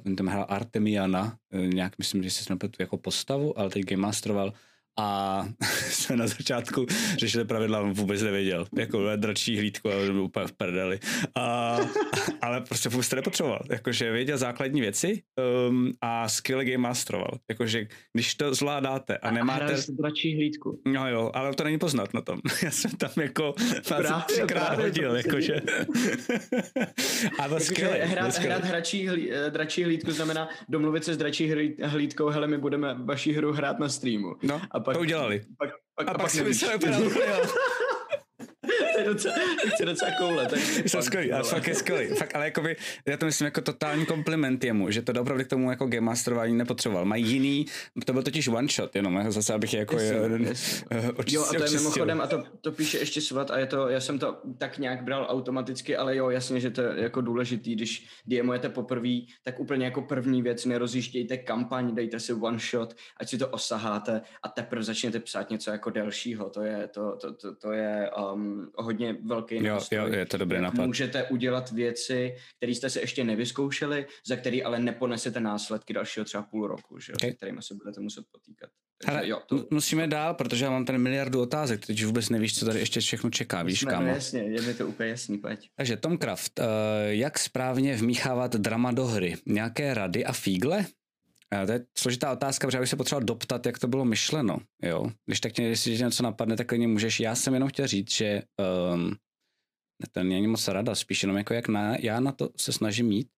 Uh, 0.07 0.15
tam 0.15 0.27
hrál 0.27 0.47
Artemiana, 0.49 1.39
uh, 1.53 1.61
nějak 1.61 1.99
myslím, 1.99 2.23
že 2.23 2.31
si 2.31 2.45
tu 2.57 2.69
jako 2.79 2.99
postavu, 2.99 3.59
ale 3.59 3.71
teď 3.71 3.85
Game 3.85 4.03
Masteroval 4.03 4.53
a 4.97 5.49
jsme 5.91 6.17
na 6.17 6.27
začátku 6.27 6.87
řešili 7.19 7.45
pravidla, 7.45 7.81
on 7.81 7.93
vůbec 7.93 8.23
nevěděl. 8.23 8.67
Jako 8.79 9.17
dračí 9.17 9.59
hlídku 9.59 9.89
a 9.89 9.95
byl 9.95 10.23
úplně 10.23 10.47
v 10.47 10.53
prdeli. 10.53 11.01
A, 11.35 11.79
ale 12.41 12.61
prostě 12.61 12.89
vůbec 12.89 13.09
to 13.09 13.17
nepotřeboval. 13.17 13.63
Jakože 13.71 14.13
věděl 14.13 14.39
základní 14.39 14.81
věci 14.81 15.23
um, 15.69 15.93
a 16.01 16.29
skill 16.29 16.59
game 16.59 16.79
masteroval. 16.79 17.39
Jakože 17.49 17.87
když 18.13 18.35
to 18.35 18.55
zvládáte 18.55 19.19
a 19.19 19.31
nemáte... 19.31 19.75
A 19.75 19.77
dračí 19.89 20.37
hlídku. 20.37 20.81
No 20.87 21.11
jo, 21.11 21.31
ale 21.35 21.55
to 21.55 21.65
není 21.65 21.79
poznat 21.79 22.15
na 22.15 22.21
tom. 22.21 22.41
Já 22.63 22.71
jsem 22.71 22.91
tam 22.91 23.11
jako 23.17 23.55
právě, 23.89 24.11
třikrát 24.27 24.67
právě 24.67 24.85
hodil, 24.85 25.17
jakože. 25.17 25.55
a 27.39 27.49
to 27.49 27.61
skvělé. 27.61 27.97
Hrát, 27.97 28.39
hrát 28.39 28.65
hračí 28.65 29.09
hlí, 29.09 29.33
eh, 29.33 29.51
dračí 29.51 29.85
hlídku 29.85 30.11
znamená 30.11 30.49
domluvit 30.69 31.05
se 31.05 31.15
s 31.15 31.17
dračí 31.17 31.53
hlídkou, 31.83 32.29
hele, 32.29 32.47
my 32.47 32.59
budeme 32.59 32.95
vaši 33.05 33.33
hru 33.33 33.53
hrát 33.53 33.79
na 33.79 33.89
streamu. 33.89 34.35
No. 34.43 34.63
A 34.71 34.81
pak, 34.87 34.95
to 34.95 35.01
udělali. 35.01 35.45
Pak, 35.59 35.71
pak, 35.95 36.09
a, 36.09 36.11
a 36.11 36.15
pak, 36.15 36.23
pak 36.23 36.31
se 36.31 36.45
myslel 36.45 36.79
to 38.95 39.01
je 39.01 39.87
docela, 39.87 40.11
je 40.11 40.15
koule. 40.19 40.47
Tak 40.47 40.59
jsem 40.87 41.03
skvělý, 41.03 41.33
ale 41.33 41.45
fakt 41.45 41.67
je 41.67 41.75
skvělý. 41.75 42.07
Fakt, 42.07 42.37
ale 42.37 42.45
jakoby, 42.45 42.77
já 43.07 43.17
to 43.17 43.27
myslím 43.27 43.45
jako 43.45 43.61
totální 43.61 44.07
kompliment 44.07 44.65
jemu, 44.65 44.91
že 44.91 45.03
to 45.03 45.21
opravdu 45.21 45.45
k 45.45 45.49
tomu 45.49 45.71
jako 45.71 45.87
game 45.87 46.01
masterování 46.01 46.57
nepotřeboval. 46.57 47.05
Mají 47.05 47.27
jiný, 47.27 47.67
to 48.05 48.13
byl 48.13 48.23
totiž 48.23 48.49
one 48.49 48.69
shot, 48.69 48.97
jenom 48.97 49.33
zase 49.33 49.55
abych 49.55 49.75
je 49.75 49.79
jako 49.79 49.99
yes. 49.99 50.85
Očistil, 51.17 51.41
Jo 51.41 51.47
a 51.51 51.53
to 51.59 51.65
je 51.65 51.71
mimochodem, 51.71 52.21
a 52.21 52.27
to, 52.27 52.43
to 52.61 52.73
píše 52.73 52.99
ještě 52.99 53.21
Svat 53.21 53.51
a 53.51 53.59
je 53.59 53.67
to, 53.67 53.89
já 53.89 54.01
jsem 54.01 54.19
to 54.19 54.39
tak 54.59 54.79
nějak 54.79 55.05
bral 55.05 55.27
automaticky, 55.29 55.97
ale 55.97 56.17
jo, 56.17 56.31
jasně, 56.31 56.61
že 56.61 56.71
to 56.71 56.83
je 56.83 57.03
jako 57.03 57.21
důležitý, 57.21 57.75
když 57.75 58.07
DMujete 58.27 58.69
poprvé, 58.69 59.19
tak 59.43 59.61
úplně 59.61 59.85
jako 59.85 60.03
první 60.03 60.43
věc 60.43 60.65
nerozjíždějte 60.65 61.37
kampaň, 61.37 61.95
dejte 61.95 62.21
si 62.21 62.33
one 62.33 62.59
shot, 62.59 62.95
ať 63.17 63.29
si 63.29 63.39
to 63.39 63.49
osaháte 63.49 64.21
a 64.43 64.49
teprve 64.49 64.83
začněte 64.83 65.21
psát 65.21 65.51
něco 65.51 65.71
jako 65.71 65.91
delšího. 65.91 66.51
To 66.51 66.63
je, 66.63 66.89
to, 66.89 67.17
to, 67.17 67.35
to, 67.35 67.55
to 67.55 67.73
je 67.73 68.11
um, 68.33 68.56
hodně 68.75 69.17
velký 69.25 69.55
jo, 69.55 69.75
nástroj. 69.75 69.99
Jo, 69.99 70.19
je 70.19 70.27
to 70.27 70.37
dobrý 70.37 70.61
nápad. 70.61 70.87
Můžete 70.87 71.25
udělat 71.25 71.73
věci, 71.73 72.37
které 72.57 72.73
jste 72.73 72.91
si 72.91 72.99
ještě 72.99 73.25
nevyzkoušeli, 73.25 74.07
za 74.27 74.37
které 74.37 74.63
ale 74.65 74.79
neponesete 74.79 75.41
následky 75.41 75.93
dalšího 75.93 76.25
třeba 76.25 76.43
půl 76.43 76.67
roku, 76.67 76.99
že, 76.99 77.13
okay. 77.13 77.33
kterými 77.33 77.63
se 77.63 77.75
budete 77.75 78.01
muset 78.01 78.25
potýkat. 78.33 78.71
Takže, 79.05 79.19
Ale 79.19 79.29
jo, 79.29 79.41
to... 79.47 79.67
musíme 79.71 80.09
dál, 80.09 80.35
protože 80.35 80.65
já 80.65 80.71
mám 80.71 80.85
tady 80.85 80.99
miliardu 80.99 81.41
otázek, 81.41 81.87
teď 81.87 82.01
už 82.01 82.05
vůbec 82.05 82.29
nevíš, 82.29 82.59
co 82.59 82.67
tady 82.67 82.79
ještě 82.79 83.01
všechno 83.01 83.31
čeká, 83.31 83.63
víš 83.63 83.85
kam? 83.85 84.05
No 84.05 84.11
jasně, 84.11 84.41
je 84.41 84.63
mi 84.63 84.75
to 84.75 84.87
úplně 84.87 85.09
jasný, 85.09 85.39
pojď. 85.39 85.71
Takže 85.77 85.97
Tom 85.97 86.19
Kraft, 86.19 86.59
uh, 86.59 86.65
jak 87.09 87.39
správně 87.39 87.97
vmíchávat 87.97 88.57
drama 88.57 88.93
do 88.93 89.07
hry? 89.07 89.37
Nějaké 89.47 89.95
rady 89.95 90.25
a 90.25 90.33
fígle? 90.33 90.87
To 91.67 91.73
je 91.73 91.87
složitá 91.99 92.33
otázka, 92.33 92.67
protože 92.67 92.81
bych 92.81 92.89
se 92.89 92.97
potřeboval 92.97 93.25
doptat, 93.25 93.67
jak 93.67 93.79
to 93.79 93.89
bylo 93.89 94.05
myšleno. 94.05 94.59
Jo? 94.83 95.11
Když 95.27 95.41
tak 95.41 95.59
jestli 95.59 95.99
něco 95.99 96.23
napadne, 96.23 96.57
tak 96.57 96.67
klidně 96.67 96.89
můžeš. 96.89 97.21
Já 97.21 97.35
jsem 97.35 97.55
jenom 97.55 97.69
chtěl 97.69 97.87
říct, 97.87 98.11
že 98.11 98.43
um, 98.95 99.17
to 100.13 100.23
není 100.23 100.47
moc 100.47 100.69
rada, 100.69 100.95
spíš 100.95 101.23
jenom 101.23 101.37
jako 101.37 101.55
jak 101.55 101.69
na, 101.69 101.97
já 101.97 102.21
na 102.21 102.33
to 102.33 102.51
se 102.57 102.73
snažím 102.73 103.07
mít. 103.07 103.29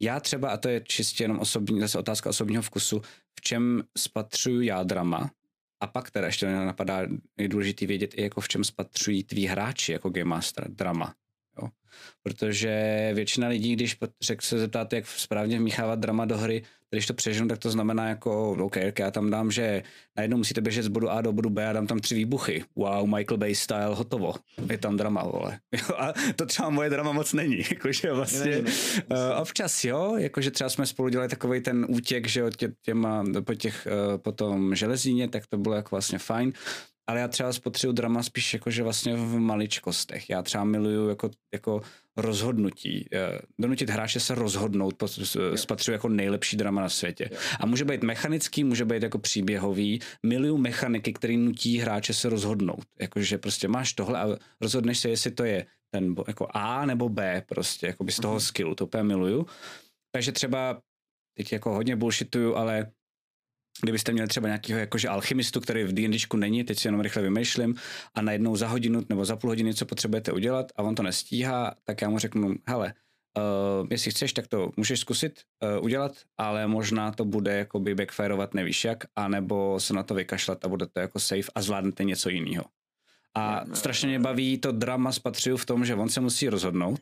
Já 0.00 0.20
třeba, 0.20 0.50
a 0.50 0.56
to 0.56 0.68
je 0.68 0.80
čistě 0.80 1.24
jenom 1.24 1.38
osobní, 1.38 1.80
zase 1.80 1.98
otázka 1.98 2.30
osobního 2.30 2.62
vkusu, 2.62 3.00
v 3.38 3.40
čem 3.40 3.82
spatřuju 3.98 4.60
já 4.60 4.82
drama, 4.82 5.30
a 5.80 5.86
pak 5.86 6.10
teda 6.10 6.26
ještě 6.26 6.46
napadá, 6.46 7.00
je 7.38 7.48
důležité 7.48 7.86
vědět 7.86 8.14
i 8.14 8.22
jako 8.22 8.40
v 8.40 8.48
čem 8.48 8.64
spatřují 8.64 9.24
tví 9.24 9.46
hráči 9.46 9.92
jako 9.92 10.10
Game 10.10 10.24
Master 10.24 10.70
drama. 10.70 11.14
Protože 12.22 13.10
většina 13.14 13.48
lidí, 13.48 13.72
když 13.72 13.96
řek 14.22 14.42
se 14.42 14.58
zeptáte, 14.58 14.96
jak 14.96 15.06
správně 15.06 15.58
vmíchávat 15.58 15.98
drama 15.98 16.24
do 16.24 16.38
hry, 16.38 16.62
když 16.90 17.06
to 17.06 17.14
přeženu, 17.14 17.48
tak 17.48 17.58
to 17.58 17.70
znamená 17.70 18.08
jako, 18.08 18.52
OK, 18.52 18.76
já 18.98 19.10
tam 19.10 19.30
dám, 19.30 19.50
že 19.50 19.82
najednou 20.16 20.36
musíte 20.36 20.60
běžet 20.60 20.82
z 20.82 20.88
bodu 20.88 21.10
A 21.10 21.20
do 21.20 21.32
bodu 21.32 21.50
B 21.50 21.68
a 21.68 21.72
dám 21.72 21.86
tam 21.86 21.98
tři 21.98 22.14
výbuchy. 22.14 22.64
Wow, 22.76 23.08
Michael 23.16 23.38
Bay 23.38 23.54
style, 23.54 23.94
hotovo. 23.94 24.34
Je 24.70 24.78
tam 24.78 24.96
drama, 24.96 25.22
vole. 25.24 25.58
A 25.96 26.12
to 26.36 26.46
třeba 26.46 26.70
moje 26.70 26.90
drama 26.90 27.12
moc 27.12 27.32
není. 27.32 27.58
Jakože 27.70 28.12
vlastně, 28.12 28.50
ne, 28.50 28.62
ne, 28.62 28.70
ne. 29.10 29.16
Uh, 29.16 29.40
občas 29.40 29.84
jo, 29.84 30.16
jakože 30.16 30.50
třeba 30.50 30.70
jsme 30.70 30.86
spolu 30.86 31.08
dělali 31.08 31.28
takový 31.28 31.60
ten 31.60 31.86
útěk, 31.88 32.28
že 32.28 32.40
jo, 32.40 32.50
tě, 32.50 32.72
těma, 32.82 33.24
po 33.44 33.54
těch, 33.54 33.88
uh, 34.10 34.18
po 34.18 34.32
tom 34.32 34.74
železíně, 34.74 35.28
tak 35.28 35.46
to 35.46 35.58
bylo 35.58 35.74
jako 35.74 35.88
vlastně 35.90 36.18
fajn 36.18 36.52
ale 37.08 37.20
já 37.20 37.28
třeba 37.28 37.52
spotřebuji 37.52 37.92
drama 37.92 38.22
spíš 38.22 38.54
jakože 38.54 38.82
vlastně 38.82 39.16
v 39.16 39.38
maličkostech. 39.38 40.30
Já 40.30 40.42
třeba 40.42 40.64
miluju 40.64 41.08
jako, 41.08 41.30
jako 41.52 41.82
rozhodnutí. 42.16 43.08
Eh, 43.12 43.38
donutit 43.58 43.90
hráče 43.90 44.20
se 44.20 44.34
rozhodnout, 44.34 45.02
spatřuju 45.54 45.92
jako 45.92 46.08
nejlepší 46.08 46.56
drama 46.56 46.80
na 46.80 46.88
světě. 46.88 47.30
A 47.60 47.66
může 47.66 47.84
být 47.84 48.02
mechanický, 48.02 48.64
může 48.64 48.84
být 48.84 49.02
jako 49.02 49.18
příběhový. 49.18 50.00
Miluju 50.26 50.56
mechaniky, 50.56 51.12
které 51.12 51.36
nutí 51.36 51.78
hráče 51.78 52.14
se 52.14 52.28
rozhodnout. 52.28 52.84
Jakože 53.00 53.38
prostě 53.38 53.68
máš 53.68 53.92
tohle 53.92 54.20
a 54.20 54.36
rozhodneš 54.60 54.98
se, 54.98 55.08
jestli 55.08 55.30
to 55.30 55.44
je 55.44 55.66
ten 55.90 56.14
jako 56.28 56.48
A 56.50 56.86
nebo 56.86 57.08
B 57.08 57.42
prostě, 57.46 57.86
jako 57.86 58.04
by 58.04 58.12
z 58.12 58.16
toho 58.16 58.34
mhm. 58.34 58.40
skillu. 58.40 58.74
To 58.74 58.84
úplně 58.84 59.02
miluju. 59.02 59.46
Takže 60.12 60.32
třeba 60.32 60.80
teď 61.36 61.52
jako 61.52 61.74
hodně 61.74 61.96
bullshituju, 61.96 62.54
ale 62.54 62.90
Kdybyste 63.82 64.12
měli 64.12 64.28
třeba 64.28 64.48
nějakého 64.48 64.80
jakože 64.80 65.08
alchymistu, 65.08 65.60
který 65.60 65.84
v 65.84 65.92
D&Dčku 65.92 66.36
není, 66.36 66.64
teď 66.64 66.78
si 66.78 66.88
jenom 66.88 67.00
rychle 67.00 67.22
vymýšlím 67.22 67.74
a 68.14 68.22
najednou 68.22 68.56
za 68.56 68.68
hodinu 68.68 69.02
nebo 69.08 69.24
za 69.24 69.36
půl 69.36 69.50
hodiny 69.50 69.68
něco 69.68 69.86
potřebujete 69.86 70.32
udělat 70.32 70.72
a 70.76 70.82
on 70.82 70.94
to 70.94 71.02
nestíhá, 71.02 71.74
tak 71.84 72.02
já 72.02 72.08
mu 72.08 72.18
řeknu, 72.18 72.54
hele, 72.66 72.94
uh, 73.36 73.86
jestli 73.90 74.10
chceš, 74.10 74.32
tak 74.32 74.46
to 74.46 74.70
můžeš 74.76 75.00
zkusit 75.00 75.40
uh, 75.62 75.84
udělat, 75.84 76.12
ale 76.38 76.66
možná 76.66 77.12
to 77.12 77.24
bude 77.24 77.58
jakoby 77.58 77.94
backfireovat 77.94 78.54
nevíš 78.54 78.84
jak, 78.84 79.04
anebo 79.16 79.80
se 79.80 79.94
na 79.94 80.02
to 80.02 80.14
vykašlat 80.14 80.64
a 80.64 80.68
bude 80.68 80.86
to 80.86 81.00
jako 81.00 81.20
safe 81.20 81.52
a 81.54 81.62
zvládnete 81.62 82.04
něco 82.04 82.28
jiného. 82.28 82.64
A 83.34 83.64
strašně 83.74 84.08
mě 84.08 84.18
baví 84.18 84.58
to 84.58 84.72
drama 84.72 85.12
spatřuju 85.12 85.56
v 85.56 85.66
tom, 85.66 85.84
že 85.84 85.94
on 85.94 86.08
se 86.08 86.20
musí 86.20 86.48
rozhodnout 86.48 87.00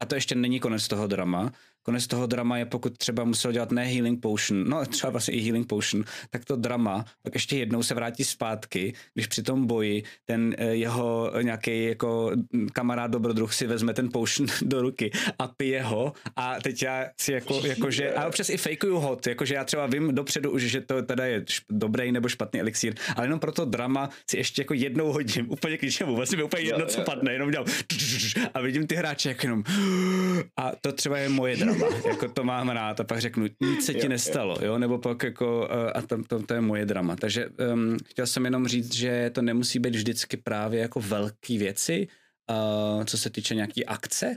a 0.00 0.06
to 0.06 0.14
ještě 0.14 0.34
není 0.34 0.60
konec 0.60 0.88
toho 0.88 1.06
drama, 1.06 1.52
konec 1.82 2.06
toho 2.06 2.26
drama 2.26 2.58
je, 2.58 2.66
pokud 2.66 2.98
třeba 2.98 3.24
musel 3.24 3.52
dělat 3.52 3.70
ne 3.70 3.84
healing 3.84 4.20
potion, 4.20 4.68
no 4.68 4.86
třeba 4.86 5.10
vlastně 5.10 5.34
i 5.34 5.40
healing 5.40 5.66
potion, 5.66 6.04
tak 6.30 6.44
to 6.44 6.56
drama 6.56 7.04
pak 7.22 7.34
ještě 7.34 7.56
jednou 7.56 7.82
se 7.82 7.94
vrátí 7.94 8.24
zpátky, 8.24 8.94
když 9.14 9.26
při 9.26 9.42
tom 9.42 9.66
boji 9.66 10.02
ten 10.24 10.54
eh, 10.58 10.66
jeho 10.66 11.32
nějaký 11.42 11.84
jako 11.84 12.32
kamarád 12.72 13.10
dobrodruh 13.10 13.54
si 13.54 13.66
vezme 13.66 13.94
ten 13.94 14.08
potion 14.12 14.48
do 14.62 14.82
ruky 14.82 15.10
a 15.38 15.48
pije 15.48 15.82
ho 15.82 16.12
a 16.36 16.60
teď 16.60 16.82
já 16.82 17.06
si 17.20 17.32
jako, 17.32 17.66
jakože, 17.66 18.14
a 18.14 18.26
občas 18.26 18.48
i 18.48 18.56
fakeuju 18.56 18.98
hot, 18.98 19.26
jakože 19.26 19.54
já 19.54 19.64
třeba 19.64 19.86
vím 19.86 20.14
dopředu 20.14 20.50
už, 20.50 20.62
že 20.62 20.80
to 20.80 21.02
teda 21.02 21.26
je 21.26 21.44
dobrý 21.70 22.12
nebo 22.12 22.28
špatný 22.28 22.60
elixír, 22.60 22.94
ale 23.16 23.26
jenom 23.26 23.40
pro 23.40 23.52
to 23.52 23.64
drama 23.64 24.10
si 24.30 24.36
ještě 24.36 24.62
jako 24.62 24.74
jednou 24.74 25.12
hodím, 25.12 25.50
úplně 25.50 25.78
k 25.78 25.82
ničemu, 25.82 26.16
vlastně 26.16 26.36
mi 26.36 26.44
úplně 26.44 26.62
jedno, 26.62 26.86
co 26.86 27.00
padne, 27.00 27.32
jenom 27.32 27.50
dělám 27.50 27.66
a 28.54 28.60
vidím 28.60 28.86
ty 28.86 28.94
hráče 28.94 29.28
jako 29.28 29.46
jenom 29.46 29.64
a 30.56 30.72
to 30.80 30.92
třeba 30.92 31.18
je 31.18 31.28
moje 31.28 31.56
drama 31.56 31.71
drama, 31.74 31.96
jako 32.08 32.28
to 32.28 32.44
mám 32.44 32.68
rád 32.68 33.00
a 33.00 33.04
pak 33.04 33.20
řeknu, 33.20 33.46
nic 33.60 33.86
se 33.86 33.94
ti 33.94 34.08
nestalo, 34.08 34.56
jo, 34.62 34.78
nebo 34.78 34.98
pak 34.98 35.22
jako, 35.22 35.68
a 35.94 36.02
to, 36.02 36.22
to, 36.22 36.42
to 36.42 36.54
je 36.54 36.60
moje 36.60 36.86
drama. 36.86 37.16
Takže 37.16 37.48
um, 37.48 37.96
chtěl 38.06 38.26
jsem 38.26 38.44
jenom 38.44 38.68
říct, 38.68 38.94
že 38.94 39.30
to 39.30 39.42
nemusí 39.42 39.78
být 39.78 39.94
vždycky 39.94 40.36
právě 40.36 40.80
jako 40.80 41.00
velké 41.00 41.58
věci, 41.58 42.08
uh, 42.50 43.04
co 43.04 43.18
se 43.18 43.30
týče 43.30 43.54
nějaký 43.54 43.86
akce, 43.86 44.36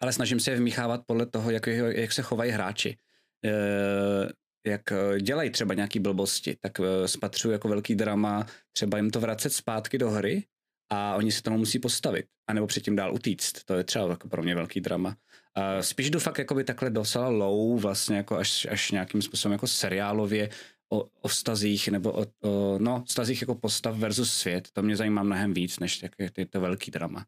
ale 0.00 0.12
snažím 0.12 0.40
se 0.40 0.50
je 0.50 0.56
vmíchávat 0.56 1.00
podle 1.06 1.26
toho, 1.26 1.50
jak, 1.50 1.66
jak 1.66 2.12
se 2.12 2.22
chovají 2.22 2.50
hráči. 2.50 2.96
Uh, 3.44 4.30
jak 4.66 4.82
dělají 5.20 5.50
třeba 5.50 5.74
nějaký 5.74 5.98
blbosti, 5.98 6.56
tak 6.60 6.72
spatřuju 7.06 7.52
jako 7.52 7.68
velký 7.68 7.94
drama, 7.94 8.46
třeba 8.72 8.98
jim 8.98 9.10
to 9.10 9.20
vracet 9.20 9.50
zpátky 9.50 9.98
do 9.98 10.10
hry 10.10 10.44
a 10.90 11.14
oni 11.14 11.32
se 11.32 11.42
tomu 11.42 11.58
musí 11.58 11.78
postavit, 11.78 12.26
anebo 12.46 12.66
předtím 12.66 12.96
dál 12.96 13.14
utíct. 13.14 13.64
To 13.64 13.74
je 13.74 13.84
třeba 13.84 14.08
jako 14.08 14.28
pro 14.28 14.42
mě 14.42 14.54
velký 14.54 14.80
drama. 14.80 15.08
Uh, 15.08 15.80
spíš 15.80 16.10
jdu 16.10 16.18
fakt 16.18 16.38
jakoby 16.38 16.64
takhle 16.64 16.90
docela 16.90 17.28
low, 17.28 17.80
vlastně 17.80 18.16
jako 18.16 18.36
až, 18.36 18.66
až 18.70 18.90
nějakým 18.90 19.22
způsobem 19.22 19.52
jako 19.52 19.66
seriálově. 19.66 20.50
o, 20.92 21.08
o 21.20 21.28
vztazích 21.28 21.88
nebo 21.88 22.12
o, 22.12 22.26
o, 22.42 22.78
no, 22.78 23.04
vztazích 23.06 23.40
jako 23.40 23.54
postav 23.54 23.96
versus 23.96 24.34
svět, 24.34 24.68
to 24.72 24.82
mě 24.82 24.96
zajímá 24.96 25.22
mnohem 25.22 25.54
víc, 25.54 25.78
než 25.78 26.02
jak 26.02 26.12
je 26.36 26.46
to 26.46 26.60
velký 26.60 26.90
drama. 26.90 27.26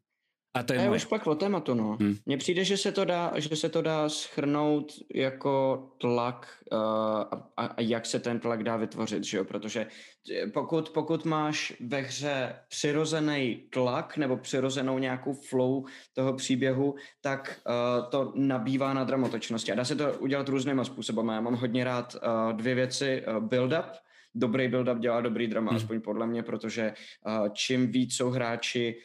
A 0.57 0.63
to 0.63 0.73
je, 0.73 0.81
je 0.81 0.89
už 0.89 1.05
pak 1.05 1.27
o 1.27 1.35
tématu, 1.35 1.73
no. 1.73 1.97
Hmm. 2.01 2.15
Mně 2.25 2.37
přijde, 2.37 2.63
že 2.63 2.77
se 2.77 2.91
to 2.91 3.05
dá, 3.05 3.33
že 3.35 3.55
se 3.55 3.69
to 3.69 3.81
dá 3.81 4.09
schrnout 4.09 4.93
jako 5.15 5.87
tlak 5.97 6.47
uh, 6.71 6.79
a, 7.57 7.65
a 7.65 7.81
jak 7.81 8.05
se 8.05 8.19
ten 8.19 8.39
tlak 8.39 8.63
dá 8.63 8.77
vytvořit, 8.77 9.23
že 9.23 9.37
jo? 9.37 9.45
Protože 9.45 9.87
eh, 10.31 10.47
pokud, 10.47 10.89
pokud 10.89 11.25
máš 11.25 11.73
ve 11.79 12.01
hře 12.01 12.55
přirozený 12.67 13.63
tlak 13.69 14.17
nebo 14.17 14.37
přirozenou 14.37 14.99
nějakou 14.99 15.33
flow 15.33 15.85
toho 16.13 16.33
příběhu, 16.33 16.95
tak 17.21 17.59
uh, 17.67 18.09
to 18.09 18.33
nabývá 18.35 18.93
na 18.93 19.03
dramatičnosti. 19.03 19.71
A 19.71 19.75
dá 19.75 19.85
se 19.85 19.95
to 19.95 20.13
udělat 20.13 20.49
různýma 20.49 20.83
způsoby. 20.83 21.19
Já 21.33 21.41
mám 21.41 21.55
hodně 21.55 21.83
rád 21.83 22.15
uh, 22.15 22.53
dvě 22.57 22.75
věci. 22.75 23.23
Uh, 23.27 23.43
build-up, 23.43 23.91
dobrý 24.35 24.67
build-up 24.67 24.99
dělá 24.99 25.21
dobrý 25.21 25.47
drama, 25.47 25.71
hmm. 25.71 25.77
aspoň 25.77 26.01
podle 26.01 26.27
mě, 26.27 26.43
protože 26.43 26.93
uh, 27.27 27.47
čím 27.53 27.91
víc 27.91 28.15
jsou 28.15 28.29
hráči 28.29 28.95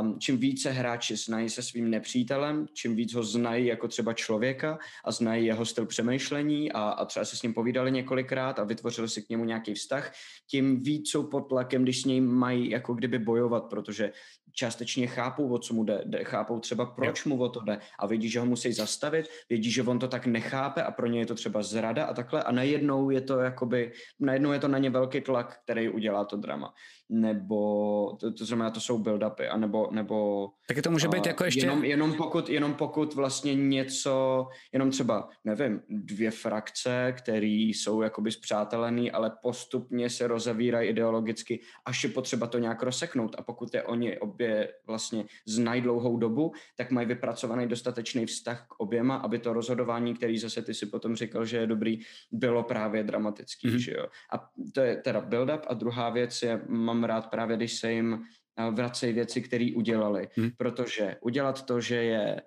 Um, 0.00 0.18
čím 0.18 0.38
více 0.38 0.70
hráči 0.70 1.16
znají 1.16 1.50
se 1.50 1.62
svým 1.62 1.90
nepřítelem, 1.90 2.66
čím 2.72 2.96
víc 2.96 3.14
ho 3.14 3.22
znají 3.22 3.66
jako 3.66 3.88
třeba 3.88 4.12
člověka 4.12 4.78
a 5.04 5.12
znají 5.12 5.46
jeho 5.46 5.64
styl 5.64 5.86
přemýšlení 5.86 6.72
a, 6.72 6.80
a 6.80 7.04
třeba 7.04 7.24
se 7.24 7.36
s 7.36 7.42
ním 7.42 7.54
povídali 7.54 7.92
několikrát 7.92 8.58
a 8.58 8.64
vytvořili 8.64 9.08
si 9.08 9.22
k 9.22 9.28
němu 9.28 9.44
nějaký 9.44 9.74
vztah, 9.74 10.12
tím 10.46 10.82
víc 10.82 11.10
jsou 11.10 11.26
pod 11.26 11.40
tlakem, 11.40 11.82
když 11.82 12.02
s 12.02 12.04
ním 12.04 12.26
mají 12.26 12.70
jako 12.70 12.94
kdyby 12.94 13.18
bojovat, 13.18 13.64
protože 13.64 14.12
částečně 14.52 15.06
chápou, 15.06 15.48
o 15.48 15.58
co 15.58 15.74
mu 15.74 15.84
jde, 15.84 16.02
jde 16.04 16.24
chápou 16.24 16.60
třeba, 16.60 16.86
proč 16.86 17.24
mu 17.24 17.40
o 17.40 17.48
to 17.48 17.60
jde 17.60 17.78
a 17.98 18.06
vědí, 18.06 18.28
že 18.28 18.40
ho 18.40 18.46
musí 18.46 18.72
zastavit, 18.72 19.28
vědí, 19.48 19.70
že 19.70 19.82
on 19.82 19.98
to 19.98 20.08
tak 20.08 20.26
nechápe 20.26 20.82
a 20.82 20.90
pro 20.90 21.06
ně 21.06 21.18
je 21.18 21.26
to 21.26 21.34
třeba 21.34 21.62
zrada 21.62 22.04
a 22.04 22.14
takhle. 22.14 22.42
A 22.42 22.52
najednou 22.52 23.10
je 23.10 23.20
to 23.20 23.40
jakoby, 23.40 23.92
najednou 24.20 24.52
je 24.52 24.58
to 24.58 24.68
na 24.68 24.78
ně 24.78 24.90
velký 24.90 25.20
tlak, 25.20 25.60
který 25.64 25.88
udělá 25.88 26.24
to 26.24 26.36
drama 26.36 26.74
nebo 27.08 28.16
to, 28.20 28.32
to 28.32 28.44
znamená, 28.44 28.70
to 28.70 28.80
jsou 28.80 28.98
build-upy, 28.98 29.48
anebo, 29.50 29.88
nebo... 29.90 30.48
Taky 30.68 30.82
to 30.82 30.90
může 30.90 31.08
být 31.08 31.26
jako 31.26 31.44
ještě... 31.44 31.60
Jenom, 31.60 31.84
jenom, 31.84 32.14
pokud, 32.14 32.48
jenom 32.48 32.74
pokud 32.74 33.14
vlastně 33.14 33.54
něco, 33.54 34.46
jenom 34.72 34.90
třeba, 34.90 35.28
nevím, 35.44 35.80
dvě 35.88 36.30
frakce, 36.30 37.14
které 37.16 37.46
jsou 37.46 38.02
jakoby 38.02 38.32
zpřátelený, 38.32 39.10
ale 39.10 39.32
postupně 39.42 40.10
se 40.10 40.26
rozevírají 40.26 40.88
ideologicky, 40.88 41.60
až 41.84 42.04
je 42.04 42.10
potřeba 42.10 42.46
to 42.46 42.58
nějak 42.58 42.82
rozseknout 42.82 43.34
a 43.38 43.42
pokud 43.42 43.74
je 43.74 43.82
oni 43.82 44.18
obě 44.18 44.72
vlastně 44.86 45.24
znají 45.46 45.80
dlouhou 45.80 46.16
dobu, 46.16 46.52
tak 46.76 46.90
mají 46.90 47.06
vypracovaný 47.06 47.66
dostatečný 47.66 48.26
vztah 48.26 48.66
k 48.68 48.80
oběma, 48.80 49.16
aby 49.16 49.38
to 49.38 49.52
rozhodování, 49.52 50.14
který 50.14 50.38
zase 50.38 50.62
ty 50.62 50.74
si 50.74 50.86
potom 50.86 51.16
říkal, 51.16 51.44
že 51.44 51.56
je 51.56 51.66
dobrý, 51.66 51.98
bylo 52.32 52.62
právě 52.62 53.02
dramatický, 53.02 53.68
mm-hmm. 53.68 53.76
že 53.76 53.92
jo. 53.92 54.06
A 54.32 54.48
to 54.72 54.80
je 54.80 54.96
teda 54.96 55.20
build-up 55.20 55.60
a 55.66 55.74
druhá 55.74 56.10
věc 56.10 56.42
je, 56.42 56.60
mám 56.68 56.97
mám 56.98 57.04
rád 57.04 57.30
právě, 57.30 57.56
když 57.56 57.78
se 57.78 57.92
jim 57.92 58.22
eh, 58.58 58.70
vracejí 58.70 59.12
věci, 59.12 59.42
které 59.42 59.70
udělali. 59.76 60.28
Hmm. 60.36 60.50
Protože 60.56 61.16
udělat 61.22 61.66
to, 61.66 61.80
že 61.80 61.96
je 61.96 62.42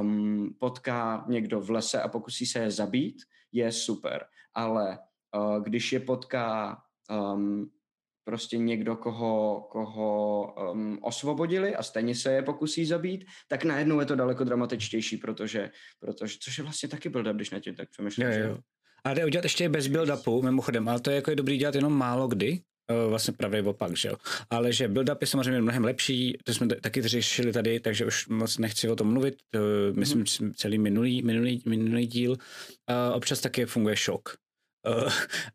um, 0.00 0.54
potká 0.58 1.24
někdo 1.28 1.60
v 1.60 1.70
lese 1.70 2.02
a 2.02 2.08
pokusí 2.08 2.46
se 2.46 2.58
je 2.58 2.70
zabít, 2.70 3.16
je 3.52 3.72
super. 3.72 4.24
Ale 4.54 4.98
uh, 5.36 5.62
když 5.62 5.92
je 5.92 6.00
potká 6.00 6.78
um, 7.10 7.70
prostě 8.24 8.58
někdo, 8.58 8.96
koho, 8.96 9.66
koho 9.72 10.54
um, 10.72 10.98
osvobodili 11.02 11.76
a 11.76 11.82
stejně 11.82 12.14
se 12.14 12.32
je 12.32 12.42
pokusí 12.42 12.86
zabít, 12.86 13.24
tak 13.48 13.64
najednou 13.64 14.00
je 14.00 14.06
to 14.06 14.16
daleko 14.16 14.44
dramatičtější, 14.44 15.16
protože, 15.16 15.70
protože 16.00 16.36
což 16.40 16.58
je 16.58 16.64
vlastně 16.64 16.88
taky 16.88 17.08
byl 17.08 17.34
když 17.34 17.50
na 17.50 17.60
tím 17.60 17.74
tak 17.74 17.88
přemýšlím. 17.90 18.28
Jo, 18.28 18.48
jo. 18.48 18.58
A 19.04 19.14
jde 19.14 19.26
udělat 19.26 19.44
ještě 19.44 19.68
bez 19.68 19.86
build-upu, 19.86 20.42
mimochodem, 20.42 20.88
ale 20.88 21.00
to 21.00 21.10
je 21.10 21.16
jako 21.16 21.30
je 21.30 21.36
dobrý 21.36 21.56
dělat 21.58 21.74
jenom 21.74 21.92
málo 21.92 22.28
kdy, 22.28 22.60
vlastně 23.08 23.34
pravý 23.34 23.60
opak, 23.60 23.96
že 23.96 24.08
jo. 24.08 24.14
Ale 24.50 24.72
že 24.72 24.88
build-up 24.88 25.16
je 25.20 25.26
samozřejmě 25.26 25.60
mnohem 25.60 25.84
lepší, 25.84 26.38
to 26.44 26.54
jsme 26.54 26.66
taky 26.66 27.02
řešili 27.02 27.52
tady, 27.52 27.80
takže 27.80 28.06
už 28.06 28.28
moc 28.28 28.58
nechci 28.58 28.88
o 28.88 28.96
tom 28.96 29.12
mluvit, 29.12 29.34
to, 29.50 29.58
myslím, 29.92 30.24
mm-hmm. 30.24 30.52
celý 30.54 30.78
minulý, 30.78 31.22
minulý, 31.22 31.62
minulý 31.66 32.06
díl. 32.06 32.30
Uh, 32.30 32.36
občas 33.14 33.40
taky 33.40 33.66
funguje 33.66 33.96
šok. 33.96 34.36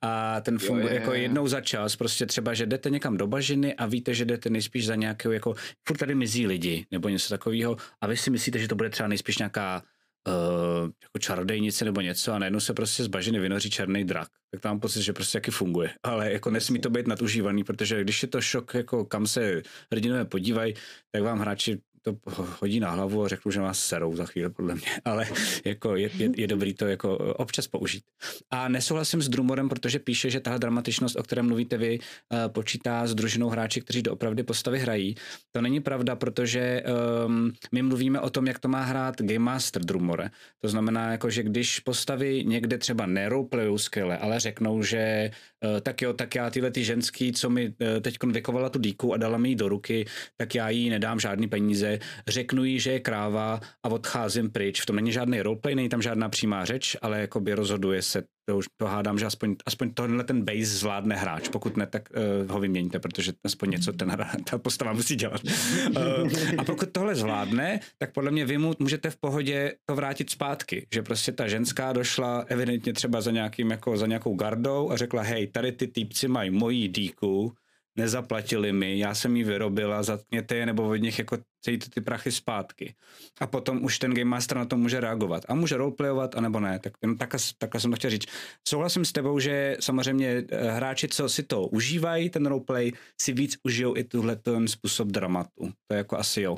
A 0.02 0.42
ten 0.42 0.60
funguje 0.60 0.84
jo, 0.84 0.90
je, 0.90 0.96
jako 0.96 1.14
jednou 1.14 1.48
za 1.48 1.62
čas, 1.62 1.96
prostě 1.96 2.26
třeba, 2.26 2.54
že 2.54 2.66
jdete 2.66 2.90
někam 2.90 3.18
do 3.18 3.28
bažiny 3.28 3.74
a 3.74 3.86
víte, 3.86 4.14
že 4.14 4.26
jdete 4.26 4.50
nejspíš 4.50 4.86
za 4.86 4.96
nějakého, 4.96 5.32
jako 5.32 5.56
furt 5.88 5.98
tady 5.98 6.16
mizí 6.16 6.48
lidi, 6.48 6.86
nebo 6.92 7.10
něco 7.10 7.30
takového 7.30 7.78
a 8.02 8.08
vy 8.08 8.18
si 8.18 8.30
myslíte, 8.30 8.60
že 8.60 8.68
to 8.68 8.76
bude 8.76 8.90
třeba 8.90 9.08
nejspíš 9.08 9.38
nějaká 9.38 9.84
uh, 10.28 10.90
jako 11.04 11.20
čarodejnice 11.20 11.86
nebo 11.86 12.02
něco 12.02 12.34
a 12.34 12.40
najednou 12.40 12.60
se 12.60 12.74
prostě 12.74 13.04
z 13.04 13.08
bažiny 13.08 13.40
vynoří 13.40 13.70
černý 13.70 14.04
drak. 14.04 14.28
Tak 14.52 14.62
tam 14.62 14.70
mám 14.70 14.80
pocit, 14.80 15.02
že 15.02 15.14
prostě 15.14 15.38
taky 15.38 15.52
funguje. 15.52 15.94
Ale 16.04 16.32
jako 16.34 16.50
nesmí 16.50 16.80
to 16.80 16.90
být 16.90 17.08
nadužívaný, 17.08 17.64
protože 17.64 18.02
když 18.02 18.22
je 18.22 18.28
to 18.28 18.42
šok, 18.42 18.74
jako 18.74 19.06
kam 19.06 19.28
se 19.28 19.62
hrdinové 19.92 20.26
podívají, 20.26 20.74
tak 21.12 21.24
vám 21.24 21.40
hráči 21.40 21.82
to 22.04 22.16
hodí 22.62 22.80
na 22.80 22.92
hlavu 22.92 23.24
a 23.24 23.28
řeknu, 23.28 23.52
že 23.52 23.60
vás 23.60 23.80
serou 23.80 24.16
za 24.16 24.26
chvíli, 24.26 24.50
podle 24.50 24.76
mě. 24.76 24.88
Ale 25.06 25.28
jako 25.66 25.96
je, 25.96 26.10
je, 26.18 26.30
je 26.36 26.48
dobrý 26.48 26.74
to 26.74 26.88
jako 26.88 27.18
občas 27.18 27.68
použít. 27.68 28.04
A 28.52 28.68
nesouhlasím 28.68 29.22
s 29.22 29.30
Drumorem, 29.30 29.70
protože 29.70 30.00
píše, 30.00 30.30
že 30.30 30.40
tahle 30.40 30.60
dramatičnost, 30.60 31.16
o 31.16 31.24
které 31.24 31.42
mluvíte 31.42 31.78
vy, 31.78 32.00
eh, 32.00 32.50
počítá 32.50 33.08
s 33.08 33.16
družinou 33.16 33.50
hráči, 33.50 33.82
kteří 33.82 34.02
doopravdy 34.02 34.44
postavy 34.44 34.80
hrají. 34.80 35.16
To 35.52 35.62
není 35.62 35.80
pravda, 35.80 36.16
protože 36.16 36.84
um, 37.26 37.52
my 37.72 37.82
mluvíme 37.82 38.20
o 38.20 38.30
tom, 38.30 38.48
jak 38.48 38.60
to 38.60 38.68
má 38.68 38.84
hrát 38.84 39.22
Game 39.22 39.40
Master 39.40 39.86
Drumore. 39.86 40.30
To 40.62 40.68
znamená, 40.68 41.12
jako, 41.12 41.30
že 41.30 41.44
když 41.44 41.80
postavy 41.80 42.44
někde 42.46 42.78
třeba 42.78 43.06
neroleplayou 43.06 43.78
skvěle, 43.78 44.18
ale 44.18 44.40
řeknou, 44.40 44.84
že 44.84 45.32
uh, 45.64 45.80
tak 45.80 46.02
jo, 46.02 46.14
tak 46.14 46.36
já 46.36 46.50
tyhle 46.50 46.72
ty 46.72 46.84
ženský, 46.84 47.32
co 47.32 47.50
mi 47.50 47.68
uh, 47.68 47.74
teď 48.02 48.18
vykovala 48.24 48.70
tu 48.70 48.80
díku 48.80 49.14
a 49.14 49.18
dala 49.18 49.38
mi 49.38 49.50
ji 49.50 49.56
do 49.56 49.70
ruky, 49.70 50.06
tak 50.38 50.56
já 50.56 50.70
jí 50.70 50.90
nedám 50.90 51.20
žádný 51.20 51.48
peníze, 51.48 51.93
řeknu 52.28 52.64
jí, 52.64 52.80
že 52.80 52.92
je 52.92 53.00
kráva 53.00 53.60
a 53.84 53.90
odcházím 53.90 54.52
pryč. 54.52 54.82
V 54.82 54.86
tom 54.86 54.96
není 54.96 55.12
žádný 55.12 55.42
roleplay, 55.42 55.76
není 55.76 55.90
tam 55.90 56.02
žádná 56.02 56.30
přímá 56.30 56.66
řeč, 56.66 56.98
ale 57.02 57.22
jakoby 57.22 57.54
rozhoduje 57.54 58.02
se, 58.02 58.24
to 58.46 58.58
už 58.58 58.66
to 58.78 58.86
hádám, 58.86 59.20
že 59.20 59.26
aspoň, 59.26 59.56
aspoň 59.66 59.94
tohle 59.94 60.24
ten 60.24 60.42
base 60.46 60.66
zvládne 60.66 61.16
hráč. 61.16 61.50
Pokud 61.50 61.78
ne, 61.78 61.88
tak 61.88 62.10
uh, 62.44 62.52
ho 62.52 62.60
vyměníte, 62.60 63.00
protože 63.00 63.34
aspoň 63.44 63.70
něco 63.70 63.94
ten 63.94 64.18
ta 64.50 64.58
postava 64.58 64.94
musí 64.94 65.16
dělat. 65.16 65.42
Uh, 65.44 66.32
a 66.58 66.64
pokud 66.64 66.90
tohle 66.92 67.16
zvládne, 67.16 67.80
tak 67.98 68.14
podle 68.14 68.32
mě 68.32 68.46
vy 68.46 68.58
mu 68.58 68.74
můžete 68.80 69.10
v 69.10 69.18
pohodě 69.18 69.74
to 69.86 69.96
vrátit 69.96 70.30
zpátky, 70.30 70.88
že 70.94 71.02
prostě 71.02 71.32
ta 71.32 71.48
ženská 71.48 71.94
došla 71.94 72.46
evidentně 72.48 72.94
třeba 72.94 73.22
za, 73.22 73.32
nějakým, 73.32 73.72
jako, 73.72 73.98
za 73.98 74.08
nějakou 74.08 74.36
gardou 74.36 74.92
a 74.92 74.98
řekla, 74.98 75.22
hej, 75.22 75.48
tady 75.48 75.72
ty 75.72 75.88
týpci 75.88 76.28
mají 76.28 76.50
mojí 76.50 76.88
díku, 76.88 77.54
nezaplatili 77.96 78.74
mi, 78.74 79.00
já 79.00 79.16
jsem 79.16 79.36
ji 79.38 79.44
vyrobila, 79.44 80.04
zatkněte 80.04 80.56
je 80.56 80.66
nebo 80.66 80.90
od 80.90 80.96
nich 80.96 81.20
jako 81.20 81.38
cejte 81.62 81.90
ty 81.90 82.02
prachy 82.02 82.32
zpátky. 82.32 82.96
A 83.42 83.48
potom 83.48 83.84
už 83.84 84.00
ten 84.00 84.14
Game 84.14 84.30
Master 84.30 84.58
na 84.58 84.66
to 84.66 84.78
může 84.78 85.00
reagovat. 85.00 85.44
A 85.48 85.56
může 85.56 85.78
roleplayovat, 85.78 86.36
anebo 86.36 86.60
ne. 86.60 86.80
Tak, 86.80 86.94
no, 87.06 87.16
takhle, 87.58 87.80
jsem 87.80 87.92
to 87.92 87.98
chtěl 87.98 88.10
říct. 88.10 88.26
Souhlasím 88.68 89.06
s 89.06 89.12
tebou, 89.12 89.40
že 89.40 89.78
samozřejmě 89.80 90.44
eh, 90.50 90.72
hráči, 90.72 91.08
co 91.08 91.30
si 91.30 91.44
to 91.44 91.68
užívají, 91.68 92.30
ten 92.30 92.46
roleplay, 92.46 92.92
si 93.22 93.34
víc 93.34 93.58
užijou 93.64 93.98
i 93.98 94.04
tuhle 94.04 94.36
ten 94.36 94.68
způsob 94.68 95.08
dramatu. 95.08 95.72
To 95.88 95.94
je 95.94 95.98
jako 95.98 96.18
asi 96.18 96.42
jo. 96.42 96.58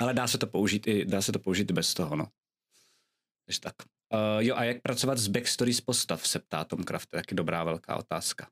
Ale 0.00 0.14
dá 0.14 0.26
se 0.26 0.38
to 0.38 0.46
použít 0.46 0.86
i, 0.86 1.04
dá 1.04 1.22
se 1.22 1.32
to 1.32 1.38
použít 1.38 1.70
i 1.70 1.74
bez 1.74 1.94
toho, 1.94 2.16
no. 2.16 2.26
Takže 3.46 3.60
tak. 3.60 3.74
Uh, 4.12 4.42
jo, 4.42 4.54
a 4.56 4.64
jak 4.64 4.82
pracovat 4.82 5.18
s 5.18 5.28
backstory 5.28 5.74
z 5.74 5.80
postav, 5.80 6.26
se 6.26 6.38
ptá 6.38 6.64
Tom 6.64 6.84
Kraft, 6.84 7.10
to 7.10 7.16
je 7.16 7.22
taky 7.22 7.34
dobrá 7.34 7.64
velká 7.64 7.96
otázka. 7.96 8.48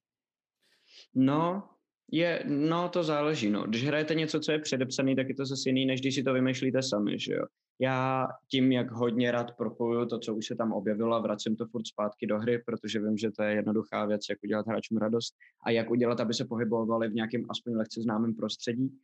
No, 1.14 1.68
je, 2.12 2.44
no 2.46 2.88
to 2.88 3.02
záleží, 3.02 3.50
no. 3.50 3.62
Když 3.66 3.86
hrajete 3.86 4.14
něco, 4.14 4.40
co 4.40 4.52
je 4.52 4.58
předepsané, 4.58 5.16
tak 5.16 5.28
je 5.28 5.34
to 5.34 5.46
zase 5.46 5.68
jiný, 5.68 5.86
než 5.86 6.00
když 6.00 6.14
si 6.14 6.22
to 6.22 6.32
vymýšlíte 6.32 6.82
sami, 6.82 7.18
že 7.18 7.34
jo. 7.34 7.44
Já 7.80 8.28
tím, 8.50 8.72
jak 8.72 8.90
hodně 8.90 9.32
rád 9.32 9.56
propoju 9.56 10.06
to, 10.06 10.18
co 10.18 10.34
už 10.34 10.46
se 10.46 10.54
tam 10.56 10.72
objevilo 10.72 11.14
a 11.14 11.20
vracím 11.20 11.56
to 11.56 11.66
furt 11.66 11.86
zpátky 11.86 12.26
do 12.26 12.38
hry, 12.38 12.62
protože 12.66 13.00
vím, 13.00 13.16
že 13.16 13.30
to 13.30 13.42
je 13.42 13.54
jednoduchá 13.54 14.06
věc, 14.06 14.20
jak 14.30 14.38
udělat 14.44 14.66
hráčům 14.66 14.98
radost 14.98 15.34
a 15.66 15.70
jak 15.70 15.90
udělat, 15.90 16.20
aby 16.20 16.34
se 16.34 16.44
pohybovali 16.44 17.08
v 17.08 17.14
nějakém 17.14 17.44
aspoň 17.48 17.76
lehce 17.76 18.02
známém 18.02 18.34
prostředí, 18.34 18.98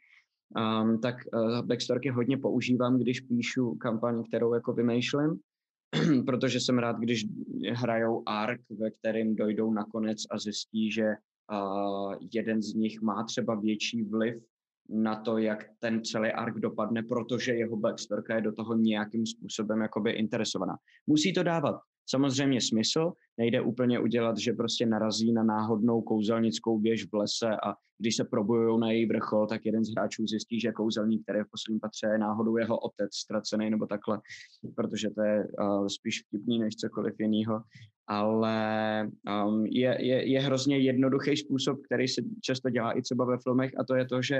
um, 0.82 1.00
tak 1.00 1.16
uh, 1.32 1.62
backstorky 1.62 2.10
hodně 2.10 2.38
používám, 2.38 2.98
když 2.98 3.20
píšu 3.20 3.74
kampaň, 3.74 4.24
kterou 4.24 4.54
jako 4.54 4.72
vymýšlím, 4.72 5.40
protože 6.26 6.60
jsem 6.60 6.78
rád, 6.78 6.96
když 6.98 7.26
hrajou 7.72 8.22
ark, 8.26 8.60
ve 8.78 8.90
kterým 8.90 9.36
dojdou 9.36 9.72
nakonec 9.72 10.18
a 10.30 10.38
zjistí, 10.38 10.92
že 10.92 11.04
jeden 12.32 12.62
z 12.62 12.74
nich 12.74 13.00
má 13.00 13.24
třeba 13.24 13.54
větší 13.54 14.02
vliv 14.02 14.44
na 14.88 15.16
to, 15.16 15.38
jak 15.38 15.70
ten 15.78 16.04
celý 16.04 16.32
ark 16.32 16.58
dopadne, 16.58 17.02
protože 17.02 17.54
jeho 17.54 17.76
backstorka 17.76 18.34
je 18.34 18.40
do 18.40 18.52
toho 18.52 18.74
nějakým 18.74 19.26
způsobem 19.26 19.80
jakoby 19.80 20.10
interesovaná. 20.10 20.76
Musí 21.06 21.32
to 21.32 21.42
dávat 21.42 21.80
samozřejmě 22.08 22.60
smysl. 22.60 23.12
Nejde 23.38 23.60
úplně 23.60 24.00
udělat, 24.00 24.38
že 24.38 24.52
prostě 24.52 24.86
narazí 24.86 25.32
na 25.32 25.42
náhodnou 25.42 26.02
kouzelnickou 26.02 26.78
věž 26.78 27.04
v 27.04 27.14
lese 27.14 27.48
a 27.48 27.74
když 27.98 28.16
se 28.16 28.24
probují 28.24 28.80
na 28.80 28.90
její 28.90 29.06
vrchol, 29.06 29.46
tak 29.46 29.66
jeden 29.66 29.84
z 29.84 29.92
hráčů 29.92 30.26
zjistí, 30.26 30.60
že 30.60 30.72
kouzelník, 30.72 31.22
který 31.22 31.40
v 31.40 31.50
posledním 31.50 31.80
patře, 31.80 32.06
je 32.06 32.18
náhodou 32.18 32.56
jeho 32.56 32.78
otec 32.78 33.14
ztracený 33.14 33.70
nebo 33.70 33.86
takhle, 33.86 34.20
protože 34.76 35.10
to 35.10 35.22
je 35.22 35.44
uh, 35.60 35.86
spíš 35.86 36.22
vtipný 36.22 36.58
než 36.58 36.76
cokoliv 36.76 37.14
jiného. 37.20 37.62
Ale 38.06 39.10
um, 39.46 39.66
je, 39.66 39.96
je, 40.00 40.30
je 40.30 40.40
hrozně 40.40 40.78
jednoduchý 40.78 41.36
způsob, 41.36 41.78
který 41.84 42.08
se 42.08 42.22
často 42.42 42.70
dělá 42.70 42.92
i 42.92 43.02
třeba 43.02 43.24
ve 43.24 43.38
filmech 43.38 43.72
a 43.80 43.84
to 43.84 43.94
je 43.94 44.06
to, 44.06 44.22
že 44.22 44.36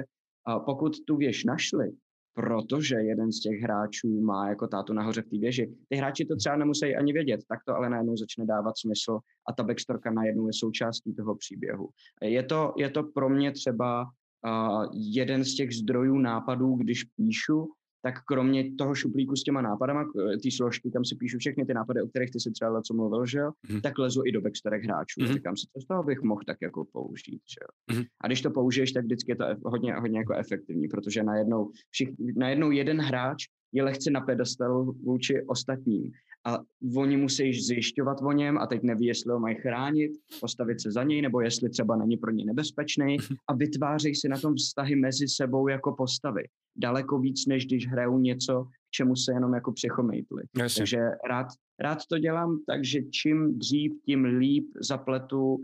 uh, 0.49 0.65
pokud 0.65 0.93
tu 1.07 1.17
věž 1.17 1.45
našli, 1.45 1.93
protože 2.35 2.95
jeden 2.95 3.33
z 3.33 3.41
těch 3.41 3.61
hráčů 3.61 4.21
má 4.21 4.49
jako 4.49 4.67
tátu 4.67 4.93
nahoře 4.93 5.23
v 5.23 5.29
té 5.29 5.39
věži. 5.39 5.75
Ty 5.89 5.97
hráči 5.97 6.25
to 6.25 6.37
třeba 6.37 6.57
nemusí 6.57 6.97
ani 6.97 7.13
vědět, 7.13 7.41
tak 7.49 7.59
to 7.67 7.75
ale 7.75 7.91
najednou 7.91 8.17
začne 8.17 8.47
dávat 8.47 8.79
smysl 8.79 9.19
a 9.49 9.53
ta 9.53 9.63
backstorka 9.63 10.11
najednou 10.11 10.47
je 10.47 10.53
součástí 10.53 11.15
toho 11.15 11.37
příběhu. 11.37 11.89
Je 12.23 12.43
to, 12.43 12.75
je 12.77 12.91
to 12.91 13.03
pro 13.03 13.29
mě 13.29 13.53
třeba 13.53 14.03
uh, 14.03 14.85
jeden 14.95 15.45
z 15.45 15.55
těch 15.55 15.75
zdrojů 15.75 16.19
nápadů, 16.19 16.75
když 16.75 17.05
píšu, 17.05 17.69
tak 18.03 18.15
kromě 18.25 18.75
toho 18.75 18.95
šuplíku 18.95 19.37
s 19.37 19.43
těma 19.43 19.61
nápadama, 19.63 20.05
ty 20.43 20.51
složky, 20.51 20.91
kam 20.91 21.05
si 21.05 21.17
píšu 21.17 21.39
všechny 21.39 21.65
ty 21.65 21.75
nápady, 21.75 22.03
o 22.03 22.09
kterých 22.09 22.31
ty 22.31 22.41
si 22.41 22.51
třeba 22.51 22.83
co 22.83 22.95
mluvil, 22.95 23.27
že 23.27 23.39
jo, 23.39 23.51
mm. 23.71 23.81
tak 23.81 23.99
lezu 23.99 24.23
i 24.27 24.33
do 24.33 24.41
backstorek 24.41 24.85
hráčů. 24.85 25.21
Mm. 25.21 25.27
Říkám 25.27 25.57
si, 25.57 25.67
co 25.73 25.81
z 25.81 25.87
toho 25.87 26.03
bych 26.03 26.23
mohl 26.23 26.41
tak 26.47 26.57
jako 26.63 26.85
použít, 26.93 27.43
že 27.47 27.61
jo. 27.63 27.97
Mm. 27.97 28.05
A 28.21 28.27
když 28.27 28.43
to 28.43 28.51
použiješ, 28.51 28.93
tak 28.93 29.05
vždycky 29.05 29.33
je 29.33 29.37
to 29.37 29.45
hodně, 29.65 29.95
hodně 29.95 30.19
jako 30.19 30.35
efektivní, 30.35 30.89
protože 30.89 31.23
najednou, 31.23 31.71
všich, 31.91 32.09
najednou 32.37 32.71
jeden 32.71 33.01
hráč 33.01 33.45
je 33.73 33.83
lehce 33.83 34.11
na 34.11 34.21
pedestal 34.21 34.85
vůči 34.85 35.45
ostatním. 35.47 36.13
A 36.47 36.59
oni 36.97 37.17
musí 37.17 37.53
zjišťovat 37.53 38.19
o 38.23 38.33
něm 38.33 38.59
a 38.59 38.67
teď 38.67 38.83
neví, 38.83 39.07
jestli 39.07 39.33
ho 39.33 39.41
mají 39.41 39.57
chránit, 39.57 40.13
postavit 40.41 40.81
se 40.81 40.91
za 40.91 41.03
něj, 41.03 41.23
nebo 41.23 41.41
jestli 41.41 41.71
třeba 41.71 41.97
není 41.97 42.17
pro 42.17 42.31
ně 42.31 42.45
nebezpečný 42.45 43.17
a 43.49 43.55
vytvářejí 43.55 44.15
si 44.15 44.29
na 44.29 44.39
tom 44.39 44.55
vztahy 44.55 44.97
mezi 44.97 45.29
sebou 45.29 45.69
jako 45.69 45.93
postavy. 45.93 46.43
Daleko 46.79 47.19
víc, 47.19 47.47
než 47.47 47.67
když 47.67 47.89
hrajou 47.89 48.19
něco, 48.19 48.65
k 48.65 48.91
čemu 48.91 49.17
se 49.17 49.33
jenom 49.33 49.55
jako 49.55 49.73
přechomejtli. 49.73 50.43
Takže 50.77 50.99
rád, 51.29 51.47
rád 51.81 51.99
to 52.11 52.19
dělám, 52.19 52.59
takže 52.67 53.03
čím 53.03 53.59
dřív, 53.59 53.93
tím 54.07 54.25
líp 54.25 54.65
zapletu 54.81 55.59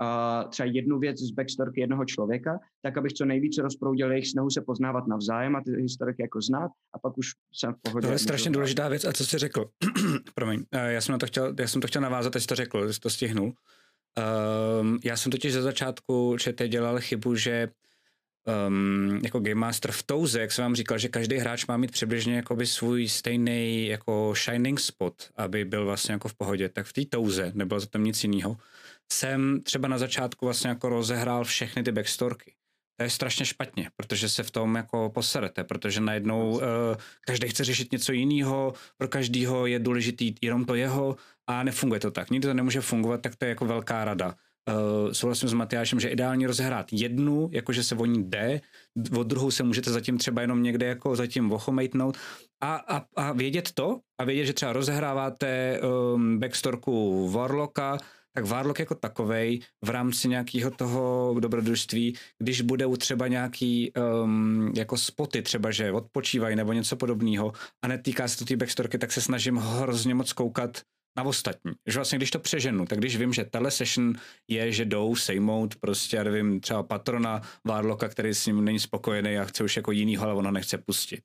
uh, 0.00 0.50
třeba 0.50 0.66
jednu 0.72 0.98
věc 0.98 1.18
z 1.18 1.30
backstorky 1.30 1.80
jednoho 1.80 2.04
člověka, 2.04 2.58
tak 2.82 2.98
abych 2.98 3.12
co 3.12 3.24
nejvíce 3.24 3.62
rozproudil 3.62 4.10
jejich 4.12 4.28
snahu 4.28 4.50
se 4.50 4.60
poznávat 4.60 5.06
navzájem 5.06 5.56
a 5.56 5.62
ty 5.64 5.70
historiky 5.70 6.22
jako 6.22 6.40
znát 6.40 6.70
a 6.94 6.98
pak 6.98 7.18
už 7.18 7.26
jsem 7.54 7.74
v 7.74 7.76
pohodě. 7.82 8.06
To 8.06 8.12
je 8.12 8.18
strašně 8.18 8.50
důležitá 8.50 8.88
věc 8.88 9.04
a 9.04 9.12
co 9.12 9.24
jsi 9.24 9.38
řekl, 9.38 9.64
promiň, 10.34 10.64
já 10.72 11.00
jsem, 11.00 11.12
na 11.12 11.18
to 11.18 11.26
chtěl, 11.26 11.54
já 11.58 11.68
jsem 11.68 11.80
to 11.80 11.86
chtěl 11.86 12.02
navázat, 12.02 12.32
teď 12.32 12.42
jsi 12.42 12.48
to 12.48 12.54
řekl, 12.54 12.92
jsi 12.92 13.00
to 13.00 13.10
stihnul. 13.10 13.52
Um, 14.80 14.98
já 15.04 15.16
jsem 15.16 15.32
totiž 15.32 15.52
ze 15.52 15.62
začátku, 15.62 16.36
že 16.40 16.52
teď 16.52 16.70
dělal 16.70 17.00
chybu, 17.00 17.34
že 17.34 17.68
um, 18.68 19.20
jako 19.24 19.40
Game 19.40 19.54
Master 19.54 19.92
v 19.92 20.02
touze, 20.02 20.40
jak 20.40 20.52
jsem 20.52 20.62
vám 20.62 20.74
říkal, 20.74 20.98
že 20.98 21.08
každý 21.08 21.36
hráč 21.36 21.66
má 21.66 21.76
mít 21.76 21.90
přibližně 21.90 22.36
jakoby 22.36 22.66
svůj 22.66 23.08
stejný 23.08 23.86
jako 23.86 24.34
shining 24.36 24.80
spot, 24.80 25.14
aby 25.36 25.64
byl 25.64 25.84
vlastně 25.84 26.12
jako 26.12 26.28
v 26.28 26.34
pohodě, 26.34 26.68
tak 26.68 26.86
v 26.86 26.92
té 26.92 27.04
touze 27.04 27.52
nebylo 27.54 27.80
to 27.80 27.86
tam 27.86 28.04
nic 28.04 28.24
jiného 28.24 28.56
jsem 29.12 29.60
třeba 29.62 29.88
na 29.88 29.98
začátku 29.98 30.46
vlastně 30.46 30.68
jako 30.70 30.88
rozehrál 30.88 31.44
všechny 31.44 31.82
ty 31.82 31.92
backstorky. 31.92 32.54
To 32.96 33.04
je 33.04 33.10
strašně 33.10 33.46
špatně, 33.46 33.90
protože 33.96 34.28
se 34.28 34.42
v 34.42 34.50
tom 34.50 34.74
jako 34.74 35.10
poserete, 35.10 35.64
protože 35.64 36.00
najednou 36.00 36.50
uh, 36.50 36.60
každý 37.26 37.48
chce 37.48 37.64
řešit 37.64 37.92
něco 37.92 38.12
jiného, 38.12 38.74
pro 38.96 39.08
každýho 39.08 39.66
je 39.66 39.78
důležitý 39.78 40.34
jenom 40.42 40.64
to 40.64 40.74
jeho 40.74 41.16
a 41.46 41.62
nefunguje 41.62 42.00
to 42.00 42.10
tak. 42.10 42.30
Nikdy 42.30 42.48
to 42.48 42.54
nemůže 42.54 42.80
fungovat, 42.80 43.20
tak 43.20 43.36
to 43.36 43.44
je 43.44 43.48
jako 43.48 43.64
velká 43.64 44.04
rada. 44.04 44.34
Uh, 44.68 45.12
souhlasím 45.12 45.48
s 45.48 45.52
Matyášem, 45.52 46.00
že 46.00 46.08
ideálně 46.08 46.46
rozehrát 46.46 46.86
jednu, 46.92 47.48
jakože 47.52 47.82
se 47.82 47.94
o 47.94 48.04
ní 48.04 48.24
jde, 48.24 48.60
o 49.18 49.22
druhou 49.22 49.50
se 49.50 49.62
můžete 49.62 49.90
zatím 49.90 50.18
třeba 50.18 50.42
jenom 50.42 50.62
někde 50.62 50.86
jako 50.86 51.16
zatím 51.16 51.52
ochomejtnout. 51.52 52.16
A, 52.62 52.76
a, 52.76 53.04
a 53.16 53.32
vědět 53.32 53.72
to 53.74 54.00
a 54.20 54.24
vědět, 54.24 54.46
že 54.46 54.52
třeba 54.52 54.72
rozehráváte 54.72 55.80
um, 56.14 56.38
backstorku 56.38 57.28
Warlocka, 57.30 57.98
tak 58.32 58.44
Warlock 58.44 58.78
jako 58.78 58.94
takovej 58.94 59.60
v 59.84 59.90
rámci 59.90 60.28
nějakého 60.28 60.70
toho 60.70 61.34
dobrodružství, 61.40 62.16
když 62.38 62.60
budou 62.60 62.96
třeba 62.96 63.28
nějaký 63.28 63.92
um, 63.92 64.72
jako 64.76 64.96
spoty, 64.96 65.42
třeba 65.42 65.70
že 65.70 65.92
odpočívají 65.92 66.56
nebo 66.56 66.72
něco 66.72 66.96
podobného 66.96 67.52
a 67.84 67.88
netýká 67.88 68.28
se 68.28 68.38
to 68.38 68.44
té 68.44 68.56
backstorky, 68.56 68.98
tak 68.98 69.12
se 69.12 69.20
snažím 69.20 69.56
hrozně 69.56 70.14
moc 70.14 70.32
koukat 70.32 70.80
na 71.16 71.22
ostatní. 71.22 71.72
Že 71.86 71.98
vlastně, 71.98 72.18
když 72.18 72.30
to 72.30 72.38
přeženu, 72.38 72.86
tak 72.86 72.98
když 72.98 73.16
vím, 73.16 73.32
že 73.32 73.44
telesession 73.44 74.14
je, 74.48 74.72
že 74.72 74.84
jdou 74.84 75.16
sejmout 75.16 75.76
prostě, 75.76 76.16
já 76.16 76.22
nevím, 76.24 76.60
třeba 76.60 76.82
patrona 76.82 77.42
Warlocka, 77.64 78.08
který 78.08 78.34
s 78.34 78.46
ním 78.46 78.64
není 78.64 78.78
spokojený 78.78 79.38
a 79.38 79.44
chce 79.44 79.64
už 79.64 79.76
jako 79.76 79.92
jinýho, 79.92 80.24
ale 80.24 80.34
ona 80.34 80.50
nechce 80.50 80.78
pustit. 80.78 81.22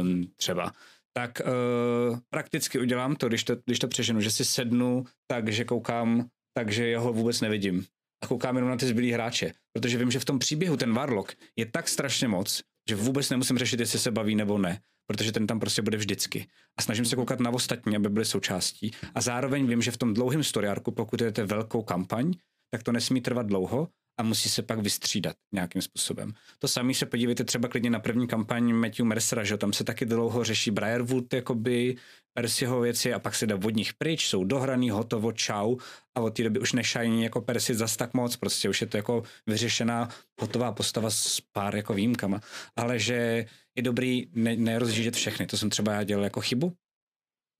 Um, 0.00 0.26
třeba 0.36 0.72
tak 1.12 1.42
uh, 1.44 2.18
prakticky 2.30 2.78
udělám 2.78 3.16
to 3.16 3.28
když, 3.28 3.44
to, 3.44 3.56
když 3.64 3.78
to 3.78 3.88
přeženu, 3.88 4.20
že 4.20 4.30
si 4.30 4.44
sednu 4.44 5.04
tak, 5.26 5.48
že 5.52 5.64
koukám, 5.64 6.28
takže 6.56 6.86
jeho 6.86 7.12
vůbec 7.12 7.40
nevidím. 7.40 7.86
A 8.22 8.26
koukám 8.26 8.56
jenom 8.56 8.70
na 8.70 8.76
ty 8.76 8.86
zbylý 8.86 9.12
hráče, 9.12 9.52
protože 9.72 9.98
vím, 9.98 10.10
že 10.10 10.20
v 10.20 10.24
tom 10.24 10.38
příběhu 10.38 10.76
ten 10.76 10.94
Warlock 10.94 11.34
je 11.56 11.66
tak 11.66 11.88
strašně 11.88 12.28
moc, 12.28 12.62
že 12.88 12.96
vůbec 12.96 13.30
nemusím 13.30 13.58
řešit, 13.58 13.80
jestli 13.80 13.98
se 13.98 14.10
baví 14.10 14.34
nebo 14.34 14.58
ne, 14.58 14.80
protože 15.10 15.32
ten 15.32 15.46
tam 15.46 15.60
prostě 15.60 15.82
bude 15.82 15.96
vždycky. 15.96 16.46
A 16.76 16.82
snažím 16.82 17.04
se 17.04 17.16
koukat 17.16 17.40
na 17.40 17.50
ostatní, 17.50 17.96
aby 17.96 18.08
byly 18.08 18.24
součástí. 18.24 18.90
A 19.14 19.20
zároveň 19.20 19.66
vím, 19.66 19.82
že 19.82 19.90
v 19.90 19.96
tom 19.96 20.14
dlouhém 20.14 20.44
storyarku, 20.44 20.90
pokud 20.90 21.20
jdete 21.20 21.44
velkou 21.44 21.82
kampaň, 21.82 22.34
tak 22.70 22.82
to 22.82 22.92
nesmí 22.92 23.20
trvat 23.20 23.46
dlouho 23.46 23.88
a 24.20 24.22
musí 24.22 24.48
se 24.48 24.62
pak 24.62 24.78
vystřídat 24.78 25.36
nějakým 25.54 25.82
způsobem. 25.82 26.32
To 26.58 26.68
samé 26.68 26.94
se 26.94 27.06
podívejte 27.06 27.44
třeba 27.44 27.68
klidně 27.68 27.90
na 27.90 27.98
první 27.98 28.26
kampaň 28.26 28.72
Matthew 28.72 29.06
Mercera, 29.06 29.44
že 29.44 29.56
tam 29.56 29.72
se 29.72 29.84
taky 29.84 30.06
dlouho 30.06 30.44
řeší 30.44 30.70
Briarwood, 30.70 31.34
jakoby 31.34 31.96
Persiho 32.34 32.80
věci 32.80 33.14
a 33.14 33.18
pak 33.18 33.34
se 33.34 33.46
jde 33.46 33.54
od 33.54 33.74
nich 33.74 33.94
pryč, 33.94 34.28
jsou 34.28 34.44
dohraný, 34.44 34.90
hotovo, 34.90 35.32
čau 35.32 35.76
a 36.14 36.20
od 36.20 36.30
té 36.30 36.42
doby 36.42 36.60
už 36.60 36.72
nešajní 36.72 37.22
jako 37.22 37.40
Persi 37.40 37.74
zas 37.74 37.96
tak 37.96 38.14
moc, 38.14 38.36
prostě 38.36 38.68
už 38.68 38.80
je 38.80 38.86
to 38.86 38.96
jako 38.96 39.22
vyřešená 39.46 40.08
hotová 40.40 40.72
postava 40.72 41.10
s 41.10 41.40
pár 41.52 41.76
jako 41.76 41.94
výjimkama, 41.94 42.40
ale 42.76 42.98
že 42.98 43.46
je 43.80 43.84
dobrý 43.84 44.26
ne, 44.34 44.56
nerozžížet 44.56 45.16
všechny, 45.16 45.46
to 45.46 45.56
jsem 45.56 45.70
třeba 45.70 45.92
já 45.92 46.02
dělal 46.02 46.24
jako 46.24 46.40
chybu, 46.40 46.72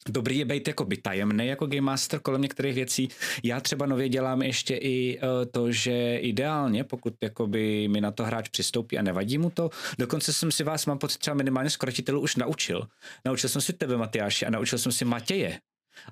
Dobrý 0.09 0.39
je 0.39 0.45
být 0.45 0.69
jako 0.69 0.85
by 0.85 0.97
tajemný 0.97 1.47
jako 1.47 1.67
Game 1.67 1.81
Master 1.81 2.21
kolem 2.21 2.43
některých 2.43 2.75
věcí. 2.75 3.09
Já 3.45 3.61
třeba 3.61 3.87
nově 3.87 4.09
dělám 4.09 4.43
ještě 4.43 4.77
i 4.77 5.21
uh, 5.23 5.29
to, 5.51 5.73
že 5.73 6.17
ideálně, 6.17 6.85
pokud 6.85 7.15
jakoby 7.23 7.89
mi 7.89 8.01
na 8.01 8.11
to 8.11 8.25
hráč 8.25 8.49
přistoupí 8.49 8.99
a 8.99 9.03
nevadí 9.03 9.39
mu 9.39 9.51
to, 9.51 9.71
dokonce 9.99 10.33
jsem 10.33 10.53
si 10.53 10.65
vás, 10.65 10.87
mám 10.87 10.99
pocit, 10.99 11.19
třeba 11.19 11.35
minimálně 11.35 11.71
skrotitelů 11.71 12.21
už 12.21 12.37
naučil. 12.37 12.89
Naučil 13.25 13.49
jsem 13.49 13.63
si 13.63 13.73
tebe, 13.73 13.97
Matyáši, 13.97 14.47
a 14.47 14.51
naučil 14.51 14.79
jsem 14.79 14.93
si 14.93 15.05
Matěje. 15.05 15.61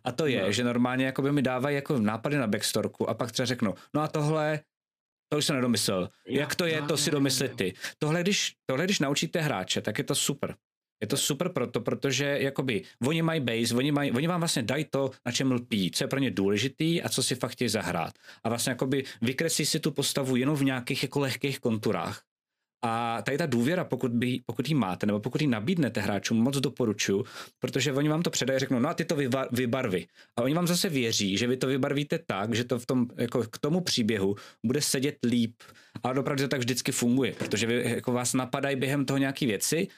A 0.04 0.12
to 0.12 0.26
je, 0.26 0.42
no. 0.42 0.52
že 0.52 0.64
normálně 0.64 1.04
jakoby 1.06 1.32
mi 1.32 1.42
dávají 1.42 1.76
jako 1.76 1.98
nápady 1.98 2.36
na 2.36 2.46
backstorku 2.46 3.10
a 3.10 3.14
pak 3.14 3.32
třeba 3.32 3.46
řeknu, 3.46 3.74
no 3.94 4.00
a 4.00 4.08
tohle 4.08 4.60
to 5.28 5.38
už 5.38 5.44
jsem 5.44 5.56
nedomyslel. 5.56 6.08
Jak 6.28 6.54
to 6.54 6.64
je, 6.64 6.82
to 6.82 6.96
si 6.96 7.10
domyslet 7.10 7.56
ty. 7.56 7.74
Tohle 7.98 8.22
když, 8.22 8.54
tohle, 8.66 8.84
když 8.84 8.98
naučíte 8.98 9.40
hráče, 9.40 9.80
tak 9.80 9.98
je 9.98 10.04
to 10.04 10.14
super. 10.14 10.54
Je 11.00 11.06
to 11.06 11.16
super 11.16 11.48
proto, 11.48 11.80
protože 11.80 12.38
jakoby 12.40 12.82
oni 13.06 13.22
mají 13.22 13.40
base, 13.40 13.74
oni, 13.74 13.92
mají, 13.92 14.12
oni 14.12 14.26
vám 14.26 14.40
vlastně 14.40 14.62
dají 14.62 14.84
to, 14.90 15.10
na 15.26 15.32
čem 15.32 15.52
lpí, 15.52 15.90
co 15.90 16.04
je 16.04 16.08
pro 16.08 16.18
ně 16.18 16.30
důležitý 16.30 17.02
a 17.02 17.08
co 17.08 17.22
si 17.22 17.34
fakt 17.34 17.50
chtějí 17.50 17.68
zahrát. 17.68 18.14
A 18.44 18.48
vlastně 18.48 18.70
jakoby 18.70 19.04
vykreslí 19.22 19.66
si 19.66 19.80
tu 19.80 19.90
postavu 19.90 20.36
jenom 20.36 20.56
v 20.56 20.64
nějakých 20.64 21.02
jako 21.02 21.20
lehkých 21.20 21.60
konturách. 21.60 22.22
A 22.82 23.22
tady 23.22 23.38
ta 23.38 23.46
důvěra, 23.46 23.84
pokud, 23.84 24.12
by, 24.12 24.40
pokud 24.46 24.68
ji 24.68 24.74
máte, 24.74 25.06
nebo 25.06 25.20
pokud 25.20 25.40
ji 25.40 25.46
nabídnete 25.46 26.00
hráčům, 26.00 26.38
moc 26.38 26.56
doporučuju, 26.56 27.24
protože 27.58 27.92
oni 27.92 28.08
vám 28.08 28.22
to 28.22 28.30
předají, 28.30 28.58
řeknou, 28.58 28.78
no 28.78 28.88
a 28.88 28.94
ty 28.94 29.04
to 29.04 29.16
vybarvy. 29.52 30.06
A 30.36 30.42
oni 30.42 30.54
vám 30.54 30.66
zase 30.66 30.88
věří, 30.88 31.36
že 31.36 31.46
vy 31.46 31.56
to 31.56 31.66
vybarvíte 31.66 32.18
tak, 32.26 32.54
že 32.54 32.64
to 32.64 32.78
v 32.78 32.86
tom, 32.86 33.06
jako 33.16 33.42
k 33.42 33.58
tomu 33.58 33.80
příběhu 33.80 34.36
bude 34.66 34.82
sedět 34.82 35.16
líp. 35.24 35.54
Ale 36.02 36.20
opravdu 36.20 36.44
to 36.44 36.48
tak 36.48 36.60
vždycky 36.60 36.92
funguje, 36.92 37.32
protože 37.32 37.66
vy, 37.66 37.90
jako 37.94 38.12
vás 38.12 38.34
napadají 38.34 38.76
během 38.76 39.04
toho 39.04 39.18
nějaké 39.18 39.46
věci 39.46 39.88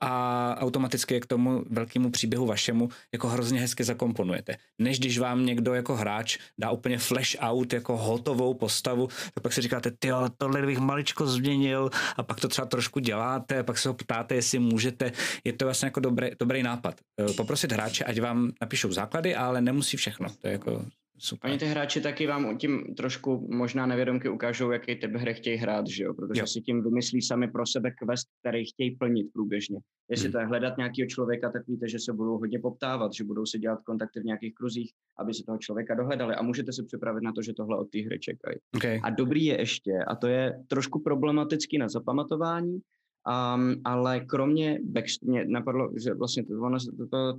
a 0.00 0.54
automaticky 0.58 1.20
k 1.20 1.26
tomu 1.26 1.64
velkému 1.70 2.10
příběhu 2.10 2.46
vašemu 2.46 2.88
jako 3.12 3.28
hrozně 3.28 3.60
hezky 3.60 3.84
zakomponujete. 3.84 4.56
Než 4.78 4.98
když 4.98 5.18
vám 5.18 5.46
někdo 5.46 5.74
jako 5.74 5.96
hráč 5.96 6.38
dá 6.60 6.70
úplně 6.70 6.98
flash 6.98 7.36
out 7.40 7.72
jako 7.72 7.96
hotovou 7.96 8.54
postavu, 8.54 9.06
tak 9.06 9.42
pak 9.42 9.52
si 9.52 9.60
říkáte, 9.60 9.90
ty 9.98 10.08
tohle 10.38 10.66
bych 10.66 10.78
maličko 10.78 11.26
změnil 11.26 11.90
a 12.16 12.22
pak 12.22 12.40
to 12.40 12.48
třeba 12.48 12.66
trošku 12.66 13.00
děláte, 13.00 13.62
pak 13.62 13.78
se 13.78 13.88
ho 13.88 13.94
ptáte, 13.94 14.34
jestli 14.34 14.58
můžete. 14.58 15.12
Je 15.44 15.52
to 15.52 15.64
vlastně 15.64 15.86
jako 15.86 16.00
dobrý, 16.00 16.28
dobrý 16.40 16.62
nápad. 16.62 17.00
Eh, 17.20 17.32
poprosit 17.32 17.72
hráče, 17.72 18.04
ať 18.04 18.20
vám 18.20 18.52
napíšou 18.60 18.92
základy, 18.92 19.34
ale 19.34 19.60
nemusí 19.60 19.96
všechno. 19.96 20.28
To 20.40 20.46
je 20.46 20.52
jako 20.52 20.84
super. 21.18 21.50
Oni 21.50 21.58
ty 21.58 21.66
hráči 21.66 22.00
taky 22.00 22.26
vám 22.26 22.58
tím 22.58 22.94
trošku 22.96 23.48
možná 23.50 23.86
nevědomky 23.86 24.28
ukážou, 24.28 24.70
jaký 24.70 24.96
typ 24.96 25.10
hry 25.14 25.34
chtějí 25.34 25.56
hrát, 25.56 25.86
že 25.86 26.04
jo? 26.04 26.14
Protože 26.14 26.40
Jo. 26.40 26.46
si 26.46 26.60
tím 26.60 26.82
vymyslí 26.82 27.22
sami 27.22 27.48
pro 27.50 27.66
sebe 27.66 27.90
quest, 27.90 28.28
který 28.40 28.64
chtějí 28.64 28.96
plnit 28.96 29.26
průběžně. 29.32 29.78
Jestli 30.10 30.28
Mhm. 30.28 30.32
to 30.32 30.38
je 30.38 30.46
hledat 30.46 30.76
nějakého 30.76 31.08
člověka, 31.08 31.50
tak 31.52 31.66
víte, 31.66 31.88
že 31.88 31.98
se 31.98 32.12
budou 32.12 32.38
hodně 32.38 32.58
poptávat, 32.58 33.12
že 33.14 33.24
budou 33.24 33.46
si 33.46 33.58
dělat 33.58 33.78
kontakty 33.86 34.20
v 34.20 34.24
nějakých 34.24 34.54
kruzích, 34.54 34.90
aby 35.18 35.34
se 35.34 35.42
toho 35.46 35.58
člověka 35.58 35.94
dohledali 35.94 36.34
a 36.34 36.42
můžete 36.42 36.72
se 36.72 36.82
připravit 36.82 37.22
na 37.22 37.32
to, 37.32 37.42
že 37.42 37.52
tohle 37.52 37.78
od 37.78 37.90
té 37.90 37.98
hry 38.02 38.18
čekají. 38.20 38.56
Okay. 38.76 39.00
A 39.04 39.10
dobrý 39.10 39.44
je 39.44 39.60
ještě, 39.60 39.92
a 40.08 40.16
to 40.16 40.26
je 40.26 40.62
trošku 40.68 41.02
problematický 41.02 41.78
na 41.78 41.88
zapamatování, 41.88 42.74
um, 42.74 43.74
ale 43.84 44.20
kromě 44.20 44.78
backst- 44.92 45.22
mě 45.28 45.44
napadlo, 45.44 45.90
že 46.04 46.14
vlastně 46.14 46.44
to, 46.44 46.54
ono 46.60 46.80
se 46.80 46.90
to, 46.96 47.06
to 47.06 47.38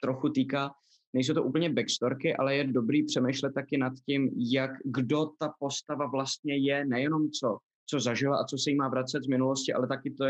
trochu 0.00 0.28
týká, 0.28 0.70
nejsou 1.14 1.34
to 1.34 1.42
úplně 1.42 1.70
backstorky, 1.70 2.36
ale 2.36 2.56
je 2.56 2.64
dobrý 2.64 3.02
přemýšlet 3.04 3.54
taky 3.54 3.78
nad 3.78 3.92
tím, 4.06 4.30
jak, 4.36 4.70
kdo 4.84 5.26
ta 5.38 5.52
postava 5.58 6.06
vlastně 6.06 6.56
je, 6.56 6.84
nejenom 6.84 7.30
co, 7.30 7.58
co 7.86 8.00
zažila 8.00 8.36
a 8.36 8.44
co 8.44 8.58
se 8.58 8.70
jí 8.70 8.76
má 8.76 8.88
vracet 8.88 9.24
z 9.24 9.26
minulosti, 9.26 9.72
ale 9.72 9.88
taky 9.88 10.10
to, 10.10 10.24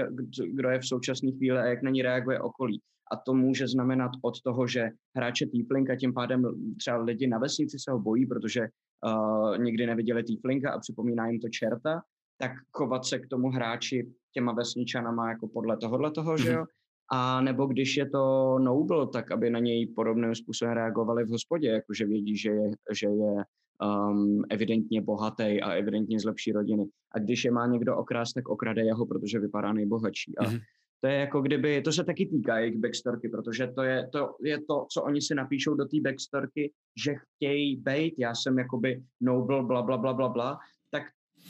kdo 0.53 0.69
je 0.69 0.79
v 0.79 0.87
současné 0.87 1.33
chvíli 1.33 1.59
a 1.59 1.65
jak 1.65 1.83
na 1.83 1.91
ní 1.91 2.03
reaguje 2.03 2.41
okolí. 2.41 2.81
A 3.13 3.17
to 3.17 3.35
může 3.35 3.69
znamenat 3.69 4.11
od 4.23 4.41
toho, 4.41 4.67
že 4.67 4.91
hráče 5.17 5.47
Tiefling 5.47 5.91
a 5.91 5.97
tím 5.97 6.15
pádem 6.15 6.45
třeba 6.79 6.97
lidi 6.97 7.27
na 7.27 7.39
vesnici 7.39 7.79
se 7.79 7.91
ho 7.91 7.99
bojí, 7.99 8.27
protože 8.27 8.61
uh, 8.61 9.59
nikdy 9.59 9.87
neviděli 9.87 10.23
Tieflinga 10.25 10.73
a 10.73 10.79
připomíná 10.79 11.29
jim 11.29 11.41
to 11.41 11.49
čerta, 11.49 12.03
tak 12.39 12.53
chovat 12.73 13.05
se 13.05 13.19
k 13.19 13.29
tomu 13.29 13.49
hráči 13.49 14.13
těma 14.35 14.53
vesničanama 14.53 15.29
jako 15.29 15.49
podle 15.49 15.77
tohohle 15.77 16.11
toho, 16.11 16.37
že 16.37 16.53
jo? 16.53 16.65
A 17.14 17.40
nebo 17.40 17.66
když 17.66 17.97
je 17.97 18.10
to 18.10 18.56
noble, 18.59 19.09
tak 19.09 19.30
aby 19.30 19.51
na 19.51 19.59
něj 19.59 19.86
podobným 19.86 20.34
způsobem 20.34 20.74
reagovali 20.74 21.24
v 21.24 21.28
hospodě, 21.30 21.68
jakože 21.68 22.06
vědí, 22.06 22.36
že 22.36 22.51
je, 22.51 22.70
že 22.93 23.06
je 23.06 23.34
um, 23.82 24.44
evidentně 24.51 25.02
bohatý 25.02 25.62
a 25.62 25.72
evidentně 25.72 26.20
z 26.20 26.24
lepší 26.24 26.52
rodiny. 26.52 26.84
A 27.14 27.18
když 27.18 27.44
je 27.44 27.51
má 27.51 27.66
někdo 27.66 27.97
okrást, 27.97 28.34
tak 28.34 28.48
okrade 28.48 28.82
jeho, 28.82 29.06
protože 29.06 29.39
vypadá 29.39 29.72
nejbohatší. 29.72 30.39
A 30.39 30.44
Mhm. 30.44 30.59
to 31.01 31.09
je 31.09 31.14
jako 31.14 31.40
kdyby, 31.43 31.82
to 31.82 31.93
se 31.93 32.05
taky 32.05 32.26
týká 32.26 32.59
jejich 32.59 32.78
backstorky, 32.78 33.28
protože 33.28 33.66
to 33.66 33.82
je 33.82 34.09
to, 34.12 34.36
je 34.44 34.59
to 34.68 34.86
co 34.93 35.02
oni 35.02 35.20
si 35.20 35.34
napíšou 35.34 35.74
do 35.74 35.84
té 35.84 35.97
backstorky, 36.01 36.72
že 37.05 37.14
chtějí 37.14 37.76
být, 37.76 38.14
já 38.18 38.34
jsem 38.34 38.59
jakoby 38.59 39.02
noble, 39.20 39.62
bla, 39.64 39.82
bla, 39.82 39.97
bla, 39.97 40.12
bla, 40.12 40.28
bla, 40.28 40.59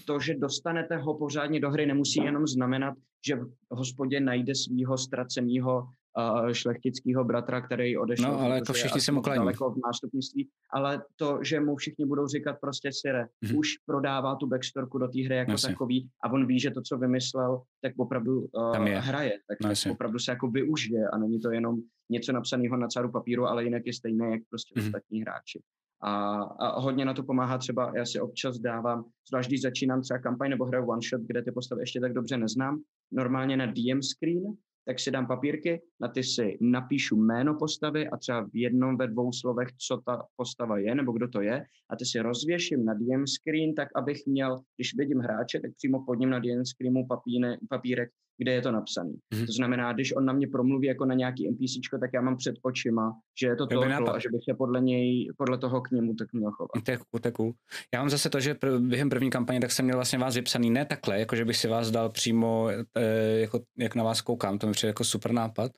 to, 0.06 0.20
že 0.20 0.34
dostanete 0.34 0.96
ho 0.96 1.14
pořádně 1.18 1.60
do 1.60 1.70
hry, 1.70 1.86
nemusí 1.86 2.24
jenom 2.24 2.46
znamenat, 2.46 2.94
že 3.26 3.36
v 3.36 3.46
hospodě 3.70 4.20
najde 4.20 4.52
svého 4.54 4.98
ztraceného 4.98 5.82
uh, 5.82 6.52
šlechtického 6.52 7.24
bratra, 7.24 7.60
který 7.60 7.96
odešel. 7.96 8.32
No, 8.32 8.40
ale 8.40 8.62
to 8.62 8.72
všichni 8.72 9.00
se 9.00 9.12
mu. 9.12 9.20
Daleko 9.20 9.70
v 9.70 9.76
nástupnictví, 9.86 10.48
ale 10.72 11.02
to, 11.16 11.38
že 11.44 11.60
mu 11.60 11.76
všichni 11.76 12.06
budou 12.06 12.26
říkat 12.26 12.56
prostě 12.60 12.90
Sire, 12.92 13.26
Mhm. 13.44 13.56
už 13.56 13.68
prodává 13.86 14.36
tu 14.36 14.46
backstorku 14.46 14.98
do 14.98 15.08
té 15.08 15.22
hry 15.24 15.36
jako 15.36 15.50
Jasně. 15.50 15.68
takový 15.68 16.08
a 16.24 16.32
on 16.32 16.46
ví, 16.46 16.60
že 16.60 16.70
to, 16.70 16.82
co 16.82 16.98
vymyslel, 16.98 17.62
tak 17.82 17.92
opravdu 17.96 18.40
uh, 18.40 18.72
Tam 18.72 18.86
je. 18.86 18.98
hraje, 19.00 19.32
tak, 19.48 19.58
No, 19.60 19.68
tak 19.68 19.92
opravdu 19.92 20.18
se 20.18 20.30
jako 20.32 20.48
využije 20.48 21.08
a 21.08 21.18
není 21.18 21.40
to 21.40 21.50
jenom 21.50 21.76
něco 22.10 22.32
napsaného 22.32 22.76
na 22.76 22.88
cáru 22.88 23.10
papíru, 23.12 23.44
ale 23.46 23.64
jinak 23.64 23.82
je 23.86 23.92
stejné, 23.92 24.30
jak 24.30 24.40
prostě 24.50 24.74
Mhm. 24.76 24.86
ostatní 24.86 25.20
hráči. 25.20 25.62
A, 26.02 26.42
a 26.42 26.80
hodně 26.80 27.04
na 27.04 27.14
to 27.14 27.22
pomáhá 27.22 27.58
třeba, 27.58 27.92
já 27.96 28.06
si 28.06 28.20
občas 28.20 28.58
dávám, 28.58 29.04
zvlášť 29.28 29.48
když 29.48 29.62
začínám 29.62 30.02
třeba 30.02 30.18
kampaň 30.18 30.50
nebo 30.50 30.64
hraju 30.64 30.86
one 30.86 31.00
shot, 31.10 31.20
kde 31.20 31.42
ty 31.42 31.52
postavy 31.52 31.82
ještě 31.82 32.00
tak 32.00 32.12
dobře 32.12 32.38
neznám, 32.38 32.82
normálně 33.12 33.56
na 33.56 33.66
DM 33.66 34.02
screen, 34.02 34.42
tak 34.84 35.00
si 35.00 35.10
dám 35.10 35.26
papírky, 35.26 35.82
na 36.00 36.08
ty 36.08 36.24
si 36.24 36.58
napíšu 36.60 37.16
jméno 37.16 37.54
postavy 37.58 38.08
a 38.08 38.16
třeba 38.16 38.40
v 38.40 38.56
jednom, 38.56 38.96
ve 38.96 39.06
dvou 39.06 39.32
slovech, 39.32 39.68
co 39.78 40.00
ta 40.06 40.22
postava 40.36 40.78
je 40.78 40.94
nebo 40.94 41.12
kdo 41.12 41.28
to 41.28 41.40
je 41.40 41.64
a 41.90 41.96
ty 41.96 42.06
si 42.06 42.20
rozvěším 42.20 42.84
na 42.84 42.94
DM 42.94 43.26
screen, 43.26 43.74
tak 43.74 43.88
abych 43.96 44.26
měl, 44.26 44.60
když 44.76 44.96
vidím 44.96 45.18
hráče, 45.18 45.60
tak 45.60 45.70
přímo 45.76 46.04
pod 46.04 46.14
ním 46.14 46.30
na 46.30 46.38
DM 46.38 46.64
screenu 46.64 47.06
papíne, 47.08 47.58
papírek, 47.68 48.10
kde 48.38 48.52
je 48.52 48.62
to 48.62 48.72
napsaný. 48.72 49.14
Mhm. 49.34 49.46
To 49.46 49.52
znamená, 49.52 49.92
když 49.92 50.16
on 50.16 50.24
na 50.24 50.32
mě 50.32 50.48
promluví 50.48 50.86
jako 50.86 51.04
na 51.04 51.14
nějaký 51.14 51.48
NPCčko, 51.48 51.98
tak 51.98 52.10
já 52.14 52.20
mám 52.20 52.36
před 52.36 52.54
očima, 52.62 53.12
že 53.40 53.46
je 53.46 53.56
to 53.56 53.66
to 53.66 54.14
a 54.14 54.18
že 54.18 54.28
bych 54.32 54.40
se 54.50 54.54
podle 54.54 54.80
něj, 54.80 55.32
podle 55.36 55.58
toho 55.58 55.80
k 55.80 55.90
němu 55.90 56.14
tak 56.14 56.32
měl 56.32 56.50
chovat. 56.50 56.88
Je 56.88 56.98
cool. 57.32 57.52
Já 57.94 58.00
mám 58.00 58.10
zase 58.10 58.30
to, 58.30 58.40
že 58.40 58.54
pr- 58.54 58.88
během 58.88 59.10
první 59.10 59.30
kampaně 59.30 59.60
tak 59.60 59.72
jsem 59.72 59.84
měl 59.84 59.96
vlastně 59.96 60.18
vás 60.18 60.34
vypsaný 60.34 60.70
ne 60.70 60.84
takhle, 60.84 61.20
jako 61.20 61.36
že 61.36 61.44
bych 61.44 61.56
si 61.56 61.68
vás 61.68 61.90
dal 61.90 62.08
přímo, 62.08 62.68
e, 62.96 63.40
jako, 63.40 63.60
jak 63.78 63.94
na 63.94 64.04
vás 64.04 64.20
koukám, 64.20 64.58
to 64.58 64.66
mi 64.66 64.72
přijde 64.72 64.88
jako 64.88 65.04
super 65.04 65.32
nápad, 65.32 65.72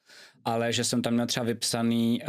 ale 0.45 0.73
že 0.73 0.85
jsem 0.85 1.03
tam 1.03 1.15
měl 1.15 1.27
třeba 1.27 1.47
vypsaný 1.47 2.21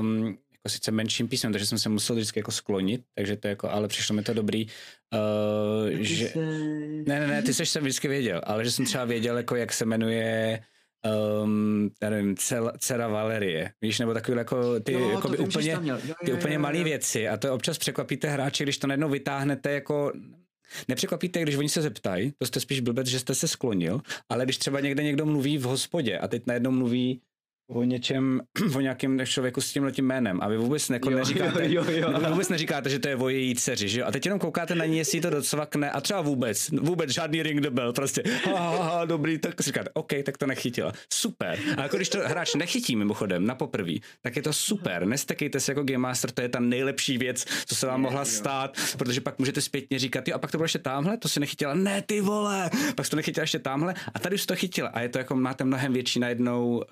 um, 0.00 0.38
jako 0.58 0.74
sice 0.74 0.90
menším 0.90 1.28
písmem, 1.28 1.52
takže 1.52 1.66
jsem 1.66 1.78
se 1.78 1.88
musel 1.88 2.16
vždycky 2.16 2.38
jako 2.38 2.52
sklonit, 2.52 3.02
takže 3.14 3.36
to 3.36 3.48
jako, 3.48 3.70
ale 3.70 3.88
přišlo 3.88 4.16
mi 4.16 4.22
to 4.22 4.34
dobrý, 4.34 4.66
uh, 4.66 5.88
že... 6.00 6.32
Ne, 7.06 7.20
ne, 7.20 7.26
ne, 7.26 7.42
ty 7.42 7.54
seš 7.54 7.68
jsem 7.68 7.82
vždycky 7.82 8.08
věděl, 8.08 8.40
ale 8.44 8.64
že 8.64 8.70
jsem 8.70 8.84
třeba 8.84 9.04
věděl, 9.04 9.36
jako 9.36 9.56
jak 9.56 9.72
se 9.72 9.84
jmenuje 9.84 10.60
um, 11.42 11.90
já 12.02 12.10
nevím, 12.10 12.36
cel, 12.36 12.72
dcera 12.78 13.08
Valerie, 13.08 13.72
víš, 13.82 13.98
nebo 13.98 14.14
takový 14.14 14.38
jako 14.38 14.80
ty, 14.80 14.92
Jo, 14.92 15.10
jako 15.10 15.28
to 15.28 15.36
vím, 15.36 15.48
úplně, 15.48 15.76
měl. 15.76 16.00
Jo, 16.04 16.14
ty 16.24 16.30
jo, 16.30 16.36
úplně 16.36 16.54
jo, 16.54 16.60
malé 16.60 16.78
jo. 16.78 16.84
věci 16.84 17.28
a 17.28 17.36
to 17.36 17.54
občas 17.54 17.78
překvapíte 17.78 18.28
hráče, 18.28 18.64
když 18.64 18.78
to 18.78 18.86
najednou 18.86 19.08
vytáhnete 19.08 19.72
jako 19.72 20.12
Nepřekvapíte, 20.88 21.42
když 21.42 21.56
oni 21.56 21.68
se 21.68 21.82
zeptají, 21.82 22.32
to 22.38 22.46
jste 22.46 22.60
spíš 22.60 22.80
blbec, 22.80 23.06
že 23.06 23.18
jste 23.18 23.34
se 23.34 23.48
sklonil, 23.48 24.00
ale 24.28 24.44
když 24.44 24.58
třeba 24.58 24.80
někde 24.80 25.02
někdo 25.02 25.26
mluví 25.26 25.58
v 25.58 25.62
hospodě 25.62 26.18
a 26.18 26.28
teď 26.28 26.42
najednou 26.46 26.70
mluví 26.70 27.20
o 27.68 27.82
něčem, 27.84 28.40
o 28.76 28.80
nějakém 28.80 29.26
člověku 29.26 29.60
s 29.60 29.72
tím 29.72 29.84
letím 29.84 30.06
jménem 30.06 30.40
a 30.42 30.48
vy 30.48 30.56
vůbec 30.56 30.90
jako 30.90 31.10
Jo, 31.10 31.16
neříkáte, 31.18 31.72
jo, 31.72 31.84
jo, 31.90 32.10
jo. 32.10 32.20
vy 32.20 32.26
vůbec 32.30 32.48
neříkáte, 32.48 32.90
že 32.90 32.98
to 32.98 33.08
je 33.08 33.16
o 33.16 33.28
její 33.28 33.54
dceři, 33.54 33.88
že 33.88 34.00
jo? 34.00 34.06
A 34.06 34.12
teď 34.12 34.26
jenom 34.26 34.38
koukáte 34.38 34.74
na 34.74 34.84
ní, 34.84 34.98
jestli 34.98 35.20
to 35.20 35.30
docvakne 35.30 35.90
a 35.90 36.00
třeba 36.00 36.20
vůbec, 36.20 36.70
vůbec 36.70 37.10
žádný 37.10 37.42
ring 37.42 37.60
the 37.60 37.70
bell, 37.70 37.92
prostě, 37.92 38.22
ha, 38.44 38.70
ha, 38.70 38.82
ha, 38.82 39.04
dobrý, 39.04 39.38
tak 39.38 39.62
si 39.62 39.66
říkáte, 39.66 39.90
OK, 39.94 40.12
tak 40.22 40.38
to 40.38 40.46
nechytila. 40.46 40.92
Super. 41.12 41.58
A 41.76 41.82
jako 41.82 41.96
když 41.96 42.08
to 42.08 42.18
hráč 42.24 42.54
nechytí 42.54 42.96
mimochodem 42.96 43.46
na 43.46 43.54
poprví, 43.54 44.02
tak 44.22 44.36
je 44.36 44.42
to 44.42 44.52
super. 44.52 45.06
Nestekejte 45.06 45.60
se 45.60 45.72
jako 45.72 45.82
Game 45.84 45.98
Master, 45.98 46.30
to 46.30 46.42
je 46.42 46.48
ta 46.48 46.60
nejlepší 46.60 47.18
věc, 47.18 47.44
co 47.66 47.74
se 47.74 47.86
vám 47.86 48.00
mohla 48.00 48.24
stát, 48.24 48.76
protože 48.98 49.20
pak 49.20 49.38
můžete 49.38 49.60
zpětně 49.60 49.98
říkat, 49.98 50.28
jo, 50.28 50.34
a 50.34 50.38
pak 50.38 50.50
to 50.50 50.58
bylo 50.58 50.64
ještě 50.64 50.78
tamhle, 50.78 51.16
to 51.16 51.28
si 51.28 51.40
nechytila, 51.40 51.74
ne 51.74 52.02
ty 52.02 52.20
vole, 52.20 52.70
pak 52.94 53.06
jsi 53.06 53.10
to 53.10 53.16
nechytila 53.16 53.42
ještě 53.42 53.58
tamhle 53.58 53.94
a 54.14 54.18
tady 54.18 54.34
už 54.34 54.46
to 54.46 54.56
chytila 54.56 54.88
a 54.88 55.00
je 55.00 55.08
to 55.08 55.18
jako, 55.18 55.36
máte 55.36 55.64
mnohem 55.64 55.92
větší 55.92 56.20
najednou 56.20 56.82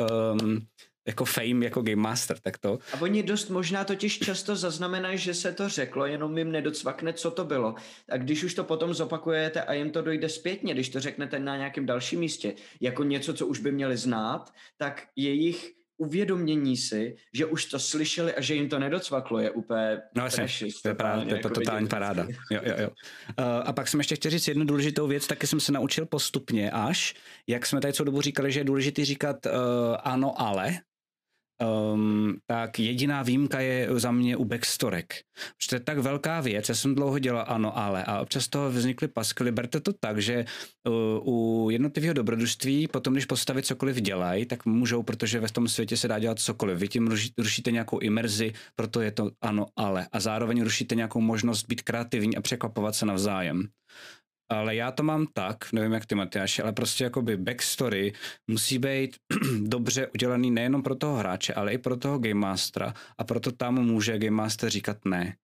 um, 0.41 0.66
jako 1.07 1.25
fame 1.25 1.65
jako 1.65 1.83
Game 1.83 1.97
Master, 2.03 2.39
tak 2.39 2.59
to. 2.59 2.79
A 2.93 3.01
oni 3.01 3.23
dost 3.23 3.51
možná 3.51 3.85
totiž 3.85 4.19
často 4.19 4.57
zaznamenají, 4.57 5.19
že 5.19 5.35
se 5.35 5.53
to 5.53 5.69
řeklo, 5.69 6.07
jenom 6.07 6.39
jim 6.39 6.53
nedocvakne, 6.53 7.13
co 7.13 7.31
to 7.31 7.45
bylo. 7.45 7.75
A 8.11 8.17
když 8.17 8.45
už 8.45 8.55
to 8.55 8.65
potom 8.65 8.95
zopakujete 8.95 9.63
a 9.63 9.73
jim 9.73 9.91
to 9.91 10.03
dojde 10.03 10.29
zpětně, 10.29 10.75
když 10.75 10.89
to 10.89 11.01
řeknete 11.01 11.39
na 11.39 11.57
nějakém 11.57 11.87
dalším 11.87 12.21
místě, 12.21 12.55
jako 12.81 13.05
něco, 13.05 13.35
co 13.35 13.47
už 13.47 13.61
by 13.61 13.73
měli 13.73 13.97
znát, 13.97 14.53
tak 14.79 15.03
jejich 15.17 15.77
uvědomění 15.99 16.77
si, 16.77 17.17
že 17.33 17.47
už 17.47 17.65
to 17.65 17.79
slyšeli 17.79 18.35
a 18.35 18.41
že 18.41 18.55
jim 18.55 18.69
to 18.69 18.79
nedocvaklo, 18.79 19.39
je 19.39 19.51
úplně 19.51 19.99
No 20.17 20.25
jasně, 20.25 20.45
precious, 20.45 20.83
to 20.83 20.89
je, 20.89 20.95
právě, 20.95 21.25
to 21.25 21.31
je 21.31 21.37
jako 21.37 21.49
totální 21.49 21.85
vidět 21.85 21.91
paráda. 21.91 22.27
Jo, 22.51 22.61
jo, 22.63 22.75
jo. 22.79 22.89
Uh, 22.89 23.45
a 23.65 23.73
pak 23.73 23.89
jsem 23.89 24.01
ještě 24.01 24.17
chtěl 24.17 24.31
říct 24.31 24.49
jednu 24.49 24.65
důležitou 24.65 25.07
věc, 25.07 25.27
taky 25.27 25.47
jsem 25.47 25.61
se 25.61 25.73
naučil 25.73 26.07
postupně 26.07 26.71
až, 26.71 27.15
jak 27.47 27.67
jsme 27.67 27.81
tady 27.81 27.93
celou 27.93 28.05
dobu 28.05 28.21
říkali, 28.21 28.53
že 28.53 28.61
je 28.61 28.65
důležité 28.65 29.05
říkat 29.05 29.47
uh, 29.47 29.53
ano, 30.03 30.41
ale, 30.41 30.79
um, 31.63 32.37
tak 32.47 32.79
jediná 32.79 33.23
výjimka 33.23 33.61
je 33.61 33.89
za 34.01 34.13
mě 34.13 34.37
u 34.37 34.45
backstorek. 34.45 35.15
Protože 35.35 35.69
to 35.69 35.75
je 35.75 35.81
tak 35.81 35.99
velká 35.99 36.41
věc, 36.41 36.69
já 36.69 36.75
jsem 36.75 36.95
dlouho 36.95 37.19
dělal 37.19 37.45
ano, 37.49 37.79
ale 37.79 38.05
a 38.05 38.21
občas 38.21 38.49
toho 38.49 38.71
vznikly 38.71 39.09
paskly. 39.09 39.53
Berte 39.53 39.81
to 39.81 39.93
tak, 40.01 40.19
že 40.19 40.45
uh, 40.89 40.95
u 41.35 41.71
jednotlivého 41.71 42.15
dobrodružství 42.15 42.89
potom, 42.89 43.13
když 43.13 43.25
postavy 43.25 43.63
cokoliv 43.63 43.97
dělají, 43.97 44.47
tak 44.47 44.67
můžou, 44.67 45.03
protože 45.03 45.41
ve 45.41 45.49
tom 45.49 45.69
světě 45.69 45.97
se 45.97 46.09
dá 46.09 46.19
dělat 46.19 46.39
cokoliv. 46.39 46.79
Vy 46.79 46.89
tím 46.89 47.09
ruší- 47.09 47.33
rušíte 47.39 47.71
nějakou 47.71 47.99
imerzi, 47.99 48.53
proto 48.77 49.01
je 49.01 49.11
to 49.11 49.31
ano, 49.41 49.67
ale. 49.77 50.07
A 50.13 50.21
zároveň 50.21 50.63
rušíte 50.63 50.95
nějakou 50.95 51.21
možnost 51.21 51.67
být 51.69 51.83
kreativní 51.83 52.37
a 52.37 52.41
překvapovat 52.41 52.95
se 52.95 53.07
navzájem. 53.07 53.69
Ale 54.49 54.75
já 54.75 54.91
to 54.91 55.03
mám 55.03 55.27
tak, 55.33 55.73
nevím 55.73 55.93
jak 55.93 56.07
ty 56.07 56.15
Matyáši, 56.15 56.63
ale 56.63 56.73
prostě 56.73 57.05
jakoby 57.05 57.37
backstory 57.37 58.13
musí 58.51 58.79
být 58.79 59.17
dobře 59.63 60.07
udělaný 60.15 60.51
nejenom 60.51 60.83
pro 60.83 60.95
toho 60.95 61.17
hráče, 61.17 61.55
ale 61.55 61.73
i 61.73 61.79
pro 61.79 61.97
toho 61.97 62.19
Game 62.19 62.35
Mastera. 62.35 62.95
A 63.19 63.25
proto 63.25 63.53
tam 63.53 63.75
může 63.75 64.19
Game 64.19 64.37
Master 64.37 64.71
říkat 64.71 64.97
ne. 65.05 65.37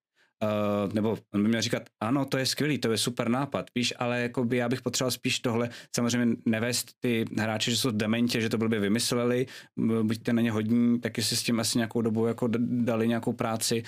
Uh, 0.42 0.92
nebo 0.92 1.18
on 1.34 1.42
by 1.42 1.48
měl 1.48 1.62
říkat, 1.62 1.82
ano, 2.00 2.24
to 2.24 2.38
je 2.38 2.46
skvělý, 2.46 2.78
to 2.78 2.90
je 2.90 2.98
super 2.98 3.28
nápad, 3.28 3.66
víš, 3.74 3.94
ale 3.98 4.20
jakoby 4.20 4.56
já 4.56 4.68
bych 4.68 4.82
potřeboval 4.82 5.10
spíš 5.10 5.40
tohle, 5.40 5.70
samozřejmě 5.96 6.36
nevést 6.46 6.90
ty 7.00 7.24
hráče, 7.38 7.70
že 7.70 7.76
jsou 7.76 7.90
dementě, 7.90 8.40
že 8.40 8.48
to 8.48 8.58
blbě 8.58 8.80
vymysleli, 8.80 9.46
buďte 10.02 10.32
na 10.32 10.42
ně 10.42 10.50
hodní, 10.50 11.00
taky 11.00 11.22
si 11.22 11.36
s 11.36 11.42
tím 11.42 11.60
asi 11.60 11.78
nějakou 11.78 12.02
dobu 12.02 12.26
jako 12.26 12.48
dali 12.58 13.08
nějakou 13.08 13.32
práci, 13.32 13.82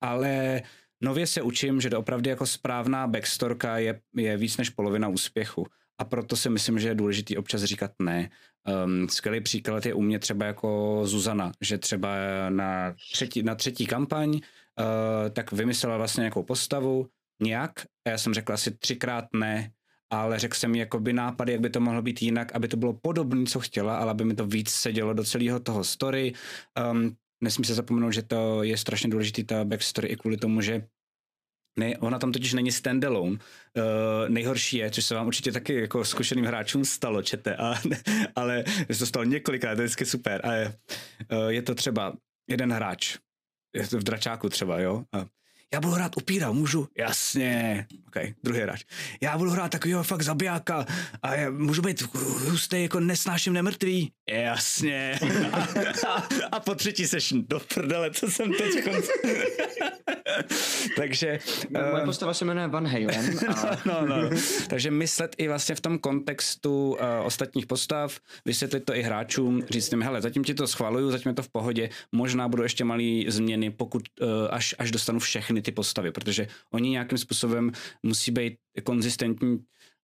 ale 0.00 0.62
nově 1.00 1.26
se 1.26 1.42
učím, 1.42 1.80
že 1.80 1.90
opravdu 1.90 2.30
jako 2.30 2.46
správná 2.46 3.06
backstorka 3.06 3.78
je, 3.78 4.00
je 4.16 4.36
víc 4.36 4.56
než 4.56 4.70
polovina 4.70 5.08
úspěchu. 5.08 5.66
A 5.98 6.04
proto 6.04 6.36
si 6.36 6.50
myslím, 6.50 6.78
že 6.78 6.88
je 6.88 6.94
důležitý 6.94 7.36
občas 7.36 7.62
říkat 7.62 7.90
ne. 8.02 8.30
Um, 8.84 9.08
skvělý 9.08 9.40
příklad 9.40 9.86
je 9.86 9.94
u 9.94 10.00
mě 10.00 10.18
třeba 10.18 10.46
jako 10.46 11.00
Zuzana, 11.04 11.52
že 11.60 11.78
třeba 11.78 12.10
na 12.48 12.94
třetí, 13.12 13.42
na 13.42 13.54
třetí 13.54 13.86
kampaň 13.86 14.40
tak 15.32 15.52
vymyslela 15.52 15.96
vlastně 15.96 16.20
nějakou 16.20 16.42
postavu, 16.42 17.06
nějak, 17.42 17.72
a 18.06 18.10
já 18.10 18.18
jsem 18.18 18.34
řekl 18.34 18.52
asi 18.52 18.70
třikrát 18.70 19.24
ne, 19.34 19.70
ale 20.10 20.38
řekl 20.38 20.54
jsem 20.54 20.74
jí 20.74 20.80
jakoby 20.80 21.12
nápady, 21.12 21.52
jak 21.52 21.60
by 21.60 21.70
to 21.70 21.80
mohlo 21.80 22.02
být 22.02 22.22
jinak, 22.22 22.52
aby 22.54 22.68
to 22.68 22.76
bylo 22.76 22.92
podobné, 22.92 23.46
co 23.46 23.60
chtěla, 23.60 23.96
ale 23.96 24.10
aby 24.10 24.24
mi 24.24 24.34
to 24.34 24.46
víc 24.46 24.70
sedělo 24.70 25.12
do 25.12 25.24
celého 25.24 25.60
toho 25.60 25.84
story. 25.84 26.32
Um, 26.90 27.16
nesmí 27.40 27.64
se 27.64 27.74
zapomenout, 27.74 28.10
že 28.10 28.22
to 28.22 28.62
je 28.62 28.76
strašně 28.76 29.10
důležitý 29.10 29.44
ta 29.44 29.64
backstory 29.64 30.08
i 30.08 30.16
kvůli 30.16 30.36
tomu, 30.36 30.60
že 30.60 30.86
ne, 31.78 31.98
ona 31.98 32.18
tam 32.18 32.32
totiž 32.32 32.52
není 32.52 32.72
standalone. 32.72 33.30
Uh, 33.30 34.28
nejhorší 34.28 34.76
je, 34.76 34.90
což 34.90 35.04
se 35.04 35.14
vám 35.14 35.26
určitě 35.26 35.52
taky 35.52 35.74
jako 35.74 36.04
zkušeným 36.04 36.44
hráčům 36.44 36.84
stalo, 36.84 37.22
čete, 37.22 37.56
a, 37.56 37.74
ale 38.36 38.64
se 38.92 38.98
to 38.98 39.06
stalo 39.06 39.24
několikrát, 39.24 39.74
to 39.74 39.80
je 39.80 39.86
vždycky 39.86 40.06
super. 40.06 40.40
A 40.46 40.52
je, 40.52 40.74
uh, 41.32 41.48
je 41.48 41.62
to 41.62 41.74
třeba 41.74 42.16
jeden 42.50 42.72
hráč, 42.72 43.18
je 43.76 43.88
to 43.88 43.98
v 43.98 44.02
dračáku 44.02 44.48
třeba, 44.48 44.80
jo, 44.80 45.04
a 45.12 45.26
já 45.74 45.80
budu 45.80 45.94
hrát 45.94 46.16
upíra, 46.16 46.52
můžu? 46.52 46.88
Jasně. 46.98 47.86
OK, 48.08 48.16
druhý 48.42 48.60
hráč. 48.60 48.84
Já 49.20 49.38
budu 49.38 49.50
hrát 49.50 49.72
takového 49.72 50.02
fakt 50.02 50.22
zabijáka 50.22 50.86
a 51.22 51.34
já 51.34 51.50
můžu 51.50 51.82
být 51.82 52.02
hustý, 52.14 52.82
jako 52.82 53.00
nesnáším 53.00 53.52
nemrtvý. 53.52 54.12
Jasně. 54.30 55.18
A, 55.52 55.58
a, 56.08 56.28
a 56.52 56.60
po 56.60 56.74
třetí 56.74 57.06
session, 57.06 57.44
do 57.48 57.60
prdele, 57.74 58.10
co 58.10 58.30
jsem 58.30 58.52
teď 58.52 58.70
Takže... 60.96 61.38
No, 61.70 61.80
moje 61.90 62.02
eh, 62.02 62.04
postava 62.04 62.34
se 62.34 62.44
jmenuje 62.44 62.68
Van 62.68 62.86
Halen. 62.86 63.38
A... 63.48 63.76
no, 63.84 64.06
no, 64.06 64.22
no. 64.22 64.30
Takže 64.68 64.90
myslet 64.90 65.34
i 65.38 65.48
vlastně 65.48 65.74
v 65.74 65.80
tom 65.80 65.98
kontextu 65.98 66.90
uh, 66.90 66.96
ostatních 67.24 67.66
postav, 67.66 68.18
vysvětlit 68.44 68.80
to 68.80 68.94
i 68.94 69.02
hráčům, 69.02 69.62
říct 69.70 69.92
jim, 69.92 70.02
hele, 70.02 70.22
zatím 70.22 70.44
ti 70.44 70.54
to 70.54 70.66
schvaluju, 70.66 71.10
zatím 71.10 71.30
je 71.30 71.34
to 71.34 71.42
v 71.42 71.48
pohodě, 71.48 71.88
možná 72.12 72.48
budou 72.48 72.62
ještě 72.62 72.84
malý 72.84 73.26
změny, 73.28 73.70
pokud 73.70 74.02
uh, 74.20 74.28
až, 74.50 74.74
až 74.78 74.90
dostanu 74.90 75.18
všechny 75.18 75.59
ty 75.62 75.72
postavy, 75.72 76.12
protože 76.12 76.48
oni 76.72 76.90
nějakým 76.90 77.18
způsobem 77.18 77.72
musí 78.02 78.30
být 78.30 78.54
konzistentní 78.84 79.58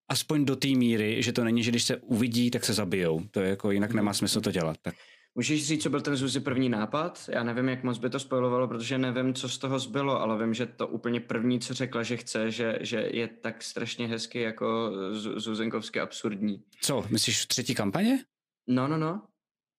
aspoň 0.09 0.45
do 0.45 0.57
té 0.57 0.69
míry, 0.69 1.23
že 1.23 1.33
to 1.33 1.45
není, 1.45 1.63
že 1.63 1.71
když 1.71 1.85
se 1.85 1.97
uvidí, 1.97 2.51
tak 2.51 2.65
se 2.65 2.73
zabijou. 2.73 3.21
To 3.31 3.41
je 3.41 3.51
jako 3.51 3.71
jinak 3.71 3.93
nemá 3.93 4.13
smysl 4.13 4.41
to 4.41 4.51
dělat. 4.53 4.77
Tak. 4.83 4.95
Můžeš 5.35 5.67
říct, 5.67 5.83
co 5.83 5.91
byl 5.91 6.01
ten 6.01 6.17
Zuzi 6.17 6.41
první 6.41 6.69
nápad? 6.69 7.31
Já 7.33 7.43
nevím, 7.43 7.69
jak 7.69 7.83
moc 7.83 7.99
by 7.99 8.11
to 8.11 8.21
spojovalo, 8.21 8.69
protože 8.69 8.99
nevím, 8.99 9.35
co 9.35 9.49
z 9.49 9.59
toho 9.59 9.79
zbylo, 9.79 10.21
ale 10.21 10.39
vím, 10.39 10.55
že 10.55 10.67
to 10.67 10.87
úplně 10.87 11.21
první, 11.21 11.61
co 11.61 11.75
řekla, 11.75 12.03
že 12.03 12.17
chce, 12.17 12.51
že, 12.51 12.79
že 12.81 13.09
je 13.13 13.29
tak 13.29 13.63
strašně 13.63 14.07
hezky 14.07 14.41
jako 14.41 14.93
Zuzenkovsky 15.37 16.01
absurdní. 16.01 16.63
Co, 16.81 17.05
myslíš 17.09 17.43
v 17.43 17.47
třetí 17.47 17.75
kampaně? 17.75 18.25
No, 18.69 18.89
no, 18.89 18.99
no. 18.99 19.23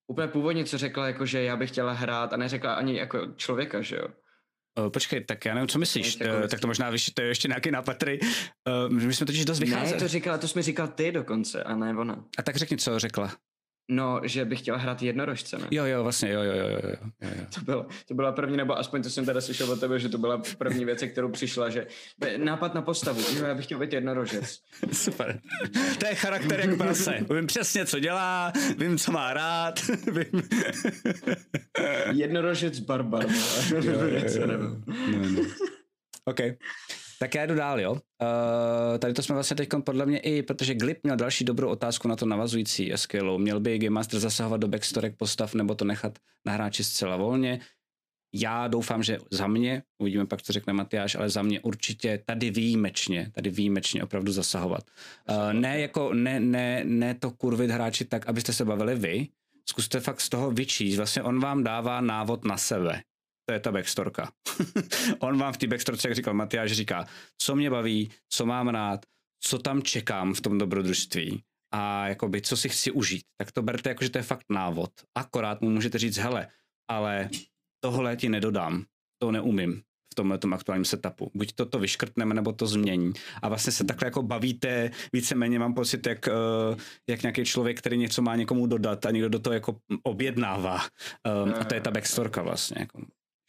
Úplně 0.07 0.27
původně, 0.27 0.65
co 0.65 0.77
řekla, 0.77 1.07
jako 1.07 1.25
že 1.25 1.43
já 1.43 1.57
bych 1.57 1.69
chtěla 1.69 1.93
hrát 1.93 2.33
a 2.33 2.37
neřekla 2.37 2.73
ani 2.73 2.97
jako 2.97 3.19
člověka, 3.35 3.81
že 3.81 3.95
jo. 3.95 4.07
Uh, 4.77 4.89
počkej, 4.89 5.23
tak 5.23 5.45
já 5.45 5.53
nevím, 5.53 5.67
co 5.67 5.79
myslíš. 5.79 6.17
Ne, 6.17 6.35
uh, 6.35 6.47
tak 6.47 6.59
to 6.59 6.67
možná 6.67 6.89
víš, 6.89 7.11
to 7.13 7.21
je 7.21 7.27
ještě 7.27 7.47
nějaký 7.47 7.71
nápad, 7.71 7.93
který 7.93 8.19
uh, 8.19 8.93
my 8.93 9.13
jsme 9.13 9.25
totiž 9.25 9.45
dost 9.45 9.59
vycházeli. 9.59 9.91
Ne, 9.91 9.99
to 9.99 10.07
říkala, 10.07 10.37
to 10.37 10.47
jsi 10.47 10.59
mi 10.59 10.63
říkal 10.63 10.87
ty 10.87 11.11
dokonce, 11.11 11.63
a 11.63 11.75
ne 11.75 11.97
ona. 11.97 12.23
A 12.37 12.43
tak 12.43 12.55
řekni, 12.55 12.77
co 12.77 12.99
řekla. 12.99 13.33
No, 13.89 14.21
že 14.23 14.45
bych 14.45 14.59
chtěla 14.59 14.77
hrát 14.77 15.01
jednorožce, 15.01 15.57
ne? 15.57 15.67
Jo, 15.71 15.85
jo, 15.85 16.03
vlastně, 16.03 16.31
jo, 16.31 16.41
jo, 16.41 16.53
jo, 16.53 16.69
jo, 16.83 16.89
jo. 16.89 17.45
To, 17.55 17.61
bylo, 17.61 17.85
to 18.07 18.13
byla 18.13 18.31
první, 18.31 18.57
nebo 18.57 18.77
aspoň 18.77 19.03
to 19.03 19.09
jsem 19.09 19.25
teda 19.25 19.41
slyšel 19.41 19.71
od 19.71 19.79
tebe, 19.79 19.99
že 19.99 20.09
to 20.09 20.17
byla 20.17 20.41
první 20.57 20.85
věc, 20.85 21.03
kterou 21.11 21.29
přišla, 21.29 21.69
že 21.69 21.87
nápad 22.37 22.73
na 22.73 22.81
postavu, 22.81 23.21
jo, 23.35 23.45
já 23.45 23.55
bych 23.55 23.65
chtěl 23.65 23.79
být 23.79 23.93
jednorožec. 23.93 24.59
Super. 24.91 25.39
To 25.99 26.07
je 26.07 26.15
charakter 26.15 26.59
jak 26.59 26.77
prase. 26.77 27.25
Vím 27.35 27.47
přesně, 27.47 27.85
co 27.85 27.99
dělá, 27.99 28.53
vím, 28.77 28.97
co 28.97 29.11
má 29.11 29.33
rád, 29.33 29.79
vím. 30.11 30.43
Jednorožec 32.11 32.79
barbar. 32.79 33.25
jo, 33.71 33.81
jo, 33.83 34.07
jo. 34.39 34.47
No, 34.47 34.57
no. 34.57 35.41
OK. 36.25 36.39
Tak 37.19 37.35
já 37.35 37.45
jdu 37.45 37.55
dál, 37.55 37.79
jo. 37.79 37.91
Uh, 37.91 38.97
tady 38.99 39.13
to 39.13 39.23
jsme 39.23 39.33
vlastně 39.33 39.55
teď 39.55 39.69
podle 39.83 40.05
mě 40.05 40.19
i, 40.19 40.43
protože 40.43 40.75
Glip 40.75 40.99
měl 41.03 41.15
další 41.15 41.45
dobrou 41.45 41.69
otázku 41.69 42.07
na 42.07 42.15
to 42.15 42.25
navazující 42.25 42.91
SQLu. 42.95 43.37
Měl 43.37 43.59
by 43.59 43.79
Game 43.79 43.89
Master 43.89 44.19
zasahovat 44.19 44.57
do 44.57 44.67
backstorek 44.67 45.17
postav 45.17 45.53
nebo 45.53 45.75
to 45.75 45.85
nechat 45.85 46.19
na 46.45 46.53
hráči 46.53 46.83
zcela 46.83 47.17
volně? 47.17 47.59
Já 48.33 48.67
doufám, 48.67 49.03
že 49.03 49.17
za 49.31 49.47
mě, 49.47 49.83
uvidíme 49.97 50.25
pak, 50.25 50.41
co 50.41 50.53
řekne 50.53 50.73
Matyáš, 50.73 51.15
ale 51.15 51.29
za 51.29 51.41
mě 51.41 51.59
určitě 51.59 52.23
tady 52.25 52.51
výjimečně, 52.51 53.31
tady 53.35 53.49
výjimečně 53.49 54.03
opravdu 54.03 54.31
zasahovat. 54.31 54.83
Uh, 55.29 55.53
ne 55.53 55.79
jako, 55.79 56.13
ne, 56.13 56.39
ne, 56.39 56.83
ne 56.85 57.13
to 57.13 57.31
kurvit 57.31 57.71
hráči 57.71 58.05
tak, 58.05 58.27
abyste 58.27 58.53
se 58.53 58.65
bavili 58.65 58.95
vy, 58.95 59.27
zkuste 59.69 59.99
fakt 59.99 60.21
z 60.21 60.29
toho 60.29 60.51
vyčíst. 60.51 60.97
Vlastně 60.97 61.23
on 61.23 61.39
vám 61.39 61.63
dává 61.63 62.01
návod 62.01 62.45
na 62.45 62.57
sebe 62.57 63.01
to 63.49 63.53
je 63.53 63.59
ta 63.59 63.71
backstorka. 63.71 64.31
On 65.19 65.37
vám 65.37 65.53
v 65.53 65.57
té 65.57 65.67
backstorce, 65.67 66.07
jak 66.07 66.15
říkal 66.15 66.33
Matyáš, 66.33 66.71
říká, 66.71 67.05
co 67.41 67.55
mě 67.55 67.69
baví, 67.69 68.11
co 68.29 68.45
mám 68.45 68.67
rád, 68.67 69.05
co 69.43 69.59
tam 69.59 69.81
čekám 69.81 70.33
v 70.33 70.41
tom 70.41 70.57
dobrodružství 70.57 71.43
a 71.73 72.07
jakoby, 72.07 72.41
co 72.41 72.57
si 72.57 72.69
chci 72.69 72.91
užít. 72.91 73.23
Tak 73.37 73.51
to 73.51 73.61
berte 73.61 73.89
jako, 73.89 74.03
že 74.03 74.09
to 74.09 74.17
je 74.17 74.23
fakt 74.23 74.45
návod. 74.49 74.91
Akorát 75.15 75.61
mu 75.61 75.69
můžete 75.69 75.97
říct, 75.97 76.17
hele, 76.17 76.47
ale 76.89 77.29
tohle 77.83 78.15
ti 78.15 78.29
nedodám, 78.29 78.85
to 79.21 79.31
neumím 79.31 79.81
v 80.11 80.15
tomhle 80.15 80.39
aktuálním 80.51 80.85
setupu. 80.85 81.31
Buď 81.33 81.53
to 81.53 81.65
to 81.65 81.79
vyškrtneme, 81.79 82.33
nebo 82.33 82.51
to 82.51 82.67
změní. 82.67 83.13
A 83.41 83.49
vlastně 83.49 83.71
se 83.71 83.83
takhle 83.83 84.07
jako 84.07 84.21
bavíte, 84.23 84.91
víceméně 85.13 85.59
mám 85.59 85.73
pocit, 85.73 86.07
jak, 86.07 86.27
uh, 86.27 86.79
jak 87.09 87.21
nějaký 87.21 87.45
člověk, 87.45 87.79
který 87.79 87.97
něco 87.97 88.21
má 88.21 88.35
někomu 88.35 88.67
dodat 88.67 89.05
a 89.05 89.11
někdo 89.11 89.29
do 89.29 89.39
toho 89.39 89.53
jako 89.53 89.77
objednává. 90.03 90.79
Um, 91.43 91.53
a 91.59 91.63
to 91.63 91.75
je 91.75 91.81
ta 91.81 91.91
backstorka 91.91 92.41
vlastně. 92.41 92.87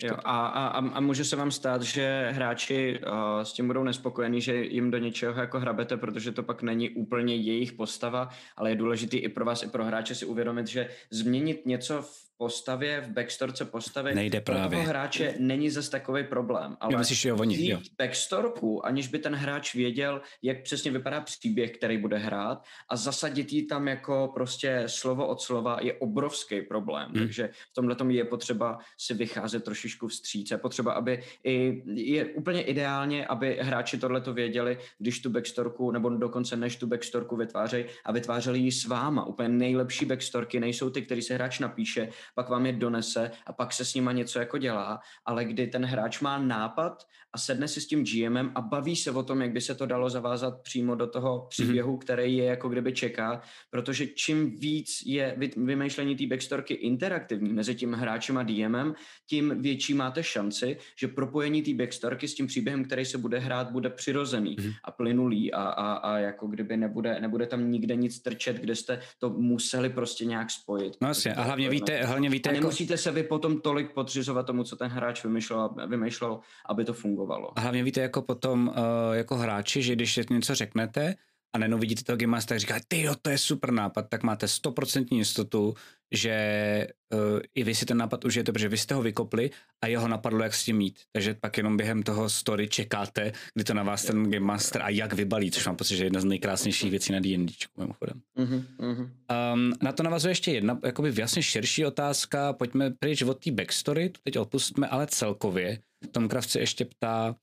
Jo, 0.03 0.17
a, 0.25 0.47
a, 0.47 0.79
a 0.79 1.01
může 1.01 1.25
se 1.25 1.37
vám 1.37 1.51
stát, 1.51 1.83
že 1.83 2.31
hráči 2.33 3.01
uh, 3.07 3.43
s 3.43 3.53
tím 3.53 3.67
budou 3.67 3.83
nespokojení, 3.83 4.41
že 4.41 4.65
jim 4.65 4.91
do 4.91 4.99
něčeho 4.99 5.41
jako 5.41 5.61
hrabete, 5.61 5.97
protože 5.97 6.33
to 6.33 6.43
pak 6.43 6.63
není 6.63 6.91
úplně 6.91 7.37
jejich 7.37 7.73
postava, 7.73 8.29
ale 8.57 8.71
je 8.71 8.77
důležitý 8.77 9.17
i 9.17 9.29
pro 9.29 9.45
vás, 9.45 9.63
i 9.63 9.69
pro 9.69 9.85
hráče 9.85 10.15
si 10.15 10.27
uvědomit, 10.27 10.67
že 10.67 10.89
změnit 11.11 11.67
něco 11.67 12.03
v 12.03 12.28
postavě, 12.39 13.01
v 13.01 13.09
backstorce 13.09 13.65
postavy 13.65 14.15
Nejde 14.15 14.41
právě. 14.41 14.69
pro 14.69 14.79
toho 14.79 14.89
hráče 14.89 15.35
není 15.39 15.71
zase 15.71 15.91
takový 15.91 16.25
problém. 16.25 16.77
Ale 16.81 16.93
jo, 16.93 16.99
myslíš, 16.99 17.25
jo, 17.25 17.37
oni, 17.41 17.69
jo. 17.71 17.79
backstorku, 17.99 18.87
aniž 18.87 19.09
by 19.09 19.19
ten 19.19 19.35
hráč 19.35 19.75
věděl, 19.75 20.21
jak 20.43 20.63
přesně 20.63 20.91
vypadá 20.91 21.21
příběh, 21.21 21.71
který 21.71 21.99
bude 21.99 22.19
hrát 22.19 22.65
a 22.89 22.97
zasadit 22.97 23.53
ji 23.53 23.63
tam 23.63 23.89
jako 23.89 24.31
prostě 24.35 24.83
slovo 24.87 25.27
od 25.27 25.41
slova 25.41 25.79
je 25.81 25.93
obrovský 25.93 26.63
problém. 26.63 27.05
Hmm. 27.05 27.15
Takže 27.15 27.51
v 27.71 27.75
tomhle 27.75 27.97
je 28.09 28.25
potřeba 28.25 28.79
si 28.99 29.15
vycházet 29.15 29.65
trošičku 29.65 30.09
vstříc. 30.09 30.51
Je 30.51 30.59
potřeba, 30.59 30.93
aby 30.93 31.23
i, 31.45 31.83
je 31.87 32.25
úplně 32.25 32.63
ideálně, 32.63 33.27
aby 33.27 33.59
hráči 33.61 33.99
tohleto 33.99 34.35
věděli, 34.35 34.79
když 34.99 35.21
tu 35.21 35.31
backstorku, 35.31 35.91
nebo 35.91 36.11
dokonce 36.11 36.57
než 36.57 36.77
tu 36.77 36.87
backstorku 36.87 37.37
vytvářejí 37.37 37.85
a 38.05 38.13
vytvářeli 38.13 38.59
ji 38.59 38.73
s 38.73 38.85
váma. 38.85 39.27
Úplně 39.27 39.49
nejlepší 39.49 40.05
backstorky 40.05 40.61
nejsou 40.61 40.91
ty, 40.91 41.03
který 41.03 41.23
se 41.23 41.35
hráč 41.35 41.59
napíše 41.59 42.09
pak 42.35 42.49
vám 42.49 42.67
je 42.67 42.73
donese 42.73 43.31
a 43.47 43.53
pak 43.53 43.73
se 43.73 43.85
s 43.85 43.95
nima 43.95 44.13
něco 44.13 44.39
jako 44.39 44.59
dělá, 44.59 45.01
ale 45.25 45.45
kdy 45.45 45.67
ten 45.67 45.85
hráč 45.85 46.21
má 46.21 46.39
nápad 46.39 47.07
a 47.33 47.39
sedne 47.39 47.69
si 47.69 47.81
s 47.81 47.87
tím 47.87 48.05
GMem 48.05 48.53
a 48.55 48.61
baví 48.61 48.97
se 48.97 49.11
o 49.11 49.23
tom, 49.23 49.43
jak 49.43 49.53
by 49.53 49.61
se 49.61 49.75
to 49.75 49.87
dalo 49.87 50.11
zavázat 50.11 50.63
přímo 50.63 50.95
do 50.95 51.07
toho 51.07 51.47
příběhu, 51.49 51.97
mm-hmm. 51.97 51.99
který 51.99 52.37
je 52.37 52.45
jako 52.45 52.69
kdyby 52.69 52.93
čeká, 52.93 53.41
protože 53.71 54.07
čím 54.07 54.59
víc 54.59 55.03
je 55.07 55.37
vymýšlení 55.57 56.17
té 56.17 56.27
backstorky 56.27 56.75
interaktivní 56.75 57.53
mezi 57.53 57.75
tím 57.75 57.93
hráčem 57.93 58.39
a 58.39 58.43
DMem, 58.43 58.95
tím 59.27 59.63
větší 59.63 59.95
máte 59.95 60.23
šanci, 60.23 60.77
že 60.97 61.09
propojení 61.09 61.63
té 61.63 61.75
backstorky 61.75 62.29
s 62.29 62.35
tím 62.35 62.47
příběhem, 62.47 62.85
který 62.85 63.05
se 63.05 63.19
bude 63.19 63.39
hrát, 63.39 63.71
bude 63.71 63.91
přirozený 63.91 64.57
mm-hmm. 64.57 64.75
a 64.85 64.91
plynulý 64.91 65.53
a, 65.53 65.63
a, 65.63 65.93
a 65.93 66.19
jako 66.19 66.47
kdyby 66.47 66.77
nebude, 66.77 67.21
nebude 67.21 67.47
tam 67.47 67.71
nikde 67.71 67.97
nic 67.97 68.23
trčet, 68.23 68.57
kde 68.57 68.77
jste 68.77 69.01
to 69.19 69.31
museli 69.31 69.91
prostě 69.91 70.25
nějak 70.25 70.51
spojit. 70.51 70.97
No 71.01 71.09
jasně, 71.09 71.35
a 71.35 71.43
hlavně 71.43 71.71
víte, 71.71 72.05
hlavně 72.19 72.31
víte... 72.31 72.51
A 72.51 72.53
jako- 72.53 72.61
nemusíte 72.63 72.93
jako... 72.93 73.03
se 73.03 73.11
vy 73.13 73.23
potom 73.23 73.61
tolik 73.61 73.93
podřizovat 73.95 74.47
tomu, 74.47 74.65
co 74.65 74.77
ten 74.77 74.91
hráč 74.91 75.25
vymýšlel, 75.25 75.71
vymýšlel 75.87 76.41
aby 76.69 76.85
to 76.85 76.95
fungovalo. 76.95 77.59
A 77.59 77.61
hlavně 77.61 77.85
víte 77.85 78.01
jako 78.01 78.23
potom 78.23 78.69
uh, 78.69 78.75
jako 79.13 79.37
hráči, 79.37 79.83
že 79.83 79.93
když 79.93 80.21
něco 80.31 80.55
řeknete 80.55 81.15
a 81.59 81.61
najednou 81.61 81.79
vidíte 81.79 82.05
toho 82.05 82.17
Game 82.17 82.31
Master, 82.31 82.59
říká, 82.59 82.81
ty 82.89 83.03
jo, 83.03 83.15
to 83.23 83.31
je 83.31 83.39
super 83.39 83.71
nápad, 83.71 84.09
tak 84.09 84.23
máte 84.23 84.49
stoprocentní 84.49 85.19
jistotu, 85.19 85.75
že 86.15 86.89
uh, 87.15 87.41
i 87.55 87.65
vy 87.65 87.75
si 87.75 87.87
ten 87.87 87.97
nápad 87.97 88.25
užijete, 88.25 88.53
protože 88.53 88.69
vy 88.69 88.79
jste 88.79 88.95
ho 88.95 89.03
vykopli 89.03 89.51
a 89.85 89.87
jeho 89.87 90.09
napadlo, 90.09 90.43
jak 90.43 90.55
s 90.55 90.65
tím 90.65 90.77
mít. 90.77 91.01
Takže 91.13 91.35
pak 91.41 91.57
jenom 91.57 91.77
během 91.77 92.03
toho 92.03 92.31
story 92.31 92.69
čekáte, 92.69 93.33
kdy 93.55 93.65
to 93.65 93.75
na 93.75 93.83
vás 93.83 94.05
ten 94.05 94.31
Game 94.31 94.47
Master 94.47 94.83
a 94.83 94.89
jak 94.89 95.13
vybalí, 95.13 95.51
což 95.51 95.67
mám 95.67 95.77
pocit, 95.77 95.97
že 95.97 96.03
je 96.03 96.07
jedna 96.07 96.21
z 96.21 96.25
nejkrásnějších 96.25 96.91
věcí 96.91 97.13
na 97.13 97.21
D&D, 97.21 97.53
mimochodem. 97.79 98.21
Mm-hmm. 98.39 99.11
Um, 99.55 99.73
na 99.83 99.93
to 99.93 100.03
navazuje 100.03 100.31
ještě 100.31 100.53
jedna 100.53 100.79
jakoby 100.85 101.13
jasně 101.19 101.43
širší 101.43 101.87
otázka, 101.87 102.53
pojďme 102.53 102.91
pryč 102.91 103.23
od 103.23 103.45
té 103.45 103.51
backstory, 103.51 104.09
to 104.09 104.21
teď 104.25 104.39
opustíme, 104.39 104.89
ale 104.89 105.07
celkově. 105.07 105.79
Tom 106.13 106.29
Kravce 106.29 106.61
ještě 106.61 106.85
ptá, 106.85 107.35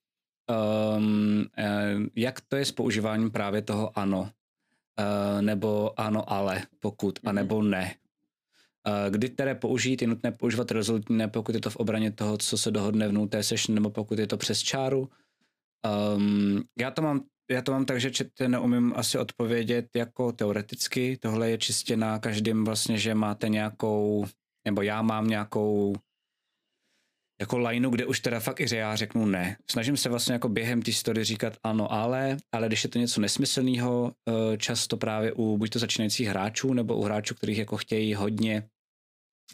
um, 0.50 1.46
jak 2.16 2.42
to 2.42 2.56
je 2.56 2.66
s 2.66 2.72
používáním 2.72 3.32
právě 3.32 3.62
toho 3.62 4.00
ano, 4.00 4.22
uh, 4.22 5.42
nebo 5.42 6.00
ano 6.00 6.32
ale, 6.34 6.64
pokud, 6.80 7.20
mm-hmm. 7.20 7.30
anebo 7.30 7.64
ne. 7.64 7.96
Kdy 9.10 9.30
které 9.30 9.56
použít, 9.56 10.02
je 10.02 10.08
nutné 10.08 10.32
používat 10.32 10.72
rezolutní 10.72 11.18
ne, 11.18 11.28
pokud 11.28 11.56
je 11.56 11.62
to 11.62 11.70
v 11.70 11.76
obraně 11.76 12.12
toho, 12.12 12.38
co 12.38 12.58
se 12.58 12.72
dohodne 12.72 13.08
v 13.08 13.12
nuté 13.12 13.44
session, 13.44 13.76
nebo 13.76 13.90
pokud 13.90 14.20
je 14.20 14.28
to 14.28 14.38
přes 14.38 14.60
čáru. 14.60 15.10
Um, 16.16 16.64
já, 16.80 16.92
to 16.92 17.02
mám, 17.02 17.22
já 17.52 17.62
to 17.62 17.72
mám 17.72 17.86
tak, 17.86 18.00
že 18.00 18.12
čete 18.12 18.48
neumím 18.48 18.94
asi 18.96 19.18
odpovědět 19.18 19.90
jako 19.96 20.32
teoreticky. 20.32 21.18
Tohle 21.18 21.50
je 21.50 21.58
čistě 21.58 21.98
na 21.98 22.20
každém 22.20 22.66
vlastně, 22.66 22.98
že 22.98 23.16
máte 23.16 23.50
nějakou, 23.50 24.26
nebo 24.66 24.82
já 24.82 25.02
mám 25.02 25.28
nějakou 25.28 25.96
jako 27.42 27.58
lineu, 27.58 27.90
kde 27.90 28.06
už 28.06 28.20
teda 28.20 28.40
fakt 28.40 28.60
i 28.60 28.76
já 28.76 28.96
řeknu 28.96 29.26
ne. 29.26 29.58
Snažím 29.72 29.98
se 29.98 30.10
vlastně 30.10 30.34
jako 30.34 30.50
během 30.50 30.82
té 30.82 30.94
story 30.94 31.24
říkat 31.24 31.58
ano, 31.64 31.92
ale, 31.92 32.38
ale 32.52 32.68
když 32.68 32.84
je 32.84 32.90
to 32.90 33.00
něco 33.00 33.22
nesmyslného, 33.22 34.12
eh, 34.30 34.58
často 34.58 34.98
právě 34.98 35.34
u 35.34 35.58
buď 35.58 35.70
to 35.70 35.80
začínajících 35.80 36.28
hráčů, 36.28 36.74
nebo 36.74 36.96
u 36.96 37.04
hráčů, 37.04 37.36
kterých 37.36 37.58
jako 37.58 37.78
chtějí 37.78 38.14
hodně 38.14 38.64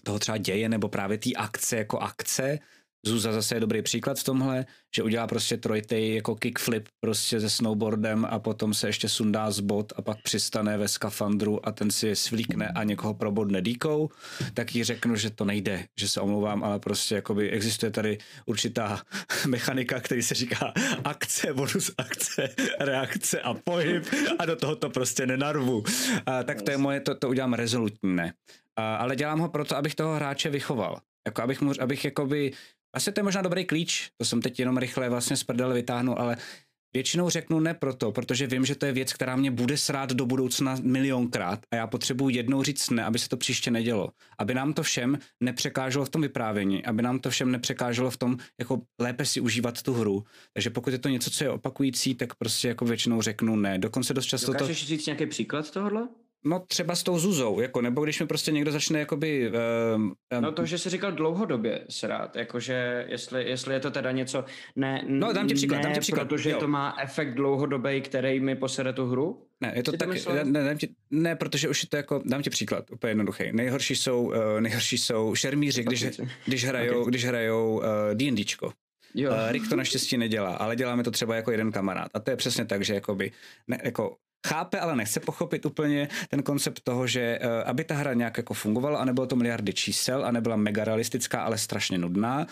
toho 0.04 0.20
třeba 0.20 0.38
děje, 0.38 0.70
nebo 0.70 0.90
právě 0.90 1.18
té 1.18 1.30
akce 1.34 1.78
jako 1.78 2.00
akce, 2.00 2.60
Zuza 3.06 3.32
zase 3.32 3.56
je 3.56 3.60
dobrý 3.60 3.82
příklad 3.82 4.20
v 4.20 4.24
tomhle, 4.24 4.66
že 4.96 5.04
udělá 5.04 5.28
prostě 5.28 5.58
trojtej 5.58 6.16
jako 6.16 6.36
kickflip 6.36 6.90
prostě 7.00 7.40
se 7.40 7.50
snowboardem 7.50 8.28
a 8.30 8.40
potom 8.40 8.74
se 8.74 8.88
ještě 8.88 9.10
sundá 9.10 9.52
z 9.52 9.60
bod 9.60 9.94
a 9.96 10.02
pak 10.02 10.22
přistane 10.22 10.78
ve 10.78 10.88
skafandru 10.88 11.68
a 11.68 11.72
ten 11.72 11.92
si 11.92 12.08
je 12.08 12.16
svlíkne 12.16 12.68
a 12.68 12.84
někoho 12.84 13.14
probodne 13.14 13.62
dýkou, 13.62 14.10
tak 14.54 14.76
jí 14.76 14.84
řeknu, 14.84 15.16
že 15.16 15.30
to 15.30 15.46
nejde, 15.46 15.86
že 16.00 16.08
se 16.08 16.22
omlouvám, 16.22 16.64
ale 16.64 16.80
prostě 16.80 17.16
jakoby 17.16 17.50
existuje 17.50 17.92
tady 17.92 18.18
určitá 18.46 19.02
mechanika, 19.48 20.00
který 20.00 20.22
se 20.22 20.36
říká 20.36 20.74
akce, 21.04 21.54
bonus 21.54 21.92
akce, 21.98 22.50
reakce 22.80 23.42
a 23.42 23.54
pohyb 23.54 24.06
a 24.40 24.46
do 24.46 24.56
toho 24.56 24.76
to 24.76 24.90
prostě 24.90 25.26
nenarvu. 25.26 25.84
A, 26.26 26.44
tak 26.44 26.62
to 26.62 26.72
je 26.72 26.78
moje, 26.78 27.00
to, 27.00 27.16
to 27.16 27.30
udělám 27.30 27.54
rezolutně, 27.54 28.10
ne. 28.10 28.34
A, 28.76 28.96
ale 28.96 29.16
dělám 29.16 29.40
ho 29.40 29.50
proto, 29.50 29.78
abych 29.78 29.96
toho 29.96 30.16
hráče 30.16 30.50
vychoval. 30.50 31.02
Jako 31.28 31.42
abych, 31.42 31.62
mu, 31.62 31.72
abych 31.80 32.06
jakoby 32.06 32.52
asi 32.94 33.12
to 33.12 33.20
je 33.20 33.24
možná 33.24 33.42
dobrý 33.42 33.66
klíč, 33.66 34.10
to 34.18 34.26
jsem 34.26 34.42
teď 34.42 34.60
jenom 34.60 34.78
rychle 34.78 35.10
vlastně 35.10 35.38
z 35.38 35.44
prdele 35.44 35.74
vytáhnul, 35.74 36.16
ale 36.18 36.38
většinou 36.94 37.30
řeknu 37.30 37.60
ne 37.60 37.74
proto, 37.74 38.12
protože 38.12 38.48
vím, 38.48 38.66
že 38.66 38.76
to 38.76 38.86
je 38.86 38.92
věc, 38.92 39.14
která 39.14 39.36
mě 39.36 39.52
bude 39.52 39.78
srát 39.78 40.12
do 40.12 40.26
budoucna 40.26 40.78
milionkrát 40.82 41.60
a 41.72 41.76
já 41.76 41.88
potřebuji 41.88 42.30
jednou 42.30 42.64
říct 42.64 42.90
ne, 42.90 43.06
aby 43.06 43.20
se 43.20 43.30
to 43.30 43.38
příště 43.38 43.72
nedělo. 43.72 44.10
Aby 44.38 44.54
nám 44.54 44.74
to 44.74 44.84
všem 44.84 45.18
nepřekáželo 45.44 46.06
v 46.06 46.10
tom 46.10 46.22
vyprávění, 46.22 46.86
aby 46.86 47.02
nám 47.02 47.20
to 47.20 47.30
všem 47.30 47.52
nepřekáželo 47.52 48.12
v 48.12 48.18
tom, 48.18 48.38
jako 48.60 48.82
lépe 49.00 49.26
si 49.26 49.42
užívat 49.42 49.82
tu 49.82 49.94
hru. 49.94 50.24
Takže 50.54 50.70
pokud 50.70 50.94
je 50.94 51.00
to 51.00 51.10
něco, 51.10 51.32
co 51.32 51.44
je 51.44 51.50
opakující, 51.50 52.16
tak 52.16 52.36
prostě 52.36 52.68
jako 52.68 52.86
většinou 52.86 53.22
řeknu 53.22 53.56
ne. 53.56 53.80
Dokonce 53.80 54.14
dost 54.14 54.26
často 54.26 54.54
Dokážeš 54.54 54.82
to... 54.82 54.88
říct 54.88 55.06
nějaký 55.06 55.26
příklad 55.26 55.72
tohohle? 55.72 56.08
No 56.44 56.60
třeba 56.60 56.96
s 56.96 57.04
tou 57.04 57.20
Zuzou, 57.20 57.60
jako, 57.60 57.82
nebo 57.82 58.04
když 58.04 58.20
mi 58.20 58.28
prostě 58.28 58.52
někdo 58.52 58.72
začne 58.72 59.00
jakoby... 59.00 59.52
Um, 59.96 60.04
um, 60.04 60.16
no 60.42 60.52
to, 60.52 60.66
že 60.66 60.78
jsi 60.78 60.90
říkal 60.90 61.12
dlouhodobě 61.12 61.86
srát, 61.90 62.36
jakože 62.36 63.06
jestli, 63.10 63.50
jestli 63.50 63.74
je 63.74 63.80
to 63.80 63.92
teda 63.92 64.12
něco... 64.12 64.46
Ne, 64.76 65.04
no 65.08 65.34
dám 65.34 65.48
ti 65.48 65.54
příklad, 65.54 65.78
ne, 65.78 65.84
dám 65.84 65.94
ti 65.94 66.00
příklad. 66.00 66.28
protože 66.28 66.50
jo. 66.50 66.60
to 66.60 66.68
má 66.68 66.96
efekt 67.02 67.34
dlouhodobý, 67.34 68.02
který 68.02 68.40
mi 68.40 68.56
posere 68.56 68.94
tu 68.94 69.06
hru? 69.06 69.48
Ne, 69.62 69.74
je 69.76 69.84
to 69.84 69.92
tak, 69.92 70.10
ne, 70.44 70.64
dám 70.64 70.78
ti, 70.78 70.90
ne, 71.12 71.36
protože 71.36 71.70
už 71.70 71.84
je 71.84 71.90
to 71.90 71.98
jako, 71.98 72.22
dám 72.26 72.42
ti 72.42 72.50
příklad, 72.50 72.92
úplně 72.92 73.12
jednoduchý. 73.12 73.44
Nejhorší 73.52 73.96
jsou, 73.96 74.24
uh, 74.24 74.36
nejhorší 74.60 74.98
jsou 74.98 75.36
šermíři, 75.36 75.84
když, 75.84 76.06
když 76.46 76.66
hrajou, 76.66 77.02
okay. 77.02 77.10
když 77.10 77.26
hrajou 77.26 77.78
uh, 77.78 77.84
D&Dčko. 78.14 78.72
Jo. 79.16 79.32
Uh, 79.32 79.52
Rick 79.52 79.70
to 79.70 79.76
naštěstí 79.76 80.18
nedělá, 80.18 80.56
ale 80.56 80.76
děláme 80.76 81.04
to 81.04 81.12
třeba 81.12 81.36
jako 81.36 81.52
jeden 81.52 81.72
kamarád. 81.72 82.08
A 82.14 82.20
to 82.20 82.32
je 82.32 82.38
přesně 82.38 82.66
tak, 82.66 82.84
že 82.84 82.94
jakoby, 82.94 83.32
ne, 83.68 83.80
jako 83.84 84.16
chápe, 84.48 84.80
ale 84.80 84.96
nechce 84.96 85.20
pochopit 85.20 85.66
úplně 85.66 86.08
ten 86.30 86.44
koncept 86.44 86.80
toho, 86.84 87.08
že 87.08 87.40
uh, 87.44 87.70
aby 87.70 87.84
ta 87.84 87.96
hra 87.96 88.14
nějak 88.14 88.38
jako 88.38 88.54
fungovala 88.54 89.00
a 89.00 89.06
nebylo 89.06 89.28
to 89.28 89.36
miliardy 89.36 89.74
čísel 89.74 90.26
a 90.26 90.32
nebyla 90.32 90.56
mega 90.56 90.84
realistická, 90.84 91.42
ale 91.42 91.58
strašně 91.58 91.98
nudná, 91.98 92.48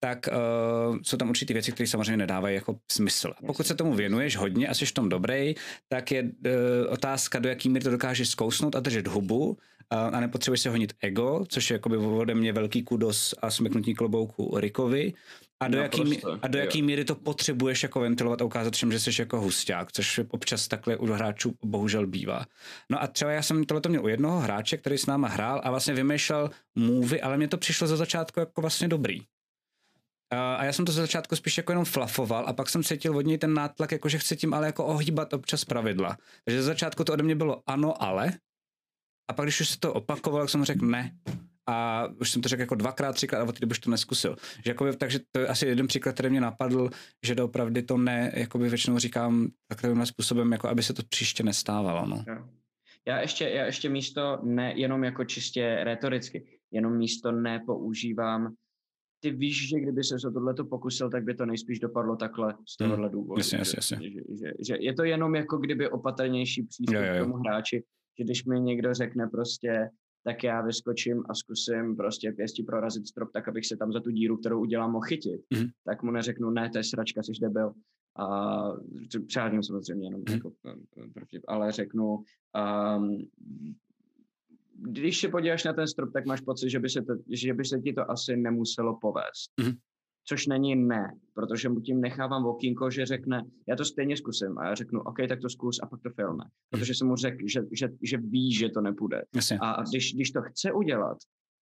tak 0.00 0.28
uh, 0.28 0.96
jsou 1.02 1.16
tam 1.16 1.28
určitě 1.28 1.54
věci, 1.54 1.72
které 1.72 1.86
samozřejmě 1.86 2.16
nedávají 2.16 2.54
jako 2.54 2.76
smysl. 2.92 3.32
A 3.38 3.46
pokud 3.46 3.66
se 3.66 3.74
tomu 3.74 3.94
věnuješ 3.94 4.36
hodně 4.36 4.68
a 4.68 4.74
jsi 4.74 4.86
v 4.86 4.92
tom 4.92 5.08
dobrý, 5.08 5.54
tak 5.88 6.12
je 6.12 6.22
uh, 6.22 6.28
otázka, 6.88 7.38
do 7.38 7.48
jaký 7.48 7.68
míry 7.68 7.84
to 7.84 7.90
dokážeš 7.90 8.28
zkousnout 8.28 8.76
a 8.76 8.80
držet 8.80 9.06
hubu 9.06 9.46
uh, 9.48 9.56
a 9.92 10.20
nepotřebuješ 10.20 10.60
se 10.60 10.70
honit 10.70 10.92
ego, 11.00 11.44
což 11.48 11.70
je 11.70 11.74
jakoby 11.74 11.96
ode 11.96 12.34
mě 12.34 12.52
velký 12.52 12.82
kudos 12.82 13.34
a 13.42 13.50
smeknutí 13.50 13.94
klobouku 13.94 14.58
Rikovi, 14.58 15.12
a 15.64 15.68
do, 15.68 15.78
jaký, 15.78 16.22
a 16.42 16.48
do 16.48 16.58
jaký 16.58 16.82
míry 16.82 17.04
to 17.04 17.14
potřebuješ 17.14 17.82
jako 17.82 18.00
ventilovat 18.00 18.42
a 18.42 18.44
ukázat 18.44 18.74
všem, 18.74 18.92
že 18.92 19.00
jsi 19.00 19.10
jako 19.18 19.40
husták, 19.40 19.92
což 19.92 20.20
občas 20.28 20.68
takhle 20.68 20.96
u 20.96 21.06
hráčů 21.06 21.54
bohužel 21.64 22.06
bývá. 22.06 22.44
No 22.90 23.02
a 23.02 23.06
třeba 23.06 23.30
já 23.30 23.42
jsem 23.42 23.64
tohle 23.64 23.82
měl 23.88 24.04
u 24.04 24.08
jednoho 24.08 24.40
hráče, 24.40 24.76
který 24.76 24.98
s 24.98 25.06
náma 25.06 25.28
hrál 25.28 25.60
a 25.64 25.70
vlastně 25.70 25.94
vymýšlel 25.94 26.50
move, 26.74 27.20
ale 27.20 27.36
mně 27.36 27.48
to 27.48 27.58
přišlo 27.58 27.86
za 27.86 27.96
začátku 27.96 28.40
jako 28.40 28.60
vlastně 28.60 28.88
dobrý. 28.88 29.20
A 30.30 30.64
já 30.64 30.72
jsem 30.72 30.84
to 30.84 30.92
za 30.92 31.02
začátku 31.02 31.36
spíš 31.36 31.56
jako 31.56 31.72
jenom 31.72 31.84
flafoval 31.84 32.44
a 32.48 32.52
pak 32.52 32.68
jsem 32.68 32.82
cítil 32.82 33.16
od 33.16 33.26
něj 33.26 33.38
ten 33.38 33.54
nátlak, 33.54 33.92
jako 33.92 34.08
že 34.08 34.18
chce 34.18 34.36
tím 34.36 34.54
ale 34.54 34.66
jako 34.66 34.84
ohýbat 34.84 35.32
občas 35.32 35.64
pravidla. 35.64 36.16
Takže 36.44 36.62
za 36.62 36.66
začátku 36.66 37.04
to 37.04 37.12
ode 37.12 37.22
mě 37.22 37.34
bylo 37.34 37.62
ano, 37.66 38.02
ale. 38.02 38.32
A 39.30 39.32
pak 39.32 39.44
když 39.44 39.60
už 39.60 39.68
se 39.68 39.78
to 39.78 39.92
opakoval, 39.92 40.40
tak 40.40 40.50
jsem 40.50 40.64
řekl 40.64 40.86
ne 40.86 41.16
a 41.66 42.06
už 42.20 42.30
jsem 42.30 42.42
to 42.42 42.48
řekl 42.48 42.60
jako 42.60 42.74
dvakrát, 42.74 43.12
třikrát 43.12 43.40
a 43.40 43.48
od 43.48 43.58
té 43.58 43.66
už 43.66 43.78
to 43.78 43.90
neskusil. 43.90 44.36
Že 44.64 44.70
jakoby, 44.70 44.96
takže 44.96 45.18
to 45.32 45.40
je 45.40 45.46
asi 45.46 45.66
jeden 45.66 45.86
příklad, 45.86 46.12
který 46.12 46.30
mě 46.30 46.40
napadl, 46.40 46.90
že 47.26 47.34
doopravdy 47.34 47.82
to 47.82 47.96
ne, 47.96 48.32
jakoby 48.34 48.68
většinou 48.68 48.98
říkám 48.98 49.48
takovým 49.68 50.06
způsobem, 50.06 50.52
jako 50.52 50.68
aby 50.68 50.82
se 50.82 50.94
to 50.94 51.02
příště 51.08 51.42
nestávalo. 51.42 52.06
No. 52.06 52.24
Já 53.08 53.20
ještě, 53.20 53.48
já 53.48 53.64
ještě 53.64 53.88
místo 53.88 54.38
ne 54.42 54.72
jenom 54.76 55.04
jako 55.04 55.24
čistě 55.24 55.78
retoricky, 55.82 56.46
jenom 56.70 56.96
místo 56.96 57.32
ne 57.32 57.60
používám 57.66 58.54
ty 59.24 59.30
víš, 59.30 59.68
že 59.68 59.80
kdyby 59.80 60.04
se 60.04 60.14
o 60.28 60.30
tohle 60.30 60.54
pokusil, 60.54 61.10
tak 61.10 61.24
by 61.24 61.34
to 61.34 61.46
nejspíš 61.46 61.78
dopadlo 61.78 62.16
takhle 62.16 62.52
z 62.52 62.80
hmm. 62.80 62.90
tohohle 62.90 63.10
důvodu. 63.10 63.40
Jasně, 63.40 63.58
jasně, 63.58 63.76
jasně. 63.76 63.96
Že, 63.96 64.10
že, 64.10 64.20
že, 64.40 64.52
že 64.66 64.76
je 64.80 64.94
to 64.94 65.04
jenom 65.04 65.34
jako 65.34 65.58
kdyby 65.58 65.90
opatrnější 65.90 66.62
přístup 66.62 66.94
jo, 66.94 67.00
jo, 67.02 67.14
jo. 67.14 67.14
k 67.14 67.18
tomu 67.24 67.36
hráči, 67.36 67.82
že 68.18 68.24
když 68.24 68.44
mi 68.44 68.60
někdo 68.60 68.94
řekne 68.94 69.26
prostě, 69.26 69.88
tak 70.24 70.44
já 70.44 70.62
vyskočím 70.62 71.22
a 71.28 71.34
zkusím 71.34 71.96
prostě 71.96 72.32
pěstí 72.32 72.62
prorazit 72.62 73.08
strop 73.08 73.32
tak, 73.32 73.48
abych 73.48 73.66
se 73.66 73.76
tam 73.76 73.92
za 73.92 74.00
tu 74.00 74.10
díru, 74.10 74.36
kterou 74.36 74.60
udělám, 74.60 74.92
mohl 74.92 75.04
chytit. 75.04 75.40
Mm. 75.54 75.66
Tak 75.84 76.02
mu 76.02 76.10
neřeknu, 76.10 76.50
ne, 76.50 76.70
to 76.70 76.78
je 76.78 76.84
sračka, 76.84 77.22
jsi 77.22 77.32
debil. 77.40 77.72
A 78.16 78.26
přádím 79.26 79.62
samozřejmě 79.62 80.06
jenom 80.06 80.20
mm. 80.28 80.34
jako, 80.34 80.52
ale 81.48 81.72
řeknu, 81.72 82.18
um, 82.96 83.28
když 84.74 85.20
se 85.20 85.28
podíváš 85.28 85.64
na 85.64 85.72
ten 85.72 85.86
strop, 85.86 86.12
tak 86.12 86.26
máš 86.26 86.40
pocit, 86.40 86.70
že 86.70 86.80
by 86.80 86.88
se, 86.88 87.02
to, 87.02 87.12
že 87.28 87.54
by 87.54 87.64
se 87.64 87.80
ti 87.80 87.92
to 87.92 88.10
asi 88.10 88.36
nemuselo 88.36 88.98
povést. 89.00 89.50
Mm 89.60 89.74
což 90.24 90.46
není 90.46 90.76
ne, 90.76 91.12
protože 91.34 91.68
mu 91.68 91.80
tím 91.80 92.00
nechávám 92.00 92.46
okýnko, 92.46 92.90
že 92.90 93.06
řekne, 93.06 93.42
já 93.68 93.76
to 93.76 93.84
stejně 93.84 94.16
zkusím 94.16 94.58
a 94.58 94.68
já 94.68 94.74
řeknu, 94.74 95.00
OK, 95.00 95.16
tak 95.28 95.40
to 95.40 95.48
zkus 95.48 95.80
a 95.82 95.86
pak 95.86 96.00
to 96.02 96.10
filme, 96.10 96.44
protože 96.70 96.94
jsem 96.94 97.08
mu 97.08 97.16
řekl, 97.16 97.38
že, 97.52 97.60
že, 97.72 97.88
že 98.02 98.16
ví, 98.18 98.54
že 98.54 98.68
to 98.68 98.80
nepůjde. 98.80 99.22
Jasně. 99.34 99.58
A 99.60 99.82
když, 99.82 100.14
když 100.14 100.30
to 100.30 100.42
chce 100.42 100.72
udělat 100.72 101.18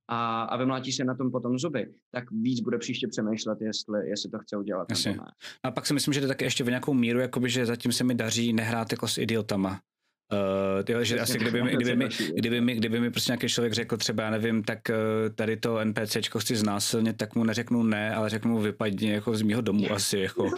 a, 0.09 0.43
a 0.43 0.57
vymlátí 0.57 0.93
se 0.93 1.05
na 1.05 1.15
tom 1.15 1.31
potom 1.31 1.59
zuby, 1.59 1.87
tak 2.11 2.31
víc 2.31 2.61
bude 2.61 2.79
příště 2.79 3.09
přemýšlet, 3.09 3.59
jestli, 3.61 4.09
jestli 4.09 4.31
to 4.31 4.39
chce 4.39 4.57
udělat 4.57 4.87
Jasně. 4.91 5.11
nebo 5.11 5.23
ne. 5.23 5.31
A 5.63 5.71
pak 5.71 5.87
si 5.87 5.95
myslím, 5.95 6.15
že 6.15 6.21
to 6.21 6.29
taky 6.29 6.45
ještě 6.45 6.65
v 6.65 6.69
nějakou 6.69 6.95
míru, 6.95 7.19
jakoby, 7.19 7.51
že 7.51 7.67
zatím 7.67 7.93
se 7.93 8.05
mi 8.05 8.15
daří 8.15 8.53
nehrát 8.53 8.93
jako 8.93 9.09
s 9.09 9.19
idiotama. 9.19 9.81
Uh, 10.33 10.83
tyhle, 10.85 11.05
že 11.05 11.21
asi 11.21 11.39
kdyby 11.39 11.63
mi, 11.63 11.71
kdyby, 11.71 11.97
mi, 11.97 12.09
kdyby, 12.35 12.61
mi, 12.61 12.75
kdyby 12.75 13.01
mi 13.01 13.11
prostě 13.11 13.33
nějaký 13.33 13.49
člověk 13.49 13.73
řekl 13.73 13.97
třeba, 13.97 14.23
já 14.23 14.31
nevím, 14.31 14.63
tak 14.63 14.79
uh, 14.89 15.35
tady 15.35 15.57
to 15.57 15.85
NPCčko 15.85 16.39
chci 16.39 16.57
znásilnit, 16.57 17.17
tak 17.17 17.35
mu 17.35 17.45
neřeknu 17.45 17.83
ne, 17.83 18.15
ale 18.15 18.31
řeknu 18.31 18.51
mu 18.51 18.59
vypadni 18.59 19.13
jako 19.13 19.37
z 19.37 19.43
mýho 19.43 19.61
domu 19.61 19.93
asi, 19.93 20.19
jako. 20.19 20.45
Uh, 20.45 20.51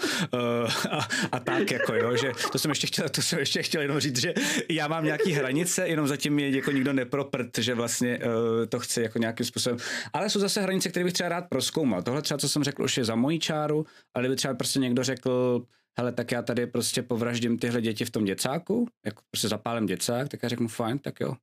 a, 0.90 1.09
a, 1.32 1.40
tak, 1.40 1.70
jako 1.70 1.94
jo, 1.94 2.16
že 2.16 2.32
to 2.52 2.59
jsem 2.59 2.70
ještě 2.70 2.86
chtěl, 2.86 3.09
to 3.09 3.22
jsem 3.22 3.38
ještě 3.38 3.62
chtěl 3.62 3.82
jenom 3.82 4.01
říct, 4.01 4.20
že 4.20 4.34
já 4.70 4.88
mám 4.88 5.05
nějaký 5.05 5.32
hranice, 5.32 5.88
jenom 5.88 6.06
zatím 6.06 6.34
mě 6.34 6.48
jako 6.48 6.70
nikdo 6.70 6.92
neproprt, 6.92 7.59
že 7.59 7.74
vlastně 7.74 8.18
uh, 8.18 8.66
to 8.68 8.80
chci 8.80 9.02
jako 9.02 9.18
nějakým 9.18 9.46
způsobem. 9.46 9.78
Ale 10.12 10.30
jsou 10.30 10.40
zase 10.40 10.60
hranice, 10.60 10.88
které 10.88 11.05
bych 11.05 11.12
třeba 11.12 11.28
rád 11.28 11.44
proskoumal. 11.48 12.02
Tohle 12.02 12.22
třeba, 12.22 12.38
co 12.38 12.48
jsem 12.48 12.64
řekl, 12.64 12.82
už 12.82 12.96
je 12.96 13.05
za 13.05 13.14
mojí 13.14 13.38
čáru, 13.38 13.86
ale 14.14 14.22
kdyby 14.22 14.36
třeba 14.36 14.55
prostě 14.55 14.78
někdo 14.78 15.02
řekl, 15.02 15.62
hele, 15.98 16.12
tak 16.12 16.32
já 16.32 16.42
tady 16.42 16.66
prostě 16.66 17.02
povraždím 17.02 17.58
tyhle 17.58 17.80
děti 17.80 18.04
v 18.04 18.10
tom 18.10 18.24
děcáku, 18.24 18.88
jako 19.04 19.22
prostě 19.30 19.48
zapálím 19.48 19.86
děcák, 19.86 20.28
tak 20.28 20.42
já 20.42 20.48
řeknu 20.48 20.68
fajn, 20.68 20.98
tak 20.98 21.20
jo. 21.20 21.34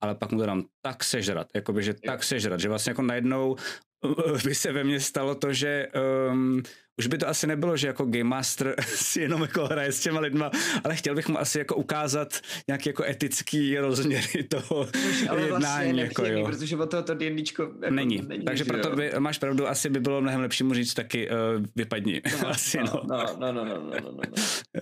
Ale 0.00 0.14
pak 0.14 0.32
mu 0.32 0.38
to 0.38 0.46
dám 0.46 0.64
tak 0.80 1.04
sežrat, 1.04 1.48
jakoby, 1.54 1.82
že 1.82 1.94
tak 1.94 2.24
sežrat, 2.24 2.60
že 2.60 2.68
vlastně 2.68 2.90
jako 2.90 3.02
najednou 3.02 3.56
by 4.44 4.54
se 4.54 4.72
ve 4.72 4.84
mně 4.84 5.00
stalo 5.00 5.34
to, 5.34 5.52
že 5.52 5.88
um, 6.30 6.62
už 6.98 7.06
by 7.06 7.18
to 7.18 7.28
asi 7.28 7.46
nebylo, 7.46 7.76
že 7.76 7.86
jako 7.86 8.04
Game 8.04 8.24
Master 8.24 8.74
si 8.86 9.20
jenom 9.20 9.42
jako 9.42 9.66
hraje 9.66 9.92
s 9.92 10.00
těma 10.00 10.20
lidma, 10.20 10.50
ale 10.84 10.96
chtěl 10.96 11.14
bych 11.14 11.28
mu 11.28 11.40
asi 11.40 11.58
jako 11.58 11.76
ukázat 11.76 12.40
nějaký 12.68 12.88
jako 12.88 13.04
etický 13.04 13.78
rozměry 13.78 14.44
toho 14.48 14.88
ale 15.28 15.40
jednání. 15.42 15.92
Vlastně 15.92 16.02
jako, 16.02 16.26
jo. 16.26 16.46
protože 16.46 16.76
o 16.76 16.86
toho 16.86 17.02
to 17.02 17.16
jako 17.22 17.72
není. 17.90 18.22
není. 18.28 18.44
Takže 18.44 18.64
proto 18.64 18.96
by, 18.96 19.12
máš 19.18 19.38
pravdu, 19.38 19.68
asi 19.68 19.90
by 19.90 20.00
bylo 20.00 20.20
mnohem 20.20 20.40
lepší 20.40 20.64
mu 20.64 20.74
říct 20.74 20.94
taky 20.94 21.28
uh, 21.30 21.36
vypadni. 21.76 22.20
No, 22.42 22.48
asi, 22.48 22.78
no. 22.78 23.02
No, 23.08 23.26
no, 23.40 23.52
no, 23.52 23.64
no, 23.64 23.64
no, 23.64 24.00
no, 24.00 24.12
no. 24.12 24.22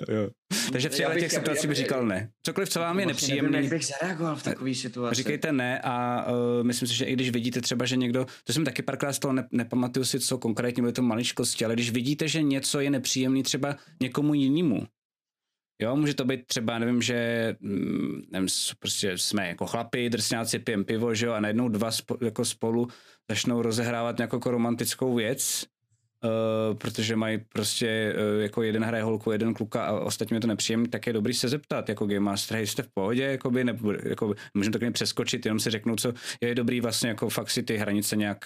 jo, 0.09 0.15
jo. 0.23 0.29
Takže 0.73 0.89
v 0.89 1.15
těch 1.19 1.33
situacích 1.33 1.69
bych 1.69 1.77
říkal 1.77 2.07
ne. 2.07 2.31
Cokoliv, 2.47 2.69
co 2.69 2.81
vám 2.81 3.01
je 3.01 3.07
vlastně 3.07 3.35
nepříjemné. 3.35 3.61
Jak 3.63 3.71
bych 3.71 3.87
zareagoval 3.87 4.37
v 4.37 4.43
takové 4.43 4.75
situaci. 4.75 5.15
Říkejte 5.15 5.53
ne 5.53 5.81
a 5.85 6.27
uh, 6.33 6.63
myslím 6.63 6.89
si, 6.89 6.95
že 6.95 7.05
i 7.05 7.13
když 7.13 7.31
vidíte 7.31 7.61
třeba, 7.61 7.87
že 7.87 7.97
někdo, 7.97 8.27
to 8.45 8.53
jsem 8.53 8.65
taky 8.65 8.83
párkrát 8.83 9.13
z 9.13 9.19
toho 9.19 9.33
ne, 9.33 9.49
nepamatuju 9.53 10.05
si, 10.05 10.21
co 10.21 10.39
konkrétně 10.39 10.83
byly 10.83 10.93
to 10.93 11.03
maličkosti, 11.03 11.65
ale 11.65 11.75
když 11.75 11.91
vidíte, 12.11 12.29
že 12.29 12.43
něco 12.43 12.81
je 12.81 12.91
nepříjemný 12.91 13.43
třeba 13.43 13.77
někomu 14.03 14.35
jinému, 14.35 14.87
Jo, 15.83 15.97
může 15.97 16.15
to 16.15 16.25
být 16.25 16.47
třeba, 16.47 16.79
nevím, 16.79 17.03
že 17.03 17.57
mm, 17.61 18.23
nevím, 18.31 18.49
prostě 18.79 19.19
jsme 19.19 19.49
jako 19.49 19.67
chlapi, 19.67 20.11
drsňáci, 20.11 20.59
pijem 20.59 20.85
pivo, 20.85 21.15
že 21.15 21.27
jo, 21.27 21.33
a 21.33 21.41
najednou 21.41 21.69
dva 21.69 21.91
spo, 21.91 22.17
jako 22.21 22.45
spolu 22.45 22.89
začnou 23.31 23.63
rozehrávat 23.63 24.19
nějakou 24.19 24.37
jako 24.37 24.51
romantickou 24.51 25.15
věc, 25.15 25.65
uh, 26.25 26.77
protože 26.77 27.17
mají 27.17 27.39
prostě 27.49 28.15
uh, 28.37 28.43
jako 28.43 28.63
jeden 28.63 28.85
hraje 28.85 29.03
holku, 29.03 29.33
jeden 29.33 29.55
kluka 29.55 29.85
a 29.85 30.01
ostatně 30.01 30.37
je 30.37 30.41
to 30.41 30.47
nepříjemný, 30.47 30.89
tak 30.89 31.07
je 31.07 31.13
dobrý 31.13 31.35
se 31.35 31.49
zeptat, 31.49 31.89
jako 31.89 32.07
Game 32.07 32.21
Master, 32.21 32.57
hej, 32.57 32.67
jste 32.67 32.83
v 32.83 32.89
pohodě, 32.95 33.23
jakoby, 33.23 33.65
nebo, 33.65 33.93
jako, 33.93 34.35
můžeme 34.55 34.79
to 34.79 34.91
přeskočit, 34.93 35.47
jenom 35.47 35.61
si 35.61 35.71
řeknout, 35.71 36.01
co 36.01 36.13
je 36.41 36.55
dobrý 36.55 36.81
vlastně 36.81 37.09
jako 37.09 37.29
fakt 37.29 37.51
si 37.51 37.63
ty 37.63 37.77
hranice 37.77 38.17
nějak 38.17 38.39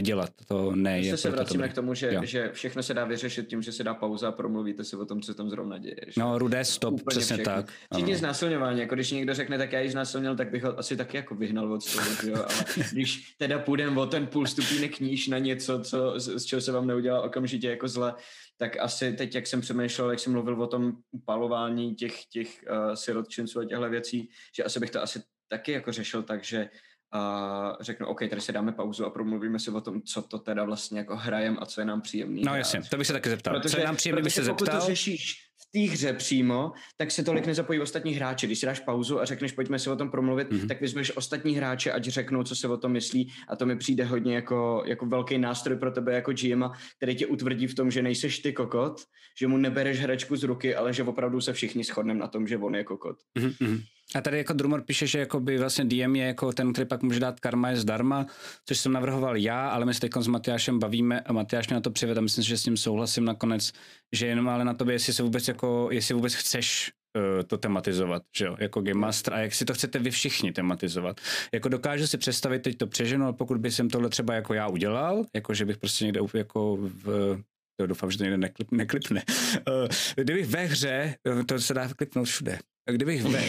dělat. 0.00 0.30
To 0.48 0.76
ne 0.76 1.00
je 1.00 1.16
se 1.16 1.30
vracíme 1.30 1.68
k 1.68 1.74
tomu, 1.74 1.94
že, 1.94 2.18
že 2.22 2.50
všechno 2.52 2.82
se 2.82 2.94
dá 2.94 3.04
vyřešit 3.04 3.48
tím, 3.48 3.62
že 3.62 3.72
se 3.72 3.84
dá 3.84 3.94
pauza 3.94 4.28
a 4.28 4.32
promluvíte 4.32 4.84
si 4.84 4.96
o 4.96 5.04
tom, 5.04 5.20
co 5.20 5.34
tam 5.34 5.50
zrovna 5.50 5.78
děje. 5.78 5.96
Že? 6.06 6.20
No, 6.20 6.38
rudé 6.38 6.64
stop, 6.64 6.94
Úplně 6.94 7.04
přesně 7.08 7.36
všechno. 7.36 7.54
tak. 7.54 7.72
Včetně 7.94 8.16
znásilňování, 8.16 8.80
jako 8.80 8.94
když 8.94 9.10
někdo 9.10 9.34
řekne, 9.34 9.58
tak 9.58 9.72
já 9.72 9.80
ji 9.80 9.90
znásilnil, 9.90 10.36
tak 10.36 10.50
bych 10.50 10.64
ho 10.64 10.78
asi 10.78 10.96
taky 10.96 11.16
jako 11.16 11.34
vyhnal 11.34 11.72
od 11.72 11.92
toho, 11.92 12.06
jo? 12.26 12.36
ale 12.36 12.64
když 12.92 13.34
teda 13.38 13.58
půjdeme 13.58 14.00
o 14.00 14.06
ten 14.06 14.26
půl 14.26 14.46
stupínek 14.46 15.00
níž 15.00 15.28
na 15.28 15.38
něco, 15.38 15.80
co, 15.80 16.14
z 16.20 16.44
čeho 16.44 16.60
se 16.60 16.72
vám 16.72 16.86
neudělá 16.86 17.22
okamžitě 17.22 17.70
jako 17.70 17.88
zle, 17.88 18.14
tak 18.56 18.76
asi 18.80 19.12
teď, 19.12 19.34
jak 19.34 19.46
jsem 19.46 19.60
přemýšlel, 19.60 20.10
jak 20.10 20.20
jsem 20.20 20.32
mluvil 20.32 20.62
o 20.62 20.66
tom 20.66 20.92
palování 21.24 21.94
těch, 21.94 22.24
těch 22.24 22.64
uh, 22.70 22.94
sirotčinců 22.94 23.60
a 23.60 23.64
těchto 23.64 23.90
věcí, 23.90 24.28
že 24.56 24.64
asi 24.64 24.80
bych 24.80 24.90
to 24.90 25.02
asi 25.02 25.22
taky 25.48 25.72
jako 25.72 25.92
řešil 25.92 26.22
tak, 26.22 26.44
že 26.44 26.68
a 27.12 27.76
řeknu, 27.80 28.06
OK, 28.06 28.20
tady 28.30 28.40
si 28.40 28.52
dáme 28.52 28.72
pauzu 28.72 29.06
a 29.06 29.10
promluvíme 29.10 29.58
si 29.58 29.70
o 29.70 29.80
tom, 29.80 30.02
co 30.02 30.22
to 30.22 30.38
teda 30.38 30.64
vlastně 30.64 30.98
jako 30.98 31.16
hrajem 31.16 31.56
a 31.60 31.66
co 31.66 31.80
je 31.80 31.84
nám 31.84 32.00
příjemný. 32.00 32.42
No 32.42 32.56
jasně, 32.56 32.80
to 32.90 32.96
bych 32.96 33.06
se 33.06 33.12
taky 33.12 33.28
zeptal. 33.28 33.54
Protože, 33.54 33.74
co 33.74 33.78
je 33.78 33.84
nám 33.84 33.96
příjemný, 33.96 34.22
bych 34.22 34.32
se 34.32 34.44
zeptal. 34.44 34.80
to 34.80 34.86
řešíš 34.86 35.50
v 35.58 35.72
té 35.72 35.92
hře 35.92 36.12
přímo, 36.12 36.72
tak 36.96 37.10
se 37.10 37.24
tolik 37.24 37.46
nezapojí 37.46 37.80
ostatní 37.80 38.12
hráči. 38.12 38.46
Když 38.46 38.58
si 38.58 38.66
dáš 38.66 38.80
pauzu 38.80 39.20
a 39.20 39.24
řekneš, 39.24 39.52
pojďme 39.52 39.78
si 39.78 39.90
o 39.90 39.96
tom 39.96 40.10
promluvit, 40.10 40.50
mm-hmm. 40.50 40.68
tak 40.68 40.80
vyzveš 40.80 41.16
ostatní 41.16 41.56
hráče, 41.56 41.92
ať 41.92 42.04
řeknou, 42.04 42.42
co 42.42 42.56
se 42.56 42.68
o 42.68 42.76
tom 42.76 42.92
myslí 42.92 43.32
a 43.48 43.56
to 43.56 43.66
mi 43.66 43.76
přijde 43.76 44.04
hodně 44.04 44.34
jako, 44.34 44.82
jako 44.86 45.06
velký 45.06 45.38
nástroj 45.38 45.76
pro 45.76 45.90
tebe 45.90 46.14
jako 46.14 46.32
GM, 46.32 46.64
který 46.96 47.16
tě 47.16 47.26
utvrdí 47.26 47.66
v 47.66 47.74
tom, 47.74 47.90
že 47.90 48.02
nejseš 48.02 48.38
ty 48.38 48.52
kokot, 48.52 49.00
že 49.38 49.46
mu 49.46 49.56
nebereš 49.56 50.00
hračku 50.00 50.36
z 50.36 50.42
ruky, 50.42 50.74
ale 50.74 50.92
že 50.92 51.02
opravdu 51.02 51.40
se 51.40 51.52
všichni 51.52 51.84
shodneme 51.84 52.20
na 52.20 52.28
tom, 52.28 52.46
že 52.46 52.56
on 52.56 52.74
je 52.74 52.84
kokot. 52.84 53.16
Mm-hmm. 53.38 53.82
A 54.14 54.20
tady 54.20 54.38
jako 54.38 54.52
Drumor 54.52 54.82
píše, 54.82 55.06
že 55.06 55.18
jako 55.18 55.40
by 55.40 55.58
vlastně 55.58 55.84
DM 55.84 56.16
je 56.16 56.26
jako 56.26 56.52
ten, 56.52 56.72
který 56.72 56.88
pak 56.88 57.02
může 57.02 57.20
dát 57.20 57.40
karma 57.40 57.70
je 57.70 57.76
zdarma, 57.76 58.26
což 58.66 58.78
jsem 58.78 58.92
navrhoval 58.92 59.36
já, 59.36 59.68
ale 59.68 59.86
my 59.86 59.94
se 59.94 60.00
teď 60.00 60.12
s 60.20 60.26
Matyášem 60.26 60.78
bavíme 60.78 61.20
a 61.20 61.32
Matyáš 61.32 61.68
mě 61.68 61.74
na 61.74 61.80
to 61.80 61.90
přived 61.90 62.18
a 62.18 62.20
myslím, 62.20 62.44
že 62.44 62.58
s 62.58 62.62
tím 62.62 62.76
souhlasím 62.76 63.24
nakonec, 63.24 63.72
že 64.12 64.26
jenom 64.26 64.48
ale 64.48 64.64
na 64.64 64.74
tobě, 64.74 64.94
jestli 64.94 65.12
se 65.12 65.22
vůbec 65.22 65.48
jako, 65.48 65.88
jestli 65.92 66.14
vůbec 66.14 66.34
chceš 66.34 66.92
uh, 67.16 67.42
to 67.42 67.58
tematizovat, 67.58 68.22
že 68.36 68.44
jo, 68.44 68.56
jako 68.58 68.80
Game 68.80 69.00
Master 69.00 69.34
a 69.34 69.38
jak 69.38 69.54
si 69.54 69.64
to 69.64 69.74
chcete 69.74 69.98
vy 69.98 70.10
všichni 70.10 70.52
tematizovat. 70.52 71.20
Jako 71.54 71.68
dokážu 71.68 72.06
si 72.06 72.18
představit, 72.18 72.62
teď 72.62 72.76
to 72.76 72.86
přeženu, 72.86 73.24
ale 73.24 73.32
pokud 73.32 73.58
by 73.58 73.70
jsem 73.70 73.88
tohle 73.88 74.08
třeba 74.08 74.34
jako 74.34 74.54
já 74.54 74.68
udělal, 74.68 75.24
jako 75.34 75.54
že 75.54 75.64
bych 75.64 75.78
prostě 75.78 76.04
někde 76.04 76.20
jako 76.34 76.76
v, 76.80 77.38
to 77.80 77.86
doufám, 77.86 78.10
že 78.10 78.18
to 78.18 78.24
někde 78.24 78.36
neklip, 78.36 78.70
neklipne. 78.70 79.22
Uh, 79.68 79.88
kdybych 80.16 80.46
ve 80.46 80.64
hře, 80.64 81.14
to 81.46 81.58
se 81.58 81.74
dá 81.74 81.88
klipnout 81.94 82.26
všude, 82.26 82.58
kdybych 82.92 83.22
ve, 83.22 83.42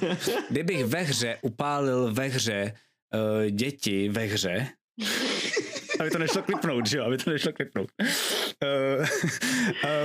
kdybych 0.50 0.84
ve 0.84 1.02
hře 1.02 1.38
upálil 1.42 2.14
ve 2.14 2.26
hře 2.26 2.74
uh, 3.14 3.50
děti 3.50 4.08
ve 4.08 4.24
hře, 4.24 4.68
aby 6.00 6.10
to 6.10 6.18
nešlo 6.18 6.42
klipnout, 6.42 6.86
že 6.86 6.98
jo, 6.98 7.04
aby 7.04 7.18
to 7.18 7.30
nešlo 7.30 7.52
klipnout. 7.52 7.88
Uh, 8.00 9.06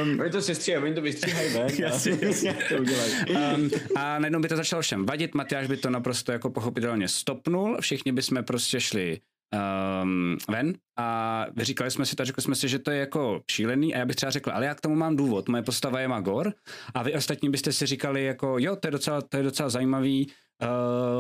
um, 0.03 0.20
oni 0.20 0.30
to 0.30 0.41
se 0.41 0.56
stříhají, 0.56 0.84
oni 0.84 0.95
to 0.95 1.02
vystříhají, 1.02 1.53
ne? 1.53 1.68
jasně, 1.80 2.18
jasně. 2.22 2.57
to 2.70 2.76
udělají. 2.76 3.14
Um, 3.30 3.70
a 3.95 4.20
najednou 4.20 4.40
by 4.40 4.48
to 4.48 4.56
začalo 4.56 4.82
všem 4.82 5.06
vadit, 5.06 5.36
Matyáš 5.36 5.68
by 5.68 5.78
to 5.78 5.90
naprosto 5.90 6.32
jako 6.32 6.49
pochopitelně 6.49 7.07
stopnul, 7.07 7.78
všichni 7.82 8.11
bychom 8.11 8.44
prostě 8.44 8.80
šli 8.80 9.20
um, 9.54 10.38
ven. 10.50 10.74
A 11.00 11.46
říkali 11.58 11.92
jsme 11.92 12.06
si 12.06 12.16
to, 12.16 12.26
řekli 12.26 12.44
jsme 12.44 12.56
si, 12.56 12.68
že 12.68 12.80
to 12.80 12.92
je 12.92 13.00
jako 13.00 13.42
šílený. 13.52 13.96
A 13.96 13.98
já 13.98 14.06
bych 14.06 14.16
třeba 14.16 14.30
řekl, 14.30 14.52
ale 14.54 14.66
já 14.66 14.76
k 14.76 14.82
tomu 14.82 14.96
mám 14.96 15.16
důvod, 15.16 15.50
moje 15.50 15.64
postava 15.64 16.00
je 16.00 16.08
Magor. 16.08 16.54
A 16.94 17.04
vy 17.04 17.14
ostatní 17.14 17.50
byste 17.50 17.74
si 17.74 17.86
říkali 17.86 18.24
jako, 18.24 18.56
jo, 18.60 18.76
to 18.76 18.88
je 18.88 18.92
docela, 18.92 19.22
to 19.22 19.38
je 19.38 19.44
docela 19.44 19.70
zajímavý, 19.70 20.32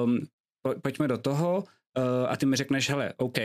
um, 0.03 0.19
pojďme 0.81 1.07
do 1.07 1.17
toho. 1.17 1.63
Uh, 1.97 2.29
a 2.29 2.37
ty 2.37 2.45
mi 2.45 2.55
řekneš, 2.55 2.89
hele, 2.89 3.13
OK, 3.17 3.37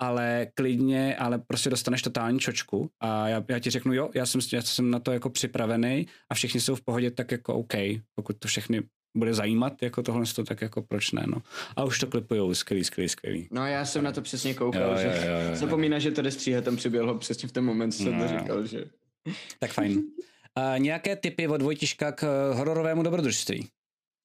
ale 0.00 0.46
klidně, 0.54 1.16
ale 1.16 1.38
prostě 1.38 1.70
dostaneš 1.70 2.02
totální 2.02 2.38
čočku. 2.38 2.90
A 3.00 3.28
já, 3.28 3.44
já 3.48 3.58
ti 3.58 3.70
řeknu, 3.70 3.92
jo, 3.92 4.10
já 4.14 4.26
jsem, 4.26 4.40
já 4.52 4.62
jsem 4.62 4.90
na 4.90 4.98
to 4.98 5.12
jako 5.12 5.30
připravený 5.30 6.06
a 6.30 6.34
všichni 6.34 6.60
jsou 6.60 6.74
v 6.74 6.84
pohodě, 6.84 7.10
tak 7.10 7.32
jako 7.32 7.54
OK, 7.54 7.74
pokud 8.14 8.36
to 8.38 8.48
všechny 8.48 8.82
bude 9.16 9.34
zajímat 9.34 9.82
jako 9.82 10.02
tohle, 10.02 10.24
tak 10.46 10.62
jako 10.62 10.82
proč 10.82 11.12
ne, 11.12 11.24
no. 11.26 11.42
A 11.76 11.84
už 11.84 11.98
to 11.98 12.06
klipujou, 12.06 12.54
skvělý, 12.54 12.84
skvělý, 12.84 13.08
skvělý. 13.08 13.48
No 13.50 13.66
já 13.66 13.84
jsem 13.84 14.04
na 14.04 14.12
to 14.12 14.22
přesně 14.22 14.54
koukal, 14.54 14.90
jo, 14.90 14.98
že 14.98 15.06
jo, 15.06 15.12
jo, 15.12 15.50
jo, 15.50 15.56
zapomíná, 15.56 15.98
že 15.98 16.10
to 16.10 16.22
jde 16.22 16.30
stříhat, 16.30 16.64
tam 16.64 16.76
přiběhl 16.76 17.14
přesně 17.14 17.48
v 17.48 17.52
ten 17.52 17.64
moment, 17.64 17.92
co 17.92 18.10
no, 18.10 18.22
to 18.22 18.28
říkal, 18.28 18.66
že... 18.66 18.84
Tak 19.58 19.70
fajn. 19.70 20.02
A 20.54 20.78
nějaké 20.78 21.16
typy 21.16 21.48
od 21.48 21.62
Vojtiška 21.62 22.12
k 22.12 22.52
hororovému 22.54 23.02
dobrodružství? 23.02 23.68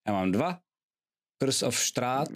Já 0.08 0.14
mám 0.14 0.32
dva. 0.32 0.60
Curse 1.44 1.66
of 1.66 1.78
Strát, 1.78 2.28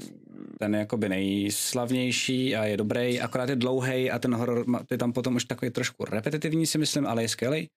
ten 0.60 0.74
je 0.74 0.80
jakoby 0.80 1.10
nejslavnější 1.10 2.56
a 2.56 2.66
je 2.66 2.78
dobrý, 2.78 3.22
akorát 3.22 3.50
je 3.50 3.56
dlouhý 3.56 4.12
a 4.12 4.20
ten 4.20 4.36
horor 4.36 4.66
je 4.92 4.98
tam 4.98 5.14
potom 5.14 5.36
už 5.36 5.46
takový 5.46 5.72
trošku 5.72 6.06
repetitivní 6.06 6.68
si 6.68 6.78
myslím, 6.78 7.08
ale 7.08 7.22
je 7.22 7.30
skvělý. 7.30 7.68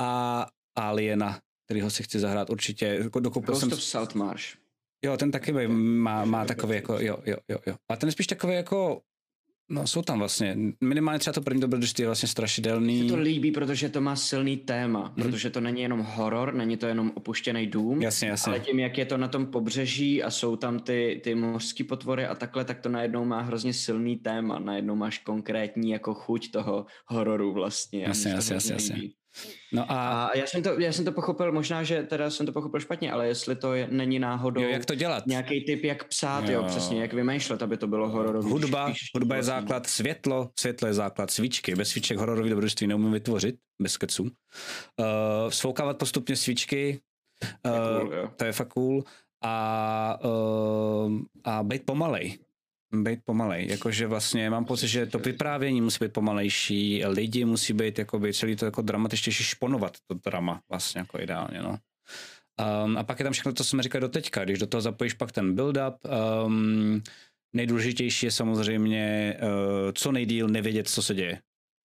A 0.00 0.46
Aliena, 0.78 1.40
kterýho 1.68 1.90
si 1.90 2.02
chci 2.02 2.18
zahrát 2.18 2.50
určitě. 2.50 2.86
Jako 2.86 3.20
dokoupil 3.20 3.52
Ghost 3.52 3.60
jsem... 3.60 3.72
of 3.72 3.82
Saltmarsh. 3.82 4.44
Jo, 5.04 5.16
ten 5.16 5.30
taky 5.30 5.52
má, 5.68 6.24
má 6.24 6.44
takový 6.44 6.74
jako, 6.74 6.92
jo, 7.00 7.18
jo, 7.26 7.36
jo, 7.48 7.58
jo. 7.66 7.74
A 7.88 7.96
ten 7.96 8.08
je 8.08 8.12
spíš 8.12 8.26
takový 8.26 8.54
jako, 8.54 9.00
no 9.70 9.86
jsou 9.86 10.02
tam 10.02 10.18
vlastně, 10.18 10.56
minimálně 10.80 11.18
třeba 11.18 11.32
to 11.32 11.40
první 11.40 11.60
dobrodružství 11.60 12.02
je 12.02 12.08
vlastně 12.08 12.28
strašidelný. 12.28 13.00
Mně 13.02 13.10
to 13.10 13.16
líbí, 13.16 13.50
protože 13.50 13.88
to 13.88 14.00
má 14.00 14.16
silný 14.16 14.56
téma, 14.56 15.14
mm-hmm. 15.16 15.22
protože 15.22 15.50
to 15.50 15.60
není 15.60 15.82
jenom 15.82 16.00
horor, 16.00 16.54
není 16.54 16.76
to 16.76 16.86
jenom 16.86 17.12
opuštěný 17.14 17.66
dům, 17.66 18.02
jasně, 18.02 18.28
jasně. 18.28 18.50
ale 18.50 18.60
tím, 18.60 18.78
jak 18.78 18.98
je 18.98 19.04
to 19.04 19.16
na 19.16 19.28
tom 19.28 19.46
pobřeží 19.46 20.22
a 20.22 20.30
jsou 20.30 20.56
tam 20.56 20.80
ty, 20.80 21.20
ty 21.24 21.34
mořské 21.34 21.84
potvory 21.84 22.26
a 22.26 22.34
takhle, 22.34 22.64
tak 22.64 22.80
to 22.80 22.88
najednou 22.88 23.24
má 23.24 23.40
hrozně 23.40 23.74
silný 23.74 24.16
téma, 24.16 24.58
najednou 24.58 24.96
máš 24.96 25.18
konkrétní 25.18 25.90
jako 25.90 26.14
chuť 26.14 26.50
toho 26.50 26.86
hororu 27.06 27.52
vlastně. 27.52 28.02
Jasně, 28.02 28.30
jasně, 28.30 28.54
jasně, 28.54 28.72
jasně. 28.72 29.17
No 29.72 29.92
a... 29.92 30.24
a 30.24 30.36
já, 30.36 30.46
jsem 30.46 30.62
to, 30.62 30.80
já 30.80 30.92
jsem 30.92 31.04
to 31.04 31.12
pochopil, 31.12 31.52
možná, 31.52 31.82
že 31.82 32.02
teda 32.02 32.30
jsem 32.30 32.46
to 32.46 32.52
pochopil 32.52 32.80
špatně, 32.80 33.12
ale 33.12 33.26
jestli 33.26 33.56
to 33.56 33.74
je, 33.74 33.88
není 33.90 34.18
náhodou 34.18 34.62
jo, 34.62 34.68
jak 34.68 34.84
to 34.84 34.94
dělat? 34.94 35.26
nějaký 35.26 35.64
typ, 35.64 35.84
jak 35.84 36.04
psát, 36.04 36.48
jo. 36.48 36.52
jo, 36.52 36.64
přesně, 36.66 37.00
jak 37.00 37.12
vymýšlet, 37.12 37.62
aby 37.62 37.76
to 37.76 37.86
bylo 37.86 38.08
hororový. 38.08 38.50
Hudba, 38.50 38.90
špíš, 38.90 39.10
hudba 39.14 39.34
je 39.34 39.42
vlastně. 39.42 39.60
základ, 39.60 39.86
světlo, 39.86 40.50
světlo 40.58 40.88
je 40.88 40.94
základ, 40.94 41.30
svíčky, 41.30 41.74
bez 41.74 41.88
svíček 41.88 42.18
hororový 42.18 42.50
dobrodružství 42.50 42.86
neumím 42.86 43.12
vytvořit, 43.12 43.56
bez 43.82 43.96
keců. 43.96 44.22
Uh, 44.22 44.30
svoukávat 45.48 45.98
postupně 45.98 46.36
svíčky, 46.36 47.00
uh, 47.66 48.00
cool, 48.00 48.30
to 48.36 48.44
je 48.44 48.52
fakt 48.52 48.68
cool. 48.68 49.04
A, 49.44 50.18
uh, 50.24 51.20
a 51.44 51.62
být 51.62 51.82
pomalej 51.86 52.38
být 52.92 53.20
pomalej. 53.24 53.66
Jakože 53.68 54.06
vlastně 54.06 54.50
mám 54.50 54.64
pocit, 54.64 54.88
že 54.88 55.06
to 55.06 55.18
vyprávění 55.18 55.80
musí 55.80 56.04
být 56.04 56.12
pomalejší, 56.12 57.04
lidi 57.06 57.44
musí 57.44 57.72
být 57.72 57.98
jakoby 57.98 58.34
celý 58.34 58.56
to 58.56 58.64
jako 58.64 58.82
dramatičtější, 58.82 59.44
šponovat 59.44 59.96
to 60.06 60.14
drama 60.30 60.60
vlastně 60.70 60.98
jako 60.98 61.20
ideálně, 61.20 61.62
no. 61.62 61.78
Um, 62.84 62.96
a 62.96 63.02
pak 63.02 63.18
je 63.18 63.24
tam 63.24 63.32
všechno 63.32 63.52
co 63.52 63.64
jsme 63.64 63.82
říkali 63.82 64.00
do 64.00 64.08
teďka, 64.08 64.44
když 64.44 64.58
do 64.58 64.66
toho 64.66 64.80
zapojíš 64.80 65.14
pak 65.14 65.32
ten 65.32 65.54
build-up, 65.54 65.94
um, 66.46 67.02
nejdůležitější 67.52 68.26
je 68.26 68.32
samozřejmě 68.32 69.36
uh, 69.42 69.48
co 69.94 70.12
nejdíl 70.12 70.48
nevědět, 70.48 70.88
co 70.88 71.02
se 71.02 71.14
děje. 71.14 71.40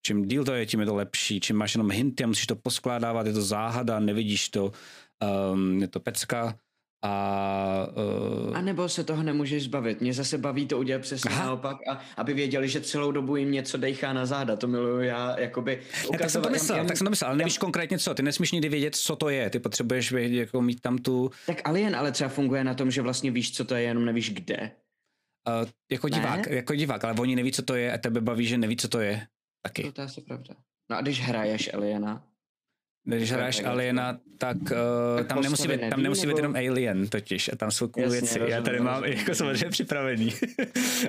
Čím 0.06 0.28
díl 0.28 0.46
to 0.46 0.54
je, 0.54 0.66
tím 0.66 0.80
je 0.80 0.86
to 0.86 0.96
lepší. 0.96 1.40
Čím 1.40 1.56
máš 1.56 1.76
jenom 1.76 1.92
hinty 1.92 2.24
a 2.24 2.28
musíš 2.28 2.48
to 2.48 2.56
poskládávat, 2.56 3.28
je 3.28 3.34
to 3.34 3.42
záhada, 3.42 4.00
nevidíš 4.00 4.50
to, 4.50 4.72
um, 5.54 5.82
je 5.82 5.88
to 5.88 6.00
pecka 6.00 6.56
A, 7.06 7.88
uh... 8.48 8.58
a 8.58 8.62
nebo 8.62 8.90
se 8.90 9.04
toho 9.04 9.24
nemůžeš 9.24 9.64
zbavit. 9.64 10.02
Mě 10.02 10.14
zase 10.14 10.38
baví 10.38 10.68
to 10.68 10.80
udělat 10.80 11.02
přesně 11.02 11.32
Aha. 11.32 11.46
naopak, 11.46 11.78
a, 11.88 12.02
aby 12.18 12.34
věděli, 12.34 12.70
že 12.70 12.82
celou 12.82 13.12
dobu 13.12 13.36
jim 13.36 13.52
něco 13.52 13.78
dejchá 13.78 14.14
na 14.14 14.26
záda. 14.26 14.56
To 14.56 14.68
miluju 14.68 15.02
já, 15.02 15.40
jakoby 15.40 15.82
ukazovat. 16.08 16.20
tak 16.20 16.30
jsem 16.30 16.42
to 16.42 16.50
myslel, 16.50 16.78
jen, 16.78 16.88
tak 16.88 16.98
jsem 16.98 17.06
to 17.06 17.10
myslel, 17.10 17.30
ale 17.30 17.38
nevíš 17.38 17.54
jen... 17.54 17.60
konkrétně 17.60 18.00
co. 18.00 18.14
Ty 18.14 18.24
nesmíš 18.24 18.52
nikdy 18.52 18.70
vědět, 18.70 18.96
co 18.96 19.16
to 19.16 19.30
je. 19.30 19.50
Ty 19.50 19.60
potřebuješ 19.60 20.12
vědět, 20.12 20.40
jako 20.40 20.62
mít 20.62 20.82
tam 20.82 20.98
tu... 20.98 21.32
Tak 21.48 21.62
Alien 21.66 21.96
ale 21.96 22.12
třeba 22.12 22.30
funguje 22.30 22.64
na 22.64 22.74
tom, 22.74 22.92
že 22.92 23.02
vlastně 23.02 23.32
víš, 23.32 23.56
co 23.56 23.66
to 23.66 23.76
je, 23.76 23.82
jenom 23.82 24.06
nevíš 24.06 24.34
kde. 24.34 24.72
Uh, 25.62 25.70
jako 25.92 26.08
ne? 26.08 26.18
divák, 26.18 26.48
jako 26.48 26.76
divák, 26.76 27.04
ale 27.04 27.14
oni 27.20 27.36
neví, 27.36 27.52
co 27.52 27.62
to 27.62 27.76
je 27.76 27.94
a 27.94 27.98
tebe 27.98 28.22
baví, 28.22 28.46
že 28.46 28.58
neví, 28.58 28.78
co 28.78 28.88
to 28.88 29.00
je. 29.00 29.28
Taky. 29.62 29.84
To, 29.84 29.92
to 29.92 30.02
je 30.02 30.06
asi 30.06 30.22
pravda. 30.22 30.56
No 30.90 30.98
a 30.98 31.02
když 31.02 31.22
hraješ 31.22 31.74
Aliena, 31.74 32.24
když 33.06 33.32
hraješ 33.32 33.64
Aliena, 33.64 34.20
tak, 34.38 34.58
uh, 34.58 34.68
tak 35.18 35.28
tam, 35.28 35.42
nemusí 35.42 35.68
být, 35.68 35.90
tam 35.90 36.04
nemusí 36.04 36.28
být 36.28 36.38
jenom 36.38 36.56
Alien 36.56 37.08
totiž 37.08 37.50
a 37.54 37.56
tam 37.56 37.72
jsou 37.72 37.88
cool 37.88 38.04
jasně, 38.04 38.20
věci. 38.20 38.40
Rozumím, 38.40 38.56
Já 38.56 38.62
tady 38.62 38.80
mám 38.80 39.02
rozumím. 39.02 39.20
jako 39.20 39.36
samozřejmě 39.36 39.70
připravený. 39.70 40.34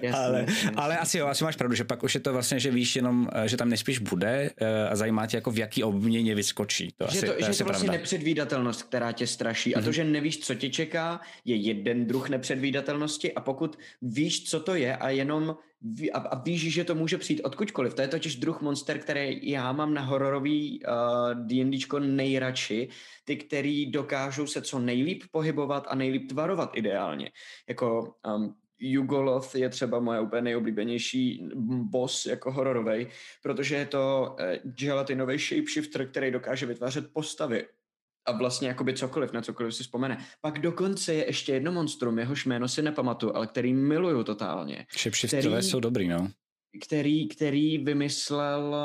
Jasně, 0.03 0.13
ale, 0.13 0.45
jasně. 0.49 0.71
ale 0.77 0.99
asi 0.99 1.19
jo, 1.19 1.27
asi 1.27 1.45
máš 1.45 1.57
pravdu, 1.57 1.75
že 1.75 1.85
pak 1.85 2.03
už 2.03 2.15
je 2.15 2.21
to 2.21 2.33
vlastně, 2.33 2.61
že 2.61 2.71
víš 2.71 2.97
jenom, 2.97 3.29
eh, 3.33 3.49
že 3.49 3.57
tam 3.57 3.69
nespíš 3.69 3.99
bude 3.99 4.51
uh, 4.61 4.69
a 4.91 4.97
zajímá 4.97 5.27
tě 5.27 5.37
jako 5.37 5.51
v 5.51 5.59
jaký 5.59 5.85
obměně 5.85 6.35
vyskočí. 6.35 6.89
To 6.97 7.07
že 7.11 7.19
asi, 7.19 7.27
to, 7.27 7.33
to, 7.33 7.39
že 7.45 7.51
je 7.51 7.55
to 7.55 7.65
vlastně 7.65 7.87
pravda. 7.87 7.93
nepředvídatelnost, 7.93 8.83
která 8.83 9.13
tě 9.13 9.27
straší 9.27 9.71
mm-hmm. 9.71 9.79
a 9.79 9.81
to, 9.81 9.87
mhm. 9.87 9.93
že 9.93 10.05
nevíš, 10.05 10.39
co 10.39 10.55
tě 10.55 10.71
čeká, 10.71 11.21
je 11.45 11.57
jeden 11.57 12.07
druh 12.07 12.29
nepředvídatelnosti 12.29 13.35
a 13.35 13.41
pokud 13.41 13.79
víš, 14.03 14.45
co 14.45 14.61
to 14.61 14.75
je 14.75 14.97
a 14.97 15.11
jenom 15.11 15.57
a, 16.13 16.19
a 16.19 16.43
víš, 16.43 16.73
že 16.73 16.85
to 16.85 16.95
může 16.95 17.19
přijít 17.19 17.41
odkudkoliv. 17.45 17.95
To 17.95 18.03
je 18.03 18.09
totiž 18.09 18.37
druh 18.37 18.61
monster, 18.61 18.99
který 18.99 19.51
já 19.51 19.73
mám 19.73 19.95
na 19.95 20.03
hororový 20.03 20.81
uh, 20.81 21.47
D&Dčko 21.47 21.99
nejradši, 21.99 22.89
ty, 23.25 23.37
který 23.37 23.91
dokážou 23.91 24.47
se 24.47 24.63
co 24.63 24.79
nejlíp 24.79 25.23
pohybovat 25.31 25.87
a 25.89 25.95
nejlíp 25.95 26.29
tvarovat 26.29 26.71
ideálně. 26.75 27.31
Jako 27.69 28.15
um, 28.37 28.55
Jugoloth 28.79 29.55
je 29.55 29.69
třeba 29.69 30.01
moje 30.01 30.21
úplně 30.21 30.43
nejoblíbenější 30.43 31.49
boss 31.91 32.27
jako 32.27 32.53
hororovej, 32.53 33.07
protože 33.43 33.77
je 33.77 33.87
to 33.87 34.37
uh, 34.41 34.73
gelatinový 34.73 35.39
shapeshifter, 35.39 36.09
který 36.09 36.31
dokáže 36.31 36.67
vytvářet 36.67 37.13
postavy 37.13 37.67
a 38.27 38.33
vlastně 38.33 38.69
jakoby 38.69 38.95
cokoliv, 38.95 39.33
na 39.33 39.43
cokoliv 39.43 39.75
si 39.75 39.83
vzpomene. 39.83 40.19
Pak 40.41 40.59
dokonce 40.59 41.15
je 41.15 41.27
ještě 41.27 41.53
jedno 41.53 41.73
monstrum, 41.73 42.19
jehož 42.19 42.47
jméno 42.47 42.69
si 42.69 42.83
nepamatuju, 42.83 43.37
ale 43.37 43.47
který 43.47 43.75
miluju 43.75 44.25
totálně. 44.25 44.87
Shapeshifterové 44.99 45.63
jsou 45.63 45.81
dobrý, 45.81 46.09
no. 46.09 46.31
Který, 46.87 47.29
který 47.29 47.79
vymyslel 47.79 48.77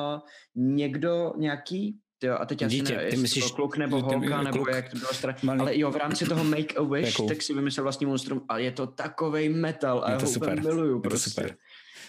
někdo 0.56 1.34
nějaký 1.38 2.00
Jo, 2.24 2.38
a 2.40 2.46
teď 2.46 2.66
Dítě, 2.66 2.98
asi 2.98 3.10
ty 3.10 3.18
myslíš, 3.18 3.52
kluk 3.52 3.78
nebo 3.78 4.02
holka, 4.02 4.42
nebo 4.42 4.58
kluk, 4.58 4.70
jak 4.76 4.90
to 4.90 4.98
bylo 4.98 5.14
stra... 5.14 5.36
Malý... 5.44 5.60
Ale 5.60 5.78
jo, 5.78 5.92
v 5.92 5.96
rámci 5.96 6.26
toho 6.26 6.44
Make 6.44 6.76
a 6.76 6.84
Wish, 6.84 7.18
tak 7.28 7.42
si 7.42 7.54
vymyslel 7.54 7.84
vlastní 7.84 8.06
monstrum 8.06 8.46
a 8.50 8.58
je 8.58 8.72
to 8.72 8.88
takovej 8.88 9.50
metal 9.50 10.04
a 10.04 10.10
je 10.10 10.14
já 10.14 10.22
ho 10.22 10.28
super. 10.28 10.64
miluju 10.64 10.96
je 10.96 11.02
prostě. 11.02 11.24
To 11.24 11.30
super 11.30 11.58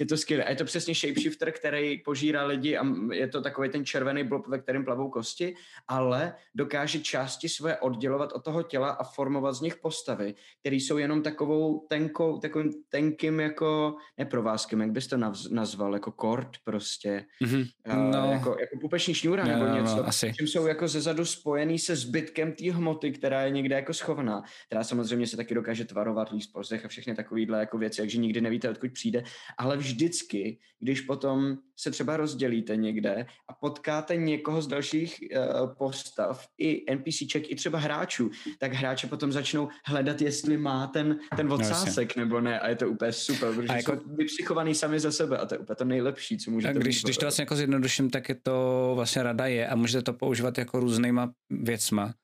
je 0.00 0.06
to 0.06 0.16
skvělé. 0.16 0.44
A 0.44 0.50
je 0.50 0.56
to 0.56 0.64
přesně 0.64 0.94
shapeshifter, 0.94 1.52
který 1.52 1.98
požírá 1.98 2.44
lidi 2.44 2.76
a 2.76 2.86
je 3.12 3.28
to 3.28 3.40
takový 3.42 3.68
ten 3.68 3.84
červený 3.84 4.24
blob, 4.24 4.46
ve 4.48 4.58
kterém 4.58 4.84
plavou 4.84 5.10
kosti, 5.10 5.54
ale 5.88 6.34
dokáže 6.54 7.00
části 7.00 7.48
své 7.48 7.78
oddělovat 7.78 8.32
od 8.32 8.44
toho 8.44 8.62
těla 8.62 8.90
a 8.90 9.04
formovat 9.04 9.54
z 9.54 9.60
nich 9.60 9.76
postavy, 9.76 10.34
které 10.60 10.76
jsou 10.76 10.98
jenom 10.98 11.22
takovou 11.22 11.86
tenkou, 11.88 12.38
takovým 12.38 12.70
tenkým 12.88 13.40
jako, 13.40 13.96
neprovázkem, 14.18 14.80
jak 14.80 14.90
bys 14.90 15.06
to 15.06 15.16
nazval, 15.50 15.94
jako 15.94 16.12
kord 16.12 16.50
prostě. 16.64 17.24
Mm-hmm. 17.44 17.68
Uh, 17.88 18.12
no. 18.12 18.32
jako, 18.32 18.56
jako 18.60 18.78
pupeční 18.80 19.14
šňůra 19.14 19.44
no, 19.44 19.50
nebo 19.50 19.64
no, 19.64 19.74
něco, 19.74 19.96
no, 19.96 20.06
asi. 20.06 20.32
čím 20.38 20.46
jsou 20.46 20.66
jako 20.66 20.88
zezadu 20.88 21.24
spojený 21.24 21.78
se 21.78 21.96
zbytkem 21.96 22.52
té 22.52 22.72
hmoty, 22.72 23.12
která 23.12 23.42
je 23.42 23.50
někde 23.50 23.74
jako 23.74 23.94
schovaná, 23.94 24.42
která 24.66 24.84
samozřejmě 24.84 25.26
se 25.26 25.36
taky 25.36 25.54
dokáže 25.54 25.84
tvarovat, 25.84 26.30
líst 26.30 26.52
po 26.52 26.60
a 26.84 26.88
všechny 26.88 27.14
takovýhle 27.14 27.60
jako 27.60 27.78
věci, 27.78 28.02
takže 28.02 28.18
nikdy 28.18 28.40
nevíte, 28.40 28.70
odkud 28.70 28.92
přijde, 28.92 29.22
ale 29.58 29.76
vždy 29.76 29.89
vždycky, 29.92 30.58
když 30.80 31.00
potom 31.00 31.56
se 31.76 31.90
třeba 31.90 32.16
rozdělíte 32.16 32.76
někde 32.76 33.26
a 33.48 33.52
potkáte 33.52 34.16
někoho 34.16 34.62
z 34.62 34.66
dalších 34.66 35.18
uh, 35.20 35.74
postav, 35.74 36.46
i 36.58 36.94
NPCček, 36.94 37.50
i 37.50 37.54
třeba 37.54 37.78
hráčů, 37.78 38.30
tak 38.58 38.72
hráče 38.72 39.06
potom 39.06 39.32
začnou 39.32 39.68
hledat, 39.86 40.20
jestli 40.20 40.56
má 40.56 40.86
ten, 40.86 41.18
ten 41.36 41.48
no, 41.48 41.54
odsásek 41.54 42.16
no, 42.16 42.24
nebo 42.24 42.40
ne. 42.40 42.60
A 42.60 42.68
je 42.68 42.76
to 42.76 42.88
úplně 42.88 43.12
super, 43.12 43.54
protože 43.54 43.68
a 43.68 43.76
jako... 43.76 43.92
jsou 43.92 44.14
vypsychovaný 44.16 44.74
sami 44.74 45.00
za 45.00 45.12
sebe 45.12 45.38
a 45.38 45.46
to 45.46 45.54
je 45.54 45.58
úplně 45.58 45.76
to 45.76 45.84
nejlepší, 45.84 46.38
co 46.38 46.50
můžete 46.50 46.78
a 46.78 46.82
když, 46.82 47.02
když 47.02 47.16
to 47.16 47.24
vlastně 47.24 47.42
jako 47.42 47.56
zjednoduším, 47.56 48.10
tak 48.10 48.28
je 48.28 48.34
to 48.34 48.92
vlastně 48.94 49.22
rada 49.22 49.46
je 49.46 49.68
a 49.68 49.76
můžete 49.76 50.02
to 50.02 50.12
používat 50.12 50.58
jako 50.58 50.80
různýma 50.80 51.32
věcma. 51.50 52.14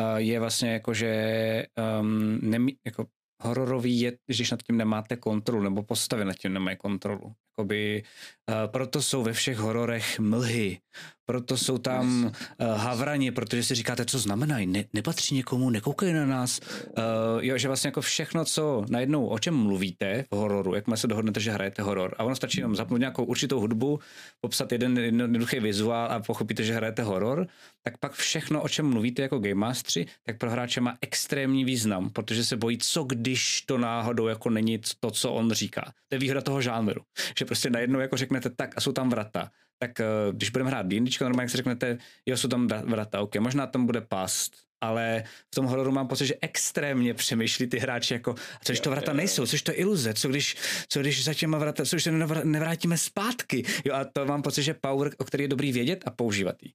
Uh, 0.00 0.16
je 0.16 0.40
vlastně 0.40 0.72
jako, 0.72 0.94
že 0.94 1.66
um, 2.00 2.38
nemí, 2.42 2.76
jako 2.86 3.06
hororový 3.42 4.00
je, 4.00 4.18
když 4.26 4.50
nad 4.50 4.62
tím 4.62 4.76
nemáte 4.76 5.16
kontrolu, 5.16 5.62
nebo 5.62 5.82
postavy 5.82 6.24
nad 6.24 6.36
tím 6.36 6.52
nemají 6.52 6.76
kontrolu. 6.76 7.34
Jakoby, 7.58 8.02
uh, 8.48 8.54
proto 8.70 9.02
jsou 9.02 9.22
ve 9.22 9.32
všech 9.32 9.58
hororech 9.58 10.18
mlhy, 10.18 10.78
proto 11.26 11.56
jsou 11.56 11.78
tam 11.78 12.24
uh, 12.24 12.32
havrani, 12.66 13.30
protože 13.30 13.62
si 13.62 13.74
říkáte, 13.74 14.04
co 14.04 14.18
znamenají, 14.18 14.66
ne, 14.66 14.84
nepatří 14.92 15.34
někomu, 15.34 15.70
nekoukej 15.70 16.12
na 16.12 16.26
nás. 16.26 16.60
Uh, 16.84 17.04
jo, 17.40 17.58
že 17.58 17.68
vlastně 17.68 17.88
jako 17.88 18.00
všechno, 18.00 18.44
co 18.44 18.84
najednou, 18.88 19.26
o 19.26 19.38
čem 19.38 19.54
mluvíte 19.54 20.24
v 20.30 20.36
hororu, 20.36 20.74
jak 20.74 20.84
se 20.94 21.06
dohodnete, 21.06 21.40
že 21.40 21.52
hrajete 21.52 21.82
horor, 21.82 22.14
a 22.18 22.24
ono 22.24 22.36
stačí 22.36 22.60
jenom 22.60 22.76
zapnout 22.76 23.00
nějakou 23.00 23.24
určitou 23.24 23.60
hudbu, 23.60 24.00
popsat 24.40 24.72
jeden 24.72 24.98
jednoduchý 24.98 25.60
vizuál 25.60 26.12
a 26.12 26.20
pochopíte, 26.20 26.62
že 26.62 26.74
hrajete 26.74 27.02
horor, 27.02 27.46
tak 27.82 27.98
pak 27.98 28.12
všechno, 28.12 28.62
o 28.62 28.68
čem 28.68 28.86
mluvíte 28.86 29.22
jako 29.22 29.38
game 29.38 29.54
mastery, 29.54 30.06
tak 30.26 30.38
pro 30.38 30.50
hráče 30.50 30.80
má 30.80 30.96
extrémní 31.00 31.64
význam, 31.64 32.10
protože 32.10 32.44
se 32.44 32.56
bojí, 32.56 32.78
co 32.78 33.04
když 33.04 33.62
to 33.62 33.78
náhodou 33.78 34.26
jako 34.26 34.50
není 34.50 34.80
to, 35.00 35.10
co 35.10 35.32
on 35.32 35.52
říká. 35.52 35.82
To 36.08 36.14
je 36.14 36.18
výhoda 36.18 36.40
toho 36.40 36.60
žánru, 36.60 37.02
že 37.38 37.45
prostě 37.46 37.70
najednou 37.70 38.00
jako 38.00 38.16
řeknete 38.16 38.50
tak 38.50 38.76
a 38.76 38.80
jsou 38.80 38.92
tam 38.92 39.10
vrata. 39.10 39.50
Tak 39.78 40.00
eh, 40.00 40.04
když 40.32 40.50
budeme 40.50 40.70
hrát 40.70 40.86
D&D, 40.86 41.10
normálně 41.20 41.48
si 41.48 41.56
řeknete, 41.56 41.98
jo, 42.26 42.36
jsou 42.36 42.48
tam 42.48 42.66
vrata, 42.66 43.20
ok, 43.20 43.36
možná 43.36 43.66
tam 43.66 43.86
bude 43.86 44.00
past, 44.00 44.66
ale 44.80 45.24
v 45.52 45.54
tom 45.54 45.66
hororu 45.66 45.92
mám 45.92 46.08
pocit, 46.08 46.26
že 46.26 46.34
extrémně 46.40 47.14
přemýšlí 47.14 47.66
ty 47.66 47.78
hráči 47.78 48.14
jako, 48.14 48.34
co 48.34 48.72
když 48.72 48.80
to 48.80 48.90
vrata 48.90 49.12
nejsou, 49.12 49.46
což 49.46 49.62
to 49.62 49.70
je 49.70 49.76
iluze, 49.76 50.14
co 50.14 50.28
když, 50.28 50.56
co 50.88 51.00
když 51.00 51.24
za 51.24 51.34
těma 51.34 51.58
vrata, 51.58 51.84
co 51.84 51.96
když 51.96 52.04
to 52.04 52.10
nevrátíme 52.44 52.98
zpátky, 52.98 53.64
jo 53.84 53.94
a 53.94 54.04
to 54.04 54.26
mám 54.26 54.42
pocit, 54.42 54.62
že 54.62 54.74
power, 54.74 55.10
o 55.18 55.24
který 55.24 55.44
je 55.44 55.48
dobrý 55.48 55.72
vědět 55.72 56.04
a 56.06 56.10
používat 56.10 56.62
jí. 56.62 56.74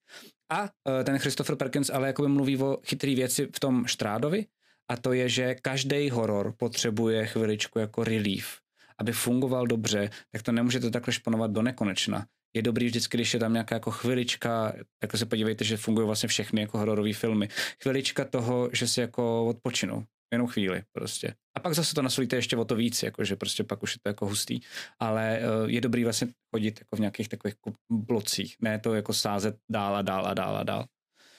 A 0.51 0.61
uh, 0.61 0.67
ten 1.03 1.19
Christopher 1.19 1.55
Perkins 1.55 1.89
ale 1.89 2.07
jakoby 2.07 2.29
mluví 2.29 2.57
o 2.57 2.77
chytrý 2.85 3.15
věci 3.15 3.47
v 3.55 3.59
tom 3.59 3.87
Štrádovi 3.87 4.45
a 4.89 4.97
to 4.97 5.13
je, 5.13 5.29
že 5.29 5.55
každý 5.55 6.09
horor 6.09 6.53
potřebuje 6.57 7.25
chviličku 7.27 7.79
jako 7.79 8.03
relief, 8.03 8.60
aby 9.01 9.11
fungoval 9.11 9.67
dobře, 9.67 10.09
tak 10.31 10.43
to 10.43 10.51
nemůžete 10.51 10.91
takhle 10.91 11.13
šponovat 11.13 11.51
do 11.51 11.61
nekonečna 11.61 12.25
je 12.55 12.61
dobrý 12.61 12.85
vždycky, 12.85 13.17
když 13.17 13.33
je 13.33 13.39
tam 13.39 13.53
nějaká 13.53 13.75
jako 13.75 13.91
chvilička, 13.91 14.73
tak 14.99 15.17
se 15.17 15.25
podívejte, 15.25 15.63
že 15.63 15.77
fungují 15.77 16.07
vlastně 16.07 16.29
všechny 16.29 16.61
jako 16.61 16.77
hororové 16.77 17.13
filmy. 17.13 17.49
Chvilička 17.83 18.25
toho, 18.25 18.69
že 18.73 18.87
si 18.87 19.01
jako 19.01 19.45
odpočinou. 19.45 20.03
Jenom 20.33 20.47
chvíli 20.47 20.83
prostě. 20.93 21.33
A 21.57 21.59
pak 21.59 21.73
zase 21.73 21.95
to 21.95 22.01
nasolíte 22.01 22.35
ještě 22.35 22.57
o 22.57 22.65
to 22.65 22.75
víc, 22.75 23.03
jako 23.03 23.23
že 23.23 23.35
prostě 23.35 23.63
pak 23.63 23.83
už 23.83 23.95
je 23.95 23.99
to 24.03 24.09
jako 24.09 24.25
hustý. 24.25 24.59
Ale 24.99 25.39
uh, 25.39 25.69
je 25.69 25.81
dobrý 25.81 26.03
vlastně 26.03 26.27
chodit 26.55 26.79
jako 26.79 26.95
v 26.95 26.99
nějakých 26.99 27.29
takových 27.29 27.55
jako 27.65 27.77
blocích. 27.89 28.55
Ne 28.61 28.79
to 28.79 28.93
jako 28.93 29.13
sázet 29.13 29.55
dál 29.71 29.95
a 29.95 30.01
dál 30.01 30.27
a 30.27 30.33
dál 30.33 30.57
a 30.57 30.63
dál. 30.63 30.85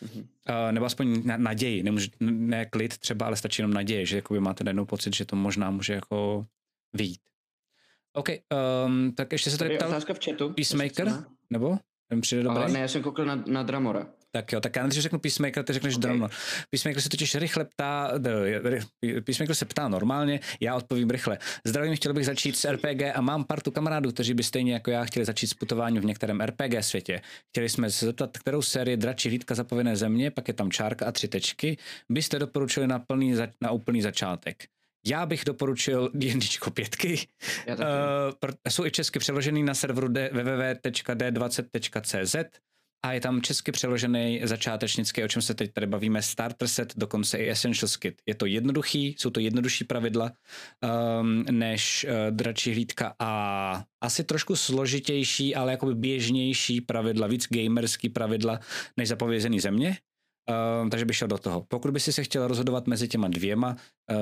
Mm-hmm. 0.05 0.21
Uh, 0.21 0.73
nebo 0.73 0.87
aspoň 0.87 1.23
na, 1.27 1.37
naději, 1.37 1.83
Nemůže, 1.83 2.09
ne 2.21 2.67
klid 2.67 2.99
třeba, 2.99 3.27
ale 3.27 3.37
stačí 3.37 3.63
jenom 3.63 3.75
naděje, 3.75 4.07
že 4.07 4.17
jakoby 4.17 4.41
máte 4.41 4.65
najednou 4.65 4.85
pocit, 4.85 5.17
že 5.17 5.25
to 5.25 5.37
možná 5.37 5.71
může 5.71 5.93
jako 5.93 6.47
vyjít. 6.93 7.21
OK, 8.15 8.29
um, 8.87 9.13
tak 9.13 9.33
ještě 9.33 9.51
se 9.51 9.59
tady 9.59 9.77
ptal... 9.77 9.89
otázka 9.89 10.15
v 10.15 10.19
chatu. 10.25 10.53
Peacemaker? 10.53 11.25
Nebo? 11.51 11.79
Ten 12.09 12.21
přijde 12.21 12.43
dobrý? 12.43 12.59
Ale 12.59 12.73
ne, 12.73 12.81
já 12.81 12.89
jsem 12.89 13.03
koukal 13.03 13.25
na, 13.25 13.45
na 13.47 13.63
Dramora. 13.63 14.07
Tak 14.35 14.53
jo, 14.53 14.61
tak 14.61 14.77
já 14.77 14.87
než 14.87 14.99
řeknu 14.99 15.19
Peacemaker, 15.19 15.65
ty 15.65 15.73
řekneš 15.73 15.97
okay. 15.97 16.03
Dramor. 16.03 16.31
Peacemaker 16.71 17.03
se 17.03 17.09
totiž 17.09 17.35
rychle 17.35 17.65
ptá, 17.65 18.13
Peacemaker 19.25 19.55
se 19.55 19.65
ptá 19.65 19.89
normálně, 19.89 20.41
já 20.61 20.77
odpovím 20.77 21.11
rychle. 21.11 21.39
Zdravím, 21.67 21.97
chtěl 21.97 22.15
bych 22.15 22.27
začít 22.27 22.57
s 22.57 22.71
RPG 22.71 23.03
a 23.15 23.21
mám 23.21 23.45
partu 23.45 23.71
kamarádů, 23.71 24.13
kteří 24.13 24.35
by 24.35 24.43
stejně 24.43 24.73
jako 24.73 24.91
já 24.91 25.05
chtěli 25.05 25.27
začít 25.27 25.47
s 25.47 25.55
putováním 25.55 26.03
v 26.03 26.05
některém 26.05 26.41
RPG 26.41 26.75
světě. 26.81 27.21
Chtěli 27.49 27.69
jsme 27.69 27.91
se 27.91 28.07
zeptat, 28.07 28.39
kterou 28.39 28.63
sérii 28.63 28.97
Dračí 28.97 29.29
hlídka 29.29 29.55
zapověné 29.55 29.97
země, 29.97 30.31
pak 30.31 30.49
je 30.49 30.55
tam 30.55 30.71
čárka 30.71 31.07
a 31.07 31.13
tři 31.13 31.29
tečky, 31.29 31.77
byste 32.09 32.39
doporučili 32.39 32.87
na, 32.87 32.99
plný, 32.99 33.35
na 33.61 33.71
úplný 33.71 34.03
začátek. 34.03 34.65
Já 35.07 35.27
bych 35.27 35.45
doporučil 35.45 36.11
D&Dčko 36.15 36.71
pětky. 36.71 37.29
Uh, 37.69 37.75
jsou 38.69 38.87
i 38.87 38.91
česky 38.91 39.19
přeložený 39.19 39.63
na 39.63 39.75
serveru 39.75 40.09
www.d20.cz 40.09 42.37
a 43.05 43.13
je 43.13 43.21
tam 43.21 43.43
česky 43.43 43.73
přeložený 43.73 44.41
začátečnický, 44.45 45.25
o 45.25 45.29
čem 45.29 45.43
se 45.43 45.55
teď 45.55 45.73
tady 45.73 45.87
bavíme, 45.87 46.23
starter 46.23 46.69
set, 46.69 46.93
dokonce 46.97 47.39
i 47.39 47.51
essential 47.51 47.89
kit. 47.99 48.23
Je 48.27 48.35
to 48.35 48.47
jednoduchý, 48.47 49.15
jsou 49.19 49.31
to 49.31 49.41
jednodušší 49.41 49.85
pravidla 49.85 50.33
um, 51.21 51.45
než 51.51 52.07
uh, 52.09 52.13
dračí 52.31 52.73
hlídka 52.73 53.15
a 53.19 53.85
asi 54.01 54.25
trošku 54.25 54.57
složitější, 54.57 55.55
ale 55.55 55.73
jakoby 55.73 55.95
běžnější 55.95 56.81
pravidla, 56.81 57.27
víc 57.27 57.49
gamerský 57.49 58.09
pravidla 58.09 58.61
než 58.97 59.09
zapovězený 59.09 59.61
země 59.61 59.97
Uh, 60.49 60.89
takže 60.89 61.05
bych 61.05 61.17
šel 61.17 61.29
do 61.29 61.39
toho. 61.39 61.65
Pokud 61.69 61.91
by 61.91 62.01
si 62.01 62.13
se 62.13 62.25
chtěl 62.25 62.49
rozhodovat 62.49 62.87
mezi 62.87 63.09
těma 63.09 63.29
dvěma, 63.29 63.77
uh, 64.11 64.17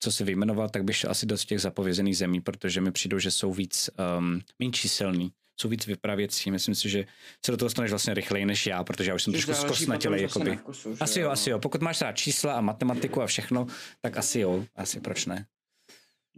co 0.00 0.12
si 0.12 0.24
vyjmenoval, 0.24 0.68
tak 0.68 0.84
bych 0.84 0.96
šel 0.96 1.10
asi 1.10 1.26
do 1.26 1.36
těch 1.36 1.60
zapovězených 1.60 2.16
zemí, 2.16 2.40
protože 2.40 2.80
mi 2.80 2.92
přijdou, 2.92 3.18
že 3.18 3.30
jsou 3.30 3.52
víc 3.52 3.90
um, 4.18 4.40
méně 4.58 4.72
číselný, 4.72 5.32
jsou 5.60 5.68
víc 5.68 5.86
vypravěcí. 5.86 6.50
Myslím 6.50 6.74
si, 6.74 6.88
že 6.88 7.06
se 7.44 7.52
do 7.52 7.56
toho 7.56 7.66
dostaneš 7.66 7.90
vlastně 7.90 8.14
rychleji 8.14 8.44
než 8.44 8.66
já, 8.66 8.84
protože 8.84 9.10
já 9.10 9.14
už 9.14 9.22
jsem 9.22 9.32
trošku 9.32 9.54
zkosnatělej. 9.54 10.22
Jakoby. 10.22 10.56
Vkusu, 10.56 10.96
asi 11.00 11.20
jo, 11.20 11.30
asi 11.30 11.50
jo. 11.50 11.58
Pokud 11.58 11.82
máš 11.82 12.00
rád 12.00 12.12
čísla 12.12 12.52
a 12.54 12.60
matematiku 12.60 13.22
a 13.22 13.26
všechno, 13.26 13.66
tak 14.00 14.16
asi 14.16 14.40
jo, 14.40 14.64
asi 14.74 15.00
proč 15.00 15.26
ne. 15.26 15.46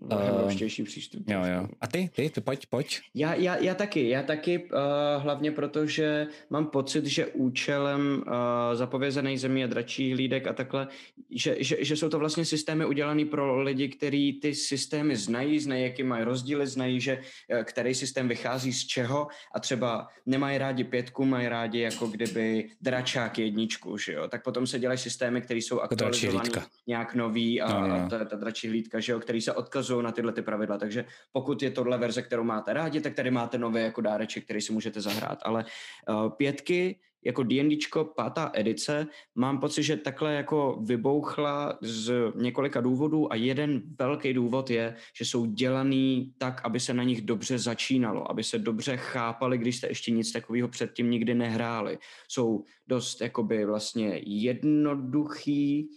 Hloubštější 0.07 0.83
přístup. 0.83 1.23
Jo, 1.29 1.41
jo. 1.45 1.69
A 1.81 1.87
ty, 1.87 2.11
ty, 2.15 2.31
ty 2.31 2.41
pojď, 2.41 2.66
pojď. 2.66 3.01
Já, 3.15 3.35
já, 3.35 3.57
já 3.57 3.75
taky, 3.75 4.09
já 4.09 4.23
taky, 4.23 4.59
uh, 4.59 5.23
hlavně 5.23 5.53
protože 5.53 6.27
mám 6.51 6.66
pocit, 6.66 7.07
že 7.07 7.27
účelem 7.27 8.25
uh, 8.27 8.33
zapovězených 8.75 9.41
zemí 9.41 9.65
a 9.65 9.66
dračí 9.66 10.12
hlídek 10.12 10.47
a 10.47 10.53
takhle, 10.53 10.89
že, 11.31 11.57
že, 11.59 11.77
že 11.81 11.97
jsou 11.97 12.09
to 12.09 12.19
vlastně 12.19 12.45
systémy 12.45 12.85
udělané 12.85 13.25
pro 13.25 13.62
lidi, 13.62 13.89
kteří 13.89 14.33
ty 14.33 14.55
systémy 14.55 15.16
znají, 15.16 15.59
znají, 15.59 15.83
jaký 15.83 16.03
mají 16.03 16.25
rozdíly, 16.25 16.66
znají, 16.66 17.01
že 17.01 17.19
uh, 17.19 17.62
který 17.62 17.95
systém 17.95 18.29
vychází 18.29 18.73
z 18.73 18.87
čeho 18.87 19.29
a 19.55 19.61
třeba 19.61 20.09
nemají 20.27 20.59
rádi 20.59 20.85
pětku, 20.85 21.25
mají 21.25 21.49
rádi 21.49 21.81
jako 21.81 22.07
kdyby 22.07 22.70
dračák 22.81 23.39
jedničku, 23.39 23.99
že 23.99 24.12
jo, 24.12 24.29
tak 24.29 24.45
potom 24.45 24.66
se 24.66 24.79
dělají 24.79 24.99
systémy, 24.99 25.41
které 25.41 25.59
jsou 25.59 25.81
aktualizované 25.81 26.51
nějak 26.87 27.15
nový 27.15 27.61
a, 27.61 27.81
no, 27.81 27.89
no. 27.89 27.95
a 27.95 28.09
ta, 28.09 28.25
ta 28.25 28.37
dračí 28.37 28.69
hlídka, 28.69 29.01
že 29.01 29.12
jo, 29.12 29.20
který 29.20 29.41
se 29.41 29.53
odkazují 29.53 29.88
odkazují 29.89 30.05
na 30.05 30.12
tyhle 30.12 30.32
ty 30.32 30.43
pravidla. 30.43 30.78
Takže 30.78 31.05
pokud 31.32 31.62
je 31.62 31.70
tohle 31.70 31.98
verze, 31.98 32.23
kterou 32.23 32.44
máte 32.44 32.73
rádi, 32.73 33.01
tak 33.01 33.15
tady 33.15 33.31
máte 33.31 33.59
nové 33.59 33.81
jako 33.81 34.01
dáreček, 34.01 34.44
který 34.44 34.60
si 34.60 34.73
můžete 34.73 35.01
zahrát. 35.01 35.39
Ale 35.43 35.65
uh, 36.09 36.31
pětky 36.31 37.01
jako 37.24 37.43
D&Dčko, 37.43 38.05
pátá 38.05 38.51
edice, 38.55 39.06
mám 39.35 39.60
pocit, 39.60 39.82
že 39.82 39.97
takhle 39.97 40.35
jako 40.35 40.78
vybouchla 40.86 41.78
z 41.82 42.12
několika 42.35 42.81
důvodů 42.81 43.32
a 43.32 43.35
jeden 43.35 43.82
velký 43.98 44.32
důvod 44.32 44.70
je, 44.70 44.94
že 45.19 45.24
jsou 45.24 45.47
dělaný 45.47 46.32
tak, 46.39 46.60
aby 46.65 46.81
se 46.81 46.94
na 46.94 47.02
nich 47.02 47.23
dobře 47.23 47.59
začínalo, 47.59 48.31
aby 48.31 48.44
se 48.44 48.59
dobře 48.59 48.97
chápali, 48.97 49.59
když 49.59 49.77
jste 49.77 49.89
ještě 49.89 50.10
nic 50.10 50.32
takového 50.32 50.69
předtím 50.69 51.10
nikdy 51.10 51.35
nehráli. 51.35 51.98
Jsou 52.28 52.65
dost 52.86 53.20
jakoby 53.20 53.66
vlastně 53.66 54.20
jednoduchý, 54.24 55.90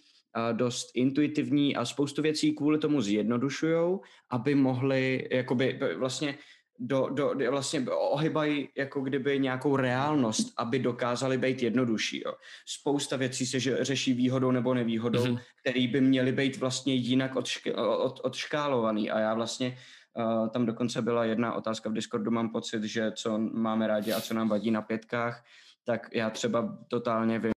dost 0.52 0.91
intuitivní 0.95 1.76
a 1.76 1.86
spoustu 1.86 2.22
věcí 2.22 2.56
kvůli 2.56 2.78
tomu 2.78 3.02
zjednodušujou, 3.02 4.02
aby 4.30 4.56
mohli 4.56 5.28
jakoby 5.32 5.80
vlastně 5.98 6.38
do, 6.82 7.10
do, 7.10 7.34
vlastně 7.49 7.86
ohybají 7.90 8.70
jako 8.78 9.02
kdyby 9.02 9.40
nějakou 9.40 9.76
reálnost, 9.76 10.53
aby 10.58 10.80
dokázali 10.80 11.38
být 11.38 11.64
jednodušší. 11.64 12.22
Jo. 12.26 12.34
Spousta 12.66 13.18
věcí 13.18 13.45
se 13.45 13.60
že, 13.60 13.78
řeší 13.82 14.14
výhodou 14.14 14.52
nebo 14.52 14.74
nevýhodou, 14.74 15.24
mm-hmm. 15.24 15.40
který 15.62 15.88
by 15.88 16.02
měly 16.02 16.32
být 16.32 16.58
vlastně 16.58 16.94
jinak 16.94 17.36
odšk, 17.36 17.68
od, 17.76 18.20
odškálovaný. 18.24 19.12
A 19.12 19.20
já 19.20 19.34
vlastně 19.34 19.78
uh, 20.14 20.49
tam 20.49 20.66
dokonce 20.66 21.02
byla 21.02 21.26
jedna 21.26 21.53
otázka 21.53 21.90
v 21.90 21.94
Discordu, 21.94 22.32
mám 22.32 22.49
pocit, 22.49 22.84
že 22.84 23.12
co 23.12 23.38
máme 23.38 23.88
rádi 23.88 24.14
a 24.14 24.22
co 24.22 24.34
nám 24.34 24.49
vadí 24.49 24.72
na 24.72 24.82
pětkách, 24.82 25.44
tak 25.84 26.10
já 26.14 26.30
třeba 26.30 26.78
totálně 26.88 27.40
vím, 27.40 27.49